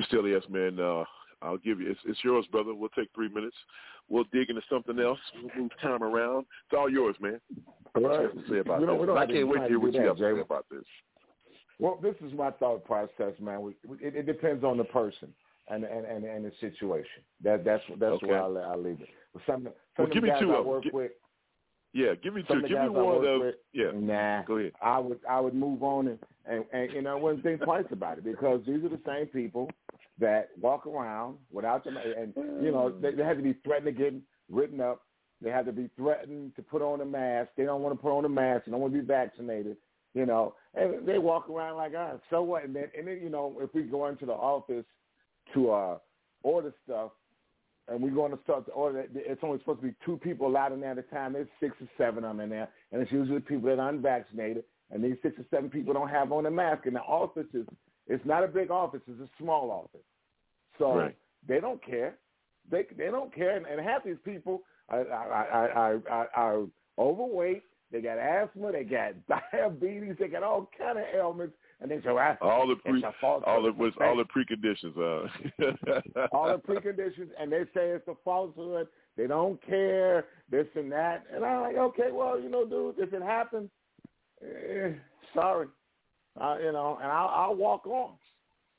Mr. 0.00 0.14
Elias, 0.14 0.44
man, 0.48 0.80
uh, 0.80 1.04
I'll 1.42 1.58
give 1.58 1.82
you. 1.82 1.90
It's, 1.90 2.00
it's 2.06 2.24
yours, 2.24 2.46
brother. 2.50 2.74
We'll 2.74 2.88
take 2.88 3.10
three 3.14 3.28
minutes. 3.28 3.56
We'll 4.08 4.24
dig 4.32 4.48
into 4.50 4.62
something 4.70 4.98
else. 4.98 5.18
We'll 5.34 5.50
move 5.62 5.70
time 5.82 6.02
around. 6.02 6.46
It's 6.66 6.76
all 6.78 6.88
yours, 6.90 7.16
man. 7.20 7.40
All 7.94 8.02
right. 8.02 8.34
What 8.34 8.46
to 8.46 8.50
say 8.50 8.58
about 8.58 8.80
We 8.80 8.86
don't- 8.86 8.96
this? 8.96 9.00
we 9.02 9.06
don't 9.06 9.18
I 9.18 9.26
to 9.26 9.32
can't 9.32 9.48
wait 9.48 9.54
to 9.56 9.62
to 9.62 9.68
hear 9.68 9.78
what 9.78 9.92
do 9.92 9.98
you 9.98 10.02
that, 10.02 10.08
have 10.08 10.16
to 10.16 10.34
say 10.36 10.40
about 10.40 10.66
this. 10.70 10.84
Well, 11.78 11.98
this 12.02 12.14
is 12.26 12.32
my 12.32 12.50
thought 12.52 12.84
process, 12.84 13.34
man. 13.40 13.62
We, 13.62 13.72
it, 14.00 14.16
it 14.16 14.26
depends 14.26 14.64
on 14.64 14.76
the 14.78 14.84
person 14.84 15.32
and 15.68 15.84
and 15.84 16.04
and, 16.06 16.24
and 16.24 16.44
the 16.44 16.52
situation. 16.60 17.22
That 17.44 17.64
that's 17.64 17.82
that's 17.98 18.14
Okay. 18.14 18.26
where 18.26 18.42
I'll, 18.42 18.58
I'll 18.58 18.82
leave 18.82 19.00
it. 19.00 19.08
But 19.32 19.42
some, 19.46 19.64
some 19.64 19.72
Well, 19.98 20.06
of 20.08 20.12
give 20.12 20.22
the 20.22 20.26
me 20.28 20.32
guys 20.32 20.40
two 20.40 20.50
I 20.52 20.54
of 20.54 20.60
'em. 20.60 20.66
work 20.66 20.82
Gi- 20.84 20.90
with. 20.92 21.12
Yeah, 21.94 22.14
give 22.22 22.34
me 22.34 22.42
two. 22.50 22.60
Give 22.62 22.70
me 22.82 22.88
one 22.88 23.16
of 23.16 23.22
those. 23.22 23.40
with, 23.42 23.54
Yeah. 23.72 23.90
Nah. 23.94 24.42
Go 24.44 24.56
ahead. 24.58 24.72
I 24.82 24.98
would 24.98 25.20
I 25.28 25.40
would 25.40 25.54
move 25.54 25.82
on 25.82 26.08
and, 26.08 26.18
and, 26.46 26.64
and 26.72 26.92
you 26.92 27.02
know 27.02 27.16
I 27.16 27.20
wouldn't 27.20 27.42
think 27.42 27.62
twice 27.62 27.86
about 27.92 28.18
it 28.18 28.24
because 28.24 28.60
these 28.66 28.82
are 28.84 28.88
the 28.88 29.00
same 29.06 29.26
people 29.26 29.70
that 30.20 30.48
walk 30.60 30.86
around 30.86 31.36
without 31.50 31.84
them 31.84 31.96
and 31.96 32.32
you 32.62 32.72
know 32.72 32.92
they, 33.00 33.12
they 33.12 33.22
have 33.22 33.36
to 33.36 33.42
be 33.42 33.54
threatened 33.64 33.86
to 33.86 33.92
get 33.92 34.14
written 34.50 34.80
up. 34.80 35.02
They 35.40 35.50
have 35.50 35.66
to 35.66 35.72
be 35.72 35.88
threatened 35.96 36.56
to 36.56 36.62
put 36.62 36.82
on 36.82 37.00
a 37.00 37.04
mask. 37.04 37.50
They 37.56 37.64
don't 37.64 37.82
want 37.82 37.96
to 37.96 38.02
put 38.02 38.16
on 38.16 38.24
a 38.24 38.28
mask. 38.28 38.64
They 38.64 38.72
don't 38.72 38.80
want 38.80 38.92
to 38.92 39.00
be 39.00 39.06
vaccinated. 39.06 39.76
You 40.14 40.26
know, 40.26 40.54
and 40.74 41.06
they 41.06 41.18
walk 41.18 41.48
around 41.48 41.76
like 41.76 41.94
us. 41.94 42.18
So 42.30 42.42
what? 42.42 42.64
And 42.64 42.74
then, 42.74 42.90
and 42.96 43.06
then 43.06 43.20
you 43.22 43.28
know, 43.28 43.56
if 43.60 43.72
we 43.74 43.82
go 43.82 44.08
into 44.08 44.26
the 44.26 44.32
office 44.32 44.86
to 45.54 45.70
uh, 45.70 45.98
order 46.42 46.74
stuff, 46.84 47.12
and 47.86 48.02
we're 48.02 48.10
going 48.10 48.32
to 48.32 48.38
start 48.42 48.66
to 48.66 48.72
order, 48.72 49.00
it, 49.00 49.10
it's 49.14 49.42
only 49.44 49.58
supposed 49.60 49.80
to 49.80 49.86
be 49.86 49.94
two 50.04 50.16
people 50.16 50.48
allowed 50.48 50.72
in 50.72 50.80
there 50.80 50.90
at 50.92 50.98
a 50.98 51.02
time. 51.02 51.34
There's 51.34 51.48
six 51.60 51.76
or 51.80 51.88
seven 51.96 52.24
of 52.24 52.30
them 52.30 52.40
in 52.40 52.50
there, 52.50 52.68
and 52.90 53.00
it's 53.00 53.12
usually 53.12 53.40
people 53.40 53.68
that 53.68 53.78
are 53.78 53.88
unvaccinated. 53.90 54.64
And 54.90 55.04
these 55.04 55.16
six 55.22 55.38
or 55.38 55.44
seven 55.50 55.68
people 55.70 55.92
don't 55.92 56.08
have 56.08 56.32
on 56.32 56.46
a 56.46 56.50
mask. 56.50 56.86
And 56.86 56.96
the 56.96 57.00
office 57.00 57.46
is 57.52 57.66
it's 58.08 58.24
not 58.24 58.44
a 58.44 58.48
big 58.48 58.70
office; 58.70 59.00
it's 59.06 59.20
a 59.20 59.28
small 59.42 59.70
office. 59.70 60.04
So 60.78 60.96
Right. 60.96 61.16
they 61.46 61.60
don't 61.60 61.82
care. 61.84 62.18
They 62.70 62.84
they 62.96 63.06
don't 63.06 63.32
care, 63.34 63.56
and, 63.56 63.66
and 63.66 63.80
half 63.80 64.04
these 64.04 64.18
people 64.24 64.62
are, 64.88 65.06
are, 65.10 66.02
are, 66.08 66.28
are, 66.34 66.66
overweight. 66.98 67.62
They 67.90 68.00
got 68.00 68.18
asthma. 68.18 68.72
They 68.72 68.84
got 68.84 69.14
diabetes. 69.52 70.16
They 70.18 70.28
got 70.28 70.42
all 70.42 70.70
kind 70.76 70.98
of 70.98 71.04
ailments, 71.14 71.54
and 71.80 71.90
they 71.90 72.00
say, 72.02 72.10
All 72.40 72.66
the 72.66 72.76
pre, 72.76 73.02
all 73.22 73.62
the 73.62 73.72
was 73.72 73.92
all 74.00 74.16
the 74.16 74.24
preconditions. 74.24 74.96
Uh. 74.96 76.26
all 76.32 76.48
the 76.48 76.58
preconditions, 76.58 77.28
and 77.38 77.50
they 77.50 77.64
say 77.74 77.90
it's 77.90 78.08
a 78.08 78.14
falsehood. 78.24 78.88
They 79.16 79.26
don't 79.26 79.60
care 79.66 80.26
this 80.50 80.66
and 80.76 80.92
that, 80.92 81.24
and 81.34 81.44
I'm 81.44 81.62
like, 81.62 81.76
okay, 81.76 82.12
well, 82.12 82.38
you 82.38 82.48
know, 82.48 82.64
dude, 82.64 82.98
if 82.98 83.12
it 83.12 83.22
happens, 83.22 83.68
eh, 84.42 84.92
sorry, 85.34 85.66
uh, 86.40 86.56
you 86.58 86.72
know, 86.72 86.98
and 87.02 87.10
I'll, 87.10 87.28
I'll 87.28 87.54
walk 87.54 87.86
on. 87.86 88.12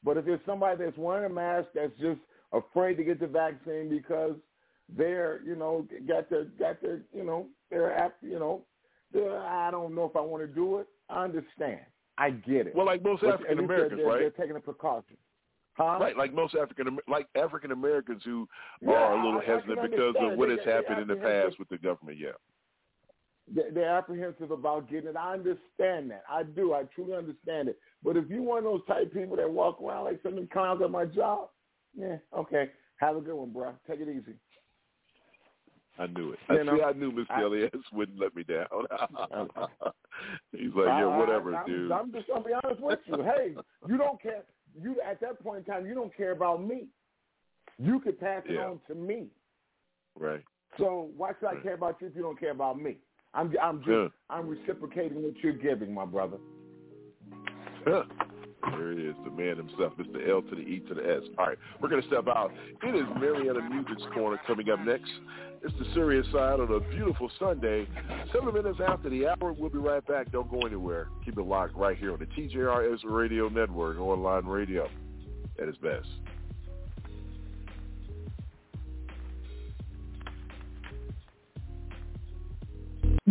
But 0.03 0.17
if 0.17 0.25
there's 0.25 0.39
somebody 0.45 0.83
that's 0.83 0.97
wearing 0.97 1.29
a 1.29 1.33
mask 1.33 1.67
that's 1.75 1.97
just 1.99 2.19
afraid 2.53 2.95
to 2.95 3.03
get 3.03 3.19
the 3.19 3.27
vaccine 3.27 3.89
because 3.89 4.35
they're, 4.97 5.41
you 5.45 5.55
know, 5.55 5.85
got 6.07 6.29
their, 6.29 6.45
got 6.45 6.81
their, 6.81 7.01
you 7.13 7.23
know, 7.23 7.47
they're 7.69 7.93
at, 7.93 8.15
you 8.21 8.39
know, 8.39 8.63
I 9.15 9.69
don't 9.71 9.93
know 9.95 10.05
if 10.05 10.15
I 10.15 10.21
want 10.21 10.43
to 10.43 10.47
do 10.47 10.79
it. 10.79 10.87
I 11.09 11.23
understand. 11.23 11.81
I 12.17 12.31
get 12.31 12.67
it. 12.67 12.75
Well, 12.75 12.85
like 12.85 13.03
most 13.03 13.23
African 13.23 13.59
Americans, 13.59 14.01
right? 14.05 14.19
They're 14.19 14.29
taking 14.31 14.55
a 14.55 14.59
precaution. 14.59 15.17
Huh? 15.73 15.97
Right, 15.99 16.17
like 16.17 16.33
most 16.33 16.55
African 16.55 16.97
like 17.07 17.27
African 17.35 17.71
Americans 17.71 18.21
who 18.25 18.47
Yeah, 18.81 18.91
are 18.91 19.13
a 19.13 19.25
little 19.25 19.39
hesitant 19.39 19.89
because 19.89 20.15
of 20.19 20.37
what 20.37 20.49
has 20.49 20.59
happened 20.65 20.99
in 20.99 21.07
the 21.07 21.15
past 21.15 21.57
with 21.57 21.69
the 21.69 21.77
government. 21.77 22.17
Yeah. 22.17 22.31
They- 23.53 23.69
They're 23.71 23.97
apprehensive 23.97 24.51
about 24.51 24.89
getting 24.89 25.09
it. 25.09 25.15
I 25.15 25.33
understand 25.33 26.11
that. 26.11 26.23
I 26.29 26.43
do. 26.43 26.73
I 26.73 26.83
truly 26.95 27.15
understand 27.15 27.67
it. 27.69 27.79
But 28.03 28.15
if 28.17 28.29
you 28.29 28.43
one 28.43 28.59
of 28.59 28.63
those 28.65 28.85
type 28.87 29.11
people 29.13 29.35
that 29.37 29.49
walk 29.49 29.81
around 29.81 30.05
like 30.05 30.21
some 30.21 30.33
of 30.33 30.37
them 30.37 30.47
clowns 30.51 30.81
at 30.81 30.91
my 30.91 31.05
job, 31.05 31.49
yeah, 31.95 32.17
okay. 32.37 32.71
Have 32.97 33.15
a 33.17 33.21
good 33.21 33.33
one, 33.35 33.51
bro. 33.51 33.73
Take 33.87 34.01
it 34.01 34.09
easy. 34.09 34.35
I 35.97 36.07
knew 36.07 36.31
it. 36.33 36.39
You 36.49 36.59
I 36.59 36.63
know, 36.63 36.77
see. 36.77 36.83
I 36.87 36.91
knew 36.93 37.11
Miss 37.11 37.25
I- 37.29 37.41
Elias 37.41 37.71
wouldn't 37.93 38.19
let 38.19 38.35
me 38.35 38.43
down. 38.43 38.67
He's 40.51 40.73
like, 40.75 40.85
yeah, 40.87 40.91
I- 40.91 41.01
I- 41.03 41.17
whatever, 41.17 41.55
I'm, 41.55 41.65
dude. 41.65 41.91
I'm 41.91 42.11
just 42.11 42.27
gonna 42.27 42.43
be 42.43 42.53
honest 42.63 42.81
with 42.81 42.99
you. 43.05 43.23
Hey, 43.23 43.55
you 43.87 43.97
don't 43.97 44.21
care. 44.21 44.43
You 44.79 44.95
at 45.05 45.19
that 45.21 45.41
point 45.41 45.59
in 45.59 45.73
time, 45.73 45.85
you 45.85 45.95
don't 45.95 46.15
care 46.15 46.31
about 46.31 46.63
me. 46.63 46.87
You 47.77 47.99
could 47.99 48.19
pass 48.19 48.43
it 48.45 48.53
Yeah. 48.55 48.65
on 48.67 48.79
to 48.87 48.95
me. 48.95 49.27
Right. 50.17 50.43
So 50.77 51.09
why 51.17 51.31
should 51.39 51.47
I 51.47 51.55
care 51.61 51.73
about 51.73 51.99
you 52.01 52.07
if 52.07 52.15
you 52.15 52.21
don't 52.21 52.39
care 52.39 52.51
about 52.51 52.79
me? 52.79 52.97
I'm 53.33 53.53
I'm 53.61 53.79
just 53.79 53.89
Yeah. 53.89 54.07
I'm 54.29 54.47
reciprocating 54.47 55.23
what 55.23 55.33
you're 55.43 55.53
giving, 55.53 55.93
my 55.93 56.05
brother. 56.05 56.37
Huh. 57.85 58.03
There 58.71 58.91
it 58.91 58.99
is, 58.99 59.15
the 59.23 59.31
man 59.31 59.55
himself, 59.55 59.93
Mr. 59.97 60.29
L 60.29 60.41
to 60.41 60.55
the 60.55 60.61
E 60.61 60.79
to 60.89 60.93
the 60.93 61.01
S. 61.01 61.21
All 61.37 61.47
right, 61.47 61.57
we're 61.81 61.89
going 61.89 62.01
to 62.01 62.07
step 62.07 62.27
out. 62.27 62.51
It 62.83 62.95
is 62.95 63.05
Mariana 63.15 63.61
Music's 63.69 64.03
Corner 64.13 64.39
coming 64.45 64.69
up 64.69 64.79
next. 64.85 65.09
It's 65.63 65.73
the 65.79 65.85
serious 65.93 66.25
side 66.31 66.59
on 66.59 66.71
a 66.71 66.79
beautiful 66.91 67.31
Sunday. 67.39 67.87
Seven 68.33 68.53
minutes 68.53 68.79
after 68.85 69.09
the 69.09 69.27
hour, 69.27 69.53
we'll 69.53 69.69
be 69.69 69.77
right 69.77 70.05
back. 70.05 70.31
Don't 70.31 70.49
go 70.51 70.59
anywhere. 70.61 71.07
Keep 71.25 71.37
it 71.37 71.45
locked 71.45 71.75
right 71.75 71.97
here 71.97 72.13
on 72.13 72.19
the 72.19 72.25
TJRS 72.25 72.99
Radio 73.05 73.47
Network, 73.49 73.97
online 73.97 74.45
radio 74.45 74.87
at 75.61 75.67
its 75.67 75.77
best. 75.77 76.07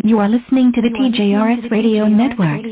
You 0.09 0.21
are 0.21 0.29
listening 0.31 0.73
to 0.73 0.81
the 0.81 0.89
TJRS 0.89 1.71
Radio 1.71 2.07
Network. 2.07 2.63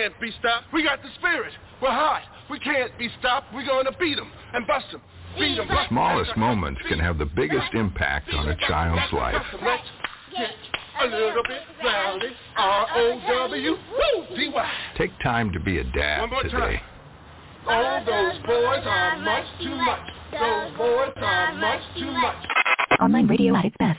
Can't 0.00 0.18
be 0.20 0.30
stopped. 0.38 0.66
We 0.72 0.82
got 0.82 1.02
the 1.02 1.08
spirit. 1.18 1.52
We're 1.82 1.90
hot. 1.90 2.22
We 2.50 2.58
can't 2.58 2.96
be 2.98 3.08
stopped. 3.18 3.52
We're 3.54 3.66
going 3.66 3.84
to 3.84 3.92
beat 3.98 4.16
them 4.16 4.30
and 4.54 4.66
bust 4.66 4.86
them. 4.92 5.02
Beat 5.38 5.56
them. 5.56 5.68
The 5.68 5.88
smallest 5.88 6.34
moments 6.36 6.80
can 6.88 6.98
have 6.98 7.18
the 7.18 7.26
biggest 7.26 7.72
impact 7.74 8.32
on 8.34 8.48
a 8.48 8.56
child's 8.66 9.12
life. 9.12 9.36
Let's 9.62 9.82
get 10.36 10.50
a 11.02 11.06
little 11.06 11.42
bit 11.46 11.62
rowdy. 11.84 12.30
R-O-W-D-Y. 12.56 14.70
Take 14.96 15.12
time 15.22 15.52
to 15.52 15.60
be 15.60 15.78
a 15.78 15.84
dad 15.84 16.22
One 16.22 16.30
more 16.30 16.42
today. 16.42 16.58
time. 16.58 16.80
All 17.68 18.04
those 18.04 18.38
boys 18.46 18.82
are 18.86 19.18
much 19.18 19.44
too 19.62 19.76
much. 19.76 20.00
Those 20.32 20.76
boys 20.78 21.12
are 21.16 21.52
much 21.54 21.80
too 21.98 22.10
much. 22.10 22.46
Online 23.00 23.26
radio 23.28 23.54
at 23.54 23.66
its 23.66 23.76
best. 23.78 23.98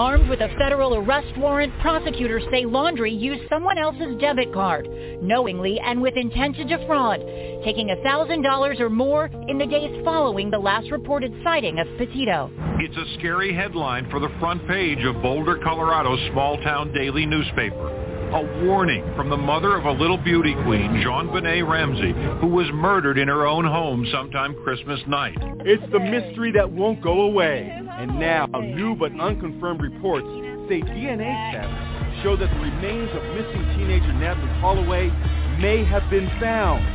Armed 0.00 0.30
with 0.30 0.40
a 0.40 0.48
federal 0.56 0.94
arrest 0.94 1.36
warrant, 1.36 1.78
prosecutors 1.80 2.42
say 2.50 2.64
Laundrie 2.64 3.20
used 3.20 3.46
someone 3.50 3.76
else's 3.76 4.18
debit 4.18 4.50
card, 4.50 4.88
knowingly 5.20 5.78
and 5.78 6.00
with 6.00 6.16
intent 6.16 6.56
to 6.56 6.64
defraud, 6.64 7.20
taking 7.66 7.88
$1,000 7.88 8.80
or 8.80 8.88
more 8.88 9.26
in 9.48 9.58
the 9.58 9.66
days 9.66 10.02
following 10.02 10.48
the 10.48 10.58
last 10.58 10.90
reported 10.90 11.34
sighting 11.44 11.78
of 11.80 11.86
Petito. 11.98 12.50
It's 12.78 12.96
a 12.96 13.18
scary 13.18 13.54
headline 13.54 14.08
for 14.08 14.20
the 14.20 14.30
front 14.40 14.66
page 14.66 15.04
of 15.04 15.20
Boulder, 15.20 15.58
Colorado's 15.58 16.30
small-town 16.32 16.94
daily 16.94 17.26
newspaper. 17.26 18.09
A 18.32 18.64
warning 18.64 19.02
from 19.16 19.28
the 19.28 19.36
mother 19.36 19.76
of 19.76 19.86
a 19.86 19.90
little 19.90 20.16
beauty 20.16 20.54
queen, 20.62 21.02
JonBenét 21.02 21.68
Ramsey, 21.68 22.12
who 22.40 22.46
was 22.46 22.68
murdered 22.72 23.18
in 23.18 23.26
her 23.26 23.44
own 23.44 23.64
home 23.64 24.06
sometime 24.12 24.54
Christmas 24.62 25.00
night. 25.08 25.36
It's 25.66 25.82
the 25.90 25.98
mystery 25.98 26.52
that 26.52 26.70
won't 26.70 27.02
go 27.02 27.22
away. 27.22 27.68
And 27.74 28.20
now, 28.20 28.46
new 28.46 28.94
but 28.94 29.10
unconfirmed 29.18 29.82
reports 29.82 30.28
say 30.68 30.80
DNA 30.80 31.50
tests 31.50 32.22
show 32.22 32.36
that 32.36 32.48
the 32.48 32.60
remains 32.60 33.10
of 33.10 33.22
missing 33.34 33.64
teenager 33.76 34.12
Natalee 34.14 34.60
Holloway 34.60 35.08
may 35.58 35.84
have 35.84 36.08
been 36.08 36.30
found. 36.38 36.86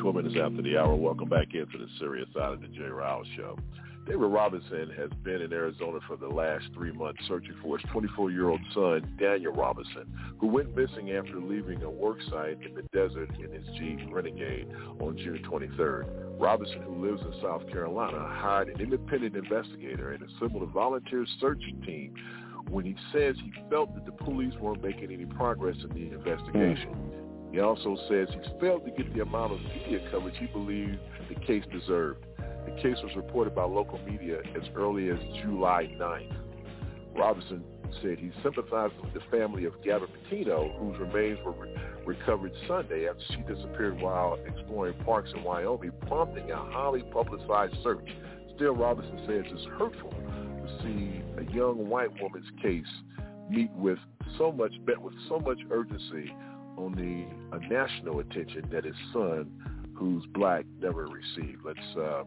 12 0.00 0.16
minutes 0.16 0.36
after 0.42 0.62
the 0.62 0.78
hour, 0.78 0.94
welcome 0.94 1.28
back 1.28 1.48
into 1.52 1.76
the 1.76 1.88
serious 1.98 2.28
side 2.32 2.54
of 2.54 2.62
the 2.62 2.68
Jay 2.68 2.84
Ryle 2.84 3.24
Show. 3.36 3.58
David 4.06 4.26
Robinson 4.26 4.88
has 4.96 5.10
been 5.24 5.42
in 5.42 5.52
Arizona 5.52 5.98
for 6.06 6.16
the 6.16 6.28
last 6.28 6.66
three 6.72 6.92
months 6.92 7.20
searching 7.26 7.54
for 7.60 7.76
his 7.76 7.90
24-year-old 7.90 8.60
son, 8.72 9.16
Daniel 9.18 9.52
Robinson, 9.52 10.06
who 10.38 10.46
went 10.46 10.76
missing 10.76 11.10
after 11.10 11.40
leaving 11.40 11.82
a 11.82 11.90
work 11.90 12.18
site 12.30 12.62
in 12.62 12.74
the 12.76 12.82
desert 12.92 13.28
in 13.42 13.50
his 13.50 13.66
Jeep 13.76 13.98
Renegade 14.08 14.68
on 15.00 15.16
June 15.16 15.42
23rd. 15.44 16.06
Robinson, 16.38 16.82
who 16.82 17.04
lives 17.04 17.20
in 17.20 17.32
South 17.42 17.68
Carolina, 17.68 18.28
hired 18.30 18.68
an 18.68 18.80
independent 18.80 19.34
investigator 19.34 20.12
and 20.12 20.22
assembled 20.22 20.62
a 20.62 20.66
volunteer 20.66 21.26
search 21.40 21.62
team 21.84 22.14
when 22.68 22.84
he 22.84 22.94
says 23.12 23.34
he 23.42 23.52
felt 23.68 23.92
that 23.94 24.06
the 24.06 24.12
police 24.24 24.54
weren't 24.60 24.84
making 24.84 25.10
any 25.10 25.24
progress 25.24 25.76
in 25.82 25.88
the 25.90 26.14
investigation. 26.14 26.94
He 27.50 27.58
also 27.58 27.96
says 28.08 28.28
he's 28.30 28.52
failed 28.60 28.84
to 28.84 28.90
get 28.90 29.12
the 29.14 29.22
amount 29.22 29.52
of 29.54 29.60
media 29.62 30.06
coverage 30.12 30.36
he 30.38 30.46
believed 30.46 30.98
the 31.28 31.34
case 31.46 31.64
deserved. 31.72 32.24
The 32.66 32.82
case 32.82 32.96
was 33.02 33.14
reported 33.16 33.54
by 33.54 33.64
local 33.64 33.98
media 34.00 34.40
as 34.54 34.62
early 34.74 35.08
as 35.10 35.18
July 35.42 35.88
9th. 35.98 36.36
Robinson 37.16 37.64
said 38.02 38.18
he 38.18 38.30
sympathized 38.42 38.94
with 39.02 39.14
the 39.14 39.20
family 39.30 39.64
of 39.64 39.72
Gabby 39.82 40.06
Petito, 40.28 40.74
whose 40.78 40.98
remains 40.98 41.38
were 41.44 41.52
re- 41.52 41.74
recovered 42.04 42.52
Sunday 42.68 43.08
after 43.08 43.22
she 43.30 43.40
disappeared 43.42 44.00
while 44.00 44.38
exploring 44.46 44.94
parks 45.04 45.30
in 45.34 45.42
Wyoming, 45.42 45.92
prompting 46.06 46.50
a 46.50 46.56
highly 46.56 47.02
publicized 47.02 47.74
search. 47.82 48.08
Still, 48.54 48.74
Robinson 48.74 49.18
says 49.26 49.44
it's 49.46 49.64
hurtful 49.78 50.10
to 50.10 50.78
see 50.82 51.22
a 51.38 51.54
young 51.54 51.88
white 51.88 52.10
woman's 52.20 52.50
case 52.60 52.84
meet 53.50 53.70
with 53.72 53.98
so 54.36 54.50
much 54.50 54.72
met 54.86 55.00
with 55.00 55.14
so 55.28 55.38
much 55.38 55.58
urgency 55.70 56.32
on 56.76 56.92
the 56.94 57.68
national 57.68 58.20
attention 58.20 58.68
that 58.70 58.84
his 58.84 58.94
son, 59.12 59.50
who's 59.96 60.24
black, 60.34 60.64
never 60.80 61.08
received. 61.08 61.62
Let's 61.64 61.96
uh, 61.96 62.24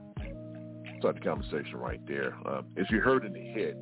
start 0.99 1.15
the 1.15 1.21
conversation 1.21 1.77
right 1.77 2.01
there. 2.07 2.35
Uh, 2.45 2.61
as 2.77 2.85
you 2.89 2.99
heard 2.99 3.25
in 3.25 3.33
the 3.33 3.39
hit, 3.39 3.77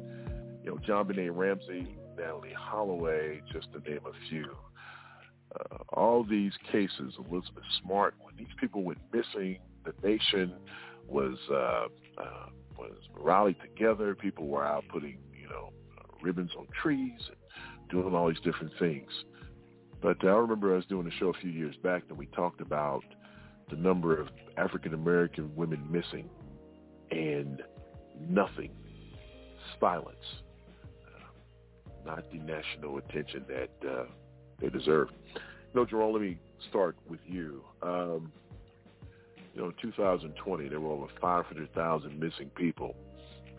you 0.64 0.72
know, 0.72 0.78
JonBenét 0.88 1.36
Ramsey, 1.36 1.96
Natalee 2.20 2.54
Holloway, 2.54 3.42
just 3.52 3.68
to 3.74 3.90
name 3.90 4.02
a 4.06 4.30
few. 4.30 4.56
Uh, 5.56 5.78
all 5.90 6.24
these 6.24 6.52
cases, 6.72 7.14
Elizabeth 7.18 7.64
Smart, 7.82 8.16
when 8.20 8.36
these 8.38 8.54
people 8.60 8.84
went 8.84 9.00
missing, 9.14 9.60
the 9.86 9.94
nation 10.06 10.54
was 11.08 11.38
uh, 11.50 11.88
uh, 12.22 12.50
was 12.78 12.96
rallied 13.18 13.56
together. 13.62 14.14
People 14.14 14.48
were 14.48 14.66
out 14.66 14.84
putting, 14.92 15.18
you 15.34 15.48
know, 15.48 15.72
ribbons 16.22 16.52
on 16.58 16.68
trees 16.82 17.20
and 17.28 17.38
doing 17.90 18.14
all 18.14 18.28
these 18.28 18.42
different 18.44 18.74
things. 18.78 19.10
But 20.02 20.18
I 20.24 20.28
remember 20.28 20.76
us 20.76 20.84
doing 20.90 21.08
a 21.08 21.12
show 21.12 21.30
a 21.30 21.34
few 21.34 21.50
years 21.50 21.76
back 21.82 22.08
that 22.10 22.16
we 22.16 22.28
talked 22.28 22.62
about 22.62 23.04
the 23.70 23.76
number 23.76 24.20
of 24.20 24.30
African 24.58 24.94
American 24.94 25.56
women 25.56 25.86
missing 25.90 26.30
and 27.12 27.62
nothing, 28.20 28.72
silence, 29.80 30.16
uh, 31.06 32.06
not 32.06 32.30
the 32.32 32.40
national 32.40 32.98
attention 32.98 33.46
that 33.48 33.90
uh, 33.90 34.06
they 34.60 34.70
deserve. 34.70 35.10
You 35.36 35.82
know, 35.82 35.86
Jerome, 35.86 36.14
let 36.14 36.22
me 36.22 36.38
start 36.70 36.96
with 37.10 37.20
you. 37.26 37.64
Um, 37.82 38.32
you 39.54 39.62
know, 39.62 39.68
in 39.68 39.74
2020, 39.82 40.70
there 40.70 40.80
were 40.80 40.92
over 40.92 41.08
500,000 41.20 42.20
missing 42.20 42.50
people. 42.56 42.96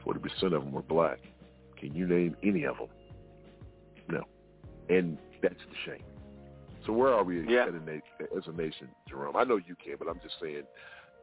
40% 0.07 0.45
of 0.45 0.51
them 0.53 0.73
were 0.73 0.83
black. 0.83 1.19
Can 1.77 1.95
you 1.95 2.07
name 2.07 2.37
any 2.43 2.65
of 2.65 2.77
them? 2.77 2.89
No. 4.09 4.25
And 4.89 5.19
that's 5.43 5.55
the 5.55 5.77
shame. 5.85 6.05
So 6.89 6.95
where 6.95 7.13
are 7.13 7.23
we 7.23 7.47
Yeah. 7.47 7.67
as, 7.67 7.75
a 8.47 8.51
a 8.51 8.53
nation, 8.55 8.89
Jerome? 9.07 9.37
I 9.37 9.45
know 9.45 9.57
you 9.59 9.77
can, 9.77 9.97
but 9.99 10.09
I'm 10.09 10.19
just 10.21 10.41
saying, 10.41 10.67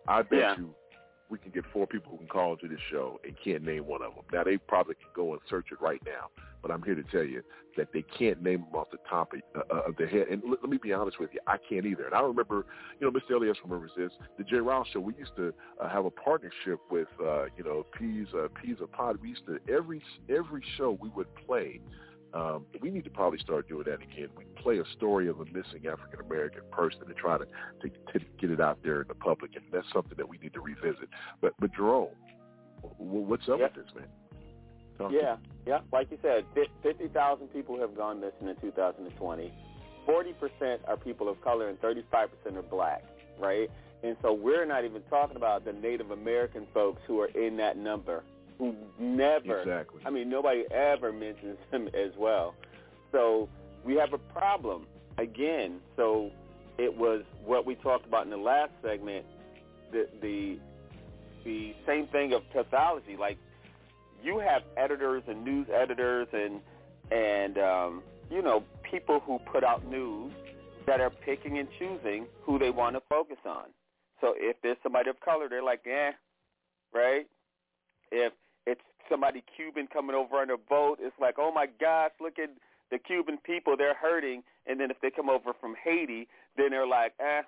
I 0.07 0.21
bet 0.21 0.39
Yeah. 0.39 0.57
you 0.57 0.75
we 1.27 1.39
can 1.39 1.49
get 1.49 1.65
four 1.73 1.87
people 1.87 2.11
who 2.11 2.19
can 2.19 2.27
call 2.27 2.53
into 2.53 2.67
this 2.67 2.79
show 2.91 3.19
and 3.23 3.35
can't 3.39 3.63
name 3.63 3.87
one 3.87 4.03
of 4.03 4.13
them. 4.13 4.23
Now, 4.31 4.43
they 4.43 4.57
probably 4.57 4.93
can 4.93 5.09
go 5.15 5.33
and 5.33 5.41
search 5.49 5.71
it 5.71 5.81
right 5.81 5.99
now, 6.05 6.29
but 6.61 6.69
I'm 6.69 6.83
here 6.83 6.93
to 6.93 7.01
tell 7.01 7.23
you 7.23 7.41
that 7.77 7.91
they 7.91 8.03
can't 8.03 8.43
name 8.43 8.61
them 8.61 8.75
off 8.75 8.91
the 8.91 8.99
top 9.09 9.33
of, 9.33 9.41
uh, 9.55 9.89
of 9.89 9.95
their 9.95 10.05
head. 10.05 10.27
And 10.29 10.43
let, 10.47 10.61
let 10.61 10.69
me 10.69 10.77
be 10.77 10.93
honest 10.93 11.19
with 11.19 11.33
you, 11.33 11.39
I 11.47 11.57
can't 11.57 11.83
either. 11.83 12.05
And 12.05 12.13
I 12.13 12.21
remember, 12.21 12.67
you 12.99 13.09
know, 13.09 13.19
Mr. 13.19 13.31
Elias 13.31 13.57
remembers 13.63 13.89
this, 13.97 14.11
the 14.37 14.43
J. 14.43 14.57
Ryle 14.57 14.85
Show, 14.93 14.99
we 14.99 15.15
used 15.15 15.35
to 15.37 15.51
uh, 15.81 15.89
have 15.89 16.05
a 16.05 16.11
partnership 16.11 16.79
with, 16.91 17.07
uh, 17.19 17.45
you 17.57 17.63
know, 17.63 17.87
Peas, 17.97 18.27
uh, 18.35 18.49
Peas 18.61 18.77
of 18.79 18.91
Pod. 18.91 19.19
We 19.19 19.29
used 19.29 19.47
to, 19.47 19.57
every, 19.67 20.03
every 20.29 20.63
show 20.77 20.95
we 21.01 21.09
would 21.15 21.27
play 21.47 21.81
um, 22.35 22.65
we 22.81 22.91
need 22.91 23.05
to 23.05 23.09
probably 23.09 23.39
start 23.39 23.67
doing 23.69 23.85
that 23.85 24.01
again. 24.01 24.27
We 24.37 24.43
play 24.61 24.77
a 24.79 24.83
story 24.97 25.27
of 25.29 25.39
a 25.39 25.45
missing 25.45 25.87
African 25.89 26.19
American 26.19 26.63
person 26.71 27.01
and 27.07 27.15
try 27.15 27.37
to, 27.37 27.45
to 27.45 27.89
to 28.19 28.25
get 28.39 28.51
it 28.51 28.59
out 28.59 28.79
there 28.83 29.01
in 29.01 29.07
the 29.07 29.15
public, 29.15 29.55
and 29.55 29.63
that's 29.71 29.87
something 29.93 30.15
that 30.17 30.27
we 30.27 30.37
need 30.37 30.53
to 30.53 30.61
revisit. 30.61 31.09
But 31.41 31.53
but 31.59 31.73
Jerome, 31.73 32.09
what's 32.97 33.47
up 33.47 33.59
Yeah. 33.59 33.67
with 33.73 33.85
this, 33.85 33.95
man? 33.95 34.07
Talk 34.97 35.11
Yeah, 35.11 35.37
yeah. 35.65 35.79
Like 35.91 36.11
you 36.11 36.17
said, 36.21 36.45
50,000 36.83 37.47
people 37.47 37.79
have 37.79 37.95
gone 37.95 38.19
missing 38.21 38.47
in 38.47 38.55
2020. 38.57 39.53
40% 40.07 40.79
are 40.87 40.97
people 40.97 41.27
of 41.27 41.41
color 41.41 41.67
and 41.69 41.79
35% 41.81 42.55
are 42.55 42.61
black, 42.61 43.03
right? 43.39 43.69
And 44.03 44.15
so 44.21 44.33
we're 44.33 44.65
not 44.65 44.85
even 44.85 45.01
talking 45.09 45.35
about 45.35 45.65
the 45.65 45.73
Native 45.73 46.11
American 46.11 46.67
folks 46.73 47.01
who 47.07 47.19
are 47.19 47.27
in 47.29 47.57
that 47.57 47.75
number, 47.77 48.23
who 48.57 48.75
never, 48.99 49.59
Exactly. 49.59 50.01
I 50.05 50.09
mean, 50.09 50.29
nobody 50.29 50.63
ever 50.71 51.11
mentions 51.11 51.57
them 51.71 51.87
as 51.89 52.11
well. 52.17 52.55
So 53.11 53.49
we 53.83 53.95
have 53.95 54.13
a 54.13 54.17
problem 54.17 54.87
again. 55.17 55.79
So 55.95 56.31
it 56.77 56.95
was 56.95 57.23
what 57.43 57.65
we 57.65 57.75
talked 57.75 58.05
about 58.05 58.25
in 58.25 58.29
the 58.29 58.37
last 58.37 58.71
segment, 58.81 59.25
the 59.91 60.07
the 60.21 60.57
the 61.43 61.73
same 61.85 62.07
thing 62.07 62.33
of 62.33 62.41
pathology. 62.51 63.15
Like 63.17 63.37
you 64.23 64.39
have 64.39 64.63
editors 64.77 65.23
and 65.27 65.43
news 65.43 65.67
editors 65.73 66.27
and 66.33 66.59
and 67.11 67.57
um, 67.57 68.03
you 68.31 68.41
know 68.41 68.63
people 68.89 69.19
who 69.19 69.39
put 69.51 69.63
out 69.63 69.85
news 69.85 70.33
that 70.87 70.99
are 71.01 71.09
picking 71.09 71.57
and 71.57 71.67
choosing 71.79 72.25
who 72.43 72.59
they 72.59 72.69
want 72.69 72.95
to 72.95 73.01
focus 73.09 73.37
on. 73.45 73.65
So 74.21 74.33
if 74.37 74.57
there's 74.61 74.77
somebody 74.83 75.09
of 75.09 75.19
color, 75.19 75.47
they're 75.49 75.63
like, 75.63 75.85
eh, 75.87 76.11
right? 76.93 77.27
If 78.11 78.33
somebody 79.09 79.43
Cuban 79.55 79.87
coming 79.91 80.15
over 80.15 80.37
on 80.37 80.49
a 80.49 80.57
boat, 80.57 80.99
it's 81.01 81.15
like, 81.19 81.35
oh 81.37 81.51
my 81.51 81.67
gosh, 81.79 82.11
look 82.19 82.39
at 82.39 82.49
the 82.91 82.99
Cuban 82.99 83.37
people, 83.43 83.75
they're 83.77 83.95
hurting. 83.95 84.43
And 84.67 84.79
then 84.79 84.91
if 84.91 84.97
they 85.01 85.09
come 85.09 85.29
over 85.29 85.53
from 85.59 85.75
Haiti, 85.83 86.27
then 86.57 86.71
they're 86.71 86.87
like, 86.87 87.13
eh. 87.19 87.41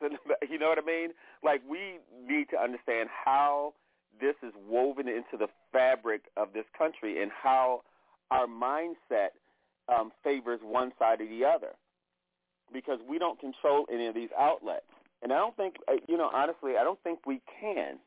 You 0.50 0.58
know 0.58 0.68
what 0.68 0.78
I 0.78 0.86
mean? 0.86 1.10
Like 1.44 1.60
we 1.68 1.98
need 2.26 2.48
to 2.50 2.56
understand 2.56 3.08
how 3.24 3.74
this 4.20 4.34
is 4.42 4.52
woven 4.68 5.08
into 5.08 5.36
the 5.38 5.48
fabric 5.72 6.22
of 6.36 6.52
this 6.52 6.64
country 6.76 7.22
and 7.22 7.30
how 7.30 7.82
our 8.30 8.46
mindset 8.46 9.30
um, 9.88 10.12
favors 10.22 10.60
one 10.62 10.92
side 10.98 11.20
or 11.20 11.26
the 11.26 11.44
other 11.44 11.72
because 12.72 12.98
we 13.08 13.18
don't 13.18 13.38
control 13.40 13.86
any 13.92 14.06
of 14.06 14.14
these 14.14 14.28
outlets. 14.38 14.86
And 15.22 15.32
I 15.32 15.36
don't 15.36 15.56
think, 15.56 15.76
uh, 15.88 15.94
you 16.08 16.16
know, 16.16 16.30
honestly, 16.32 16.72
I 16.80 16.84
don't 16.84 17.00
think 17.02 17.26
we 17.26 17.40
can, 17.60 17.98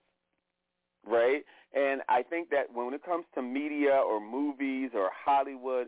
right? 1.05 1.43
And 1.73 2.01
I 2.07 2.21
think 2.23 2.49
that 2.51 2.73
when 2.73 2.93
it 2.93 3.03
comes 3.03 3.25
to 3.35 3.41
media 3.41 3.95
or 3.95 4.19
movies 4.19 4.91
or 4.93 5.09
Hollywood, 5.25 5.87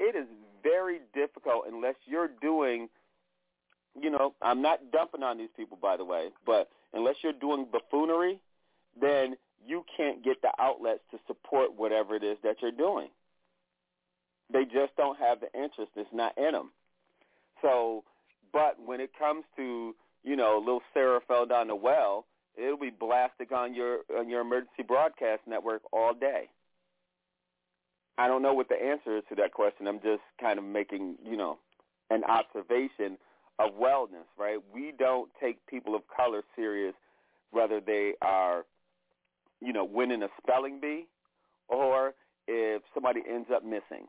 it 0.00 0.16
is 0.16 0.26
very 0.62 1.00
difficult 1.14 1.64
unless 1.68 1.94
you're 2.06 2.30
doing, 2.40 2.88
you 4.00 4.10
know, 4.10 4.34
I'm 4.40 4.62
not 4.62 4.90
dumping 4.92 5.22
on 5.22 5.38
these 5.38 5.50
people, 5.56 5.78
by 5.80 5.96
the 5.96 6.04
way, 6.04 6.28
but 6.44 6.70
unless 6.94 7.16
you're 7.22 7.32
doing 7.32 7.66
buffoonery, 7.70 8.40
then 8.98 9.36
you 9.66 9.84
can't 9.96 10.24
get 10.24 10.40
the 10.42 10.50
outlets 10.58 11.00
to 11.10 11.18
support 11.26 11.74
whatever 11.76 12.14
it 12.14 12.24
is 12.24 12.38
that 12.42 12.56
you're 12.62 12.70
doing. 12.70 13.08
They 14.52 14.64
just 14.64 14.96
don't 14.96 15.18
have 15.18 15.40
the 15.40 15.52
interest. 15.52 15.92
It's 15.96 16.08
not 16.12 16.36
in 16.38 16.52
them. 16.52 16.70
So, 17.62 18.04
but 18.52 18.76
when 18.84 19.00
it 19.00 19.10
comes 19.18 19.44
to, 19.56 19.94
you 20.22 20.36
know, 20.36 20.58
little 20.58 20.82
Sarah 20.94 21.20
fell 21.26 21.46
down 21.46 21.68
the 21.68 21.74
well, 21.74 22.26
it'll 22.56 22.78
be 22.78 22.90
blasted 22.90 23.52
on 23.52 23.74
your 23.74 24.00
on 24.16 24.28
your 24.28 24.40
emergency 24.40 24.82
broadcast 24.86 25.42
network 25.46 25.82
all 25.92 26.14
day. 26.14 26.48
I 28.18 28.28
don't 28.28 28.42
know 28.42 28.54
what 28.54 28.68
the 28.68 28.76
answer 28.76 29.18
is 29.18 29.24
to 29.28 29.34
that 29.36 29.52
question. 29.52 29.86
I'm 29.86 30.00
just 30.00 30.22
kind 30.40 30.58
of 30.58 30.64
making, 30.64 31.16
you 31.22 31.36
know, 31.36 31.58
an 32.08 32.22
observation 32.24 33.18
of 33.58 33.72
wellness, 33.74 34.26
right? 34.38 34.58
We 34.72 34.92
don't 34.98 35.30
take 35.40 35.58
people 35.66 35.94
of 35.94 36.02
color 36.14 36.42
serious 36.54 36.94
whether 37.50 37.80
they 37.80 38.12
are, 38.22 38.64
you 39.60 39.72
know, 39.72 39.84
winning 39.84 40.22
a 40.22 40.28
spelling 40.42 40.80
bee 40.80 41.06
or 41.68 42.14
if 42.48 42.82
somebody 42.94 43.20
ends 43.28 43.48
up 43.54 43.64
missing. 43.64 44.06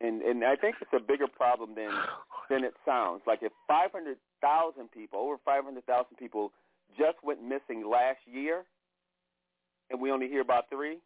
And 0.00 0.22
and 0.22 0.44
I 0.44 0.56
think 0.56 0.76
it's 0.80 0.92
a 0.92 1.00
bigger 1.00 1.26
problem 1.26 1.74
than 1.74 1.90
than 2.48 2.64
it 2.64 2.74
sounds. 2.84 3.22
Like 3.26 3.40
if 3.42 3.52
500,000 3.66 4.90
people, 4.90 5.18
over 5.18 5.36
500,000 5.44 6.16
people 6.16 6.52
just 6.96 7.22
went 7.22 7.42
missing 7.42 7.84
last 7.88 8.20
year 8.26 8.64
and 9.90 10.00
we 10.00 10.10
only 10.10 10.28
hear 10.28 10.40
about 10.40 10.70
3, 10.70 10.98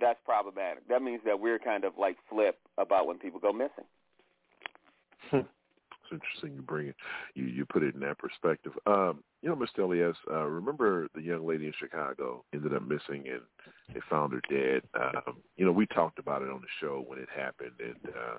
that's 0.00 0.18
problematic. 0.24 0.86
That 0.88 1.02
means 1.02 1.20
that 1.24 1.40
we're 1.40 1.58
kind 1.58 1.84
of 1.84 1.94
like 1.98 2.16
flip 2.28 2.58
about 2.78 3.06
when 3.06 3.18
people 3.18 3.40
go 3.40 3.52
missing. 3.52 3.84
It's 6.10 6.22
interesting 6.22 6.54
you 6.54 6.62
bring 6.62 6.88
it, 6.88 6.96
you 7.34 7.44
you 7.44 7.64
put 7.64 7.82
it 7.82 7.94
in 7.94 8.00
that 8.00 8.18
perspective. 8.18 8.72
Um, 8.86 9.22
you 9.42 9.48
know, 9.48 9.56
Mr. 9.56 9.84
Elias, 9.84 10.16
uh, 10.30 10.44
remember 10.44 11.08
the 11.14 11.22
young 11.22 11.46
lady 11.46 11.66
in 11.66 11.72
Chicago 11.78 12.44
ended 12.52 12.74
up 12.74 12.82
missing 12.82 13.24
and 13.28 13.42
they 13.92 14.00
found 14.08 14.32
her 14.32 14.42
dead. 14.48 14.82
Um, 14.94 15.36
you 15.56 15.64
know, 15.64 15.72
we 15.72 15.86
talked 15.86 16.18
about 16.18 16.42
it 16.42 16.50
on 16.50 16.60
the 16.60 16.66
show 16.80 17.04
when 17.06 17.18
it 17.18 17.28
happened, 17.34 17.72
and 17.80 18.14
uh, 18.14 18.38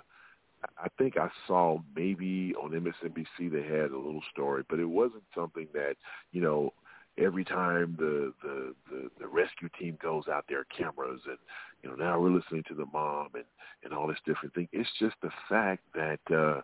I 0.77 0.88
think 0.98 1.18
I 1.18 1.30
saw 1.45 1.80
maybe 1.95 2.53
on 2.61 2.72
MSNBC 2.72 3.52
they 3.52 3.64
had 3.64 3.91
a 3.91 3.98
little 3.98 4.23
story, 4.31 4.64
but 4.69 4.80
it 4.80 4.85
wasn't 4.85 5.23
something 5.35 5.68
that 5.73 5.95
you 6.31 6.41
know 6.41 6.73
every 7.18 7.44
time 7.44 7.95
the, 7.98 8.34
the 8.44 8.73
the 8.89 9.10
the 9.19 9.27
rescue 9.27 9.69
team 9.80 9.98
goes 10.02 10.27
out 10.27 10.45
there 10.48 10.65
cameras 10.65 11.22
and 11.27 11.38
you 11.81 11.89
know 11.89 11.95
now 11.95 12.19
we're 12.19 12.30
listening 12.30 12.64
to 12.68 12.76
the 12.76 12.85
mom 12.94 13.30
and 13.34 13.44
and 13.84 13.94
all 13.94 14.07
this 14.07 14.18
different 14.26 14.53
thing 14.53 14.68
it's 14.72 14.89
just 14.99 15.15
the 15.22 15.31
fact 15.49 15.81
that 15.95 16.19
uh 16.31 16.61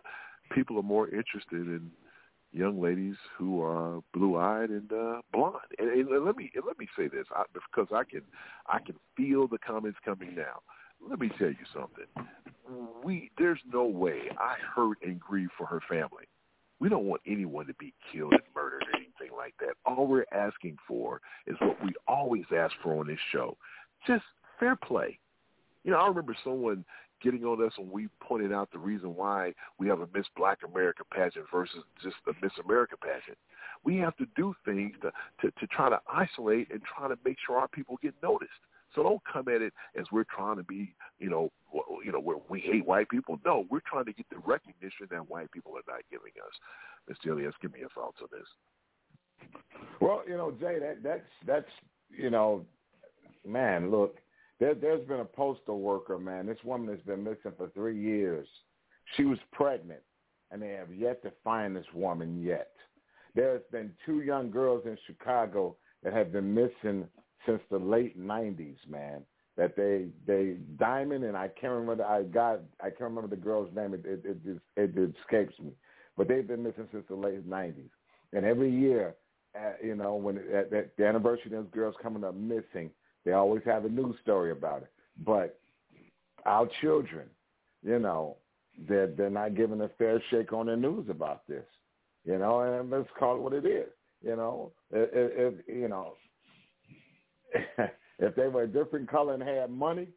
people 0.52 0.78
are 0.78 0.82
more 0.82 1.08
interested 1.08 1.66
in 1.66 1.90
young 2.52 2.80
ladies 2.80 3.16
who 3.36 3.60
are 3.62 4.00
blue 4.12 4.36
eyed 4.36 4.70
and 4.70 4.92
uh 4.92 5.20
blonde. 5.32 5.56
And, 5.78 5.88
and 5.90 6.24
let 6.24 6.36
me 6.36 6.50
and 6.54 6.64
let 6.66 6.78
me 6.78 6.88
say 6.96 7.08
this 7.08 7.26
I, 7.34 7.42
because 7.52 7.88
i 7.92 8.04
can 8.04 8.22
i 8.66 8.78
can 8.78 8.94
feel 9.16 9.48
the 9.48 9.58
comments 9.58 9.98
coming 10.04 10.34
now. 10.34 10.60
Let 11.06 11.18
me 11.18 11.30
tell 11.38 11.48
you 11.48 11.56
something. 11.74 12.06
We 13.04 13.30
there's 13.38 13.60
no 13.70 13.84
way 13.84 14.20
i 14.38 14.54
hurt 14.74 14.98
and 15.02 15.18
grieve 15.18 15.50
for 15.58 15.66
her 15.66 15.80
family. 15.88 16.24
We 16.80 16.88
don't 16.88 17.04
want 17.04 17.22
anyone 17.26 17.66
to 17.66 17.74
be 17.74 17.92
killed 18.12 18.32
and 18.32 18.42
murdered 18.54 18.82
or 18.82 18.96
anything 18.96 19.36
like 19.36 19.54
that. 19.60 19.74
All 19.86 20.06
we're 20.06 20.26
asking 20.32 20.76
for 20.86 21.20
is 21.46 21.56
what 21.60 21.82
we 21.84 21.92
always 22.06 22.44
ask 22.54 22.74
for 22.82 22.98
on 22.98 23.06
this 23.06 23.18
show, 23.32 23.56
just 24.06 24.24
fair 24.58 24.76
play. 24.76 25.18
You 25.84 25.92
know, 25.92 25.98
I 25.98 26.08
remember 26.08 26.36
someone 26.42 26.84
getting 27.24 27.44
on 27.44 27.64
us 27.64 27.72
when 27.78 27.90
we 27.90 28.08
pointed 28.20 28.52
out 28.52 28.70
the 28.70 28.78
reason 28.78 29.16
why 29.16 29.52
we 29.78 29.88
have 29.88 30.00
a 30.00 30.08
Miss 30.14 30.26
Black 30.36 30.58
America 30.70 31.02
pageant 31.10 31.46
versus 31.50 31.82
just 32.02 32.16
a 32.28 32.32
Miss 32.42 32.52
America 32.64 32.96
pageant. 33.00 33.38
We 33.82 33.96
have 33.96 34.16
to 34.18 34.26
do 34.36 34.54
things 34.64 34.92
to, 35.02 35.10
to, 35.40 35.50
to 35.58 35.66
try 35.68 35.88
to 35.88 36.00
isolate 36.12 36.70
and 36.70 36.80
try 36.82 37.08
to 37.08 37.16
make 37.24 37.38
sure 37.44 37.56
our 37.56 37.68
people 37.68 37.98
get 38.02 38.14
noticed. 38.22 38.52
So 38.94 39.02
don't 39.02 39.22
come 39.30 39.48
at 39.48 39.60
it 39.60 39.72
as 39.98 40.04
we're 40.12 40.24
trying 40.24 40.56
to 40.56 40.62
be, 40.62 40.94
you 41.18 41.28
know, 41.28 41.50
you 42.04 42.12
know, 42.12 42.20
where 42.20 42.36
we 42.48 42.60
hate 42.60 42.86
white 42.86 43.08
people. 43.08 43.40
No, 43.44 43.66
we're 43.70 43.80
trying 43.80 44.04
to 44.04 44.12
get 44.12 44.26
the 44.30 44.38
recognition 44.46 45.08
that 45.10 45.28
white 45.28 45.50
people 45.50 45.72
are 45.72 45.92
not 45.92 46.02
giving 46.10 46.32
us. 46.46 46.52
Mr. 47.10 47.32
Elias, 47.32 47.54
give 47.60 47.72
me 47.72 47.80
your 47.80 47.88
thoughts 47.90 48.18
on 48.22 48.28
this. 48.30 49.50
Well, 50.00 50.22
you 50.28 50.36
know, 50.36 50.52
Jay, 50.52 50.78
that 50.78 51.02
that's 51.02 51.22
that's 51.46 51.68
you 52.10 52.30
know, 52.30 52.64
man, 53.46 53.90
look, 53.90 54.16
there 54.60 54.74
there's 54.74 55.06
been 55.06 55.20
a 55.20 55.24
postal 55.24 55.80
worker, 55.80 56.18
man. 56.18 56.46
This 56.46 56.62
woman 56.64 56.88
has 56.94 57.04
been 57.04 57.24
missing 57.24 57.52
for 57.56 57.68
three 57.74 58.00
years. 58.00 58.46
She 59.16 59.24
was 59.24 59.38
pregnant, 59.52 60.00
and 60.50 60.62
they 60.62 60.70
have 60.70 60.92
yet 60.94 61.22
to 61.22 61.32
find 61.42 61.74
this 61.74 61.86
woman 61.94 62.42
yet. 62.42 62.72
There's 63.34 63.62
been 63.72 63.92
two 64.06 64.20
young 64.20 64.50
girls 64.50 64.82
in 64.86 64.96
Chicago 65.06 65.76
that 66.02 66.12
have 66.12 66.32
been 66.32 66.54
missing 66.54 67.06
since 67.46 67.60
the 67.70 67.78
late 67.78 68.18
'90s, 68.18 68.76
man. 68.88 69.22
That 69.56 69.76
they 69.76 70.06
they 70.26 70.56
Diamond 70.78 71.24
and 71.24 71.36
I 71.36 71.48
can't 71.48 71.72
remember 71.72 72.04
I 72.04 72.22
got 72.22 72.60
I 72.80 72.90
can't 72.90 73.02
remember 73.02 73.28
the 73.28 73.36
girl's 73.36 73.74
name. 73.74 73.94
It 73.94 74.04
it 74.04 74.24
it, 74.24 74.60
it, 74.76 74.96
it 74.96 75.14
escapes 75.20 75.58
me, 75.60 75.72
but 76.16 76.28
they've 76.28 76.46
been 76.46 76.62
missing 76.62 76.88
since 76.92 77.04
the 77.08 77.14
late 77.14 77.48
'90s. 77.48 77.90
And 78.32 78.44
every 78.44 78.70
year, 78.70 79.14
uh, 79.56 79.72
you 79.82 79.94
know, 79.94 80.16
when 80.16 80.38
at, 80.52 80.72
at 80.72 80.96
the 80.96 81.06
anniversary 81.06 81.46
of 81.46 81.64
those 81.64 81.72
girls 81.72 81.94
coming 82.02 82.24
up 82.24 82.34
missing, 82.34 82.90
they 83.24 83.32
always 83.32 83.62
have 83.64 83.84
a 83.84 83.88
news 83.88 84.16
story 84.22 84.50
about 84.50 84.82
it. 84.82 84.90
But 85.24 85.58
our 86.44 86.68
children, 86.80 87.28
you 87.82 87.98
know, 87.98 88.36
they're 88.88 89.08
they're 89.08 89.30
not 89.30 89.54
giving 89.54 89.80
a 89.80 89.88
fair 89.98 90.22
shake 90.30 90.52
on 90.52 90.66
the 90.66 90.76
news 90.76 91.08
about 91.08 91.46
this. 91.46 91.64
You 92.24 92.38
know, 92.38 92.60
and 92.60 92.90
let's 92.90 93.08
call 93.18 93.36
it 93.36 93.42
what 93.42 93.52
it 93.52 93.66
is. 93.66 93.88
You 94.22 94.36
know, 94.36 94.72
if, 94.90 95.08
if 95.12 95.54
you 95.68 95.88
know, 95.88 96.14
if 98.18 98.34
they 98.34 98.48
were 98.48 98.62
a 98.62 98.68
different 98.68 99.10
color 99.10 99.34
and 99.34 99.42
had 99.42 99.70
money, 99.70 100.08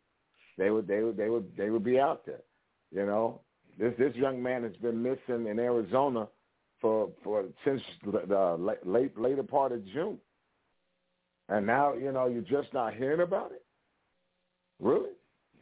they 0.57 0.69
would 0.69 0.87
they 0.87 1.01
would 1.01 1.17
they 1.17 1.29
would 1.29 1.51
they 1.57 1.69
would 1.69 1.83
be 1.83 1.99
out 1.99 2.25
there. 2.25 2.41
You 2.91 3.05
know, 3.05 3.41
this 3.77 3.93
this 3.97 4.15
young 4.15 4.41
man 4.41 4.63
has 4.63 4.75
been 4.77 5.01
missing 5.03 5.47
in 5.47 5.59
Arizona 5.59 6.27
for 6.81 7.09
for 7.23 7.45
since 7.65 7.81
the 8.05 8.77
late 8.85 9.17
later 9.17 9.43
part 9.43 9.71
of 9.71 9.85
June, 9.87 10.17
and 11.49 11.65
now 11.65 11.93
you 11.93 12.11
know 12.11 12.27
you're 12.27 12.41
just 12.41 12.73
not 12.73 12.95
hearing 12.95 13.21
about 13.21 13.51
it. 13.51 13.63
Really, 14.79 15.11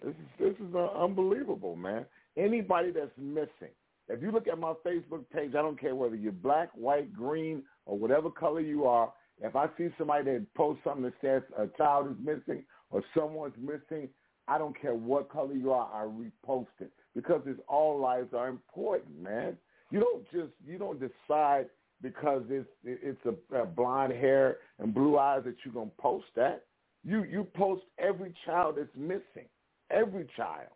this 0.03 0.13
is 0.13 0.27
this 0.39 0.67
is 0.67 0.75
uh, 0.75 0.89
unbelievable, 0.91 1.75
man. 1.75 2.05
Anybody 2.37 2.91
that's 2.91 3.11
missing, 3.17 3.73
if 4.09 4.21
you 4.21 4.31
look 4.31 4.47
at 4.47 4.59
my 4.59 4.73
Facebook 4.85 5.23
page, 5.33 5.51
I 5.51 5.61
don't 5.61 5.79
care 5.79 5.95
whether 5.95 6.15
you're 6.15 6.31
black, 6.31 6.69
white, 6.75 7.13
green, 7.13 7.63
or 7.85 7.97
whatever 7.97 8.29
color 8.29 8.61
you 8.61 8.85
are. 8.85 9.13
If 9.41 9.55
I 9.55 9.67
see 9.77 9.89
somebody 9.97 10.25
that 10.25 10.53
posts 10.55 10.83
something 10.83 11.03
that 11.03 11.13
says 11.21 11.41
a 11.57 11.67
child 11.77 12.11
is 12.11 12.17
missing 12.23 12.63
or 12.89 13.03
someone's 13.17 13.55
missing, 13.57 14.09
I 14.47 14.57
don't 14.57 14.79
care 14.79 14.93
what 14.93 15.29
color 15.29 15.53
you 15.53 15.71
are, 15.71 15.89
I 15.93 16.05
repost 16.05 16.67
it 16.79 16.91
because 17.15 17.41
it's 17.45 17.59
all 17.67 17.99
lives 17.99 18.33
are 18.33 18.47
important, 18.47 19.19
man. 19.21 19.57
You 19.91 19.99
don't 19.99 20.23
just 20.31 20.53
you 20.65 20.77
don't 20.77 20.99
decide 20.99 21.67
because 22.01 22.43
it's 22.49 22.67
it's 22.83 23.19
a, 23.25 23.55
a 23.55 23.65
blonde 23.65 24.13
hair 24.13 24.57
and 24.79 24.93
blue 24.93 25.17
eyes 25.17 25.41
that 25.45 25.55
you're 25.63 25.73
gonna 25.73 25.89
post 25.97 26.25
that. 26.35 26.65
You 27.03 27.23
you 27.23 27.47
post 27.55 27.83
every 27.99 28.33
child 28.45 28.75
that's 28.77 28.89
missing, 28.95 29.47
every 29.89 30.27
child. 30.35 30.69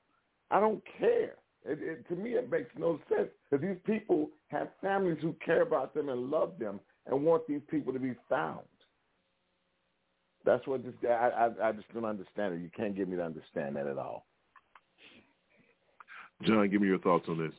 I 0.52 0.60
don't 0.60 0.82
care. 0.98 1.36
It, 1.66 1.80
it, 1.82 2.08
to 2.10 2.16
me, 2.16 2.32
it 2.32 2.50
makes 2.50 2.72
no 2.78 3.00
sense 3.10 3.30
because 3.50 3.66
these 3.66 3.78
people 3.86 4.30
have 4.48 4.70
families 4.82 5.18
who 5.22 5.36
care 5.46 5.62
about 5.62 5.94
them 5.94 6.10
and 6.10 6.32
love 6.32 6.54
them 6.58 6.80
and 7.06 7.24
want 7.24 7.46
these 7.48 7.62
people 7.70 7.92
to 7.94 8.00
be 8.00 8.16
found. 8.30 8.62
That's 10.46 10.66
what 10.66 10.84
this. 10.84 10.94
guy. 11.04 11.10
I 11.10 11.46
I, 11.46 11.70
I 11.70 11.72
just 11.74 11.92
don't 11.94 12.06
understand 12.06 12.56
it. 12.56 12.62
You 12.62 12.72
can't 12.76 12.96
get 12.96 13.10
me 13.10 13.18
to 13.18 13.24
understand 13.24 13.76
that 13.76 13.88
at 13.88 13.98
all. 13.98 14.26
John, 16.44 16.70
give 16.70 16.82
me 16.82 16.88
your 16.88 17.00
thoughts 17.00 17.26
on 17.28 17.38
this. 17.38 17.54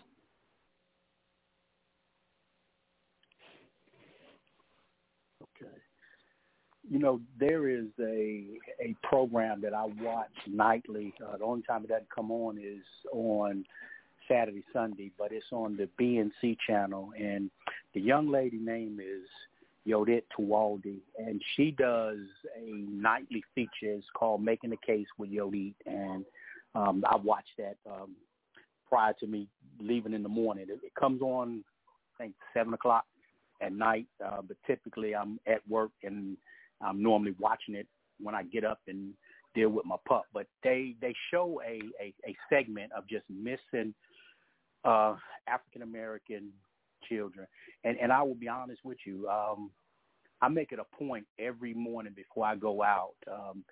You 6.91 6.99
know, 6.99 7.21
there 7.39 7.69
is 7.69 7.87
a 8.01 8.45
a 8.81 8.97
program 9.05 9.61
that 9.63 9.73
I 9.73 9.85
watch 10.01 10.35
nightly. 10.49 11.15
Uh, 11.25 11.37
the 11.37 11.45
only 11.45 11.63
time 11.63 11.85
it 11.85 11.89
doesn't 11.89 12.11
come 12.13 12.33
on 12.33 12.59
is 12.59 12.83
on 13.13 13.65
Saturday, 14.29 14.65
Sunday, 14.73 15.13
but 15.17 15.31
it's 15.31 15.47
on 15.53 15.77
the 15.77 15.89
BNC 16.01 16.57
channel, 16.67 17.11
and 17.19 17.49
the 17.95 18.01
young 18.01 18.29
lady 18.29 18.59
name 18.59 18.99
is 19.01 19.27
Yodit 19.87 20.23
Tewolde, 20.37 20.99
and 21.17 21.41
she 21.55 21.71
does 21.71 22.19
a 22.61 22.71
nightly 22.91 23.45
feature. 23.55 23.71
It's 23.83 24.05
called 24.15 24.43
Making 24.43 24.71
the 24.71 24.79
Case 24.85 25.07
with 25.17 25.31
Yodit, 25.31 25.75
and 25.87 26.25
um, 26.75 27.05
I 27.09 27.17
watch 27.17 27.47
that 27.57 27.77
um, 27.89 28.17
prior 28.89 29.15
to 29.21 29.27
me 29.29 29.47
leaving 29.81 30.13
in 30.13 30.25
the 30.25 30.29
morning. 30.29 30.67
It, 30.69 30.81
it 30.85 30.95
comes 30.99 31.23
on, 31.23 31.65
I 32.19 32.25
think, 32.25 32.35
7 32.53 32.75
o'clock 32.75 33.05
at 33.63 33.73
night, 33.73 34.07
uh, 34.25 34.43
but 34.47 34.57
typically 34.67 35.15
I'm 35.15 35.39
at 35.47 35.67
work 35.69 35.93
and 36.03 36.37
I'm 36.81 37.03
normally 37.03 37.35
watching 37.39 37.75
it 37.75 37.87
when 38.21 38.35
I 38.35 38.43
get 38.45 38.65
up 38.65 38.81
and 38.89 39.13
deal 39.55 39.71
with 39.71 39.87
my 39.87 39.97
pup. 40.07 40.25
But 40.33 40.47
they 40.63 40.97
they 41.01 41.15
show 41.31 41.61
a 41.67 41.81
a, 42.01 42.15
a 42.27 42.37
segment 42.49 42.93
of 42.93 43.07
just 43.09 43.25
missing 43.29 43.95
uh, 44.85 45.17
African 45.47 45.83
American 45.83 46.51
children, 47.09 47.47
and 47.85 47.99
and 47.99 48.13
I 48.13 48.23
will 48.23 48.35
be 48.35 48.49
honest 48.49 48.81
with 48.85 48.99
you. 49.05 49.29
Um, 49.29 49.71
I 50.43 50.49
make 50.49 50.73
it 50.73 50.79
a 50.79 50.97
point 50.97 51.27
every 51.39 51.75
morning 51.75 52.15
before 52.17 52.47
I 52.47 52.57
go 52.57 52.83
out 52.83 53.15
um, 53.31 53.63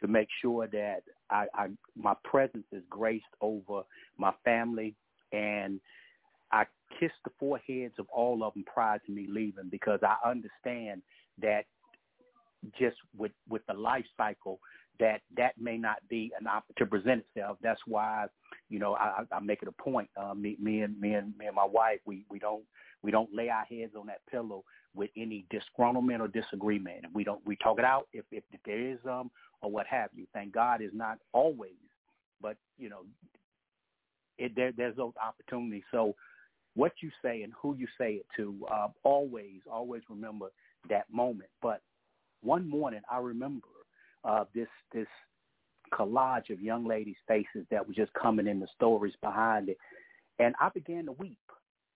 to 0.00 0.08
make 0.08 0.28
sure 0.40 0.66
that 0.66 1.02
I, 1.30 1.46
I 1.54 1.68
my 1.94 2.14
presence 2.24 2.66
is 2.72 2.82
graced 2.88 3.24
over 3.40 3.82
my 4.16 4.32
family, 4.44 4.94
and 5.32 5.80
I 6.52 6.64
kiss 6.98 7.10
the 7.24 7.30
foreheads 7.38 7.94
of 7.98 8.06
all 8.08 8.42
of 8.42 8.54
them 8.54 8.64
prior 8.72 8.98
to 8.98 9.12
me 9.12 9.26
leaving 9.28 9.68
because 9.70 10.00
I 10.02 10.16
understand 10.28 11.02
that 11.42 11.64
just 12.78 12.96
with 13.16 13.32
with 13.48 13.62
the 13.66 13.74
life 13.74 14.04
cycle 14.16 14.60
that 14.98 15.20
that 15.36 15.52
may 15.60 15.76
not 15.76 15.98
be 16.08 16.32
an 16.40 16.46
opportunity 16.46 16.78
to 16.78 16.86
present 16.86 17.24
itself. 17.34 17.58
That's 17.62 17.80
why, 17.86 18.26
you 18.68 18.78
know, 18.78 18.94
I, 18.94 19.24
I 19.30 19.40
make 19.40 19.62
it 19.62 19.68
a 19.68 19.82
point. 19.82 20.08
Uh, 20.16 20.34
me, 20.34 20.56
me 20.60 20.80
and 20.80 20.98
me 21.00 21.14
and 21.14 21.36
me 21.38 21.46
and 21.46 21.54
my 21.54 21.64
wife, 21.64 22.00
we 22.04 22.24
we 22.30 22.38
don't 22.38 22.64
we 23.02 23.10
don't 23.10 23.32
lay 23.34 23.48
our 23.48 23.64
heads 23.64 23.92
on 23.98 24.06
that 24.06 24.20
pillow 24.30 24.64
with 24.94 25.10
any 25.16 25.44
disgruntlement 25.52 26.20
or 26.20 26.28
disagreement. 26.28 27.04
And 27.04 27.14
we 27.14 27.24
don't 27.24 27.44
we 27.46 27.56
talk 27.56 27.78
it 27.78 27.84
out 27.84 28.08
if, 28.12 28.24
if 28.30 28.44
if 28.52 28.60
there 28.64 28.80
is 28.80 28.98
um 29.08 29.30
or 29.62 29.70
what 29.70 29.86
have 29.86 30.10
you. 30.14 30.26
Thank 30.32 30.52
God 30.52 30.80
is 30.80 30.92
not 30.92 31.18
always, 31.32 31.72
but 32.40 32.56
you 32.78 32.88
know, 32.88 33.02
it 34.38 34.54
there 34.56 34.72
there's 34.72 34.96
those 34.96 35.14
opportunities. 35.24 35.84
So 35.90 36.14
what 36.74 36.92
you 37.00 37.10
say 37.22 37.42
and 37.42 37.52
who 37.60 37.74
you 37.74 37.86
say 37.98 38.14
it 38.14 38.26
to, 38.36 38.66
uh, 38.70 38.88
always 39.02 39.60
always 39.70 40.02
remember 40.08 40.46
that 40.88 41.04
moment. 41.12 41.50
But 41.60 41.82
one 42.46 42.68
morning 42.68 43.00
I 43.10 43.18
remember 43.18 43.66
uh, 44.24 44.44
this 44.54 44.68
this 44.94 45.06
collage 45.92 46.50
of 46.50 46.60
young 46.60 46.86
ladies' 46.86 47.16
faces 47.28 47.66
that 47.70 47.86
was 47.86 47.96
just 47.96 48.12
coming 48.14 48.46
in 48.46 48.60
the 48.60 48.68
stories 48.74 49.14
behind 49.20 49.68
it, 49.68 49.78
and 50.38 50.54
I 50.60 50.68
began 50.70 51.06
to 51.06 51.12
weep 51.12 51.38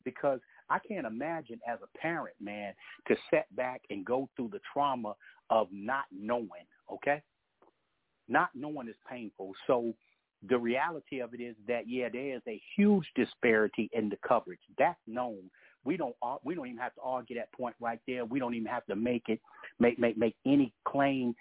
because 0.05 0.41
I 0.69 0.79
can't 0.79 1.07
imagine 1.07 1.61
as 1.69 1.79
a 1.83 1.99
parent, 1.99 2.35
man, 2.41 2.75
to 3.09 3.17
sit 3.31 3.45
back 3.57 3.83
and 3.91 4.05
go 4.05 4.29
through 4.37 4.51
the 4.53 4.61
trauma 4.73 5.15
of 5.51 5.69
not 5.73 6.05
knowing. 6.13 6.67
Okay, 6.93 7.23
not 8.29 8.51
knowing 8.55 8.89
is 8.89 8.97
painful. 9.09 9.53
So 9.67 9.95
the 10.49 10.59
reality 10.59 11.21
of 11.21 11.35
it 11.35 11.41
is 11.41 11.57
that 11.69 11.89
yeah, 11.89 12.09
there 12.13 12.37
is 12.37 12.43
a 12.49 12.61
huge 12.77 13.07
disparity 13.15 13.91
in 13.93 14.09
the 14.09 14.19
coverage. 14.27 14.61
That's 14.79 14.99
known. 15.07 15.51
We 15.85 15.97
don't 15.97 16.15
we 16.45 16.55
don't 16.55 16.67
even 16.67 16.79
have 16.79 16.95
to 16.95 17.01
argue 17.03 17.37
that 17.37 17.53
point 17.53 17.75
right 17.81 18.01
there. 18.07 18.25
We 18.25 18.39
don't 18.39 18.55
even 18.55 18.69
have 18.69 18.87
to 18.87 18.97
make 18.97 19.25
it 19.29 19.41
make 19.81 19.99
make 19.99 20.17
make 20.17 20.37
any 20.47 20.73
claim 20.85 21.35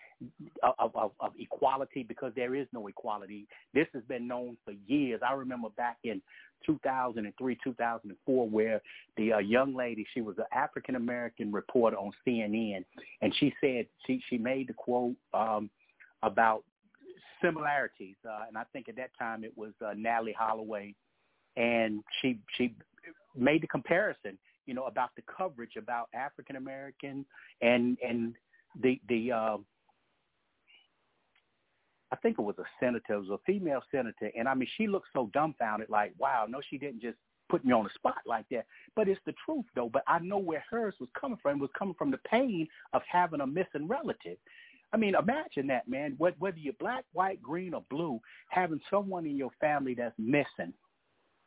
of, 0.64 0.95
of, 0.95 1.11
of 1.20 1.32
equality 1.38 2.03
because 2.03 2.34
there 2.36 2.56
is 2.56 2.68
no 2.74 2.88
equality. 2.88 3.48
This 3.74 3.88
has 3.94 4.03
been 4.03 4.28
known 4.28 4.57
for 4.66 4.74
years. 4.88 5.22
I 5.26 5.34
remember 5.34 5.70
back 5.70 5.98
in 6.03 6.22
2003, 6.66 7.57
2004, 7.64 8.49
where 8.49 8.82
the 9.18 9.34
uh, 9.34 9.38
young 9.40 9.76
lady, 9.76 10.06
she 10.14 10.22
was 10.22 10.38
an 10.38 10.45
African 10.53 10.95
American 10.95 11.52
reporter 11.52 11.98
on 11.98 12.11
CNN, 12.28 12.84
and 13.22 13.34
she 13.40 13.53
said 13.61 13.88
she 14.06 14.22
she 14.30 14.38
made 14.38 14.68
the 14.68 14.74
quote 14.74 15.16
um, 15.34 15.70
about 16.24 16.64
similarities, 17.41 18.16
uh, 18.28 18.45
and 18.48 18.57
I 18.57 18.64
think 18.74 18.90
at 18.90 18.95
that 18.98 19.11
time 19.18 19.44
it 19.44 19.57
was 19.57 19.72
uh, 19.82 19.94
Natalee 19.94 20.36
Holloway, 20.36 20.94
and 21.56 22.03
she 22.22 22.40
she 22.57 22.74
made 23.38 23.61
the 23.61 23.68
comparison 23.68 24.38
you 24.70 24.76
know, 24.76 24.86
about 24.86 25.10
the 25.16 25.24
coverage 25.24 25.78
about 25.78 26.10
African 26.14 26.56
American 26.56 27.26
and 27.62 27.98
and 28.08 28.36
the 28.80 29.02
the 29.10 29.32
uh, 29.32 29.58
I 32.12 32.16
think 32.18 32.38
it 32.38 32.44
was 32.44 32.60
a 32.60 32.64
senator, 32.80 33.16
it 33.16 33.28
was 33.28 33.30
a 33.30 33.40
female 33.48 33.82
senator, 33.91 34.32
and 34.38 34.48
I 34.48 34.54
mean 34.54 34.70
she 34.78 34.88
looked 34.88 35.08
so 35.12 35.32
dumbfounded, 35.34 35.90
like, 35.90 36.14
wow, 36.20 36.46
no, 36.48 36.62
she 36.70 36.78
didn't 36.78 37.02
just 37.02 37.18
put 37.50 37.66
me 37.66 37.74
on 37.74 37.84
the 37.84 37.90
spot 37.96 38.20
like 38.28 38.46
that. 38.52 38.68
But 38.96 39.08
it's 39.08 39.20
the 39.26 39.34
truth 39.44 39.66
though. 39.74 39.90
But 39.90 40.04
I 40.08 40.20
know 40.20 40.38
where 40.38 40.64
hers 40.70 40.94
was 41.00 41.10
coming 41.20 41.40
from. 41.41 41.58
It 41.58 41.62
was 41.62 41.72
coming 41.78 41.96
from 41.98 42.12
the 42.12 42.20
pain 42.30 42.68
of 42.94 43.02
having 43.12 43.41
a 43.41 43.48
missing 43.48 43.88
relative. 43.88 44.38
I 44.94 44.98
mean, 44.98 45.16
imagine 45.16 45.66
that, 45.68 45.88
man. 45.88 46.14
What, 46.20 46.36
whether 46.38 46.60
you're 46.60 46.74
black, 46.74 47.06
white, 47.14 47.41
green, 47.41 47.74
or 47.74 47.84
blue, 47.90 48.20
having 48.50 48.82
someone 48.90 49.26
in 49.26 49.36
your 49.36 49.52
family 49.60 49.96
that's 49.96 50.14
missing, 50.20 50.74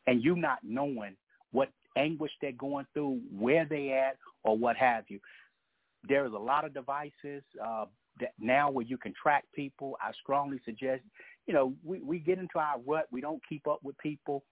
and 0.07 0.21
you 0.21 0.35
not 0.35 0.59
knowing 0.61 1.15
what 1.51 1.69
anguish 1.95 2.31
they're 2.41 2.51
going 2.51 2.85
through, 2.93 3.19
where 3.37 3.65
they 3.65 3.91
at, 3.91 4.17
or 4.43 4.57
what 4.57 4.75
have 4.77 5.05
you. 5.07 5.19
There 6.07 6.25
is 6.25 6.33
a 6.33 6.37
lot 6.37 6.65
of 6.65 6.73
devices 6.73 7.43
uh, 7.63 7.85
that 8.19 8.33
now 8.39 8.69
where 8.69 8.85
you 8.85 8.97
can 8.97 9.13
track 9.21 9.45
people. 9.55 9.97
I 10.01 10.11
strongly 10.21 10.59
suggest, 10.65 11.01
you 11.47 11.53
know, 11.53 11.73
we, 11.83 11.99
we 11.99 12.19
get 12.19 12.39
into 12.39 12.59
our 12.59 12.79
rut. 12.85 13.07
We 13.11 13.21
don't 13.21 13.41
keep 13.47 13.67
up 13.67 13.79
with 13.83 13.97
people, 13.97 14.43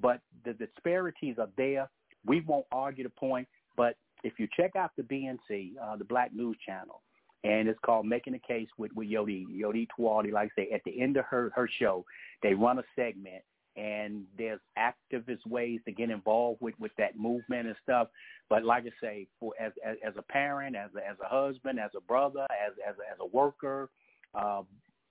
but 0.00 0.20
the 0.44 0.52
disparities 0.52 1.36
are 1.38 1.48
there. 1.56 1.88
We 2.24 2.40
won't 2.42 2.66
argue 2.70 3.04
the 3.04 3.10
point, 3.10 3.48
but 3.76 3.96
if 4.22 4.34
you 4.38 4.46
check 4.54 4.76
out 4.76 4.90
the 4.96 5.02
BNC, 5.02 5.72
uh, 5.82 5.96
the 5.96 6.04
Black 6.04 6.34
News 6.34 6.56
Channel, 6.64 7.00
and 7.44 7.68
it's 7.68 7.78
called 7.84 8.06
Making 8.06 8.34
a 8.34 8.38
Case 8.38 8.68
with, 8.76 8.92
with 8.94 9.08
Yodi, 9.08 9.46
Yodi 9.46 9.86
Tewolde, 9.88 10.30
like 10.32 10.50
I 10.56 10.62
say, 10.62 10.70
at 10.72 10.82
the 10.84 11.00
end 11.00 11.16
of 11.16 11.24
her, 11.24 11.50
her 11.54 11.68
show, 11.80 12.04
they 12.42 12.52
run 12.52 12.78
a 12.78 12.82
segment 12.94 13.42
and 13.80 14.24
there's 14.36 14.60
activist 14.78 15.46
ways 15.46 15.80
to 15.86 15.92
get 15.92 16.10
involved 16.10 16.60
with 16.60 16.74
with 16.78 16.92
that 16.98 17.18
movement 17.18 17.66
and 17.66 17.76
stuff. 17.82 18.08
But 18.48 18.64
like 18.64 18.84
I 18.84 18.90
say, 19.00 19.26
for 19.38 19.52
as 19.60 19.72
as, 19.84 19.96
as 20.06 20.14
a 20.16 20.22
parent, 20.22 20.76
as 20.76 20.90
a, 20.94 21.08
as 21.08 21.16
a 21.24 21.28
husband, 21.28 21.80
as 21.80 21.90
a 21.96 22.00
brother, 22.00 22.46
as 22.50 22.72
as 22.86 22.96
a, 22.98 23.12
as 23.12 23.18
a 23.20 23.26
worker, 23.26 23.88
uh, 24.34 24.62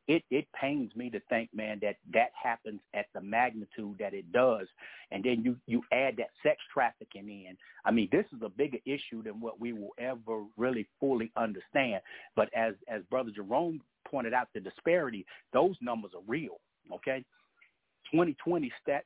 it 0.07 0.23
it 0.29 0.47
pains 0.59 0.95
me 0.95 1.09
to 1.09 1.19
think, 1.29 1.49
man, 1.53 1.79
that 1.81 1.95
that 2.13 2.29
happens 2.41 2.79
at 2.93 3.07
the 3.13 3.21
magnitude 3.21 3.95
that 3.99 4.13
it 4.13 4.31
does, 4.31 4.67
and 5.11 5.23
then 5.23 5.41
you 5.43 5.55
you 5.65 5.81
add 5.91 6.17
that 6.17 6.29
sex 6.43 6.57
trafficking 6.71 7.27
in. 7.29 7.57
I 7.85 7.91
mean, 7.91 8.09
this 8.11 8.25
is 8.35 8.41
a 8.43 8.49
bigger 8.49 8.79
issue 8.85 9.23
than 9.23 9.39
what 9.39 9.59
we 9.59 9.73
will 9.73 9.93
ever 9.97 10.43
really 10.57 10.87
fully 10.99 11.31
understand. 11.35 12.01
But 12.35 12.49
as 12.53 12.73
as 12.87 13.01
Brother 13.09 13.31
Jerome 13.35 13.81
pointed 14.07 14.33
out, 14.33 14.49
the 14.53 14.59
disparity, 14.59 15.25
those 15.53 15.75
numbers 15.81 16.11
are 16.15 16.23
real. 16.27 16.59
Okay, 16.91 17.23
2020 18.11 18.71
stat, 18.81 19.03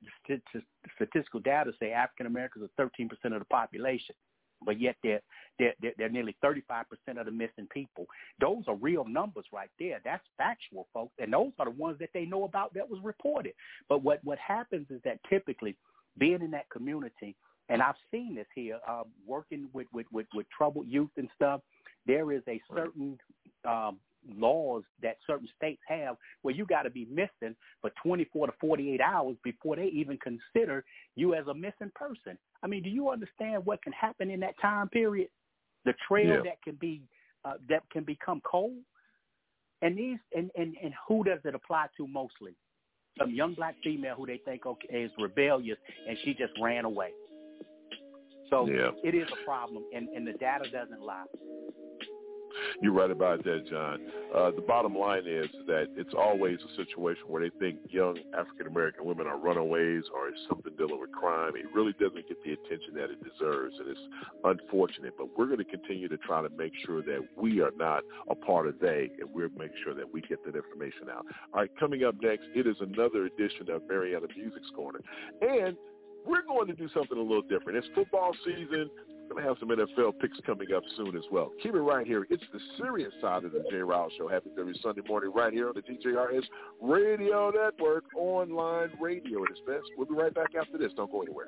statistical 0.95 1.40
data 1.40 1.72
say 1.80 1.91
African 1.91 2.26
Americans 2.26 2.70
are 2.78 2.84
13% 2.86 3.10
of 3.34 3.40
the 3.40 3.45
population, 3.45 4.15
but 4.65 4.80
yet 4.80 4.95
they're, 5.03 5.22
they're, 5.60 5.74
they're 5.98 6.10
nearly 6.10 6.36
35% 6.44 6.84
of 7.18 7.26
the 7.26 7.32
missing 7.32 7.68
people. 7.72 8.06
Those 8.40 8.64
are 8.68 8.76
real 8.76 9.06
numbers 9.06 9.45
right 9.52 9.70
there. 9.80 9.99
That's 10.03 10.24
factual, 10.38 10.88
folks, 10.94 11.14
and 11.20 11.34
those 11.34 11.52
are 11.60 11.65
the 11.65 11.72
ones 11.72 11.98
that 11.99 12.10
they 12.14 12.26
know 12.26 12.45
about 12.45 12.74
that 12.74 12.90
was 12.90 12.99
reported. 13.03 13.53
But 13.90 14.03
what, 14.03 14.20
what 14.24 14.40
happens 14.40 14.88
is 14.90 15.02
that 15.03 15.20
typically 15.30 15.76
being 16.18 16.41
in 16.41 16.52
that 16.52 16.70
community, 16.70 17.36
and 17.70 17.82
I've 17.82 17.95
seen 18.11 18.36
this 18.36 18.48
here, 18.56 18.80
uh, 18.88 19.03
working 19.26 19.70
with, 19.74 19.88
with, 19.94 20.07
with, 20.11 20.28
with 20.34 20.48
troubled 20.56 20.88
youth 20.88 21.11
and 21.18 21.30
stuff, 21.36 21.61
there 22.06 22.32
is 22.32 22.41
a 22.48 22.61
certain 22.76 23.18
um, 23.65 23.98
laws 24.37 24.83
that 25.01 25.17
certain 25.27 25.47
states 25.55 25.81
have 25.87 26.15
where 26.41 26.53
you 26.53 26.65
got 26.65 26.83
to 26.83 26.89
be 26.89 27.05
missing 27.05 27.55
for 27.81 27.91
24 28.03 28.47
to 28.47 28.53
48 28.59 29.01
hours 29.01 29.35
before 29.43 29.75
they 29.75 29.85
even 29.87 30.17
consider 30.17 30.83
you 31.15 31.33
as 31.33 31.47
a 31.47 31.53
missing 31.53 31.91
person. 31.95 32.37
I 32.61 32.67
mean, 32.67 32.83
do 32.83 32.89
you 32.89 33.09
understand 33.09 33.65
what 33.65 33.81
can 33.83 33.93
happen 33.93 34.29
in 34.29 34.39
that 34.41 34.59
time 34.61 34.89
period? 34.89 35.29
The 35.85 35.93
trail 36.07 36.35
Yeah. 36.35 36.43
that 36.43 36.61
can 36.63 36.75
be 36.75 37.01
uh, 37.45 37.55
that 37.67 37.83
can 37.91 38.03
become 38.03 38.41
cold. 38.49 38.77
And 39.81 39.97
these 39.97 40.17
and, 40.33 40.49
and 40.55 40.75
and 40.81 40.93
who 41.07 41.23
does 41.23 41.39
it 41.43 41.55
apply 41.55 41.87
to 41.97 42.07
mostly? 42.07 42.55
Some 43.19 43.31
young 43.31 43.53
black 43.53 43.75
female 43.83 44.15
who 44.15 44.25
they 44.25 44.39
think 44.45 44.65
okay 44.65 45.03
is 45.03 45.11
rebellious 45.19 45.77
and 46.07 46.17
she 46.23 46.33
just 46.33 46.53
ran 46.61 46.85
away. 46.85 47.11
So 48.49 48.67
Yeah. 48.67 48.91
it 49.03 49.15
is 49.15 49.27
a 49.31 49.45
problem, 49.45 49.83
and 49.93 50.07
and 50.09 50.25
the 50.25 50.33
data 50.33 50.65
doesn't 50.71 51.01
lie. 51.01 51.25
You're 52.81 52.93
right 52.93 53.11
about 53.11 53.43
that, 53.43 53.67
John. 53.69 53.99
Uh, 54.35 54.51
the 54.51 54.61
bottom 54.61 54.95
line 54.95 55.23
is 55.27 55.47
that 55.67 55.88
it's 55.95 56.13
always 56.17 56.59
a 56.59 56.75
situation 56.75 57.23
where 57.27 57.43
they 57.43 57.51
think 57.59 57.80
young 57.89 58.17
African 58.38 58.67
American 58.67 59.05
women 59.05 59.27
are 59.27 59.38
runaways 59.38 60.03
or 60.13 60.27
it's 60.27 60.39
something 60.49 60.73
dealing 60.77 60.99
with 60.99 61.11
crime. 61.11 61.53
It 61.55 61.65
really 61.73 61.93
doesn't 61.99 62.27
get 62.27 62.43
the 62.43 62.53
attention 62.53 62.93
that 62.95 63.09
it 63.09 63.19
deserves, 63.23 63.75
and 63.80 63.89
it's 63.89 63.99
unfortunate. 64.43 65.13
But 65.17 65.38
we're 65.38 65.47
going 65.47 65.59
to 65.59 65.65
continue 65.65 66.07
to 66.07 66.17
try 66.17 66.41
to 66.41 66.49
make 66.57 66.73
sure 66.85 67.01
that 67.03 67.25
we 67.38 67.61
are 67.61 67.71
not 67.77 68.03
a 68.30 68.35
part 68.35 68.67
of 68.67 68.80
they, 68.80 69.09
and 69.19 69.30
we're 69.34 69.49
making 69.49 69.77
sure 69.84 69.93
that 69.93 70.11
we 70.11 70.21
get 70.21 70.43
that 70.45 70.55
information 70.55 71.09
out. 71.11 71.25
All 71.53 71.61
right, 71.61 71.71
coming 71.80 72.03
up 72.03 72.15
next, 72.21 72.45
it 72.55 72.67
is 72.67 72.75
another 72.80 73.25
edition 73.25 73.69
of 73.69 73.81
Mariana 73.88 74.27
Music's 74.35 74.69
Corner, 74.75 74.99
and 75.41 75.75
we're 76.25 76.43
going 76.43 76.67
to 76.67 76.73
do 76.73 76.88
something 76.93 77.17
a 77.17 77.21
little 77.21 77.41
different. 77.41 77.77
It's 77.77 77.88
football 77.93 78.31
season. 78.45 78.89
Going 79.34 79.45
to 79.45 79.49
have 79.49 79.57
some 79.60 79.69
NFL 79.69 80.19
picks 80.19 80.38
coming 80.45 80.68
up 80.76 80.84
soon 80.95 81.15
as 81.18 81.23
well. 81.31 81.51
Keep 81.64 81.73
it 81.73 81.80
right 81.80 82.05
here. 82.05 82.27
It's 82.30 82.43
the 82.53 82.60
serious 82.77 83.11
side 83.19 83.43
of 83.43 83.51
the 83.51 83.64
J. 83.72 83.77
Ryle 83.77 84.10
Show. 84.15 84.27
Happens 84.27 84.53
every 84.60 84.77
Sunday 84.84 85.01
morning 85.07 85.31
right 85.34 85.51
here 85.51 85.69
on 85.69 85.73
the 85.73 85.81
TJRS 85.81 86.43
Radio 86.80 87.49
Network, 87.49 88.03
online 88.15 88.91
radio 89.01 89.43
at 89.43 89.49
its 89.49 89.60
best. 89.65 89.89
We'll 89.97 90.05
be 90.05 90.14
right 90.14 90.31
back 90.31 90.49
after 90.55 90.77
this. 90.77 90.91
Don't 90.95 91.11
go 91.11 91.23
anywhere. 91.23 91.47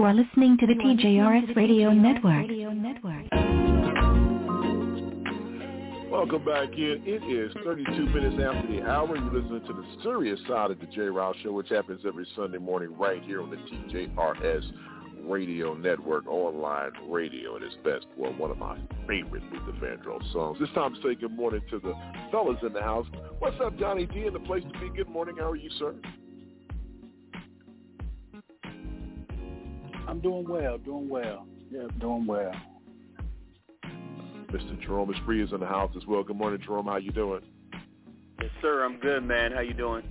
You 0.00 0.06
are 0.06 0.14
listening 0.14 0.56
to 0.56 0.66
the 0.66 0.72
TJRS 0.72 1.54
Radio 1.56 1.90
Network. 1.90 2.46
Welcome 6.10 6.42
back 6.42 6.70
in. 6.72 7.02
It 7.04 7.22
is 7.30 7.52
32 7.62 8.06
minutes 8.06 8.42
after 8.42 8.66
the 8.72 8.82
hour. 8.88 9.14
You're 9.14 9.42
listening 9.42 9.60
to 9.66 9.74
the 9.74 9.84
serious 10.02 10.40
side 10.48 10.70
of 10.70 10.80
the 10.80 10.86
J. 10.86 11.02
Rouse 11.02 11.36
Show, 11.42 11.52
which 11.52 11.68
happens 11.68 12.00
every 12.08 12.26
Sunday 12.34 12.56
morning 12.56 12.96
right 12.96 13.22
here 13.24 13.42
on 13.42 13.50
the 13.50 13.58
TJRS 13.58 14.72
Radio 15.28 15.74
Network, 15.74 16.26
online 16.26 16.92
radio 17.06 17.56
at 17.56 17.62
its 17.62 17.76
best. 17.84 18.06
Well, 18.16 18.32
one 18.32 18.50
of 18.50 18.56
my 18.56 18.78
favorite 19.06 19.42
Luther 19.52 19.78
Vandross 19.84 20.32
songs. 20.32 20.56
It's 20.62 20.72
time 20.72 20.94
to 20.94 21.02
say 21.02 21.14
good 21.14 21.36
morning 21.36 21.60
to 21.68 21.78
the 21.78 21.92
fellas 22.30 22.56
in 22.62 22.72
the 22.72 22.80
house. 22.80 23.06
What's 23.38 23.60
up, 23.62 23.78
Johnny 23.78 24.06
D? 24.06 24.24
In 24.24 24.32
the 24.32 24.40
place 24.40 24.64
to 24.64 24.80
be. 24.80 24.96
Good 24.96 25.10
morning. 25.10 25.36
How 25.38 25.50
are 25.50 25.56
you, 25.56 25.68
sir? 25.78 25.94
I'm 30.10 30.18
doing 30.18 30.48
well, 30.48 30.76
doing 30.76 31.08
well. 31.08 31.46
Yeah, 31.70 31.86
doing 32.00 32.26
well. 32.26 32.50
Mr. 34.48 34.82
Jerome 34.82 35.14
Esprit 35.14 35.40
is 35.40 35.52
in 35.52 35.60
the 35.60 35.66
house 35.66 35.92
as 35.96 36.04
well. 36.04 36.24
Good 36.24 36.34
morning, 36.34 36.60
Jerome. 36.66 36.86
How 36.86 36.96
you 36.96 37.12
doing? 37.12 37.42
Yes, 38.42 38.50
sir. 38.60 38.84
I'm 38.84 38.98
good, 38.98 39.22
man. 39.22 39.52
How 39.52 39.60
you 39.60 39.72
doing? 39.72 40.02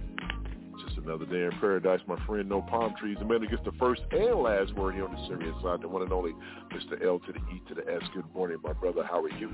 Just 0.86 0.98
another 1.00 1.26
day 1.26 1.44
in 1.44 1.52
paradise, 1.60 2.00
my 2.08 2.16
friend. 2.26 2.48
No 2.48 2.62
palm 2.62 2.94
trees. 2.98 3.18
The 3.20 3.26
man 3.26 3.42
who 3.42 3.50
gets 3.50 3.66
the 3.66 3.74
first 3.74 4.02
and 4.12 4.40
last 4.40 4.74
word 4.76 4.96
here 4.96 5.04
on 5.04 5.12
the 5.12 5.28
serious 5.28 5.54
side, 5.62 5.82
the 5.82 5.90
one 5.90 6.02
and 6.02 6.14
only 6.14 6.32
Mr. 6.74 7.06
L 7.06 7.20
to 7.20 7.34
the 7.34 7.40
E 7.40 7.62
to 7.68 7.76
the 7.76 7.82
S. 7.82 8.02
Good 8.16 8.34
morning, 8.34 8.60
my 8.64 8.72
brother. 8.72 9.04
How 9.04 9.22
are 9.22 9.30
you? 9.30 9.54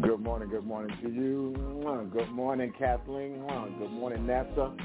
Good 0.00 0.20
morning, 0.20 0.48
good 0.48 0.66
morning 0.66 0.96
to 1.04 1.08
you. 1.08 1.52
Good 2.12 2.32
morning, 2.32 2.72
Kathleen. 2.76 3.46
Good 3.78 3.92
morning, 3.92 4.26
NASA. 4.26 4.76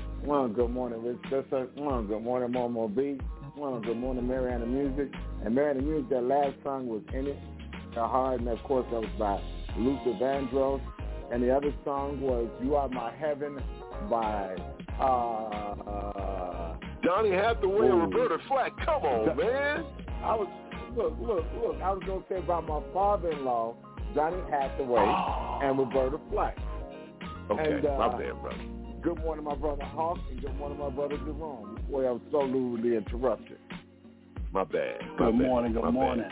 Good 0.56 0.70
morning, 0.70 1.04
Rich 1.04 1.18
Good 1.50 2.22
morning, 2.22 2.52
Momo 2.52 2.96
B. 2.96 3.18
Mwah. 3.58 3.84
Good 3.86 3.98
morning, 3.98 4.28
Mariana 4.28 4.66
Music. 4.66 5.14
And 5.44 5.54
Mariana 5.56 5.82
Music, 5.82 6.10
that 6.10 6.24
last 6.24 6.56
song 6.64 6.88
was 6.88 7.02
in 7.14 7.28
it. 7.28 7.38
The 7.94 8.08
Hard, 8.08 8.40
and 8.40 8.50
of 8.50 8.62
course 8.64 8.86
that 8.92 9.02
was 9.02 9.10
by 9.20 9.40
Luther 9.78 10.18
Vandross. 10.20 10.82
And 11.32 11.44
the 11.44 11.56
other 11.56 11.74
song 11.86 12.20
was 12.22 12.50
You 12.64 12.76
Are 12.76 12.90
My 12.90 13.14
Heaven 13.16 13.60
by 14.10 14.56
uh 15.00 16.76
Donnie 17.04 17.32
Hathaway 17.32 17.90
and 17.90 18.02
Roberta 18.02 18.38
Flack. 18.48 18.72
Come 18.86 19.04
on, 19.04 19.38
man. 19.38 19.86
I 20.24 20.36
was 20.36 20.48
look, 20.96 21.16
look, 21.20 21.46
look, 21.62 21.82
I 21.82 21.92
was 21.92 22.02
gonna 22.08 22.24
say 22.30 22.38
about 22.38 22.68
my 22.68 22.82
father 22.94 23.32
in 23.32 23.46
law, 23.46 23.76
Johnny 24.16 24.38
Hathaway 24.50 25.04
and 25.68 25.78
Roberta 25.78 26.20
Flack. 26.32 26.58
Okay, 27.52 27.74
And, 27.74 27.86
uh, 27.86 27.98
my 27.98 28.08
bad, 28.18 28.42
brother. 28.42 28.58
Good 29.04 29.20
morning, 29.20 29.44
my 29.44 29.56
brother 29.56 29.84
Hawk, 29.84 30.18
and 30.32 30.40
good 30.42 30.56
morning, 30.56 30.78
my 30.80 30.90
brother 30.90 31.18
Jerome. 31.18 31.78
Boy, 31.92 32.06
I 32.08 32.12
was 32.12 32.22
so 32.32 32.44
rudely 32.44 32.96
interrupted. 32.96 33.58
My 34.54 34.64
bad. 34.64 35.02
My 35.20 35.26
Good 35.26 35.40
bad. 35.40 35.48
morning, 35.48 35.74
good 35.74 35.82
My 35.82 35.88
bad. 35.90 35.94
morning. 35.94 36.30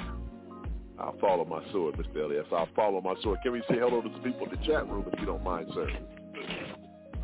I'll 0.98 1.18
follow 1.20 1.44
my 1.44 1.62
sword, 1.74 1.96
Mr. 1.96 2.24
Elias. 2.24 2.46
I'll 2.52 2.70
follow 2.74 3.02
my 3.02 3.16
sword. 3.24 3.40
Can 3.44 3.52
we 3.52 3.60
say 3.70 3.76
hello 3.80 4.02
to 4.02 4.08
the 4.08 4.20
people 4.20 4.46
in 4.48 4.52
the 4.52 4.66
chat 4.66 4.88
room 4.88 5.04
if 5.12 5.20
you 5.20 5.26
don't 5.26 5.44
mind, 5.44 5.68
sir? 5.74 5.90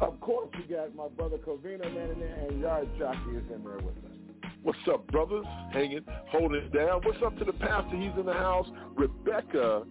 Of 0.02 0.20
course, 0.20 0.50
you 0.58 0.76
got 0.76 0.94
my 0.96 1.08
brother 1.08 1.38
Covino 1.38 1.94
man 1.94 2.10
in 2.12 2.20
there, 2.20 2.46
and 2.50 2.60
Yard 2.60 2.90
Jockey 3.00 3.38
is 3.38 3.44
in 3.54 3.64
there 3.64 3.78
with 3.78 3.96
us. 4.04 4.52
What's 4.64 4.80
up, 4.92 5.08
brothers? 5.08 5.46
Hanging, 5.72 6.04
holding 6.30 6.62
it 6.64 6.74
down. 6.74 7.02
What's 7.04 7.24
up 7.26 7.38
to 7.40 7.46
the 7.46 7.54
pastor? 7.54 7.96
He's 7.96 8.12
in 8.20 8.26
the 8.26 8.34
house. 8.34 8.68
Rebecca 8.98 9.84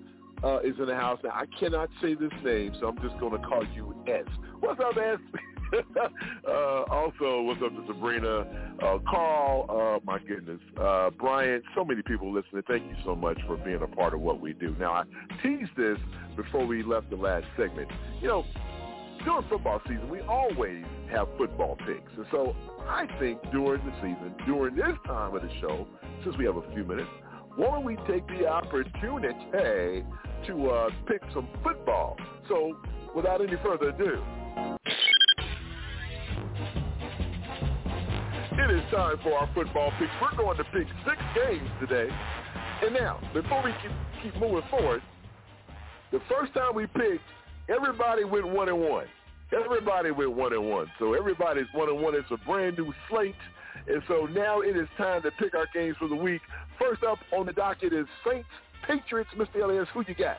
uh, 0.44 0.58
is 0.60 0.74
in 0.78 0.84
the 0.86 0.94
house. 0.94 1.18
Now, 1.24 1.30
I 1.30 1.46
cannot 1.58 1.88
say 2.02 2.14
this 2.14 2.32
name, 2.44 2.74
so 2.78 2.88
I'm 2.88 3.00
just 3.00 3.18
going 3.18 3.40
to 3.40 3.48
call 3.48 3.64
you 3.74 3.95
S. 4.08 4.24
What's 4.60 4.80
up, 4.80 4.96
S? 4.96 5.18
uh, 6.48 6.82
also, 6.90 7.42
what's 7.42 7.60
up 7.62 7.70
to 7.70 7.84
Sabrina, 7.86 8.46
uh, 8.82 8.98
Carl, 9.08 9.66
uh, 9.68 10.04
my 10.04 10.18
goodness, 10.20 10.60
uh, 10.80 11.10
Brian, 11.10 11.62
so 11.74 11.84
many 11.84 12.02
people 12.02 12.32
listening. 12.32 12.62
Thank 12.68 12.84
you 12.84 12.96
so 13.04 13.16
much 13.16 13.38
for 13.46 13.56
being 13.56 13.82
a 13.82 13.86
part 13.86 14.14
of 14.14 14.20
what 14.20 14.40
we 14.40 14.52
do. 14.52 14.76
Now, 14.78 14.92
I 14.92 15.02
teased 15.42 15.72
this 15.76 15.98
before 16.36 16.66
we 16.66 16.82
left 16.82 17.10
the 17.10 17.16
last 17.16 17.46
segment. 17.56 17.90
You 18.20 18.28
know, 18.28 18.44
during 19.24 19.48
football 19.48 19.80
season, 19.88 20.08
we 20.08 20.20
always 20.20 20.84
have 21.10 21.26
football 21.36 21.76
picks. 21.76 22.12
And 22.16 22.26
so 22.30 22.54
I 22.88 23.06
think 23.18 23.40
during 23.50 23.84
the 23.84 23.92
season, 23.96 24.34
during 24.46 24.76
this 24.76 24.96
time 25.06 25.34
of 25.34 25.42
the 25.42 25.50
show, 25.60 25.86
since 26.22 26.36
we 26.36 26.44
have 26.44 26.56
a 26.56 26.74
few 26.74 26.84
minutes, 26.84 27.08
why 27.56 27.70
don't 27.70 27.84
we 27.84 27.96
take 28.06 28.26
the 28.28 28.46
opportunity 28.46 30.04
to 30.46 30.70
uh, 30.70 30.90
pick 31.06 31.22
some 31.34 31.48
football? 31.62 32.16
So 32.48 32.76
without 33.14 33.40
any 33.40 33.56
further 33.62 33.90
ado, 33.90 34.22
it 38.58 38.70
is 38.70 38.82
time 38.90 39.16
for 39.22 39.32
our 39.34 39.48
football 39.54 39.92
picks. 39.98 40.10
We're 40.20 40.36
going 40.36 40.56
to 40.56 40.64
pick 40.64 40.86
six 41.04 41.18
games 41.34 41.70
today. 41.80 42.08
And 42.82 42.94
now, 42.94 43.20
before 43.32 43.62
we 43.62 43.72
keep, 43.82 43.92
keep 44.22 44.40
moving 44.40 44.68
forward, 44.70 45.02
the 46.12 46.20
first 46.28 46.52
time 46.54 46.74
we 46.74 46.86
picked, 46.86 47.24
everybody 47.68 48.24
went 48.24 48.48
one 48.48 48.68
and 48.68 48.80
one. 48.80 49.06
Everybody 49.52 50.10
went 50.10 50.32
one 50.32 50.52
and 50.52 50.68
one. 50.68 50.90
So 50.98 51.14
everybody's 51.14 51.66
one 51.72 51.88
and 51.88 52.00
one. 52.00 52.14
It's 52.14 52.30
a 52.30 52.36
brand 52.44 52.78
new 52.78 52.92
slate. 53.08 53.34
And 53.86 54.02
so 54.08 54.26
now 54.34 54.60
it 54.60 54.76
is 54.76 54.88
time 54.98 55.22
to 55.22 55.30
pick 55.32 55.54
our 55.54 55.66
games 55.72 55.96
for 55.98 56.08
the 56.08 56.16
week. 56.16 56.40
First 56.78 57.04
up 57.04 57.18
on 57.32 57.46
the 57.46 57.52
docket 57.52 57.92
is 57.92 58.06
Saints 58.28 58.48
Patriots. 58.86 59.30
Mr. 59.36 59.62
Elias, 59.62 59.88
who 59.92 60.04
you 60.06 60.14
got? 60.14 60.38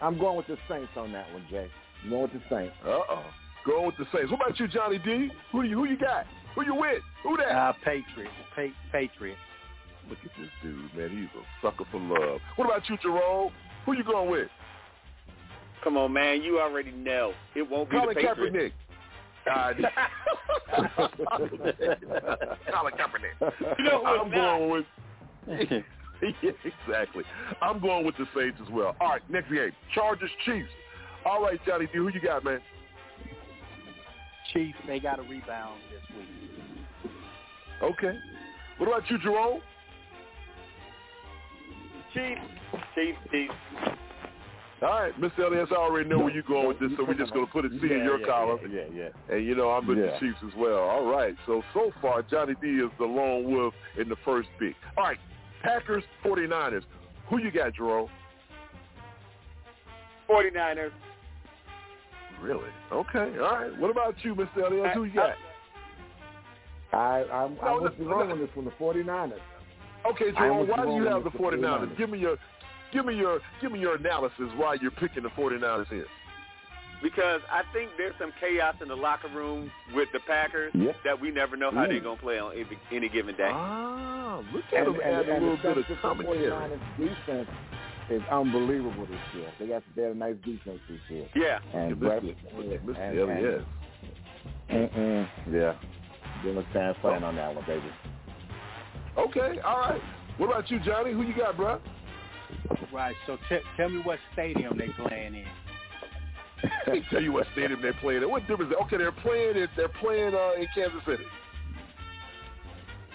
I'm 0.00 0.18
going 0.18 0.36
with 0.36 0.46
the 0.48 0.58
Saints 0.68 0.90
on 0.96 1.12
that 1.12 1.32
one, 1.32 1.44
Jay. 1.50 1.70
I'm 2.04 2.10
going 2.10 2.22
with 2.22 2.32
the 2.32 2.42
Saints. 2.50 2.74
Uh-oh. 2.84 3.24
Going 3.64 3.86
with 3.86 3.96
the 3.96 4.06
Saints. 4.12 4.30
What 4.32 4.40
about 4.40 4.58
you, 4.58 4.66
Johnny 4.66 4.98
D? 4.98 5.30
Who 5.52 5.62
you 5.62 5.76
who 5.76 5.84
you 5.84 5.96
got? 5.96 6.26
Who 6.56 6.64
you 6.64 6.74
with? 6.74 7.02
Who 7.22 7.36
that? 7.36 7.48
Uh, 7.52 7.72
Patriots. 7.84 8.34
Pa- 8.56 8.74
Patriots. 8.90 9.38
Look 10.08 10.18
at 10.24 10.30
this 10.38 10.50
dude, 10.62 10.92
man. 10.96 11.10
He's 11.10 11.40
a 11.40 11.44
sucker 11.64 11.84
for 11.92 12.00
love. 12.00 12.40
What 12.56 12.64
about 12.66 12.88
you, 12.88 12.96
Jerome? 13.00 13.52
Who 13.86 13.92
you 13.92 14.02
going 14.02 14.28
with? 14.28 14.48
Come 15.84 15.96
on, 15.96 16.12
man. 16.12 16.42
You 16.42 16.60
already 16.60 16.90
know. 16.90 17.32
It 17.54 17.68
won't 17.68 17.88
be 17.88 17.96
Colin 17.96 18.14
the 18.16 18.20
Patriots. 18.20 18.56
Kaepernick. 18.56 18.72
Uh, 19.50 19.72
Colin 22.72 22.94
Kaepernick. 22.94 23.52
No, 23.80 24.04
I'm 24.04 24.26
it's 24.26 24.36
not. 24.36 24.58
going 24.58 24.70
with. 24.70 24.86
yeah, 26.42 26.50
exactly. 26.86 27.24
I'm 27.60 27.80
going 27.80 28.06
with 28.06 28.16
the 28.16 28.26
Saints 28.36 28.58
as 28.64 28.70
well. 28.70 28.96
All 29.00 29.08
right, 29.10 29.30
next 29.30 29.50
game. 29.50 29.72
Chargers 29.94 30.30
Chiefs. 30.44 30.68
All 31.24 31.42
right, 31.42 31.58
Johnny 31.66 31.86
D, 31.86 31.92
who 31.94 32.08
you 32.08 32.20
got, 32.20 32.44
man? 32.44 32.60
Chiefs, 34.52 34.78
they 34.86 35.00
got 35.00 35.18
a 35.18 35.22
rebound 35.22 35.80
this 35.90 36.16
week. 36.16 37.12
Okay. 37.82 38.18
What 38.78 38.88
about 38.88 39.10
you, 39.10 39.18
Jerome? 39.18 39.60
Chiefs. 42.14 42.40
Chiefs. 42.94 43.18
Chiefs. 43.30 43.52
All 44.82 44.88
right, 45.00 45.20
Mr. 45.20 45.46
Elias, 45.46 45.68
I 45.70 45.76
already 45.76 46.08
know 46.08 46.18
where 46.18 46.32
you're 46.32 46.42
going 46.42 46.66
with 46.66 46.80
this, 46.80 46.90
so 46.96 47.04
we're 47.04 47.14
just 47.14 47.32
going 47.32 47.46
to 47.46 47.52
put 47.52 47.64
a 47.64 47.68
C 47.68 47.76
in 47.84 48.02
your 48.02 48.18
yeah, 48.18 48.26
column. 48.26 48.58
Yeah, 48.68 48.82
yeah. 48.92 49.34
And, 49.34 49.46
you 49.46 49.54
know, 49.54 49.70
I'm 49.70 49.86
with 49.86 49.98
Yeah. 49.98 50.06
the 50.06 50.18
Chiefs 50.18 50.38
as 50.44 50.52
well. 50.56 50.80
All 50.80 51.04
right. 51.04 51.36
So, 51.46 51.62
so 51.72 51.92
far, 52.02 52.22
Johnny 52.22 52.54
D 52.60 52.66
is 52.68 52.90
the 52.98 53.04
lone 53.04 53.44
wolf 53.52 53.74
in 53.96 54.08
the 54.08 54.16
first 54.24 54.48
pick. 54.58 54.74
All 54.98 55.04
right. 55.04 55.18
Packers, 55.62 56.02
49ers. 56.24 56.82
Who 57.30 57.38
you 57.38 57.52
got, 57.52 57.74
Jerome? 57.74 58.08
49ers. 60.28 60.90
Really? 62.40 62.70
Okay. 62.90 63.38
All 63.38 63.52
right. 63.52 63.78
What 63.78 63.92
about 63.92 64.16
you, 64.24 64.34
Mr. 64.34 64.68
Elias? 64.68 64.94
Who 64.94 65.04
you 65.04 65.14
got? 65.14 65.34
I, 66.92 67.24
I'm, 67.32 67.54
No, 67.54 67.60
I'm 67.62 67.82
with 67.82 67.96
Jerome 67.98 68.28
no. 68.28 68.34
on 68.34 68.40
this 68.40 68.50
one, 68.54 68.64
the 68.64 68.72
49ers. 68.72 69.38
Okay, 70.10 70.24
I 70.36 70.46
am 70.46 70.66
Jerome, 70.66 70.68
why 70.68 70.84
do 70.84 70.92
you 70.96 71.04
have 71.04 71.22
the 71.22 71.30
the 71.30 71.38
49ers? 71.38 71.60
49ers. 71.60 71.96
Give 71.98 72.10
me 72.10 72.18
your 72.18 72.36
give 72.92 73.04
me 73.06 73.14
your 73.16 73.40
give 73.60 73.72
me 73.72 73.80
your 73.80 73.96
analysis 73.96 74.50
why 74.56 74.76
you're 74.80 74.90
picking 74.92 75.22
the 75.22 75.28
49ers 75.30 75.88
here. 75.88 76.06
Because 77.02 77.40
I 77.50 77.62
think 77.72 77.90
there's 77.98 78.14
some 78.18 78.32
chaos 78.38 78.76
in 78.80 78.86
the 78.86 78.94
locker 78.94 79.26
room 79.34 79.72
with 79.92 80.08
the 80.12 80.20
Packers 80.20 80.70
Yep. 80.74 80.96
that 81.04 81.20
we 81.20 81.32
never 81.32 81.56
know 81.56 81.72
how 81.72 81.84
Mm. 81.84 81.88
they're 81.88 82.00
going 82.00 82.16
to 82.16 82.22
play 82.22 82.38
on 82.38 82.52
any, 82.52 82.78
any 82.92 83.08
given 83.08 83.34
day. 83.34 83.50
Ah, 83.52 84.40
look 84.52 84.62
at 84.72 84.86
And, 84.86 84.94
them 84.94 85.00
and, 85.04 85.16
add 85.16 85.28
a 85.28 85.32
little 85.40 85.56
bit 85.56 85.64
of 85.78 85.84
San 85.84 85.84
Francisco 85.84 86.08
commentary. 86.08 86.50
49ers 86.50 86.80
defense 86.98 87.48
is 88.08 88.22
unbelievable 88.30 89.06
this 89.06 89.18
year. 89.34 89.48
They 89.58 89.66
got 89.66 89.82
they 89.96 90.02
had 90.02 90.12
a 90.12 90.14
nice 90.14 90.36
defense 90.44 90.78
this 90.88 91.00
year. 91.08 91.26
Yeah. 91.34 91.58
And 91.74 91.90
Look 91.90 91.98
Brett, 92.00 92.18
at 92.18 92.22
Mr. 92.22 92.58
and, 92.60 92.88
Mr. 92.88 93.00
and, 93.00 93.18
Elias. 93.18 93.64
Mm-mm, 94.70 95.28
yeah. 95.50 95.74
Playing 97.00 97.24
on 97.24 97.36
that 97.36 97.54
one, 97.54 97.64
baby. 97.66 97.86
Okay, 99.18 99.60
all 99.60 99.78
right. 99.78 100.00
What 100.38 100.46
about 100.50 100.70
you, 100.70 100.78
Johnny? 100.80 101.12
Who 101.12 101.22
you 101.22 101.34
got, 101.34 101.56
bro? 101.56 101.80
Right. 102.92 103.14
So 103.26 103.36
t- 103.48 103.58
tell 103.76 103.88
me 103.88 104.00
what 104.02 104.18
stadium 104.32 104.76
they 104.78 104.88
playing 104.88 105.34
in. 105.34 105.46
Tell 107.10 107.20
you 107.22 107.32
what 107.32 107.46
stadium 107.52 107.82
they're 107.82 107.92
playing 107.94 108.22
in. 108.22 108.30
What 108.30 108.46
difference? 108.46 108.72
Okay, 108.82 108.96
they're 108.96 109.10
playing 109.10 109.56
in 109.56 109.66
they're 109.76 109.88
playing 110.00 110.32
uh, 110.34 110.52
in 110.60 110.66
Kansas 110.74 111.00
City. 111.06 111.24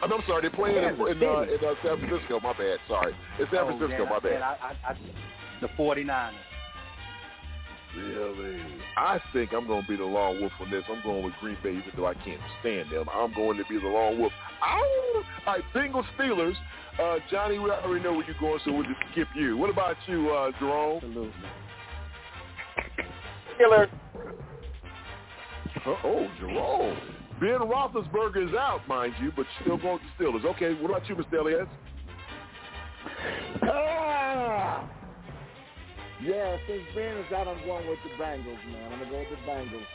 I'm, 0.04 0.12
I'm 0.12 0.22
sorry, 0.28 0.42
they're 0.42 0.52
playing 0.52 0.78
in, 0.78 0.96
in, 0.96 1.00
uh, 1.24 1.42
in 1.42 1.60
uh, 1.66 1.74
San 1.84 1.98
Francisco. 2.00 2.40
My 2.42 2.54
bad. 2.54 2.78
Sorry, 2.90 3.14
it's 3.40 3.50
San 3.52 3.62
Oh, 3.62 3.68
Francisco. 3.78 4.04
then 4.04 4.10
my 4.10 4.16
I- 4.18 4.20
bad. 4.20 4.42
I, 4.42 4.58
I, 4.62 4.92
I, 4.92 4.98
the 5.62 5.68
49ers. 5.70 6.34
Really? 7.96 8.62
I 8.96 9.20
think 9.34 9.54
I'm 9.54 9.66
going 9.66 9.82
to 9.82 9.88
be 9.88 9.96
the 9.96 10.04
lone 10.04 10.40
wolf 10.42 10.52
on 10.60 10.70
this. 10.70 10.84
I'm 10.90 11.02
going 11.02 11.24
with 11.24 11.34
Green 11.40 11.58
Bay, 11.64 11.72
even 11.72 11.92
though 11.96 12.06
I 12.06 12.14
can't 12.16 12.42
stand 12.60 12.92
them. 12.92 13.08
I'm 13.12 13.34
going 13.34 13.58
to 13.58 13.64
be 13.66 13.80
the 13.80 13.88
lone 13.88 14.20
wolf. 14.20 14.34
Ow! 14.64 15.24
All 15.48 15.54
right, 15.56 15.64
Bengals 15.74 16.06
Steelers. 16.20 16.54
Uh, 17.02 17.20
Johnny, 17.30 17.60
we 17.60 17.70
already 17.70 18.04
know 18.04 18.14
where 18.14 18.26
you're 18.26 18.36
going, 18.40 18.60
so 18.66 18.74
we'll 18.74 18.84
just 18.84 19.00
skip 19.12 19.28
you. 19.36 19.56
What 19.56 19.70
about 19.70 19.96
you, 20.08 20.32
uh, 20.32 20.52
Jerome? 20.60 20.98
Absolutely. 20.98 21.34
Steelers. 23.60 23.90
Uh, 25.86 25.96
oh, 26.04 26.28
Jerome. 26.40 26.98
Ben 27.40 27.60
Roethlisberger 27.60 28.50
is 28.50 28.56
out, 28.56 28.88
mind 28.88 29.14
you, 29.22 29.32
but 29.36 29.46
still 29.62 29.78
going 29.78 30.00
to 30.00 30.24
Steelers. 30.24 30.44
Okay, 30.44 30.74
what 30.74 30.90
about 30.90 31.08
you, 31.08 31.16
Mr. 31.16 31.40
Elias? 31.40 31.68
Ah! 33.62 34.90
Yeah, 36.24 36.58
since 36.68 36.82
Ben 36.96 37.18
is 37.18 37.32
out, 37.32 37.48
I'm 37.48 37.64
going 37.64 37.88
with 37.88 38.00
the 38.04 38.10
Bengals, 38.22 38.72
man. 38.72 38.92
I'm 38.92 39.00
gonna 39.00 39.12
go 39.12 39.20
with 39.20 39.30
the 39.30 39.52
Bengals. 39.52 39.86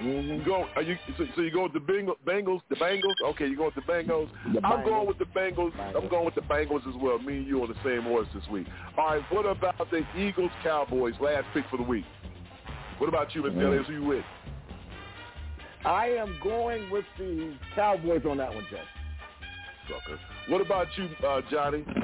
Mm-hmm. 0.00 0.44
Go. 0.44 0.66
Are 0.74 0.82
you 0.82 0.96
so, 1.18 1.24
so 1.36 1.42
you 1.42 1.50
go 1.50 1.64
with 1.64 1.74
the 1.74 1.78
Bengals? 1.78 2.16
Bengals? 2.26 2.60
The 2.70 2.76
Bengals? 2.76 3.14
Okay, 3.22 3.46
you 3.46 3.56
go 3.56 3.66
with 3.66 3.74
the 3.74 3.82
Bengals. 3.82 4.28
The 4.52 4.64
I'm 4.64 4.80
Bengals. 4.80 4.84
going 4.84 5.06
with 5.06 5.18
the 5.18 5.26
Bengals. 5.26 5.72
I'm 5.78 6.08
going 6.08 6.24
with 6.24 6.34
the 6.34 6.40
Bengals 6.42 6.88
as 6.88 6.94
well. 7.00 7.18
Me 7.18 7.38
and 7.38 7.46
you 7.46 7.62
on 7.62 7.68
the 7.68 7.76
same 7.84 8.02
horse 8.02 8.26
this 8.34 8.44
week. 8.50 8.66
All 8.96 9.06
right. 9.06 9.22
What 9.30 9.44
about 9.44 9.90
the 9.90 10.02
Eagles 10.16 10.50
Cowboys? 10.62 11.14
Last 11.20 11.46
pick 11.52 11.64
for 11.70 11.76
the 11.76 11.82
week. 11.82 12.04
What 12.98 13.08
about 13.08 13.34
you, 13.34 13.42
Mr. 13.42 13.54
Mm. 13.54 13.66
Elias? 13.66 13.86
Who 13.86 13.92
you 13.94 14.04
with? 14.04 14.24
I 15.84 16.06
am 16.10 16.38
going 16.42 16.90
with 16.90 17.04
the 17.18 17.54
Cowboys 17.74 18.22
on 18.28 18.38
that 18.38 18.54
one, 18.54 18.64
Jay. 18.70 18.80
Sucker. 19.88 20.18
What 20.48 20.60
about 20.60 20.86
you, 20.96 21.08
uh, 21.26 21.40
Johnny? 21.50 21.84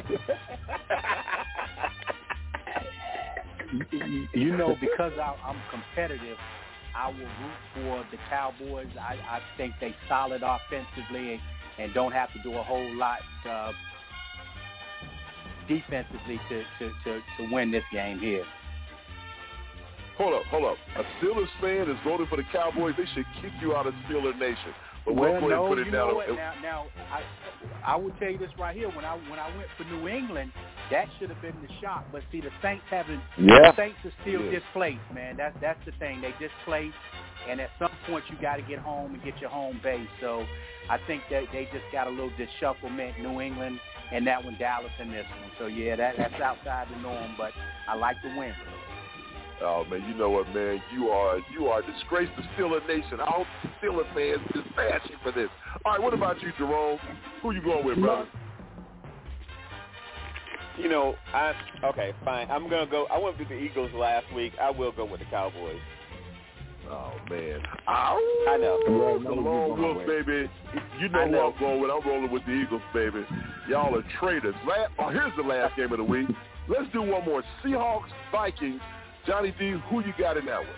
you 4.34 4.56
know, 4.56 4.76
because 4.80 5.12
I, 5.18 5.34
I'm 5.44 5.60
competitive, 5.70 6.36
I 6.98 7.08
will 7.08 7.18
root 7.18 7.60
for 7.74 8.04
the 8.10 8.18
Cowboys. 8.28 8.88
I, 9.00 9.14
I 9.14 9.40
think 9.56 9.74
they 9.80 9.94
solid 10.08 10.42
offensively 10.42 11.34
and, 11.34 11.40
and 11.78 11.94
don't 11.94 12.10
have 12.10 12.32
to 12.32 12.42
do 12.42 12.54
a 12.54 12.62
whole 12.62 12.92
lot 12.96 13.20
uh, 13.48 13.72
defensively 15.68 16.40
to, 16.48 16.64
to, 16.80 16.90
to, 17.04 17.20
to 17.38 17.54
win 17.54 17.70
this 17.70 17.84
game 17.92 18.18
here. 18.18 18.44
Hold 20.16 20.34
up, 20.34 20.42
hold 20.46 20.64
up. 20.64 20.76
A 20.96 21.24
Steelers 21.24 21.46
fan 21.60 21.88
is 21.88 21.96
voting 22.02 22.26
for 22.26 22.36
the 22.36 22.42
Cowboys. 22.52 22.94
They 22.98 23.06
should 23.14 23.26
kick 23.40 23.52
you 23.60 23.76
out 23.76 23.86
of 23.86 23.94
Steeler 24.08 24.36
Nation. 24.36 24.74
But 25.04 25.14
we'll 25.16 25.32
well, 25.32 25.36
and 25.40 25.48
no, 25.48 25.68
put 25.68 25.78
it 25.78 25.86
you 25.86 25.92
down. 25.92 26.08
know 26.08 26.14
what? 26.16 26.28
Now, 26.30 26.54
now 26.62 26.86
I, 27.12 27.22
I 27.92 27.96
will 27.96 28.10
tell 28.20 28.30
you 28.30 28.38
this 28.38 28.50
right 28.58 28.76
here. 28.76 28.88
When 28.88 29.04
I 29.04 29.16
when 29.30 29.38
I 29.38 29.48
went 29.56 29.68
for 29.76 29.84
New 29.84 30.08
England, 30.08 30.52
that 30.90 31.06
should 31.18 31.30
have 31.30 31.40
been 31.42 31.56
the 31.62 31.72
shot. 31.80 32.06
But 32.12 32.22
see, 32.30 32.40
the 32.40 32.50
Saints 32.62 32.84
haven't. 32.90 33.20
Yeah. 33.38 33.72
The 33.72 33.76
Saints 33.76 33.98
are 34.04 34.12
still 34.22 34.42
Yeah. 34.44 34.58
displaced, 34.60 35.08
man. 35.14 35.36
That's 35.36 35.56
that's 35.60 35.84
the 35.86 35.92
thing. 35.98 36.20
They 36.20 36.32
displaced, 36.38 36.96
and 37.48 37.60
at 37.60 37.70
some 37.78 37.90
point 38.06 38.24
you 38.30 38.36
got 38.40 38.56
to 38.56 38.62
get 38.62 38.78
home 38.80 39.14
and 39.14 39.22
get 39.24 39.38
your 39.40 39.50
home 39.50 39.80
base. 39.82 40.08
So 40.20 40.44
I 40.90 40.98
think 41.06 41.22
that 41.30 41.44
they 41.52 41.64
just 41.72 41.84
got 41.92 42.06
a 42.06 42.10
little 42.10 42.32
disshufflement. 42.38 43.18
New 43.20 43.40
England 43.40 43.80
and 44.12 44.26
that 44.26 44.42
one, 44.44 44.56
Dallas 44.58 44.92
in 45.00 45.10
this 45.10 45.26
one. 45.40 45.50
So 45.58 45.66
yeah, 45.66 45.96
that 45.96 46.16
that's 46.16 46.40
outside 46.40 46.88
the 46.94 47.00
norm. 47.00 47.34
But 47.36 47.52
I 47.88 47.94
like 47.94 48.16
the 48.22 48.30
win. 48.38 48.52
Oh 49.62 49.84
man, 49.90 50.04
you 50.08 50.14
know 50.14 50.30
what, 50.30 50.46
man? 50.54 50.80
You 50.94 51.08
are 51.08 51.38
you 51.52 51.66
are 51.66 51.80
a 51.80 51.92
disgrace 51.92 52.28
to 52.36 52.42
Steeler 52.54 52.86
Nation. 52.86 53.20
All 53.20 53.44
Steeler 53.82 54.04
fans 54.14 54.46
just 54.54 54.76
bash 54.76 55.00
you 55.10 55.16
for 55.22 55.32
this. 55.32 55.48
All 55.84 55.92
right, 55.92 56.02
what 56.02 56.14
about 56.14 56.40
you, 56.42 56.52
Jerome? 56.56 56.98
Who 57.42 57.50
you 57.52 57.62
going 57.62 57.84
with, 57.84 58.00
brother? 58.00 58.28
You 60.78 60.88
know, 60.88 61.16
I 61.34 61.54
okay, 61.86 62.12
fine. 62.24 62.48
I'm 62.50 62.70
gonna 62.70 62.86
go. 62.86 63.06
I 63.10 63.18
went 63.18 63.38
with 63.38 63.48
the 63.48 63.56
Eagles 63.56 63.90
last 63.94 64.26
week. 64.32 64.52
I 64.62 64.70
will 64.70 64.92
go 64.92 65.04
with 65.04 65.18
the 65.18 65.26
Cowboys. 65.26 65.80
Oh 66.88 67.12
man, 67.28 67.60
Ow. 67.88 68.44
I 68.48 68.56
know. 68.56 68.78
the 68.86 69.30
lone 69.30 69.82
wolf, 69.82 70.06
baby. 70.06 70.48
You 71.00 71.08
know, 71.08 71.18
I 71.18 71.28
know. 71.28 71.52
who 71.52 71.66
I'm 71.66 71.78
going 71.78 71.80
with. 71.82 71.90
I'm 71.90 72.08
rolling 72.08 72.30
with 72.30 72.46
the 72.46 72.52
Eagles, 72.52 72.82
baby. 72.94 73.26
Y'all 73.68 73.94
are 73.94 74.04
traitors. 74.20 74.54
La 74.66 74.86
oh, 75.00 75.10
here's 75.10 75.32
the 75.36 75.42
last 75.42 75.76
game 75.76 75.90
of 75.92 75.98
the 75.98 76.04
week. 76.04 76.28
Let's 76.68 76.90
do 76.92 77.02
one 77.02 77.24
more. 77.24 77.42
Seahawks, 77.64 78.08
Vikings. 78.30 78.80
Johnny 79.28 79.54
D, 79.58 79.74
who 79.90 80.00
you 80.00 80.14
got 80.18 80.38
in 80.38 80.46
that 80.46 80.60
one? 80.60 80.68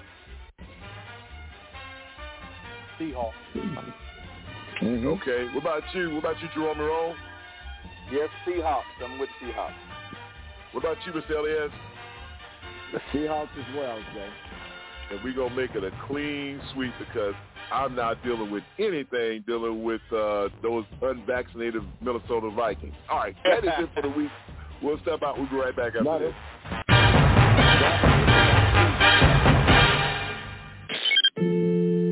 Seahawks. 2.98 3.32
Mm-hmm. 4.82 5.06
Okay. 5.06 5.44
What 5.54 5.60
about 5.62 5.82
you? 5.94 6.10
What 6.10 6.18
about 6.18 6.42
you, 6.42 6.48
Jerome 6.54 6.78
Marone? 6.78 7.14
Yes, 8.12 8.28
Seahawks. 8.46 8.82
I'm 9.04 9.20
with 9.20 9.28
Seahawks. 9.40 9.72
What 10.72 10.84
about 10.84 10.96
you, 11.06 11.12
Mr. 11.12 11.38
Elias? 11.38 11.70
The 12.92 12.98
Seahawks 13.12 13.56
as 13.56 13.76
well, 13.76 13.98
Jay. 14.12 14.28
and 15.12 15.20
we're 15.22 15.32
gonna 15.34 15.54
make 15.54 15.76
it 15.76 15.84
a 15.84 15.92
clean 16.08 16.60
sweep 16.74 16.92
because 16.98 17.34
I'm 17.72 17.94
not 17.94 18.20
dealing 18.24 18.50
with 18.50 18.64
anything 18.80 19.44
dealing 19.46 19.84
with 19.84 20.00
uh, 20.12 20.48
those 20.60 20.84
unvaccinated 21.00 21.82
Minnesota 22.00 22.50
Vikings. 22.50 22.94
All 23.08 23.18
right, 23.18 23.36
that 23.44 23.64
is 23.64 23.70
it 23.78 23.90
for 23.94 24.02
the 24.02 24.08
week. 24.08 24.30
We'll 24.82 24.98
step 25.00 25.22
out. 25.22 25.36
We'll 25.36 25.46
be 25.50 25.56
right 25.56 25.76
back 25.76 25.88
after 25.88 26.02
Love 26.04 26.22
this. 26.22 26.32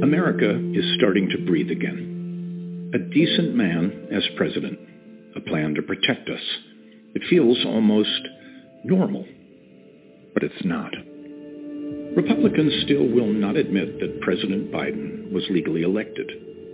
America 0.08 0.58
is 0.72 0.94
starting 0.96 1.28
to 1.28 1.44
breathe 1.44 1.70
again. 1.70 2.90
A 2.94 2.98
decent 3.12 3.54
man 3.54 4.08
as 4.10 4.22
president. 4.38 4.78
A 5.36 5.40
plan 5.40 5.74
to 5.74 5.82
protect 5.82 6.30
us. 6.30 6.40
It 7.14 7.28
feels 7.28 7.62
almost 7.66 8.22
normal. 8.84 9.26
But 10.32 10.44
it's 10.44 10.64
not. 10.64 10.94
Republicans 12.16 12.72
still 12.84 13.06
will 13.06 13.30
not 13.30 13.56
admit 13.56 14.00
that 14.00 14.22
President 14.22 14.72
Biden 14.72 15.30
was 15.30 15.44
legally 15.50 15.82
elected, 15.82 16.30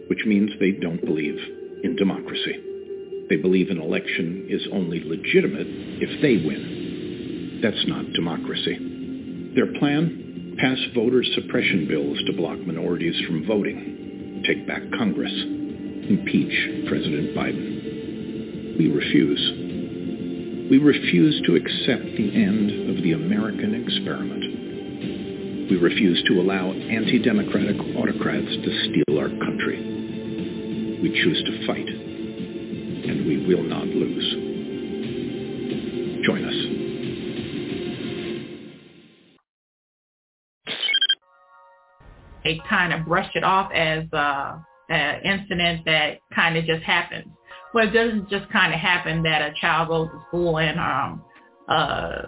which 0.08 0.24
means 0.24 0.52
they 0.60 0.70
don't 0.70 1.04
believe 1.04 1.36
in 1.82 1.96
democracy. 1.96 3.26
They 3.28 3.36
believe 3.36 3.68
an 3.68 3.80
election 3.80 4.46
is 4.48 4.62
only 4.72 5.02
legitimate 5.02 5.66
if 5.66 6.22
they 6.22 6.46
win. 6.46 7.58
That's 7.60 7.84
not 7.88 8.12
democracy. 8.12 9.52
Their 9.56 9.76
plan? 9.80 10.23
Pass 10.58 10.78
voter 10.94 11.24
suppression 11.34 11.88
bills 11.88 12.18
to 12.26 12.32
block 12.32 12.58
minorities 12.60 13.20
from 13.26 13.44
voting. 13.46 14.42
Take 14.46 14.66
back 14.66 14.82
Congress. 14.96 15.32
Impeach 15.32 16.86
President 16.86 17.34
Biden. 17.34 18.78
We 18.78 18.88
refuse. 18.88 20.70
We 20.70 20.78
refuse 20.78 21.42
to 21.46 21.56
accept 21.56 22.04
the 22.16 22.30
end 22.34 22.90
of 22.90 23.02
the 23.02 23.12
American 23.12 23.74
experiment. 23.74 25.70
We 25.70 25.76
refuse 25.76 26.22
to 26.28 26.40
allow 26.40 26.72
anti-democratic 26.72 27.76
autocrats 27.96 28.46
to 28.46 28.70
steal 28.84 29.18
our 29.18 29.28
country. 29.28 31.00
We 31.02 31.10
choose 31.22 31.42
to 31.44 31.66
fight, 31.66 31.88
and 31.88 33.26
we 33.26 33.46
will 33.46 33.64
not 33.64 33.86
lose. 33.86 34.34
Join 36.24 36.44
us. 36.44 36.83
They 42.44 42.60
kind 42.68 42.92
of 42.92 43.06
brush 43.06 43.30
it 43.34 43.42
off 43.42 43.72
as 43.72 44.04
uh, 44.12 44.58
an 44.90 45.20
incident 45.22 45.84
that 45.86 46.18
kind 46.34 46.56
of 46.56 46.64
just 46.64 46.82
happens. 46.82 47.26
Well, 47.72 47.88
it 47.88 47.90
doesn't 47.90 48.30
just 48.30 48.50
kind 48.52 48.72
of 48.72 48.78
happen 48.78 49.22
that 49.24 49.42
a 49.42 49.52
child 49.60 49.88
goes 49.88 50.08
to 50.08 50.22
school 50.28 50.58
and 50.58 50.78
um, 50.78 51.22
uh, 51.68 52.22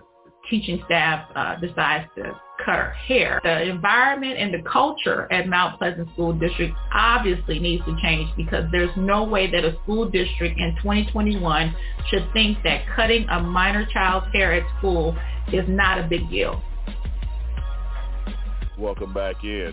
teaching 0.50 0.82
staff 0.86 1.28
uh, 1.34 1.56
decides 1.60 2.08
to 2.16 2.32
cut 2.64 2.74
her 2.74 2.90
hair. 3.06 3.40
The 3.44 3.68
environment 3.68 4.38
and 4.38 4.52
the 4.52 4.68
culture 4.68 5.30
at 5.30 5.46
Mount 5.46 5.78
Pleasant 5.78 6.10
School 6.14 6.32
District 6.32 6.74
obviously 6.92 7.58
needs 7.58 7.84
to 7.84 7.96
change 8.02 8.28
because 8.36 8.64
there's 8.72 8.90
no 8.96 9.24
way 9.24 9.50
that 9.50 9.64
a 9.64 9.76
school 9.82 10.08
district 10.08 10.58
in 10.58 10.74
2021 10.76 11.74
should 12.08 12.28
think 12.32 12.58
that 12.64 12.82
cutting 12.94 13.26
a 13.28 13.40
minor 13.40 13.86
child's 13.92 14.26
hair 14.32 14.52
at 14.52 14.64
school 14.78 15.16
is 15.52 15.64
not 15.68 15.98
a 15.98 16.08
big 16.08 16.28
deal. 16.30 16.62
Welcome 18.78 19.14
back 19.14 19.44
in. 19.44 19.72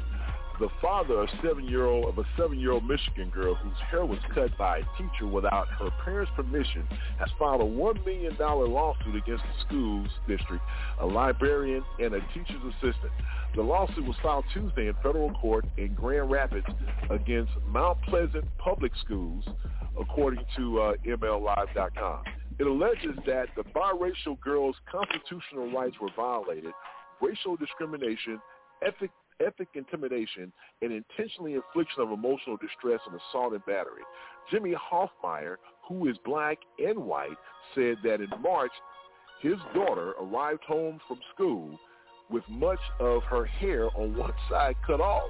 The 0.60 0.70
father 0.82 1.22
of 1.22 1.30
seven-year-old 1.44 2.06
of 2.06 2.20
a 2.20 2.24
seven-year-old 2.38 2.86
Michigan 2.86 3.30
girl 3.30 3.56
whose 3.56 3.74
hair 3.90 4.06
was 4.06 4.20
cut 4.36 4.56
by 4.56 4.80
a 4.80 4.82
teacher 4.98 5.26
without 5.26 5.68
her 5.80 5.90
parents' 6.06 6.32
permission 6.36 6.88
has 7.18 7.28
filed 7.40 7.62
a 7.62 7.66
one 7.66 8.00
million 8.06 8.36
dollar 8.38 8.68
lawsuit 8.68 9.16
against 9.16 9.44
the 9.44 9.66
school's 9.66 10.10
district, 10.28 10.64
a 11.00 11.06
librarian, 11.06 11.84
and 12.00 12.14
a 12.14 12.20
teacher's 12.34 12.62
assistant. 12.70 13.12
The 13.56 13.64
lawsuit 13.64 14.06
was 14.06 14.16
filed 14.22 14.46
Tuesday 14.54 14.88
in 14.88 14.94
federal 15.02 15.32
court 15.34 15.66
in 15.78 15.96
Grand 15.96 16.30
Rapids 16.30 16.68
against 17.10 17.52
Mount 17.68 18.00
Pleasant 18.04 18.46
Public 18.60 18.92
Schools, 19.04 19.44
according 20.00 20.46
to 20.56 20.82
uh, 20.82 20.94
MLive.com. 21.06 22.24
It 22.60 22.68
alleges 22.68 23.18
that 23.26 23.48
the 23.56 23.64
biracial 23.64 24.40
girl's 24.40 24.76
constitutional 24.90 25.72
rights 25.72 25.96
were 26.00 26.10
violated, 26.16 26.74
racial 27.20 27.56
discrimination, 27.56 28.40
ethic 28.86 29.10
ethnic 29.46 29.70
intimidation, 29.76 30.52
and 30.82 30.92
intentionally 30.92 31.54
infliction 31.54 32.02
of 32.02 32.12
emotional 32.12 32.58
distress 32.58 33.00
and 33.08 33.20
assault 33.20 33.54
and 33.54 33.66
battery. 33.66 34.02
Jimmy 34.52 34.74
Hoffmeyer, 34.74 35.56
who 35.88 36.10
is 36.10 36.18
black 36.26 36.58
and 36.80 36.98
white, 37.00 37.38
said 37.76 37.98
that 38.04 38.22
in 38.22 38.30
March, 38.42 38.72
his 39.42 39.58
daughter 39.74 40.14
arrived 40.22 40.64
home 40.64 41.00
from 41.08 41.20
school 41.34 41.78
with 42.30 42.44
much 42.50 42.80
of 43.00 43.24
her 43.24 43.46
hair 43.46 43.90
on 43.98 44.16
one 44.16 44.34
side 44.50 44.76
cut 44.86 45.02
off. 45.02 45.30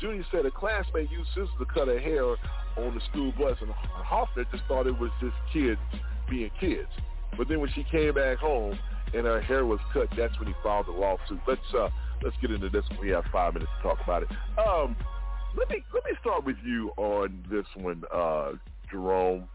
Judy 0.00 0.24
said 0.32 0.44
a 0.44 0.50
classmate 0.50 1.10
used 1.10 1.28
scissors 1.30 1.48
to 1.58 1.64
cut 1.66 1.86
her 1.86 2.00
hair 2.00 2.24
on 2.24 2.94
the 2.94 3.00
school 3.10 3.32
bus, 3.38 3.56
and 3.60 3.70
Hoffner 3.70 4.44
just 4.50 4.64
thought 4.66 4.86
it 4.86 4.98
was 4.98 5.10
just 5.20 5.34
kids 5.52 5.80
being 6.28 6.50
kids. 6.58 6.88
But 7.36 7.48
then 7.48 7.60
when 7.60 7.70
she 7.74 7.84
came 7.84 8.14
back 8.14 8.38
home 8.38 8.78
and 9.12 9.26
her 9.26 9.40
hair 9.40 9.64
was 9.64 9.78
cut, 9.92 10.08
that's 10.16 10.36
when 10.38 10.48
he 10.48 10.54
filed 10.62 10.86
the 10.86 10.92
lawsuit. 10.92 11.40
Let's 11.46 11.60
uh, 11.76 11.88
let's 12.24 12.36
get 12.40 12.50
into 12.50 12.70
this. 12.70 12.84
We 13.00 13.10
have 13.10 13.24
five 13.30 13.54
minutes 13.54 13.70
to 13.76 13.88
talk 13.88 13.98
about 14.02 14.22
it. 14.22 14.30
Um, 14.58 14.96
let 15.56 15.68
me 15.68 15.84
let 15.92 16.04
me 16.04 16.12
start 16.20 16.44
with 16.44 16.56
you 16.64 16.90
on 16.96 17.44
this 17.50 17.66
one, 17.76 18.02
uh, 18.12 18.52
Jerome. 18.90 19.48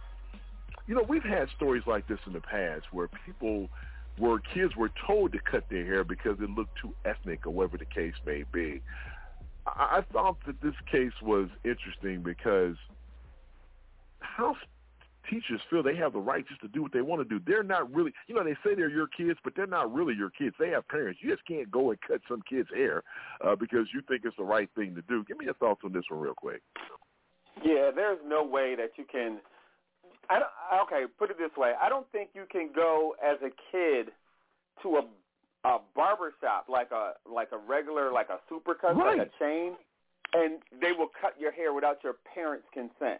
You 0.87 0.95
know, 0.95 1.03
we've 1.07 1.23
had 1.23 1.49
stories 1.55 1.83
like 1.85 2.07
this 2.07 2.19
in 2.25 2.33
the 2.33 2.41
past 2.41 2.85
where 2.91 3.09
people, 3.25 3.69
where 4.17 4.39
kids 4.39 4.75
were 4.75 4.91
told 5.05 5.33
to 5.33 5.39
cut 5.39 5.65
their 5.69 5.85
hair 5.85 6.03
because 6.03 6.37
it 6.39 6.49
looked 6.49 6.77
too 6.81 6.93
ethnic 7.05 7.45
or 7.45 7.51
whatever 7.51 7.77
the 7.77 7.85
case 7.85 8.13
may 8.25 8.43
be. 8.51 8.81
I, 9.67 9.99
I 9.99 10.01
thought 10.13 10.37
that 10.47 10.61
this 10.61 10.73
case 10.91 11.11
was 11.21 11.49
interesting 11.63 12.21
because 12.23 12.75
how 14.19 14.55
teachers 15.29 15.61
feel 15.69 15.83
they 15.83 15.95
have 15.95 16.13
the 16.13 16.19
right 16.19 16.47
just 16.47 16.61
to 16.61 16.67
do 16.67 16.81
what 16.81 16.91
they 16.91 17.01
want 17.01 17.21
to 17.21 17.39
do. 17.39 17.43
They're 17.45 17.63
not 17.63 17.93
really, 17.93 18.13
you 18.27 18.35
know, 18.35 18.43
they 18.43 18.55
say 18.63 18.75
they're 18.75 18.89
your 18.89 19.07
kids, 19.07 19.39
but 19.43 19.53
they're 19.55 19.67
not 19.67 19.93
really 19.93 20.13
your 20.15 20.29
kids. 20.29 20.55
They 20.59 20.69
have 20.69 20.87
parents. 20.87 21.19
You 21.21 21.31
just 21.31 21.45
can't 21.45 21.69
go 21.71 21.91
and 21.91 21.99
cut 22.01 22.21
some 22.27 22.41
kid's 22.49 22.69
hair 22.73 23.03
uh, 23.45 23.55
because 23.55 23.87
you 23.93 24.01
think 24.07 24.21
it's 24.25 24.37
the 24.37 24.43
right 24.43 24.69
thing 24.75 24.95
to 24.95 25.01
do. 25.03 25.23
Give 25.25 25.37
me 25.37 25.45
your 25.45 25.53
thoughts 25.55 25.81
on 25.83 25.93
this 25.93 26.03
one 26.09 26.19
real 26.19 26.33
quick. 26.33 26.61
Yeah, 27.63 27.91
there's 27.93 28.19
no 28.25 28.43
way 28.43 28.75
that 28.75 28.91
you 28.97 29.05
can. 29.11 29.39
I 30.29 30.39
don't, 30.39 30.83
okay, 30.83 31.05
put 31.17 31.31
it 31.31 31.37
this 31.37 31.55
way. 31.57 31.73
I 31.81 31.89
don't 31.89 32.09
think 32.11 32.29
you 32.33 32.45
can 32.51 32.69
go 32.73 33.15
as 33.23 33.37
a 33.41 33.49
kid 33.71 34.11
to 34.83 34.97
a 34.97 35.01
a 35.65 35.77
barber 35.93 36.33
shop 36.39 36.67
like 36.69 36.89
a 36.91 37.13
like 37.29 37.49
a 37.51 37.57
regular 37.57 38.13
like 38.13 38.29
a 38.29 38.39
supercut 38.51 38.95
right. 38.95 39.17
like 39.17 39.27
a 39.27 39.43
chain, 39.43 39.73
and 40.33 40.59
they 40.79 40.93
will 40.93 41.09
cut 41.19 41.35
your 41.37 41.51
hair 41.51 41.73
without 41.73 41.97
your 42.03 42.15
parents' 42.33 42.67
consent. 42.73 43.19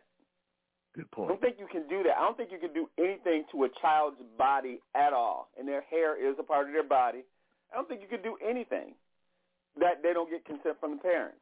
Good 0.99 1.23
I 1.23 1.27
don't 1.27 1.39
think 1.39 1.55
you 1.59 1.67
can 1.71 1.87
do 1.87 2.03
that. 2.03 2.17
I 2.17 2.25
don't 2.25 2.35
think 2.35 2.51
you 2.51 2.59
can 2.59 2.73
do 2.73 2.89
anything 2.97 3.45
to 3.53 3.63
a 3.63 3.69
child's 3.81 4.17
body 4.37 4.81
at 4.95 5.13
all, 5.13 5.47
and 5.57 5.65
their 5.65 5.81
hair 5.89 6.19
is 6.19 6.35
a 6.39 6.43
part 6.43 6.67
of 6.67 6.73
their 6.73 6.83
body. 6.83 7.23
I 7.71 7.77
don't 7.77 7.87
think 7.87 8.01
you 8.01 8.07
can 8.07 8.21
do 8.21 8.35
anything 8.45 8.95
that 9.79 10.03
they 10.03 10.11
don't 10.11 10.29
get 10.29 10.43
consent 10.43 10.75
from 10.81 10.97
the 10.97 11.01
parents. 11.01 11.39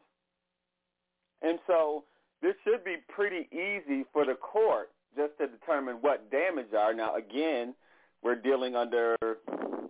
And 1.41 1.57
so 1.65 2.03
this 2.43 2.53
should 2.63 2.83
be 2.83 2.97
pretty 3.09 3.47
easy 3.51 4.05
for 4.13 4.25
the 4.25 4.35
court 4.35 4.91
just 5.15 5.35
to 5.39 5.47
determine 5.47 5.95
what 6.01 6.29
damage 6.29 6.73
are. 6.77 6.93
Now, 6.93 7.15
again, 7.15 7.73
we're 8.21 8.35
dealing 8.35 8.75
under, 8.75 9.15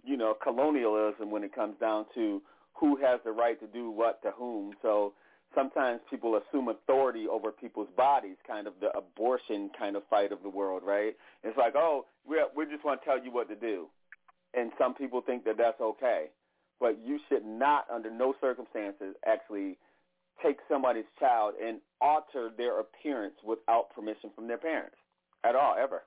you 0.05 0.15
know, 0.15 0.33
colonialism 0.41 1.29
when 1.29 1.43
it 1.43 1.53
comes 1.53 1.75
down 1.81 2.05
to 2.15 2.41
who 2.73 2.95
has 2.97 3.19
the 3.25 3.31
right 3.31 3.59
to 3.59 3.67
do 3.67 3.91
what 3.91 4.21
to 4.21 4.31
whom. 4.31 4.73
So 4.81 5.13
sometimes 5.57 5.99
people 6.09 6.39
assume 6.39 6.67
authority 6.67 7.25
over 7.27 7.51
people's 7.51 7.89
bodies, 7.97 8.35
kind 8.45 8.67
of 8.67 8.73
the 8.79 8.95
abortion 8.95 9.71
kind 9.77 9.95
of 9.95 10.03
fight 10.09 10.31
of 10.31 10.43
the 10.43 10.49
world, 10.49 10.83
right? 10.85 11.15
It's 11.43 11.57
like, 11.57 11.73
oh, 11.75 12.05
we 12.27 12.37
we 12.55 12.65
just 12.65 12.85
want 12.85 13.01
to 13.01 13.05
tell 13.05 13.23
you 13.23 13.31
what 13.31 13.49
to 13.49 13.55
do, 13.55 13.87
and 14.53 14.71
some 14.77 14.93
people 14.93 15.21
think 15.21 15.43
that 15.45 15.57
that's 15.57 15.81
okay, 15.81 16.25
but 16.79 16.99
you 17.03 17.19
should 17.27 17.45
not, 17.45 17.85
under 17.93 18.11
no 18.11 18.35
circumstances, 18.39 19.15
actually 19.25 19.77
take 20.43 20.57
somebody's 20.69 21.09
child 21.19 21.55
and 21.63 21.79
alter 21.99 22.51
their 22.55 22.79
appearance 22.79 23.35
without 23.43 23.89
permission 23.95 24.29
from 24.35 24.47
their 24.47 24.59
parents 24.59 24.95
at 25.43 25.55
all, 25.55 25.75
ever. 25.81 26.03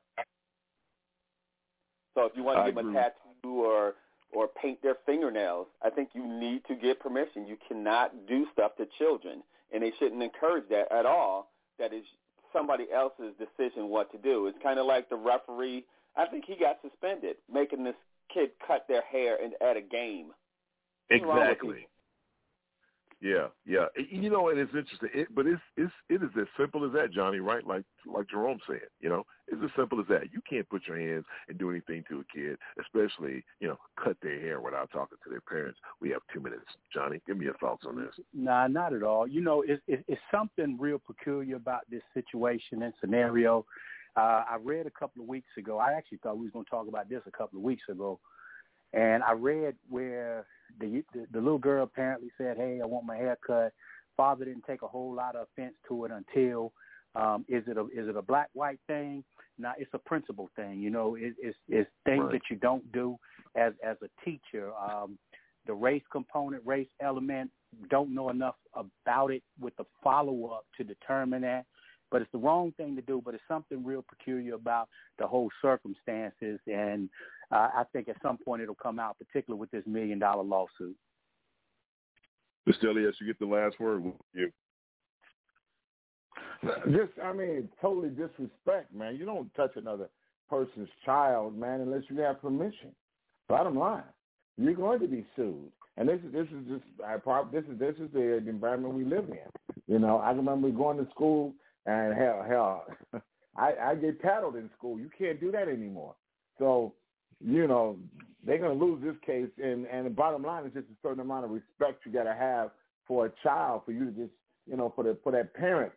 So 2.15 2.27
if 2.27 2.33
you 2.37 2.45
want 2.45 2.59
to 2.59 2.63
I 2.63 2.67
give 2.67 2.77
them 2.77 2.97
a 2.97 3.01
tattoo 3.01 3.65
or 3.65 3.95
or 4.33 4.49
paint 4.49 4.83
their 4.83 4.97
fingernails, 5.07 5.67
I 5.83 5.91
think 5.91 6.11
you 6.15 6.27
need 6.27 6.63
to 6.69 6.75
get 6.75 7.01
permission. 7.01 7.47
You 7.47 7.57
cannot 7.67 8.27
do 8.27 8.47
stuff 8.53 8.77
to 8.77 8.87
children, 8.99 9.43
and 9.73 9.83
they 9.83 9.93
shouldn't 9.99 10.23
encourage 10.23 10.69
that 10.71 10.91
at 10.93 11.07
all. 11.07 11.51
That 11.79 11.93
is 11.93 12.05
somebody 12.53 12.87
else's 12.93 13.35
decision 13.39 13.89
what 13.89 14.11
to 14.13 14.19
do. 14.19 14.47
It's 14.47 14.59
kind 14.63 14.79
of 14.79 14.87
like 14.87 15.09
the 15.09 15.17
referee. 15.17 15.85
I 16.17 16.27
think 16.27 16.45
he 16.47 16.57
got 16.57 16.79
suspended 16.83 17.37
making 17.53 17.85
this 17.85 17.95
kid 18.33 18.51
cut 18.67 18.87
their 18.89 19.03
hair 19.03 19.37
in, 19.37 19.53
at 19.61 19.77
a 19.77 19.81
game. 19.81 20.33
Exactly. 21.11 21.87
Yeah, 23.21 23.49
yeah. 23.67 23.87
You 24.11 24.31
know, 24.31 24.49
and 24.49 24.59
it's 24.59 24.75
interesting, 24.75 25.11
it, 25.13 25.29
but 25.35 25.47
it's 25.47 25.61
it's 25.77 25.93
it 26.09 26.23
is 26.23 26.31
as 26.41 26.47
simple 26.59 26.87
as 26.87 26.93
that, 26.93 27.13
Johnny. 27.13 27.39
Right? 27.39 27.67
Like 27.67 27.85
like 28.07 28.29
Jerome 28.31 28.59
said. 28.67 28.89
You 29.01 29.11
know, 29.11 29.27
it's 29.47 29.63
as 29.63 29.71
simple 29.77 30.01
as 30.01 30.07
that. 30.09 30.33
You 30.33 30.41
can't 30.49 30.69
put 30.71 30.87
your 30.87 30.99
hands 30.99 31.27
and 31.49 31.59
do 31.59 31.71
anything 31.71 32.03
to 32.09 32.21
a 32.21 32.25
kid, 32.35 32.57
especially 32.81 33.45
you 33.61 33.69
know, 33.69 33.79
cut 34.03 34.17
their 34.23 34.41
hair 34.41 34.61
without 34.61 34.91
talking 34.91 35.19
to 35.23 35.31
their 35.31 35.43
parents. 35.43 35.79
We 36.01 36.09
have 36.11 36.23
two 36.33 36.41
minutes, 36.41 36.65
Johnny. 36.93 37.21
Give 37.27 37.37
me 37.37 37.45
your 37.45 37.59
thoughts 37.59 37.85
on 37.87 37.97
this. 37.97 38.15
Nah, 38.33 38.69
not 38.69 38.95
at 38.95 39.03
all. 39.03 39.27
You 39.27 39.43
know, 39.43 39.63
it's 39.67 39.83
it, 39.87 40.03
it's 40.09 40.21
something 40.31 40.79
real 40.81 40.99
peculiar 40.99 41.57
about 41.57 41.83
this 41.91 42.03
situation 42.15 42.83
and 42.83 42.95
scenario. 43.01 43.67
Uh, 44.17 44.45
I 44.51 44.57
read 44.63 44.87
a 44.87 44.91
couple 44.91 45.23
of 45.23 45.29
weeks 45.29 45.51
ago. 45.59 45.79
I 45.79 45.93
actually 45.93 46.19
thought 46.19 46.39
we 46.39 46.45
was 46.45 46.53
going 46.53 46.65
to 46.65 46.71
talk 46.71 46.89
about 46.89 47.09
this 47.09 47.23
a 47.27 47.31
couple 47.31 47.59
of 47.59 47.65
weeks 47.65 47.85
ago, 47.89 48.19
and 48.93 49.23
I 49.23 49.33
read 49.33 49.75
where 49.89 50.47
the, 50.79 51.03
the 51.13 51.27
the 51.33 51.41
little 51.41 51.59
girl 51.59 51.85
apparently 51.85 52.31
said, 52.39 52.57
"Hey, 52.57 52.81
I 52.83 52.87
want 52.87 53.07
my 53.07 53.17
hair 53.17 53.39
cut." 53.47 53.73
Father 54.17 54.45
didn't 54.45 54.65
take 54.67 54.83
a 54.83 54.89
whole 54.89 55.15
lot 55.15 55.37
of 55.37 55.47
offense 55.47 55.75
to 55.89 56.05
it 56.05 56.11
until 56.11 56.73
um, 57.15 57.45
is 57.49 57.65
it 57.67 57.77
a 57.77 57.83
is 57.87 58.09
it 58.09 58.17
a 58.17 58.23
black 58.23 58.49
white 58.53 58.79
thing? 58.87 59.25
No, 59.59 59.73
it's 59.79 59.91
a 59.95 59.99
principle 59.99 60.49
thing. 60.57 60.81
You 60.81 60.91
know, 60.91 61.17
it, 61.17 61.35
it's 61.41 61.57
it's 61.69 61.91
things 62.05 62.25
Right. 62.25 62.33
that 62.33 62.43
you 62.51 62.57
don't 62.57 62.91
do 62.93 63.17
as 63.57 63.73
as 63.85 63.97
a 64.03 64.09
teacher. 64.25 64.73
Um, 64.77 65.19
the 65.67 65.75
race 65.75 66.03
component, 66.11 66.65
race 66.65 66.89
element, 67.01 67.51
don't 67.91 68.15
know 68.15 68.31
enough 68.31 68.57
about 68.75 69.31
it 69.31 69.43
with 69.61 69.77
the 69.77 69.85
follow 70.03 70.47
up 70.47 70.65
to 70.77 70.85
determine 70.85 71.43
that. 71.43 71.67
But 72.11 72.23
it's 72.23 72.33
the 72.33 72.39
wrong 72.39 72.73
thing 72.77 72.97
to 72.97 73.03
do. 73.03 73.21
But 73.25 73.35
it's 73.35 73.43
something 73.49 73.85
real 73.85 74.05
peculiar 74.09 74.55
about 74.55 74.89
the 75.19 75.27
whole 75.27 75.51
circumstances, 75.61 76.61
and 76.67 77.09
uh, 77.53 77.69
I 77.75 77.85
think 77.93 78.09
at 78.09 78.17
some 78.23 78.39
point 78.39 78.63
it'll 78.63 78.75
come 78.75 78.99
out, 78.99 79.17
particularly 79.19 79.61
with 79.61 79.71
this 79.71 79.85
million 79.87 80.19
dollar 80.19 80.43
lawsuit. 80.43 80.97
Mr. 82.69 82.85
Elias, 82.85 83.17
you 83.21 83.27
get 83.27 83.39
the 83.39 83.47
last 83.47 83.81
word. 83.81 84.05
You. 84.35 84.51
Just, 86.87 87.13
I 87.23 87.33
mean, 87.33 87.69
totally 87.81 88.11
disrespect, 88.11 88.95
man. 88.95 89.17
You 89.17 89.25
don't 89.25 89.53
touch 89.55 89.73
another 89.77 90.09
person's 90.49 90.89
child, 91.05 91.57
man, 91.57 91.81
unless 91.81 92.03
you 92.09 92.21
have 92.21 92.43
permission. 92.43 92.95
Bottom 93.49 93.77
line, 93.77 94.03
you're 94.59 94.75
going 94.75 95.01
to 95.01 95.09
be 95.09 95.27
sued, 95.35 95.73
and 95.97 96.09
this 96.09 96.21
is 96.25 96.33
this 96.33 96.47
is 96.49 96.69
just 96.69 96.85
I 97.05 97.17
prob- 97.17 97.51
this 97.51 97.65
is 97.65 97.79
this 97.79 97.97
is 97.97 98.09
the 98.13 98.37
environment 98.47 98.95
we 98.95 99.05
live 99.05 99.29
in. 99.29 99.83
You 99.89 99.99
know, 99.99 100.19
I 100.19 100.31
remember 100.31 100.71
going 100.71 101.05
to 101.05 101.11
school, 101.11 101.53
and 101.87 102.15
hell, 102.15 102.45
hell, 102.47 102.85
I 103.57 103.73
I 103.83 103.95
get 103.97 104.21
paddled 104.23 104.55
in 104.55 104.71
school. 104.77 105.01
You 105.01 105.11
can't 105.19 105.41
do 105.41 105.51
that 105.51 105.67
anymore. 105.67 106.15
So, 106.59 106.93
you 107.45 107.67
know, 107.67 107.97
they're 108.47 108.59
going 108.59 108.79
to 108.79 108.85
lose 108.85 109.03
this 109.03 109.17
case, 109.25 109.49
and 109.63 109.87
and 109.87 110.07
the 110.07 110.11
bottom 110.11 110.43
line 110.43 110.65
is 110.67 110.73
just 110.73 110.87
a 110.87 110.97
certain 111.03 111.21
amount 111.21 111.45
of 111.45 111.51
respect 111.51 112.05
you 112.05 112.13
got 112.13 112.25
to 112.25 112.35
have 112.35 112.71
for 113.07 113.27
a 113.27 113.33
child, 113.43 113.83
for 113.85 113.93
you 113.93 114.05
to 114.05 114.11
just, 114.13 114.33
you 114.69 114.77
know, 114.77 114.93
for 114.95 115.05
the 115.05 115.17
for 115.23 115.33
that 115.33 115.53
parent 115.55 115.93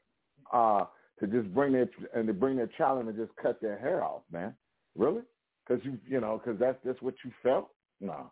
uh, 0.51 0.85
to 1.19 1.27
just 1.27 1.53
bring 1.53 1.73
their 1.73 1.89
and 2.15 2.27
to 2.27 2.33
bring 2.33 2.57
their 2.57 2.69
child 2.77 3.01
in 3.01 3.07
and 3.07 3.17
just 3.17 3.35
cut 3.41 3.61
their 3.61 3.77
hair 3.77 4.03
off, 4.03 4.21
man. 4.31 4.53
Really? 4.95 5.21
Because 5.67 5.83
you, 5.85 5.97
you 6.07 6.19
know, 6.19 6.41
because 6.43 6.59
that's 6.59 6.77
that's 6.83 7.01
what 7.01 7.15
you 7.23 7.31
felt. 7.41 7.69
No, 8.01 8.31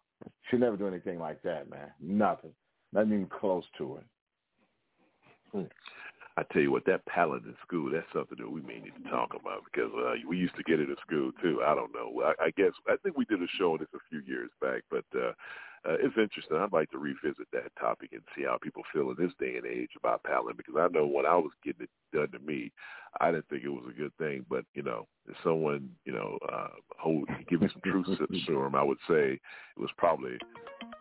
should 0.50 0.60
never 0.60 0.78
do 0.78 0.88
anything 0.88 1.20
like 1.20 1.42
that, 1.44 1.70
man. 1.70 1.92
Nothing, 2.02 2.52
not 2.92 3.08
even 3.08 3.28
close 3.28 3.64
to 3.78 3.98
it. 3.98 5.72
I 6.38 6.44
tell 6.52 6.62
you 6.62 6.72
what, 6.72 6.86
that 6.86 7.06
palette 7.06 7.44
in 7.44 7.56
school, 7.66 7.92
that's 7.92 8.08
something 8.14 8.38
that 8.40 8.50
we 8.50 8.62
may 8.62 8.80
need 8.80 8.94
to 9.04 9.10
talk 9.10 9.34
about 9.40 9.64
because 9.66 9.92
uh, 9.94 10.14
we 10.28 10.38
used 10.38 10.56
to 10.56 10.64
get 10.64 10.80
it 10.80 10.90
in 10.90 10.96
school 11.06 11.32
too. 11.42 11.62
I 11.66 11.76
don't 11.76 11.94
know. 11.94 12.24
I, 12.24 12.46
I 12.46 12.52
guess 12.52 12.72
I 12.88 12.96
think 13.04 13.18
we 13.18 13.26
did 13.26 13.42
a 13.42 13.48
show 13.58 13.74
on 13.74 13.80
this 13.80 13.90
a 13.94 14.00
few 14.10 14.22
years 14.26 14.50
back, 14.62 14.84
but 14.90 15.06
uh, 15.18 15.34
uh, 15.88 15.94
it's 16.00 16.18
interesting. 16.18 16.58
I'd 16.58 16.72
like 16.72 16.92
to 16.92 17.00
revisit 17.00 17.48
that 17.54 17.72
topic 17.80 18.10
and 18.12 18.22
see 18.36 18.44
how 18.44 18.58
people 18.62 18.84
feel 18.94 19.10
in 19.10 19.16
this 19.18 19.34
day 19.40 19.58
and 19.58 19.66
age 19.66 19.90
about 19.98 20.24
palette 20.24 20.58
because 20.58 20.76
I 20.78 20.88
know 20.90 21.08
when 21.08 21.26
I 21.26 21.36
was 21.36 21.52
getting 21.64 21.84
it 21.84 21.90
done 22.14 22.30
to 22.32 22.40
me, 22.46 22.72
I 23.20 23.32
didn't 23.32 23.48
think 23.50 23.64
it 23.64 23.70
was 23.70 23.86
a 23.90 23.98
good 23.98 24.16
thing. 24.18 24.46
But 24.48 24.66
you 24.76 24.84
know, 24.84 25.08
if 25.28 25.36
someone 25.44 25.90
you 26.06 26.14
know 26.14 26.38
uh, 26.52 26.68
hold 27.00 27.28
give 27.50 27.62
me 27.62 27.70
some 27.72 27.82
truth 27.82 28.20
serum, 28.46 28.76
I 28.76 28.84
would 28.84 29.00
say 29.08 29.34
it 29.34 29.80
was 29.80 29.90
probably 29.98 30.38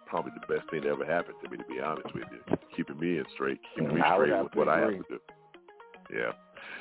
probably 0.06 0.32
the 0.34 0.54
best 0.54 0.68
thing 0.70 0.82
that 0.82 0.88
ever 0.88 1.04
happened 1.04 1.36
to 1.44 1.50
me. 1.50 1.58
To 1.58 1.64
be 1.64 1.80
honest 1.80 2.14
with 2.14 2.24
you, 2.32 2.56
keeping 2.74 2.98
me 2.98 3.18
in 3.18 3.24
straight, 3.34 3.60
keeping 3.74 3.94
me 3.94 4.02
straight 4.14 4.42
with 4.42 4.54
what 4.54 4.68
I 4.68 4.80
have 4.80 4.90
to 4.90 5.04
do. 5.08 5.18
Yeah. 6.12 6.32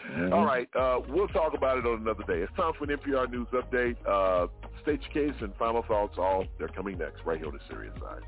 Mhm. 0.09 0.33
All 0.33 0.45
right. 0.45 0.67
Uh, 0.75 1.01
we'll 1.09 1.27
talk 1.27 1.53
about 1.53 1.77
it 1.77 1.85
on 1.85 2.01
another 2.01 2.23
day. 2.23 2.41
It's 2.41 2.55
time 2.55 2.73
for 2.77 2.85
an 2.85 2.97
NPR 2.97 3.29
News 3.29 3.47
Update. 3.53 3.97
Uh, 4.07 4.47
state 4.81 5.01
case 5.13 5.33
and 5.41 5.53
final 5.57 5.83
thoughts. 5.83 6.15
All 6.17 6.45
they're 6.57 6.67
coming 6.69 6.97
next 6.97 7.21
right 7.25 7.37
here 7.37 7.47
on 7.47 7.53
the 7.53 7.59
Serious 7.69 7.93
Side. 7.99 8.21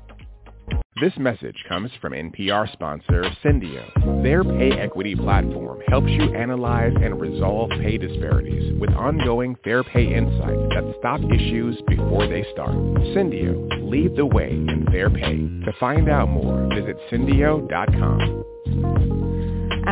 This 1.00 1.12
message 1.16 1.56
comes 1.68 1.90
from 2.00 2.12
NPR 2.12 2.70
sponsor 2.72 3.24
Syndio. 3.42 4.22
Their 4.22 4.44
pay 4.44 4.70
equity 4.78 5.16
platform 5.16 5.80
helps 5.88 6.10
you 6.10 6.32
analyze 6.34 6.92
and 6.94 7.20
resolve 7.20 7.70
pay 7.80 7.98
disparities 7.98 8.78
with 8.78 8.90
ongoing 8.90 9.56
fair 9.64 9.82
pay 9.82 10.14
insights 10.14 10.62
that 10.74 10.94
stop 11.00 11.20
issues 11.22 11.80
before 11.88 12.28
they 12.28 12.44
start. 12.52 12.74
Syndio, 13.16 13.90
lead 13.90 14.14
the 14.16 14.26
way 14.26 14.50
in 14.50 14.86
fair 14.92 15.10
pay. 15.10 15.38
To 15.38 15.72
find 15.80 16.08
out 16.08 16.28
more, 16.28 16.68
visit 16.74 16.96
syndio.com. 17.10 19.11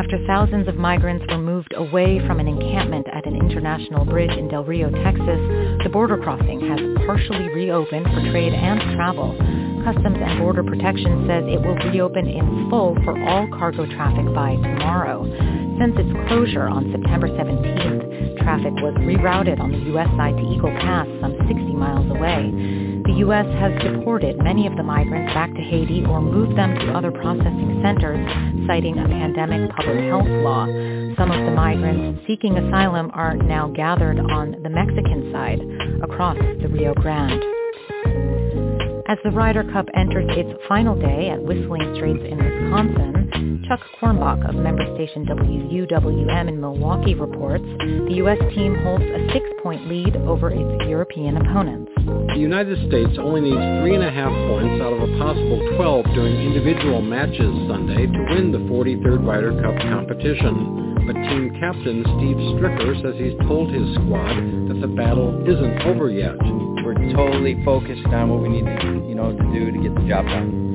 After 0.01 0.17
thousands 0.25 0.67
of 0.67 0.77
migrants 0.77 1.23
were 1.29 1.37
moved 1.37 1.75
away 1.77 2.17
from 2.25 2.39
an 2.39 2.47
encampment 2.47 3.05
at 3.13 3.27
an 3.27 3.35
international 3.35 4.03
bridge 4.03 4.31
in 4.31 4.47
Del 4.47 4.63
Rio, 4.63 4.89
Texas, 4.89 5.39
the 5.83 5.91
border 5.93 6.17
crossing 6.17 6.59
has 6.59 6.79
partially 7.05 7.47
reopened 7.53 8.07
for 8.07 8.31
trade 8.31 8.51
and 8.51 8.81
travel. 8.97 9.29
Customs 9.85 10.17
and 10.19 10.39
Border 10.39 10.63
Protection 10.63 11.27
says 11.29 11.43
it 11.45 11.61
will 11.61 11.77
reopen 11.85 12.25
in 12.25 12.67
full 12.71 12.95
for 13.05 13.13
all 13.29 13.47
cargo 13.53 13.85
traffic 13.93 14.25
by 14.33 14.55
tomorrow. 14.55 15.21
Since 15.77 15.93
its 15.93 16.27
closure 16.27 16.67
on 16.67 16.91
September 16.91 17.27
17th, 17.29 18.41
traffic 18.41 18.73
was 18.81 18.95
rerouted 19.05 19.59
on 19.59 19.71
the 19.71 19.85
U.S. 19.93 20.09
side 20.17 20.35
to 20.35 20.43
Eagle 20.49 20.73
Pass, 20.81 21.05
some 21.21 21.37
60 21.45 21.53
miles 21.77 22.09
away. 22.09 22.49
The 23.05 23.13
U.S. 23.25 23.45
has 23.59 23.81
deported 23.81 24.37
many 24.43 24.67
of 24.67 24.75
the 24.77 24.83
migrants 24.83 25.33
back 25.33 25.53
to 25.53 25.61
Haiti 25.61 26.05
or 26.05 26.21
moved 26.21 26.57
them 26.57 26.75
to 26.75 26.93
other 26.93 27.11
processing 27.11 27.79
centers, 27.81 28.19
citing 28.67 28.99
a 28.99 29.07
pandemic 29.07 29.71
public 29.71 30.05
health 30.05 30.27
law. 30.27 30.65
Some 31.17 31.31
of 31.31 31.45
the 31.45 31.51
migrants 31.51 32.21
seeking 32.27 32.57
asylum 32.57 33.09
are 33.13 33.35
now 33.35 33.69
gathered 33.69 34.19
on 34.19 34.61
the 34.61 34.69
Mexican 34.69 35.31
side 35.31 35.61
across 36.03 36.37
the 36.37 36.67
Rio 36.67 36.93
Grande. 36.93 37.43
As 39.07 39.17
the 39.23 39.31
Ryder 39.31 39.63
Cup 39.73 39.87
enters 39.95 40.29
its 40.37 40.59
final 40.67 40.95
day 40.95 41.29
at 41.29 41.41
Whistling 41.41 41.95
Straits 41.95 42.23
in 42.23 42.37
Wisconsin, 42.37 43.30
Chuck 43.71 43.87
Quirmbach 44.01 44.49
of 44.49 44.55
member 44.55 44.83
station 44.95 45.25
WUWM 45.25 46.49
in 46.49 46.59
Milwaukee 46.59 47.15
reports 47.15 47.63
the 47.63 48.15
U.S. 48.19 48.37
team 48.53 48.75
holds 48.83 49.05
a 49.05 49.31
six-point 49.31 49.87
lead 49.87 50.17
over 50.27 50.51
its 50.51 50.89
European 50.89 51.37
opponents. 51.37 51.89
The 52.35 52.35
United 52.35 52.75
States 52.89 53.15
only 53.17 53.39
needs 53.39 53.63
three 53.79 53.95
and 53.95 54.03
a 54.03 54.11
half 54.11 54.27
points 54.51 54.83
out 54.83 54.91
of 54.91 54.99
a 54.99 55.17
possible 55.17 55.63
12 55.77 56.03
during 56.11 56.35
individual 56.35 57.01
matches 57.01 57.47
Sunday 57.71 58.07
to 58.11 58.19
win 58.35 58.51
the 58.51 58.59
43rd 58.67 59.23
Ryder 59.23 59.55
Cup 59.63 59.79
competition. 59.87 61.07
But 61.07 61.15
team 61.31 61.55
captain 61.55 62.03
Steve 62.19 62.43
Stricker 62.59 62.91
says 62.99 63.15
he's 63.15 63.39
told 63.47 63.71
his 63.71 63.87
squad 64.03 64.35
that 64.67 64.79
the 64.81 64.91
battle 64.99 65.31
isn't 65.47 65.87
over 65.87 66.11
yet. 66.11 66.35
We're 66.83 66.99
totally 67.15 67.63
focused 67.63 68.05
on 68.07 68.35
what 68.35 68.41
we 68.41 68.49
need 68.49 68.65
to, 68.67 69.07
you 69.07 69.15
know, 69.15 69.31
to 69.31 69.43
do 69.55 69.71
to 69.71 69.79
get 69.79 69.95
the 69.95 70.03
job 70.11 70.25
done. 70.25 70.70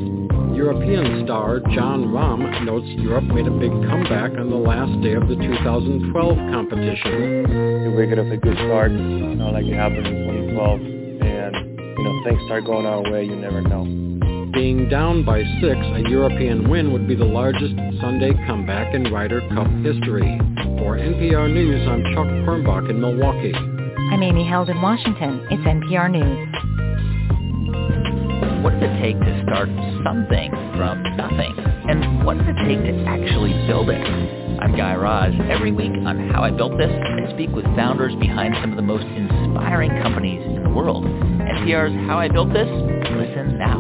European 0.57 1.27
star 1.27 1.61
Jon 1.77 2.09
Rahm 2.17 2.65
notes 2.65 2.89
Europe 2.97 3.25
made 3.25 3.47
a 3.47 3.51
big 3.51 3.71
comeback 3.93 4.33
on 4.41 4.49
the 4.49 4.57
last 4.57 4.89
day 5.05 5.13
of 5.13 5.29
the 5.29 5.37
2012 5.37 6.17
competition. 6.51 7.93
We 7.95 8.07
got 8.09 8.25
off 8.25 8.33
a 8.33 8.41
good 8.41 8.57
start, 8.65 8.91
you 8.91 9.37
know, 9.37 9.53
like 9.53 9.67
it 9.67 9.77
happened 9.77 10.07
in 10.07 10.57
2012, 10.57 10.81
and 11.29 11.53
you 11.77 12.05
know, 12.05 12.25
things 12.25 12.41
start 12.49 12.65
going 12.65 12.87
our 12.87 13.05
way. 13.05 13.25
You 13.25 13.37
never 13.37 13.61
know. 13.61 13.85
Being 14.57 14.89
down 14.89 15.27
by 15.27 15.45
six, 15.61 15.77
a 15.77 16.09
European 16.09 16.71
win 16.71 16.91
would 16.91 17.07
be 17.07 17.15
the 17.15 17.29
largest 17.29 17.77
Sunday 18.01 18.33
comeback 18.49 18.95
in 18.95 19.13
Ryder 19.13 19.45
Cup 19.53 19.69
history. 19.85 20.41
For 20.81 20.97
NPR 20.97 21.53
News, 21.53 21.87
I'm 21.87 22.01
Chuck 22.17 22.33
Quirmbach 22.49 22.89
in 22.89 22.99
Milwaukee. 22.99 23.53
I'm 23.53 24.23
Amy 24.23 24.49
Held 24.49 24.71
in 24.71 24.81
Washington. 24.81 25.47
It's 25.51 25.61
NPR 25.69 26.11
News. 26.11 26.76
What 28.67 28.81
does 28.81 28.91
it 28.91 29.01
take 29.01 29.15
to 29.21 29.43
start 29.47 29.69
something 30.03 30.51
from 30.75 31.01
nothing? 31.17 31.55
And 31.87 32.27
what 32.27 32.37
does 32.37 32.49
it 32.49 32.59
take 32.67 32.83
to 32.83 33.05
actually 33.07 33.53
build 33.69 33.89
it? 33.91 34.03
I'm 34.59 34.75
Guy 34.75 34.97
Raz. 34.97 35.33
Every 35.49 35.71
week 35.71 35.93
on 36.05 36.29
How 36.31 36.43
I 36.43 36.51
Built 36.51 36.77
This, 36.77 36.91
I 36.91 37.31
speak 37.33 37.51
with 37.51 37.65
founders 37.77 38.17
behind 38.17 38.57
some 38.61 38.73
of 38.73 38.77
the 38.77 38.83
most 38.83 39.05
inspiring 39.05 39.91
companies 40.03 40.45
in 40.45 40.65
the 40.65 40.71
world. 40.71 41.05
NPR's 41.05 41.95
How 42.09 42.19
I 42.19 42.27
Built 42.27 42.53
This? 42.53 42.67
Listen 42.67 43.57
now. 43.57 43.76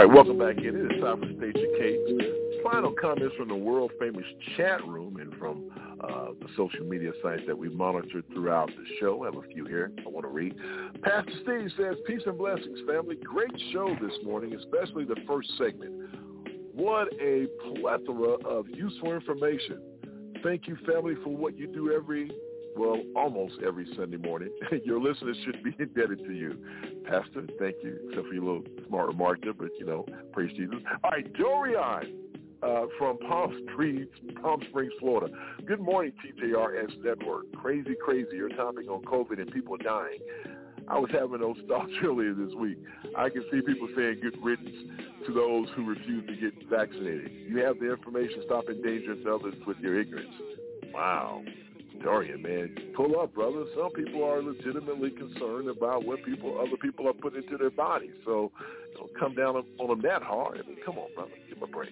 All 0.00 0.06
right, 0.06 0.14
welcome 0.14 0.38
back 0.38 0.56
in. 0.56 0.74
It 0.74 0.96
is 0.96 1.02
time 1.02 1.20
for 1.20 1.26
Station 1.26 1.74
Kate. 1.78 2.62
final 2.64 2.90
comments 2.90 3.36
from 3.36 3.48
the 3.48 3.54
world 3.54 3.92
famous 4.00 4.24
chat 4.56 4.82
room 4.88 5.18
and 5.18 5.34
from 5.34 5.70
uh, 6.02 6.28
the 6.40 6.48
social 6.56 6.86
media 6.86 7.12
sites 7.22 7.42
that 7.46 7.58
we've 7.58 7.74
monitored 7.74 8.24
throughout 8.32 8.68
the 8.68 8.84
show. 8.98 9.22
I 9.22 9.26
have 9.26 9.36
a 9.36 9.46
few 9.48 9.66
here 9.66 9.92
I 9.98 10.08
want 10.08 10.24
to 10.24 10.30
read. 10.30 10.56
Pastor 11.02 11.30
Steve 11.42 11.70
says, 11.76 11.96
peace 12.06 12.22
and 12.24 12.38
blessings, 12.38 12.78
family. 12.88 13.16
Great 13.16 13.52
show 13.74 13.94
this 14.00 14.14
morning, 14.24 14.54
especially 14.54 15.04
the 15.04 15.16
first 15.28 15.50
segment. 15.58 15.92
What 16.72 17.08
a 17.20 17.46
plethora 17.74 18.36
of 18.48 18.70
useful 18.70 19.12
information. 19.12 19.82
Thank 20.42 20.66
you, 20.66 20.78
family, 20.90 21.16
for 21.22 21.36
what 21.36 21.58
you 21.58 21.66
do 21.66 21.92
every 21.92 22.30
well, 22.76 23.00
almost 23.16 23.54
every 23.66 23.86
Sunday 23.96 24.16
morning. 24.16 24.50
your 24.84 25.00
listeners 25.00 25.36
should 25.44 25.62
be 25.62 25.74
indebted 25.82 26.18
to 26.24 26.32
you. 26.32 26.56
Pastor, 27.04 27.46
thank 27.58 27.76
you, 27.82 27.98
except 28.08 28.28
for 28.28 28.34
your 28.34 28.44
little 28.44 28.64
smart 28.88 29.08
remark 29.08 29.42
there, 29.42 29.54
but, 29.54 29.70
you 29.78 29.86
know, 29.86 30.06
praise 30.32 30.50
Jesus. 30.56 30.78
All 31.02 31.10
right, 31.10 31.32
Dorian 31.34 32.16
uh, 32.62 32.86
from 32.98 33.18
Palm 33.18 33.66
Springs, 33.72 34.08
Palm 34.42 34.60
Springs, 34.68 34.92
Florida. 35.00 35.32
Good 35.66 35.80
morning, 35.80 36.12
TJRS 36.24 37.02
Network. 37.02 37.52
Crazy, 37.52 37.94
crazy. 38.04 38.36
Your 38.36 38.50
topic 38.50 38.88
on 38.90 39.02
COVID 39.02 39.40
and 39.40 39.50
people 39.50 39.76
dying. 39.76 40.18
I 40.88 40.98
was 40.98 41.10
having 41.12 41.40
those 41.40 41.56
thoughts 41.68 41.92
earlier 42.04 42.34
this 42.34 42.54
week. 42.54 42.78
I 43.16 43.30
can 43.30 43.44
see 43.50 43.60
people 43.60 43.88
saying 43.96 44.20
good 44.22 44.36
riddance 44.42 44.76
to 45.26 45.32
those 45.32 45.68
who 45.74 45.86
refuse 45.86 46.26
to 46.26 46.36
get 46.36 46.68
vaccinated. 46.68 47.30
You 47.48 47.58
have 47.58 47.78
the 47.78 47.90
information. 47.90 48.42
Stop 48.46 48.68
endangering 48.68 49.24
others 49.26 49.54
with 49.66 49.78
your 49.78 50.00
ignorance. 50.00 50.34
Wow. 50.92 51.42
Dorian, 52.02 52.42
man, 52.42 52.74
pull 52.94 53.18
up, 53.20 53.34
brother. 53.34 53.64
Some 53.76 53.92
people 53.92 54.24
are 54.24 54.42
legitimately 54.42 55.10
concerned 55.10 55.68
about 55.68 56.04
what 56.04 56.24
people, 56.24 56.58
other 56.58 56.76
people 56.80 57.08
are 57.08 57.12
putting 57.12 57.42
into 57.42 57.56
their 57.56 57.70
bodies. 57.70 58.12
So 58.24 58.52
don't 58.96 59.16
come 59.18 59.34
down 59.34 59.56
on 59.56 59.88
them 59.88 60.02
that 60.02 60.22
hard. 60.22 60.60
I 60.64 60.68
mean, 60.68 60.78
come 60.84 60.98
on, 60.98 61.08
brother, 61.14 61.30
give 61.48 61.62
a 61.62 61.66
break. 61.66 61.90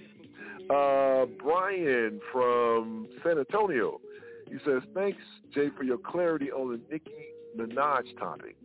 Uh, 0.70 1.26
Brian 1.42 2.20
from 2.32 3.08
San 3.22 3.38
Antonio, 3.38 4.00
he 4.48 4.56
says, 4.64 4.82
thanks, 4.94 5.22
Jay, 5.54 5.68
for 5.76 5.84
your 5.84 5.98
clarity 5.98 6.50
on 6.50 6.72
the 6.72 6.80
Nicki 6.90 7.10
Minaj 7.56 8.18
topic. 8.18 8.56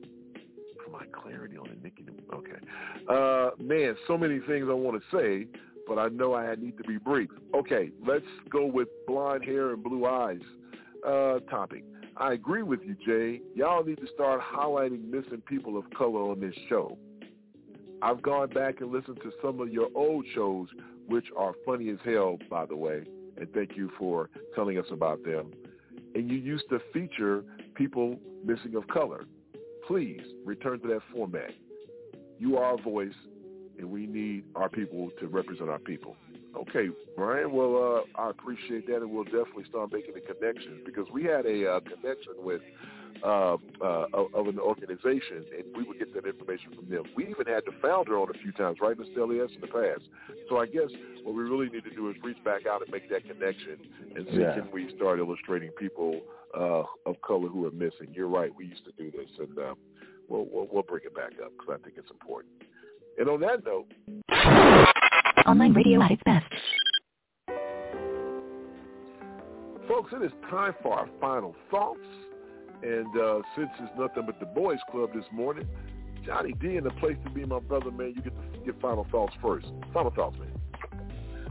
For 0.83 0.91
my 0.91 1.05
clarity 1.05 1.57
on 1.57 1.69
the 1.69 1.81
Nicki, 1.81 2.05
okay. 2.33 2.59
Uh, 3.09 3.51
man, 3.61 3.95
so 4.07 4.17
many 4.17 4.39
things 4.39 4.67
I 4.69 4.73
want 4.73 5.01
to 5.01 5.17
say, 5.17 5.47
but 5.87 5.97
I 5.97 6.07
know 6.09 6.33
I 6.33 6.55
need 6.55 6.77
to 6.77 6.83
be 6.83 6.97
brief. 6.97 7.29
Okay, 7.55 7.91
let's 8.05 8.25
go 8.49 8.65
with 8.65 8.87
blonde 9.07 9.45
hair 9.45 9.71
and 9.71 9.83
blue 9.83 10.05
eyes 10.05 10.41
uh, 11.05 11.39
topic. 11.49 11.83
I 12.17 12.33
agree 12.33 12.63
with 12.63 12.81
you, 12.83 12.95
Jay. 13.05 13.41
Y'all 13.55 13.83
need 13.83 13.97
to 13.97 14.07
start 14.13 14.41
highlighting 14.41 15.09
missing 15.09 15.41
people 15.47 15.77
of 15.77 15.85
color 15.97 16.31
on 16.31 16.39
this 16.39 16.53
show. 16.69 16.97
I've 18.01 18.21
gone 18.21 18.49
back 18.49 18.81
and 18.81 18.91
listened 18.91 19.19
to 19.23 19.31
some 19.41 19.59
of 19.61 19.69
your 19.69 19.89
old 19.95 20.25
shows, 20.35 20.67
which 21.07 21.25
are 21.37 21.53
funny 21.65 21.89
as 21.89 21.97
hell, 22.03 22.37
by 22.49 22.65
the 22.65 22.75
way, 22.75 23.03
and 23.37 23.47
thank 23.53 23.75
you 23.75 23.89
for 23.97 24.29
telling 24.55 24.77
us 24.77 24.85
about 24.91 25.23
them. 25.23 25.51
And 26.13 26.29
you 26.29 26.37
used 26.37 26.65
to 26.69 26.79
feature 26.93 27.43
people 27.75 28.19
missing 28.45 28.75
of 28.75 28.87
color. 28.87 29.25
Please 29.87 30.21
return 30.45 30.79
to 30.81 30.87
that 30.89 31.01
format. 31.13 31.51
You 32.37 32.57
are 32.57 32.75
a 32.75 32.81
voice, 32.81 33.13
and 33.77 33.89
we 33.89 34.05
need 34.05 34.43
our 34.55 34.69
people 34.69 35.09
to 35.19 35.27
represent 35.27 35.69
our 35.69 35.79
people. 35.79 36.15
Okay, 36.55 36.89
Brian. 37.15 37.51
Well, 37.51 38.05
uh, 38.17 38.21
I 38.21 38.29
appreciate 38.29 38.85
that, 38.87 38.97
and 38.97 39.11
we'll 39.11 39.23
definitely 39.23 39.65
start 39.69 39.91
making 39.91 40.13
the 40.13 40.21
connections 40.21 40.81
because 40.85 41.07
we 41.11 41.23
had 41.23 41.45
a 41.45 41.67
uh, 41.67 41.79
connection 41.79 42.33
with 42.37 42.61
uh, 43.23 43.57
uh, 43.81 44.05
of 44.33 44.47
an 44.47 44.59
organization, 44.59 45.45
and 45.57 45.75
we 45.75 45.83
would 45.83 45.97
get 45.97 46.13
that 46.13 46.25
information 46.27 46.75
from 46.75 46.89
them. 46.89 47.03
We 47.15 47.23
even 47.27 47.47
had 47.47 47.63
the 47.65 47.71
founder 47.81 48.19
on 48.19 48.27
a 48.29 48.37
few 48.37 48.51
times, 48.51 48.77
right, 48.81 48.97
Mr. 48.97 49.17
Elias, 49.17 49.51
in 49.55 49.61
the 49.61 49.67
past. 49.67 50.03
So 50.49 50.57
I 50.57 50.65
guess 50.65 50.89
what 51.23 51.33
we 51.33 51.43
really 51.43 51.69
need 51.69 51.85
to 51.85 51.95
do 51.95 52.09
is 52.09 52.15
reach 52.23 52.43
back 52.43 52.67
out 52.67 52.81
and 52.81 52.91
make 52.91 53.09
that 53.09 53.25
connection 53.25 53.77
and 54.15 54.27
see 54.27 54.41
Yeah. 54.41 54.55
can 54.55 54.71
we 54.71 54.93
start 54.95 55.19
illustrating 55.19 55.71
people 55.71 56.21
uh, 56.53 56.83
of 57.05 57.19
color 57.21 57.47
who 57.47 57.65
are 57.65 57.71
missing. 57.71 58.13
You're 58.13 58.27
right. 58.27 58.53
We 58.55 58.65
used 58.65 58.85
to 58.85 58.91
do 58.97 59.09
this, 59.09 59.29
and 59.39 59.57
um, 59.57 59.75
we'll, 60.27 60.45
we'll, 60.51 60.67
we'll 60.71 60.83
bring 60.83 61.03
it 61.05 61.15
back 61.15 61.33
up 61.43 61.51
because 61.57 61.79
I 61.79 61.83
think 61.83 61.97
it's 61.97 62.11
important. 62.11 62.53
And 63.17 63.29
on 63.29 63.39
that 63.41 63.63
note, 63.63 63.91
Online 65.45 65.73
radio 65.73 66.01
at 66.01 66.11
its 66.11 66.21
best. 66.25 66.45
Folks, 69.87 70.11
it 70.13 70.23
is 70.23 70.31
time 70.49 70.73
for 70.81 70.93
our 70.93 71.09
final 71.19 71.55
thoughts. 71.69 71.99
And 72.81 73.07
uh, 73.19 73.41
since 73.55 73.69
it's 73.79 73.91
nothing 73.97 74.23
but 74.25 74.39
the 74.39 74.45
boys 74.45 74.79
club 74.89 75.09
this 75.13 75.25
morning, 75.31 75.67
Johnny 76.25 76.53
D 76.53 76.77
in 76.77 76.83
the 76.83 76.91
place 76.91 77.17
to 77.25 77.29
be 77.29 77.45
my 77.45 77.59
brother, 77.59 77.91
man, 77.91 78.13
you 78.15 78.21
get 78.21 78.53
to 78.53 78.59
get 78.65 78.81
final 78.81 79.05
thoughts 79.11 79.33
first. 79.41 79.67
Final 79.93 80.11
thoughts, 80.11 80.37
man. 80.39 80.51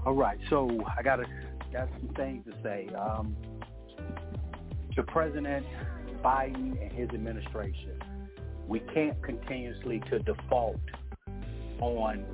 All 0.04 0.14
right, 0.14 0.38
so 0.50 0.68
I 0.98 1.02
got 1.02 1.16
to 1.16 1.24
got 1.72 1.88
some 2.00 2.14
things 2.14 2.44
to 2.46 2.52
say. 2.62 2.88
Um, 2.94 3.36
to 4.94 5.02
President 5.02 5.64
Biden 6.22 6.82
and 6.82 6.92
his 6.92 7.08
administration, 7.10 7.98
we 8.66 8.80
can't 8.94 9.22
continuously 9.22 10.02
to 10.10 10.18
default 10.18 10.80
on 11.82 12.24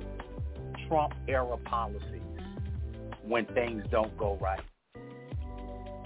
Trump 0.87 1.13
era 1.27 1.57
policies 1.65 2.21
when 3.23 3.45
things 3.47 3.83
don't 3.91 4.15
go 4.17 4.37
right. 4.39 4.61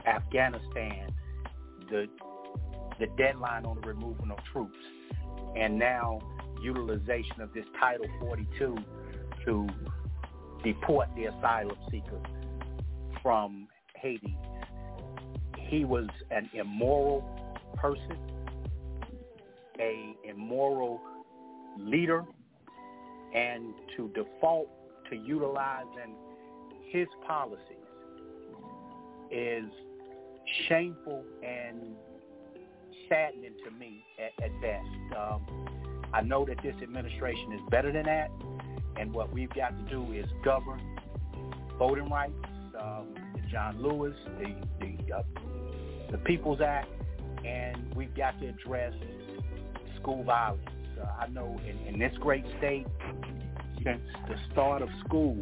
Afghanistan, 0.07 1.13
the 1.89 2.07
the 2.99 3.07
deadline 3.17 3.65
on 3.65 3.79
the 3.81 3.87
removal 3.87 4.31
of 4.31 4.37
troops, 4.51 4.77
and 5.57 5.77
now 5.77 6.19
utilization 6.61 7.41
of 7.41 7.53
this 7.53 7.65
Title 7.79 8.05
42 8.19 8.77
to 9.45 9.67
deport 10.63 11.09
the 11.15 11.25
asylum 11.25 11.75
seekers 11.91 12.23
from 13.21 13.67
Haiti. 13.95 14.37
He 15.69 15.85
was 15.85 16.07
an 16.31 16.49
immoral 16.53 17.23
person, 17.75 18.17
a 19.79 20.15
immoral 20.23 21.01
leader, 21.79 22.23
and 23.33 23.73
to 23.97 24.09
default 24.09 24.69
to 25.09 25.15
utilizing 25.15 26.15
his 26.89 27.07
policies 27.27 27.59
is 29.31 29.65
shameful 30.67 31.23
and 31.43 31.95
saddening 33.09 33.53
to 33.65 33.71
me 33.71 34.03
at, 34.19 34.43
at 34.43 34.61
best. 34.61 35.17
Um, 35.17 35.67
I 36.13 36.21
know 36.21 36.45
that 36.45 36.57
this 36.61 36.75
administration 36.81 37.53
is 37.53 37.61
better 37.71 37.91
than 37.91 38.05
that, 38.05 38.29
and 38.97 39.11
what 39.13 39.33
we've 39.33 39.53
got 39.53 39.77
to 39.77 39.89
do 39.89 40.13
is 40.13 40.25
govern 40.45 40.79
voting 41.79 42.09
rights, 42.09 42.33
um, 42.79 43.15
the 43.33 43.41
John 43.51 43.81
Lewis, 43.81 44.15
the 44.39 44.55
the, 44.79 45.13
uh, 45.15 45.23
the 46.11 46.17
People's 46.19 46.61
Act, 46.61 46.89
and 47.43 47.93
we've 47.95 48.15
got 48.15 48.39
to 48.39 48.47
address 48.47 48.93
school 49.99 50.23
violence. 50.23 50.69
I 51.19 51.27
know 51.27 51.59
in, 51.67 51.93
in 51.93 51.99
this 51.99 52.13
great 52.19 52.45
state, 52.57 52.87
since 53.83 54.01
the 54.27 54.35
start 54.51 54.81
of 54.81 54.89
school, 55.05 55.37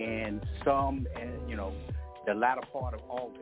and 0.00 0.44
some, 0.64 1.06
uh, 1.16 1.48
you 1.48 1.56
know, 1.56 1.72
the 2.26 2.34
latter 2.34 2.62
part 2.72 2.94
of 2.94 3.00
August, 3.08 3.40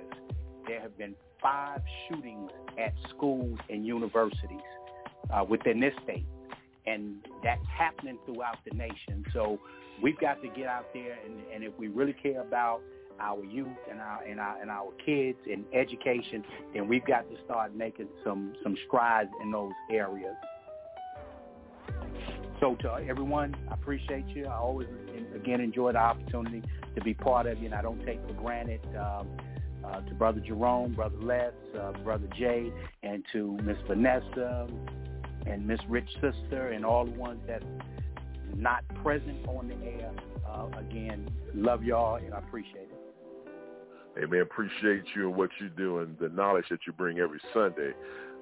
there 0.67 0.81
have 0.81 0.97
been 0.99 1.15
five 1.43 1.81
shootings 2.09 2.51
at 2.79 2.93
schools 3.11 3.59
and 3.69 3.87
universities 3.87 4.61
uh, 5.33 5.45
within 5.45 5.81
this 5.81 5.95
state. 6.05 6.27
And 6.87 7.17
that's 7.45 7.65
happening 7.77 8.19
throughout 8.25 8.57
the 8.69 8.77
nation. 8.77 9.25
So 9.33 9.59
we've 10.03 10.19
got 10.19 10.43
to 10.43 10.49
get 10.49 10.67
out 10.67 10.87
there, 10.93 11.19
and, 11.25 11.41
and 11.55 11.65
if 11.65 11.73
we 11.79 11.89
really 11.89 12.15
care 12.15 12.41
about 12.41 12.81
our 13.21 13.45
youth 13.45 13.69
and 13.91 14.01
our 14.01 14.23
and 14.25 14.41
our 14.41 14.61
and 14.61 14.71
our 14.71 14.91
kids 15.05 15.39
and 15.51 15.65
education, 15.75 16.43
then 16.73 16.89
we've 16.89 17.05
got 17.05 17.29
to 17.31 17.37
start 17.45 17.75
making 17.77 18.09
some 18.25 18.55
some 18.63 18.77
strides 18.87 19.31
in 19.43 19.53
those 19.53 19.73
areas. 19.93 20.35
So 22.61 22.75
to 22.77 22.93
everyone, 23.09 23.57
I 23.71 23.75
appreciate 23.75 24.29
you. 24.29 24.47
I 24.47 24.55
always 24.55 24.87
again 25.35 25.61
enjoy 25.61 25.93
the 25.93 25.99
opportunity 25.99 26.63
to 26.95 27.01
be 27.03 27.15
part 27.15 27.47
of 27.47 27.59
you, 27.59 27.67
and 27.67 27.75
I 27.75 27.83
don't 27.83 28.05
take 28.05 28.21
for 28.27 28.35
granted. 28.35 28.81
Um, 28.97 29.29
uh, 29.85 30.01
to 30.03 30.15
Brother 30.15 30.41
Jerome, 30.41 30.93
Brother 30.93 31.17
Les, 31.23 31.53
uh, 31.81 31.93
Brother 32.05 32.29
Jay, 32.39 32.71
and 33.03 33.25
to 33.33 33.57
Miss 33.63 33.79
Vanessa 33.89 34.69
and 35.47 35.67
Miss 35.67 35.81
Rich 35.89 36.09
Sister 36.15 36.69
and 36.69 36.85
all 36.85 37.07
the 37.07 37.13
ones 37.13 37.41
that 37.47 37.63
not 38.57 38.85
present 39.03 39.47
on 39.49 39.69
the 39.69 39.87
air. 39.87 40.13
Uh, 40.47 40.67
again, 40.79 41.31
love 41.55 41.83
y'all 41.83 42.17
and 42.17 42.35
I 42.35 42.39
appreciate 42.39 42.89
it. 42.91 43.01
Hey 44.19 44.27
man, 44.27 44.43
appreciate 44.43 45.05
you 45.15 45.29
and 45.29 45.37
what 45.37 45.51
you 45.61 45.69
do 45.69 46.01
and 46.01 46.19
the 46.19 46.29
knowledge 46.29 46.67
that 46.71 46.81
you 46.87 46.93
bring 46.93 47.21
every 47.21 47.41
Sunday. 47.55 47.93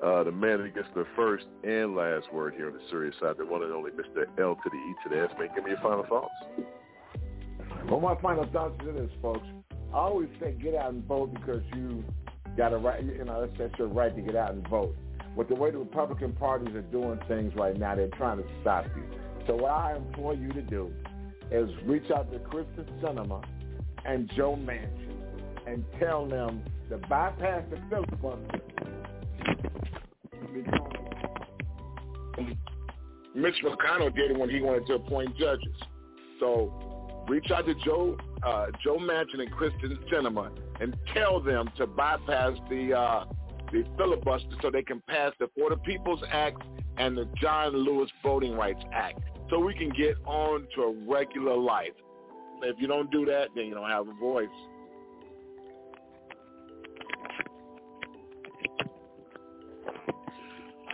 Uh, 0.03 0.23
the 0.23 0.31
man 0.31 0.63
that 0.63 0.75
gets 0.75 0.87
the 0.95 1.05
first 1.17 1.47
and 1.65 1.97
last 1.97 2.33
word 2.33 2.55
here 2.55 2.69
on 2.69 2.73
the 2.73 2.81
serious 2.89 3.15
side, 3.21 3.35
the 3.37 3.45
one 3.45 3.63
and 3.63 3.73
only 3.73 3.91
Mr. 3.91 4.27
L 4.39 4.55
to 4.55 4.71
the 4.71 4.77
E 4.77 4.95
to 5.03 5.09
the 5.09 5.23
S. 5.25 5.31
Man, 5.39 5.49
give 5.55 5.65
me 5.65 5.71
your 5.71 5.81
final 5.81 6.05
thoughts. 6.07 6.35
Well, 7.91 8.01
my 8.01 8.15
final 8.21 8.47
thoughts 8.53 8.81
is 8.87 8.95
this, 8.95 9.11
folks. 9.21 9.47
I 9.93 9.97
always 9.97 10.29
say 10.39 10.53
get 10.53 10.75
out 10.75 10.93
and 10.93 11.05
vote 11.05 11.33
because 11.35 11.63
you 11.75 12.05
got 12.57 12.73
a 12.73 12.77
right, 12.77 13.03
you 13.03 13.25
know, 13.25 13.49
that's, 13.59 13.79
your 13.79 13.89
right 13.89 14.15
to 14.15 14.23
get 14.23 14.37
out 14.37 14.53
and 14.53 14.67
vote. 14.69 14.95
But 15.37 15.49
the 15.49 15.55
way 15.55 15.71
the 15.71 15.79
Republican 15.79 16.33
parties 16.33 16.75
are 16.75 16.83
doing 16.83 17.19
things 17.27 17.55
right 17.57 17.77
now, 17.77 17.95
they're 17.95 18.09
trying 18.09 18.39
to 18.39 18.45
stop 18.61 18.87
you. 18.95 19.03
So 19.47 19.57
what 19.57 19.71
I 19.71 19.97
implore 19.97 20.35
you 20.35 20.49
to 20.51 20.63
do 20.63 20.93
is 21.51 21.71
reach 21.85 22.11
out 22.11 22.31
to 22.33 22.39
Kyrsten 22.39 22.87
Sinema 23.01 23.43
and 24.05 24.31
Joe 24.37 24.57
Manchin 24.57 25.17
and 25.67 25.85
tell 25.99 26.27
them 26.27 26.63
to 26.91 26.99
bypass 27.09 27.63
the 27.71 27.79
filibuster. 27.89 28.61
Mitch 33.35 33.55
McConnell 33.65 34.15
did 34.15 34.33
it 34.33 34.39
when 34.39 34.51
he 34.51 34.61
wanted 34.61 34.87
to 34.89 34.95
appoint 34.95 35.37
judges. 35.37 35.75
So 36.41 37.25
reach 37.29 37.51
out 37.51 37.67
to 37.67 37.75
Joe 37.85 38.17
uh, 38.45 38.67
Joe 38.83 38.99
Manchin 38.99 39.41
and 39.41 39.51
Kyrsten 39.53 39.97
Sinema 40.11 40.51
and 40.81 40.97
tell 41.15 41.41
them 41.41 41.71
to 41.77 41.87
bypass 41.87 42.53
the 42.71 42.95
uh, 42.95 43.25
the 43.73 43.85
filibuster 43.97 44.57
so 44.63 44.71
they 44.71 44.83
can 44.83 45.03
pass 45.09 45.33
the 45.39 45.49
For 45.57 45.71
the 45.71 45.77
People's 45.77 46.23
Act 46.31 46.63
and 46.97 47.17
the 47.17 47.29
John 47.41 47.77
Lewis 47.77 48.11
Voting 48.23 48.55
Rights 48.55 48.83
Act 48.93 49.21
so 49.51 49.59
we 49.59 49.75
can 49.75 49.91
get 49.91 50.17
on 50.27 50.67
to 50.75 50.83
a 50.83 50.95
regular 51.09 51.57
life. 51.57 51.93
If 52.63 52.77
you 52.81 52.87
don't 52.87 53.11
do 53.11 53.25
that, 53.27 53.49
then 53.55 53.67
you 53.67 53.75
don't 53.75 53.91
have 53.91 54.09
a 54.09 54.15
voice. 54.15 54.47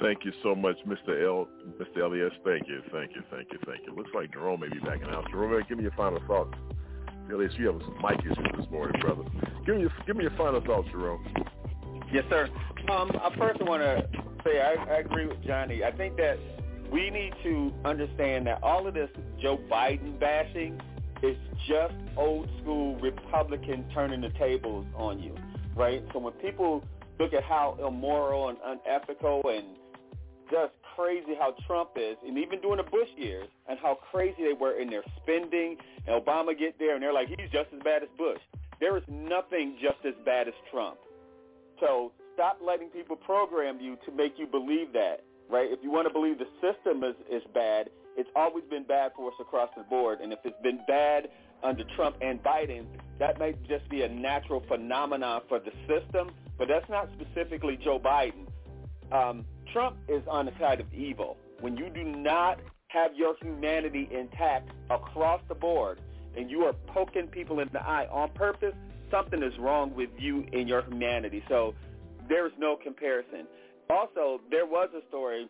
Thank 0.05 0.23
you 0.27 0.33
so 0.43 0.55
much, 0.55 0.77
Mr. 0.87 1.25
L. 1.25 1.49
Mr. 1.81 2.03
Elias. 2.03 2.31
Thank 2.45 2.69
you, 2.69 2.83
thank 2.93 3.13
you, 3.17 3.23
thank 3.31 3.51
you, 3.51 3.59
thank 3.65 3.87
you. 3.87 3.95
Looks 3.97 4.11
like 4.15 4.31
Jerome 4.35 4.61
may 4.61 4.69
be 4.69 4.79
backing 4.81 5.09
out. 5.09 5.31
Jerome, 5.31 5.65
give 5.67 5.79
me 5.79 5.85
your 5.85 5.93
final 5.93 6.21
thoughts. 6.27 6.53
Elias, 7.33 7.55
you 7.57 7.69
have 7.69 7.81
some 7.81 7.97
mic 8.03 8.21
issues 8.21 8.37
this 8.55 8.71
morning, 8.71 9.01
brother. 9.01 9.23
Give 9.65 9.77
me 9.77 9.81
your, 9.81 9.93
give 10.07 10.17
me 10.17 10.25
your 10.25 10.37
final 10.37 10.61
thoughts, 10.61 10.89
Jerome. 10.91 11.25
Yes, 12.13 12.25
sir. 12.29 12.51
Um, 12.93 13.13
I 13.15 13.35
first 13.39 13.63
want 13.63 13.81
to 13.81 14.07
say 14.45 14.61
I, 14.61 14.75
I 14.75 14.99
agree 14.99 15.27
with 15.27 15.43
Johnny. 15.43 15.83
I 15.83 15.91
think 15.91 16.19
that 16.19 16.39
we 16.93 17.09
need 17.09 17.33
to 17.43 17.73
understand 17.87 18.47
that 18.47 18.63
all 18.63 18.87
of 18.87 18.93
this 18.93 19.09
Joe 19.41 19.59
Biden 19.73 20.21
bashing 20.21 20.79
is 21.23 21.37
just 21.67 21.95
old 22.19 22.51
school 22.61 22.97
Republican 22.97 23.87
turning 23.95 24.21
the 24.21 24.29
tables 24.39 24.85
on 24.97 25.19
you, 25.19 25.35
right? 25.75 26.05
So 26.13 26.19
when 26.19 26.35
people 26.35 26.85
look 27.19 27.33
at 27.33 27.43
how 27.43 27.79
immoral 27.81 28.51
and 28.51 28.59
unethical 28.67 29.41
and 29.49 29.65
just 30.55 30.73
crazy 30.95 31.35
how 31.37 31.53
Trump 31.67 31.91
is, 31.97 32.17
and 32.25 32.39
even 32.39 32.61
during 32.61 32.77
the 32.77 32.89
Bush 32.89 33.09
years, 33.17 33.49
and 33.69 33.77
how 33.83 33.99
crazy 34.13 34.45
they 34.45 34.53
were 34.53 34.79
in 34.81 34.89
their 34.89 35.03
spending, 35.21 35.77
and 36.07 36.15
Obama 36.15 36.57
get 36.57 36.79
there, 36.79 36.95
and 36.95 37.03
they're 37.03 37.13
like, 37.13 37.29
he's 37.29 37.51
just 37.51 37.71
as 37.75 37.83
bad 37.83 38.05
as 38.05 38.09
Bush. 38.17 38.39
There 38.79 38.97
is 38.97 39.03
nothing 39.09 39.77
just 39.83 39.99
as 40.07 40.15
bad 40.25 40.47
as 40.47 40.55
Trump. 40.71 40.99
So 41.81 42.13
stop 42.35 42.59
letting 42.65 42.89
people 42.89 43.17
program 43.17 43.81
you 43.81 43.97
to 44.07 44.13
make 44.13 44.39
you 44.39 44.47
believe 44.47 44.93
that, 44.93 45.25
right? 45.51 45.67
If 45.71 45.81
you 45.83 45.91
want 45.91 46.07
to 46.07 46.13
believe 46.13 46.39
the 46.39 46.47
system 46.63 47.03
is, 47.03 47.17
is 47.29 47.43
bad, 47.53 47.91
it's 48.17 48.31
always 48.37 48.65
been 48.71 48.85
bad 48.85 49.11
for 49.17 49.29
us 49.29 49.35
across 49.41 49.71
the 49.77 49.83
board. 49.83 50.21
And 50.21 50.33
if 50.33 50.39
it's 50.45 50.61
been 50.63 50.79
bad 50.87 51.31
under 51.65 51.83
Trump 51.97 52.17
and 52.21 52.41
Biden, 52.43 52.87
that 53.19 53.41
might 53.41 53.61
just 53.67 53.89
be 53.89 54.03
a 54.03 54.09
natural 54.09 54.63
phenomenon 54.69 55.43
for 55.49 55.59
the 55.59 55.73
system, 55.89 56.31
but 56.59 56.69
that's 56.69 56.89
not 56.89 57.09
specifically 57.19 57.77
Joe 57.83 57.99
Biden. 57.99 58.47
Um, 59.11 59.45
Trump 59.75 59.97
is 60.09 60.23
on 60.31 60.47
the 60.47 60.53
side 60.61 60.79
of 60.79 60.87
evil. 60.95 61.37
When 61.61 61.77
you 61.77 61.91
do 61.91 62.05
not 62.05 62.61
have 62.87 63.11
your 63.17 63.35
humanity 63.43 64.09
intact 64.13 64.71
across 64.89 65.41
the 65.49 65.55
board 65.57 65.99
and 66.37 66.49
you 66.49 66.61
are 66.61 66.75
poking 66.87 67.27
people 67.27 67.59
in 67.59 67.69
the 67.73 67.83
eye 67.83 68.07
on 68.07 68.31
purpose, 68.37 68.75
something 69.11 69.43
is 69.43 69.53
wrong 69.59 69.93
with 69.97 70.11
you 70.17 70.47
and 70.53 70.69
your 70.69 70.83
humanity. 70.83 71.43
So 71.49 71.75
there's 72.29 72.53
no 72.57 72.77
comparison. 72.77 73.49
Also, 73.91 74.41
there 74.49 74.65
was 74.65 74.91
a 74.97 75.05
story 75.09 75.49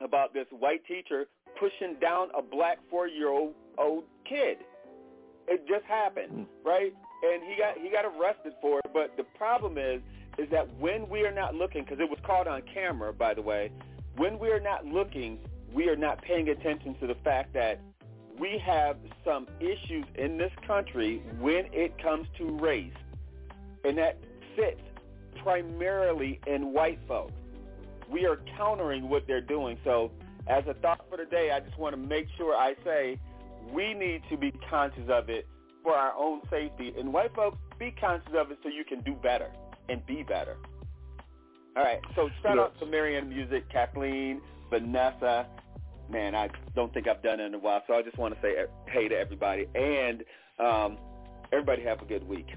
about 0.00 0.32
this 0.32 0.46
white 0.58 0.84
teacher 0.86 1.26
pushing 1.60 2.00
down 2.00 2.28
a 2.36 2.40
black 2.40 2.78
four-year-old 2.88 3.52
old 3.76 4.04
kid. 4.26 4.58
It 5.46 5.68
just 5.68 5.84
happened, 5.84 6.30
hmm. 6.30 6.68
right? 6.68 6.92
And 7.22 7.42
he 7.42 7.54
got 7.58 7.76
he 7.76 7.90
got 7.90 8.06
arrested 8.06 8.54
for 8.62 8.78
it. 8.78 8.90
But 8.94 9.14
the 9.18 9.24
problem 9.36 9.76
is 9.76 10.00
is 10.38 10.48
that 10.50 10.68
when 10.78 11.08
we 11.08 11.24
are 11.26 11.32
not 11.32 11.54
looking, 11.54 11.84
because 11.84 12.00
it 12.00 12.08
was 12.08 12.18
caught 12.24 12.46
on 12.46 12.62
camera, 12.72 13.12
by 13.12 13.34
the 13.34 13.42
way, 13.42 13.70
when 14.16 14.38
we 14.38 14.50
are 14.50 14.60
not 14.60 14.84
looking, 14.84 15.38
we 15.72 15.88
are 15.88 15.96
not 15.96 16.22
paying 16.22 16.48
attention 16.48 16.94
to 17.00 17.06
the 17.06 17.16
fact 17.22 17.52
that 17.54 17.80
we 18.38 18.60
have 18.64 18.96
some 19.24 19.46
issues 19.60 20.04
in 20.14 20.38
this 20.38 20.52
country 20.66 21.22
when 21.38 21.66
it 21.72 22.00
comes 22.02 22.26
to 22.38 22.50
race, 22.58 22.92
and 23.84 23.96
that 23.98 24.18
sits 24.56 24.80
primarily 25.42 26.40
in 26.46 26.72
white 26.72 26.98
folks. 27.06 27.32
We 28.10 28.26
are 28.26 28.38
countering 28.56 29.08
what 29.08 29.26
they're 29.26 29.40
doing. 29.40 29.78
So 29.84 30.10
as 30.46 30.64
a 30.66 30.74
thought 30.74 31.04
for 31.08 31.16
today, 31.16 31.50
I 31.50 31.60
just 31.60 31.78
want 31.78 31.94
to 31.94 32.00
make 32.00 32.26
sure 32.36 32.54
I 32.54 32.74
say 32.84 33.18
we 33.72 33.94
need 33.94 34.22
to 34.30 34.36
be 34.36 34.52
conscious 34.68 35.08
of 35.08 35.30
it 35.30 35.46
for 35.82 35.94
our 35.94 36.12
own 36.14 36.42
safety. 36.50 36.92
And 36.98 37.12
white 37.12 37.34
folks, 37.34 37.58
be 37.78 37.94
conscious 37.98 38.32
of 38.36 38.50
it 38.50 38.58
so 38.62 38.68
you 38.68 38.84
can 38.84 39.00
do 39.00 39.14
better 39.14 39.50
and 39.88 40.04
be 40.06 40.22
better. 40.22 40.56
All 41.76 41.82
right. 41.82 42.00
So 42.14 42.28
shout 42.42 42.58
out 42.58 42.78
to 42.80 42.86
Marianne 42.86 43.28
Music, 43.28 43.70
Kathleen, 43.70 44.40
Vanessa. 44.70 45.46
Man, 46.10 46.34
I 46.34 46.48
don't 46.74 46.92
think 46.92 47.08
I've 47.08 47.22
done 47.22 47.40
it 47.40 47.44
in 47.44 47.54
a 47.54 47.58
while, 47.58 47.82
so 47.86 47.94
I 47.94 48.02
just 48.02 48.18
want 48.18 48.34
to 48.34 48.40
say 48.42 48.54
hey 48.88 49.08
to 49.08 49.14
everybody. 49.14 49.66
And 49.74 50.24
um, 50.58 50.98
everybody 51.52 51.82
have 51.84 52.02
a 52.02 52.04
good 52.04 52.26
week. 52.28 52.48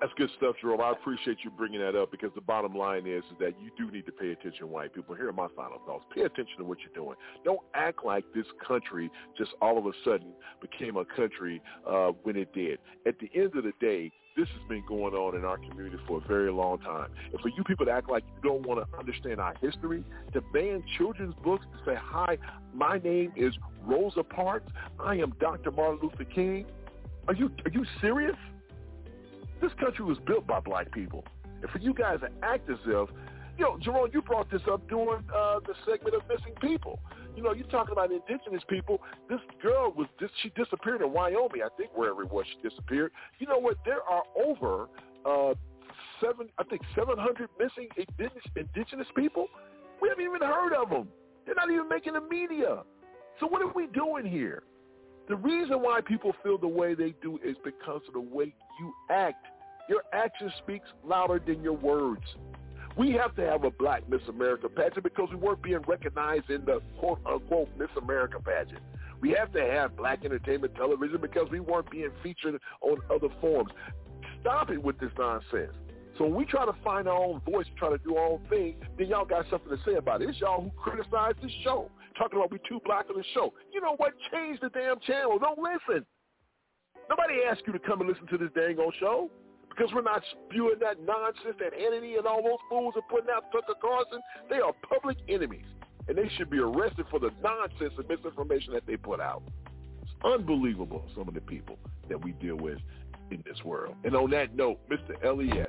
That's 0.00 0.12
good 0.16 0.30
stuff, 0.36 0.54
Jerome. 0.60 0.80
I 0.80 0.92
appreciate 0.92 1.38
you 1.42 1.50
bringing 1.50 1.80
that 1.80 1.96
up 1.96 2.12
because 2.12 2.30
the 2.36 2.40
bottom 2.40 2.72
line 2.74 3.04
is, 3.06 3.24
is 3.32 3.38
that 3.40 3.54
you 3.60 3.70
do 3.76 3.90
need 3.90 4.06
to 4.06 4.12
pay 4.12 4.30
attention, 4.30 4.70
white 4.70 4.94
people. 4.94 5.16
Here 5.16 5.28
are 5.28 5.32
my 5.32 5.48
final 5.56 5.80
thoughts. 5.86 6.04
Pay 6.14 6.20
attention 6.20 6.58
to 6.58 6.64
what 6.64 6.78
you're 6.80 6.94
doing. 6.94 7.16
Don't 7.44 7.60
act 7.74 8.04
like 8.04 8.24
this 8.32 8.46
country 8.66 9.10
just 9.36 9.50
all 9.60 9.76
of 9.76 9.86
a 9.86 9.92
sudden 10.04 10.34
became 10.60 10.96
a 10.96 11.04
country 11.04 11.60
uh, 11.84 12.12
when 12.22 12.36
it 12.36 12.52
did. 12.52 12.78
At 13.08 13.14
the 13.18 13.28
end 13.34 13.56
of 13.56 13.64
the 13.64 13.72
day, 13.80 14.12
this 14.38 14.48
has 14.50 14.68
been 14.68 14.84
going 14.86 15.14
on 15.14 15.34
in 15.36 15.44
our 15.44 15.58
community 15.58 15.96
for 16.06 16.18
a 16.18 16.28
very 16.28 16.52
long 16.52 16.78
time. 16.78 17.10
And 17.32 17.40
for 17.40 17.48
you 17.48 17.64
people 17.64 17.84
to 17.86 17.90
act 17.90 18.08
like 18.08 18.22
you 18.36 18.48
don't 18.48 18.64
want 18.64 18.80
to 18.80 18.98
understand 18.98 19.40
our 19.40 19.54
history, 19.60 20.04
to 20.32 20.40
ban 20.52 20.84
children's 20.96 21.34
books, 21.42 21.66
to 21.72 21.90
say, 21.90 21.98
hi, 22.00 22.38
my 22.72 22.98
name 22.98 23.32
is 23.36 23.52
Rosa 23.84 24.22
Parks, 24.22 24.70
I 25.00 25.16
am 25.16 25.34
Dr. 25.40 25.72
Martin 25.72 25.98
Luther 26.00 26.24
King. 26.24 26.66
Are 27.26 27.34
you 27.34 27.50
are 27.64 27.70
you 27.72 27.84
serious? 28.00 28.36
This 29.60 29.72
country 29.80 30.04
was 30.04 30.18
built 30.24 30.46
by 30.46 30.60
black 30.60 30.92
people. 30.92 31.24
And 31.60 31.68
for 31.70 31.78
you 31.78 31.92
guys 31.92 32.20
to 32.20 32.30
act 32.42 32.70
as 32.70 32.78
if, 32.86 33.08
you 33.58 33.64
know, 33.64 33.76
Jerome, 33.82 34.10
you 34.14 34.22
brought 34.22 34.48
this 34.52 34.62
up 34.70 34.88
during 34.88 35.24
uh, 35.34 35.58
the 35.66 35.74
segment 35.84 36.14
of 36.14 36.22
missing 36.28 36.54
people. 36.60 37.00
You 37.38 37.44
know, 37.44 37.52
you're 37.52 37.68
talking 37.68 37.92
about 37.92 38.10
indigenous 38.10 38.64
people. 38.68 39.00
This 39.28 39.38
girl 39.62 39.94
was 39.96 40.08
dis- 40.18 40.28
she 40.42 40.48
disappeared 40.56 41.02
in 41.02 41.12
Wyoming, 41.12 41.62
I 41.64 41.68
think, 41.76 41.90
wherever 41.94 42.24
it 42.24 42.32
was 42.32 42.44
she 42.50 42.68
disappeared. 42.68 43.12
You 43.38 43.46
know 43.46 43.60
what? 43.60 43.76
There 43.84 44.02
are 44.02 44.24
over 44.44 44.88
uh, 45.24 45.54
seven, 46.20 46.48
I 46.58 46.64
think, 46.64 46.82
700 46.96 47.48
missing 47.56 47.86
indigenous, 47.96 48.42
indigenous 48.56 49.06
people. 49.14 49.46
We 50.02 50.08
haven't 50.08 50.24
even 50.24 50.40
heard 50.40 50.72
of 50.72 50.90
them. 50.90 51.06
They're 51.46 51.54
not 51.54 51.70
even 51.70 51.88
making 51.88 52.14
the 52.14 52.22
media. 52.22 52.82
So 53.38 53.46
what 53.46 53.62
are 53.62 53.72
we 53.72 53.86
doing 53.86 54.26
here? 54.26 54.64
The 55.28 55.36
reason 55.36 55.80
why 55.80 56.00
people 56.00 56.32
feel 56.42 56.58
the 56.58 56.66
way 56.66 56.96
they 56.96 57.14
do 57.22 57.38
is 57.44 57.54
because 57.64 58.00
of 58.08 58.14
the 58.14 58.20
way 58.20 58.52
you 58.80 58.92
act. 59.12 59.46
Your 59.88 60.02
action 60.12 60.52
speaks 60.58 60.88
louder 61.04 61.40
than 61.46 61.62
your 61.62 61.76
words. 61.76 62.24
We 62.98 63.12
have 63.12 63.36
to 63.36 63.42
have 63.42 63.62
a 63.62 63.70
black 63.70 64.08
Miss 64.08 64.22
America 64.28 64.68
pageant 64.68 65.04
because 65.04 65.28
we 65.30 65.36
weren't 65.36 65.62
being 65.62 65.82
recognized 65.86 66.50
in 66.50 66.64
the 66.64 66.82
quote 66.98 67.20
unquote 67.24 67.68
Miss 67.78 67.90
America 67.96 68.38
pageant. 68.44 68.82
We 69.20 69.30
have 69.38 69.52
to 69.52 69.60
have 69.60 69.96
black 69.96 70.24
entertainment 70.24 70.74
television 70.74 71.20
because 71.20 71.48
we 71.50 71.60
weren't 71.60 71.88
being 71.90 72.10
featured 72.24 72.60
on 72.80 72.98
other 73.08 73.32
forms. 73.40 73.70
Stop 74.40 74.70
it 74.70 74.82
with 74.82 74.98
this 74.98 75.10
nonsense. 75.16 75.72
So 76.16 76.24
when 76.24 76.34
we 76.34 76.44
try 76.44 76.66
to 76.66 76.74
find 76.82 77.06
our 77.06 77.16
own 77.16 77.40
voice, 77.48 77.66
try 77.78 77.90
to 77.90 77.98
do 77.98 78.16
our 78.16 78.32
own 78.32 78.40
thing, 78.50 78.74
then 78.98 79.06
y'all 79.06 79.24
got 79.24 79.44
something 79.48 79.70
to 79.70 79.78
say 79.84 79.94
about 79.94 80.20
it. 80.20 80.28
It's 80.28 80.40
y'all 80.40 80.62
who 80.62 80.70
criticize 80.70 81.34
this 81.40 81.52
show 81.62 81.90
talking 82.18 82.38
about 82.38 82.50
we 82.50 82.58
too 82.68 82.80
black 82.84 83.06
on 83.08 83.16
the 83.16 83.24
show. 83.32 83.52
You 83.72 83.80
know 83.80 83.94
what? 83.98 84.12
Change 84.32 84.58
the 84.60 84.70
damn 84.70 84.98
channel. 85.06 85.38
Don't 85.38 85.58
listen. 85.58 86.04
Nobody 87.08 87.34
asked 87.48 87.62
you 87.64 87.72
to 87.72 87.78
come 87.78 88.00
and 88.00 88.10
listen 88.10 88.26
to 88.26 88.38
this 88.38 88.50
dang 88.56 88.80
old 88.80 88.94
show 88.98 89.30
because 89.78 89.92
we're 89.94 90.02
not 90.02 90.22
spewing 90.32 90.78
that 90.80 90.96
nonsense 91.04 91.56
that 91.60 91.72
Hannity 91.72 92.18
and 92.18 92.26
all 92.26 92.42
those 92.42 92.58
fools 92.68 92.94
are 92.96 93.02
putting 93.08 93.30
out 93.30 93.44
Tucker 93.52 93.78
Carlson. 93.80 94.20
They 94.50 94.56
are 94.56 94.72
public 94.88 95.18
enemies, 95.28 95.66
and 96.08 96.18
they 96.18 96.28
should 96.36 96.50
be 96.50 96.58
arrested 96.58 97.06
for 97.10 97.20
the 97.20 97.30
nonsense 97.42 97.94
and 97.96 98.08
misinformation 98.08 98.72
that 98.72 98.86
they 98.86 98.96
put 98.96 99.20
out. 99.20 99.42
It's 100.02 100.10
unbelievable, 100.24 101.04
some 101.14 101.28
of 101.28 101.34
the 101.34 101.40
people 101.40 101.78
that 102.08 102.22
we 102.22 102.32
deal 102.32 102.56
with 102.56 102.78
in 103.30 103.44
this 103.46 103.62
world. 103.64 103.94
And 104.04 104.16
on 104.16 104.30
that 104.30 104.56
note, 104.56 104.80
Mr. 104.90 105.14
LES, 105.22 105.66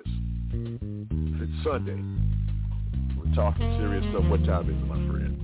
it's 1.41 1.64
Sunday. 1.64 2.02
We're 3.15 3.36
talking 3.36 3.77
serious 3.77 4.06
stuff. 4.11 4.26
What 4.26 4.44
time 4.45 4.69
is 4.69 4.76
it, 4.76 4.88
my 4.88 4.95
friend? 5.07 5.36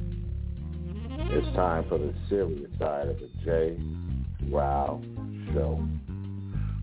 It's 1.32 1.56
time 1.56 1.86
for 1.88 2.00
the 2.00 2.14
serious 2.30 2.72
side 2.80 3.10
of 3.10 3.18
the 3.20 3.30
J. 3.44 3.78
Wow 4.50 5.02
Show. 5.54 5.88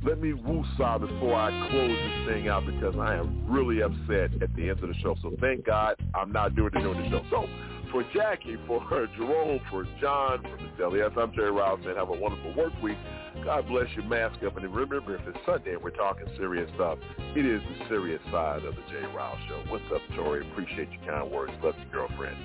Let 0.05 0.20
me 0.20 0.33
woosah 0.33 0.99
before 0.99 1.35
I 1.37 1.69
close 1.70 1.91
this 1.91 2.35
thing 2.35 2.49
out 2.49 2.66
because 2.66 2.97
I 2.99 3.15
am 3.15 3.45
really 3.49 3.83
upset 3.83 4.43
at 4.43 4.53
the 4.57 4.69
end 4.69 4.83
of 4.83 4.89
the 4.89 4.95
show. 5.01 5.15
So 5.23 5.33
thank 5.41 5.65
God 5.65 5.95
I'm 6.12 6.33
not 6.33 6.57
doing 6.57 6.70
it 6.74 6.81
during 6.81 7.03
the 7.03 7.09
show. 7.09 7.24
So 7.31 7.47
for 7.93 8.03
Jackie, 8.12 8.57
for 8.66 8.81
Jerome, 9.16 9.61
for 9.70 9.85
John, 10.01 10.43
for 10.43 10.59
Mr. 10.59 10.87
Elias, 10.87 11.12
I'm 11.16 11.33
Jerry 11.33 11.51
and 11.51 11.97
have 11.97 12.09
a 12.09 12.19
wonderful 12.19 12.53
work 12.57 12.73
week. 12.83 12.99
God 13.45 13.69
bless 13.69 13.87
you. 13.95 14.03
Mask 14.03 14.43
up. 14.43 14.57
And 14.57 14.74
remember, 14.74 15.15
if 15.15 15.20
it's 15.27 15.39
Sunday 15.47 15.74
and 15.74 15.83
we're 15.83 15.91
talking 15.91 16.27
serious 16.37 16.69
stuff, 16.74 16.99
it 17.37 17.47
is 17.47 17.62
the 17.62 17.89
serious 17.89 18.20
side 18.33 18.65
of 18.65 18.74
the 18.74 18.83
Jay 18.91 19.07
Rouse 19.15 19.39
Show. 19.49 19.62
What's 19.69 19.85
up, 19.95 20.03
Tori? 20.16 20.51
Appreciate 20.51 20.89
your 20.91 21.12
kind 21.12 21.31
words. 21.31 21.53
Love 21.62 21.74
you, 21.79 21.87
girlfriend. 21.93 22.37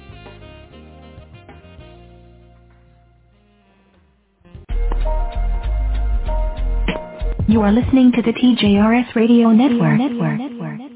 You 7.49 7.61
are 7.61 7.71
listening 7.71 8.11
to 8.11 8.21
the 8.21 8.33
TJRS 8.33 9.15
Radio 9.15 9.51
Network. 9.51 9.97
Network. 9.97 10.37
Network. 10.37 10.86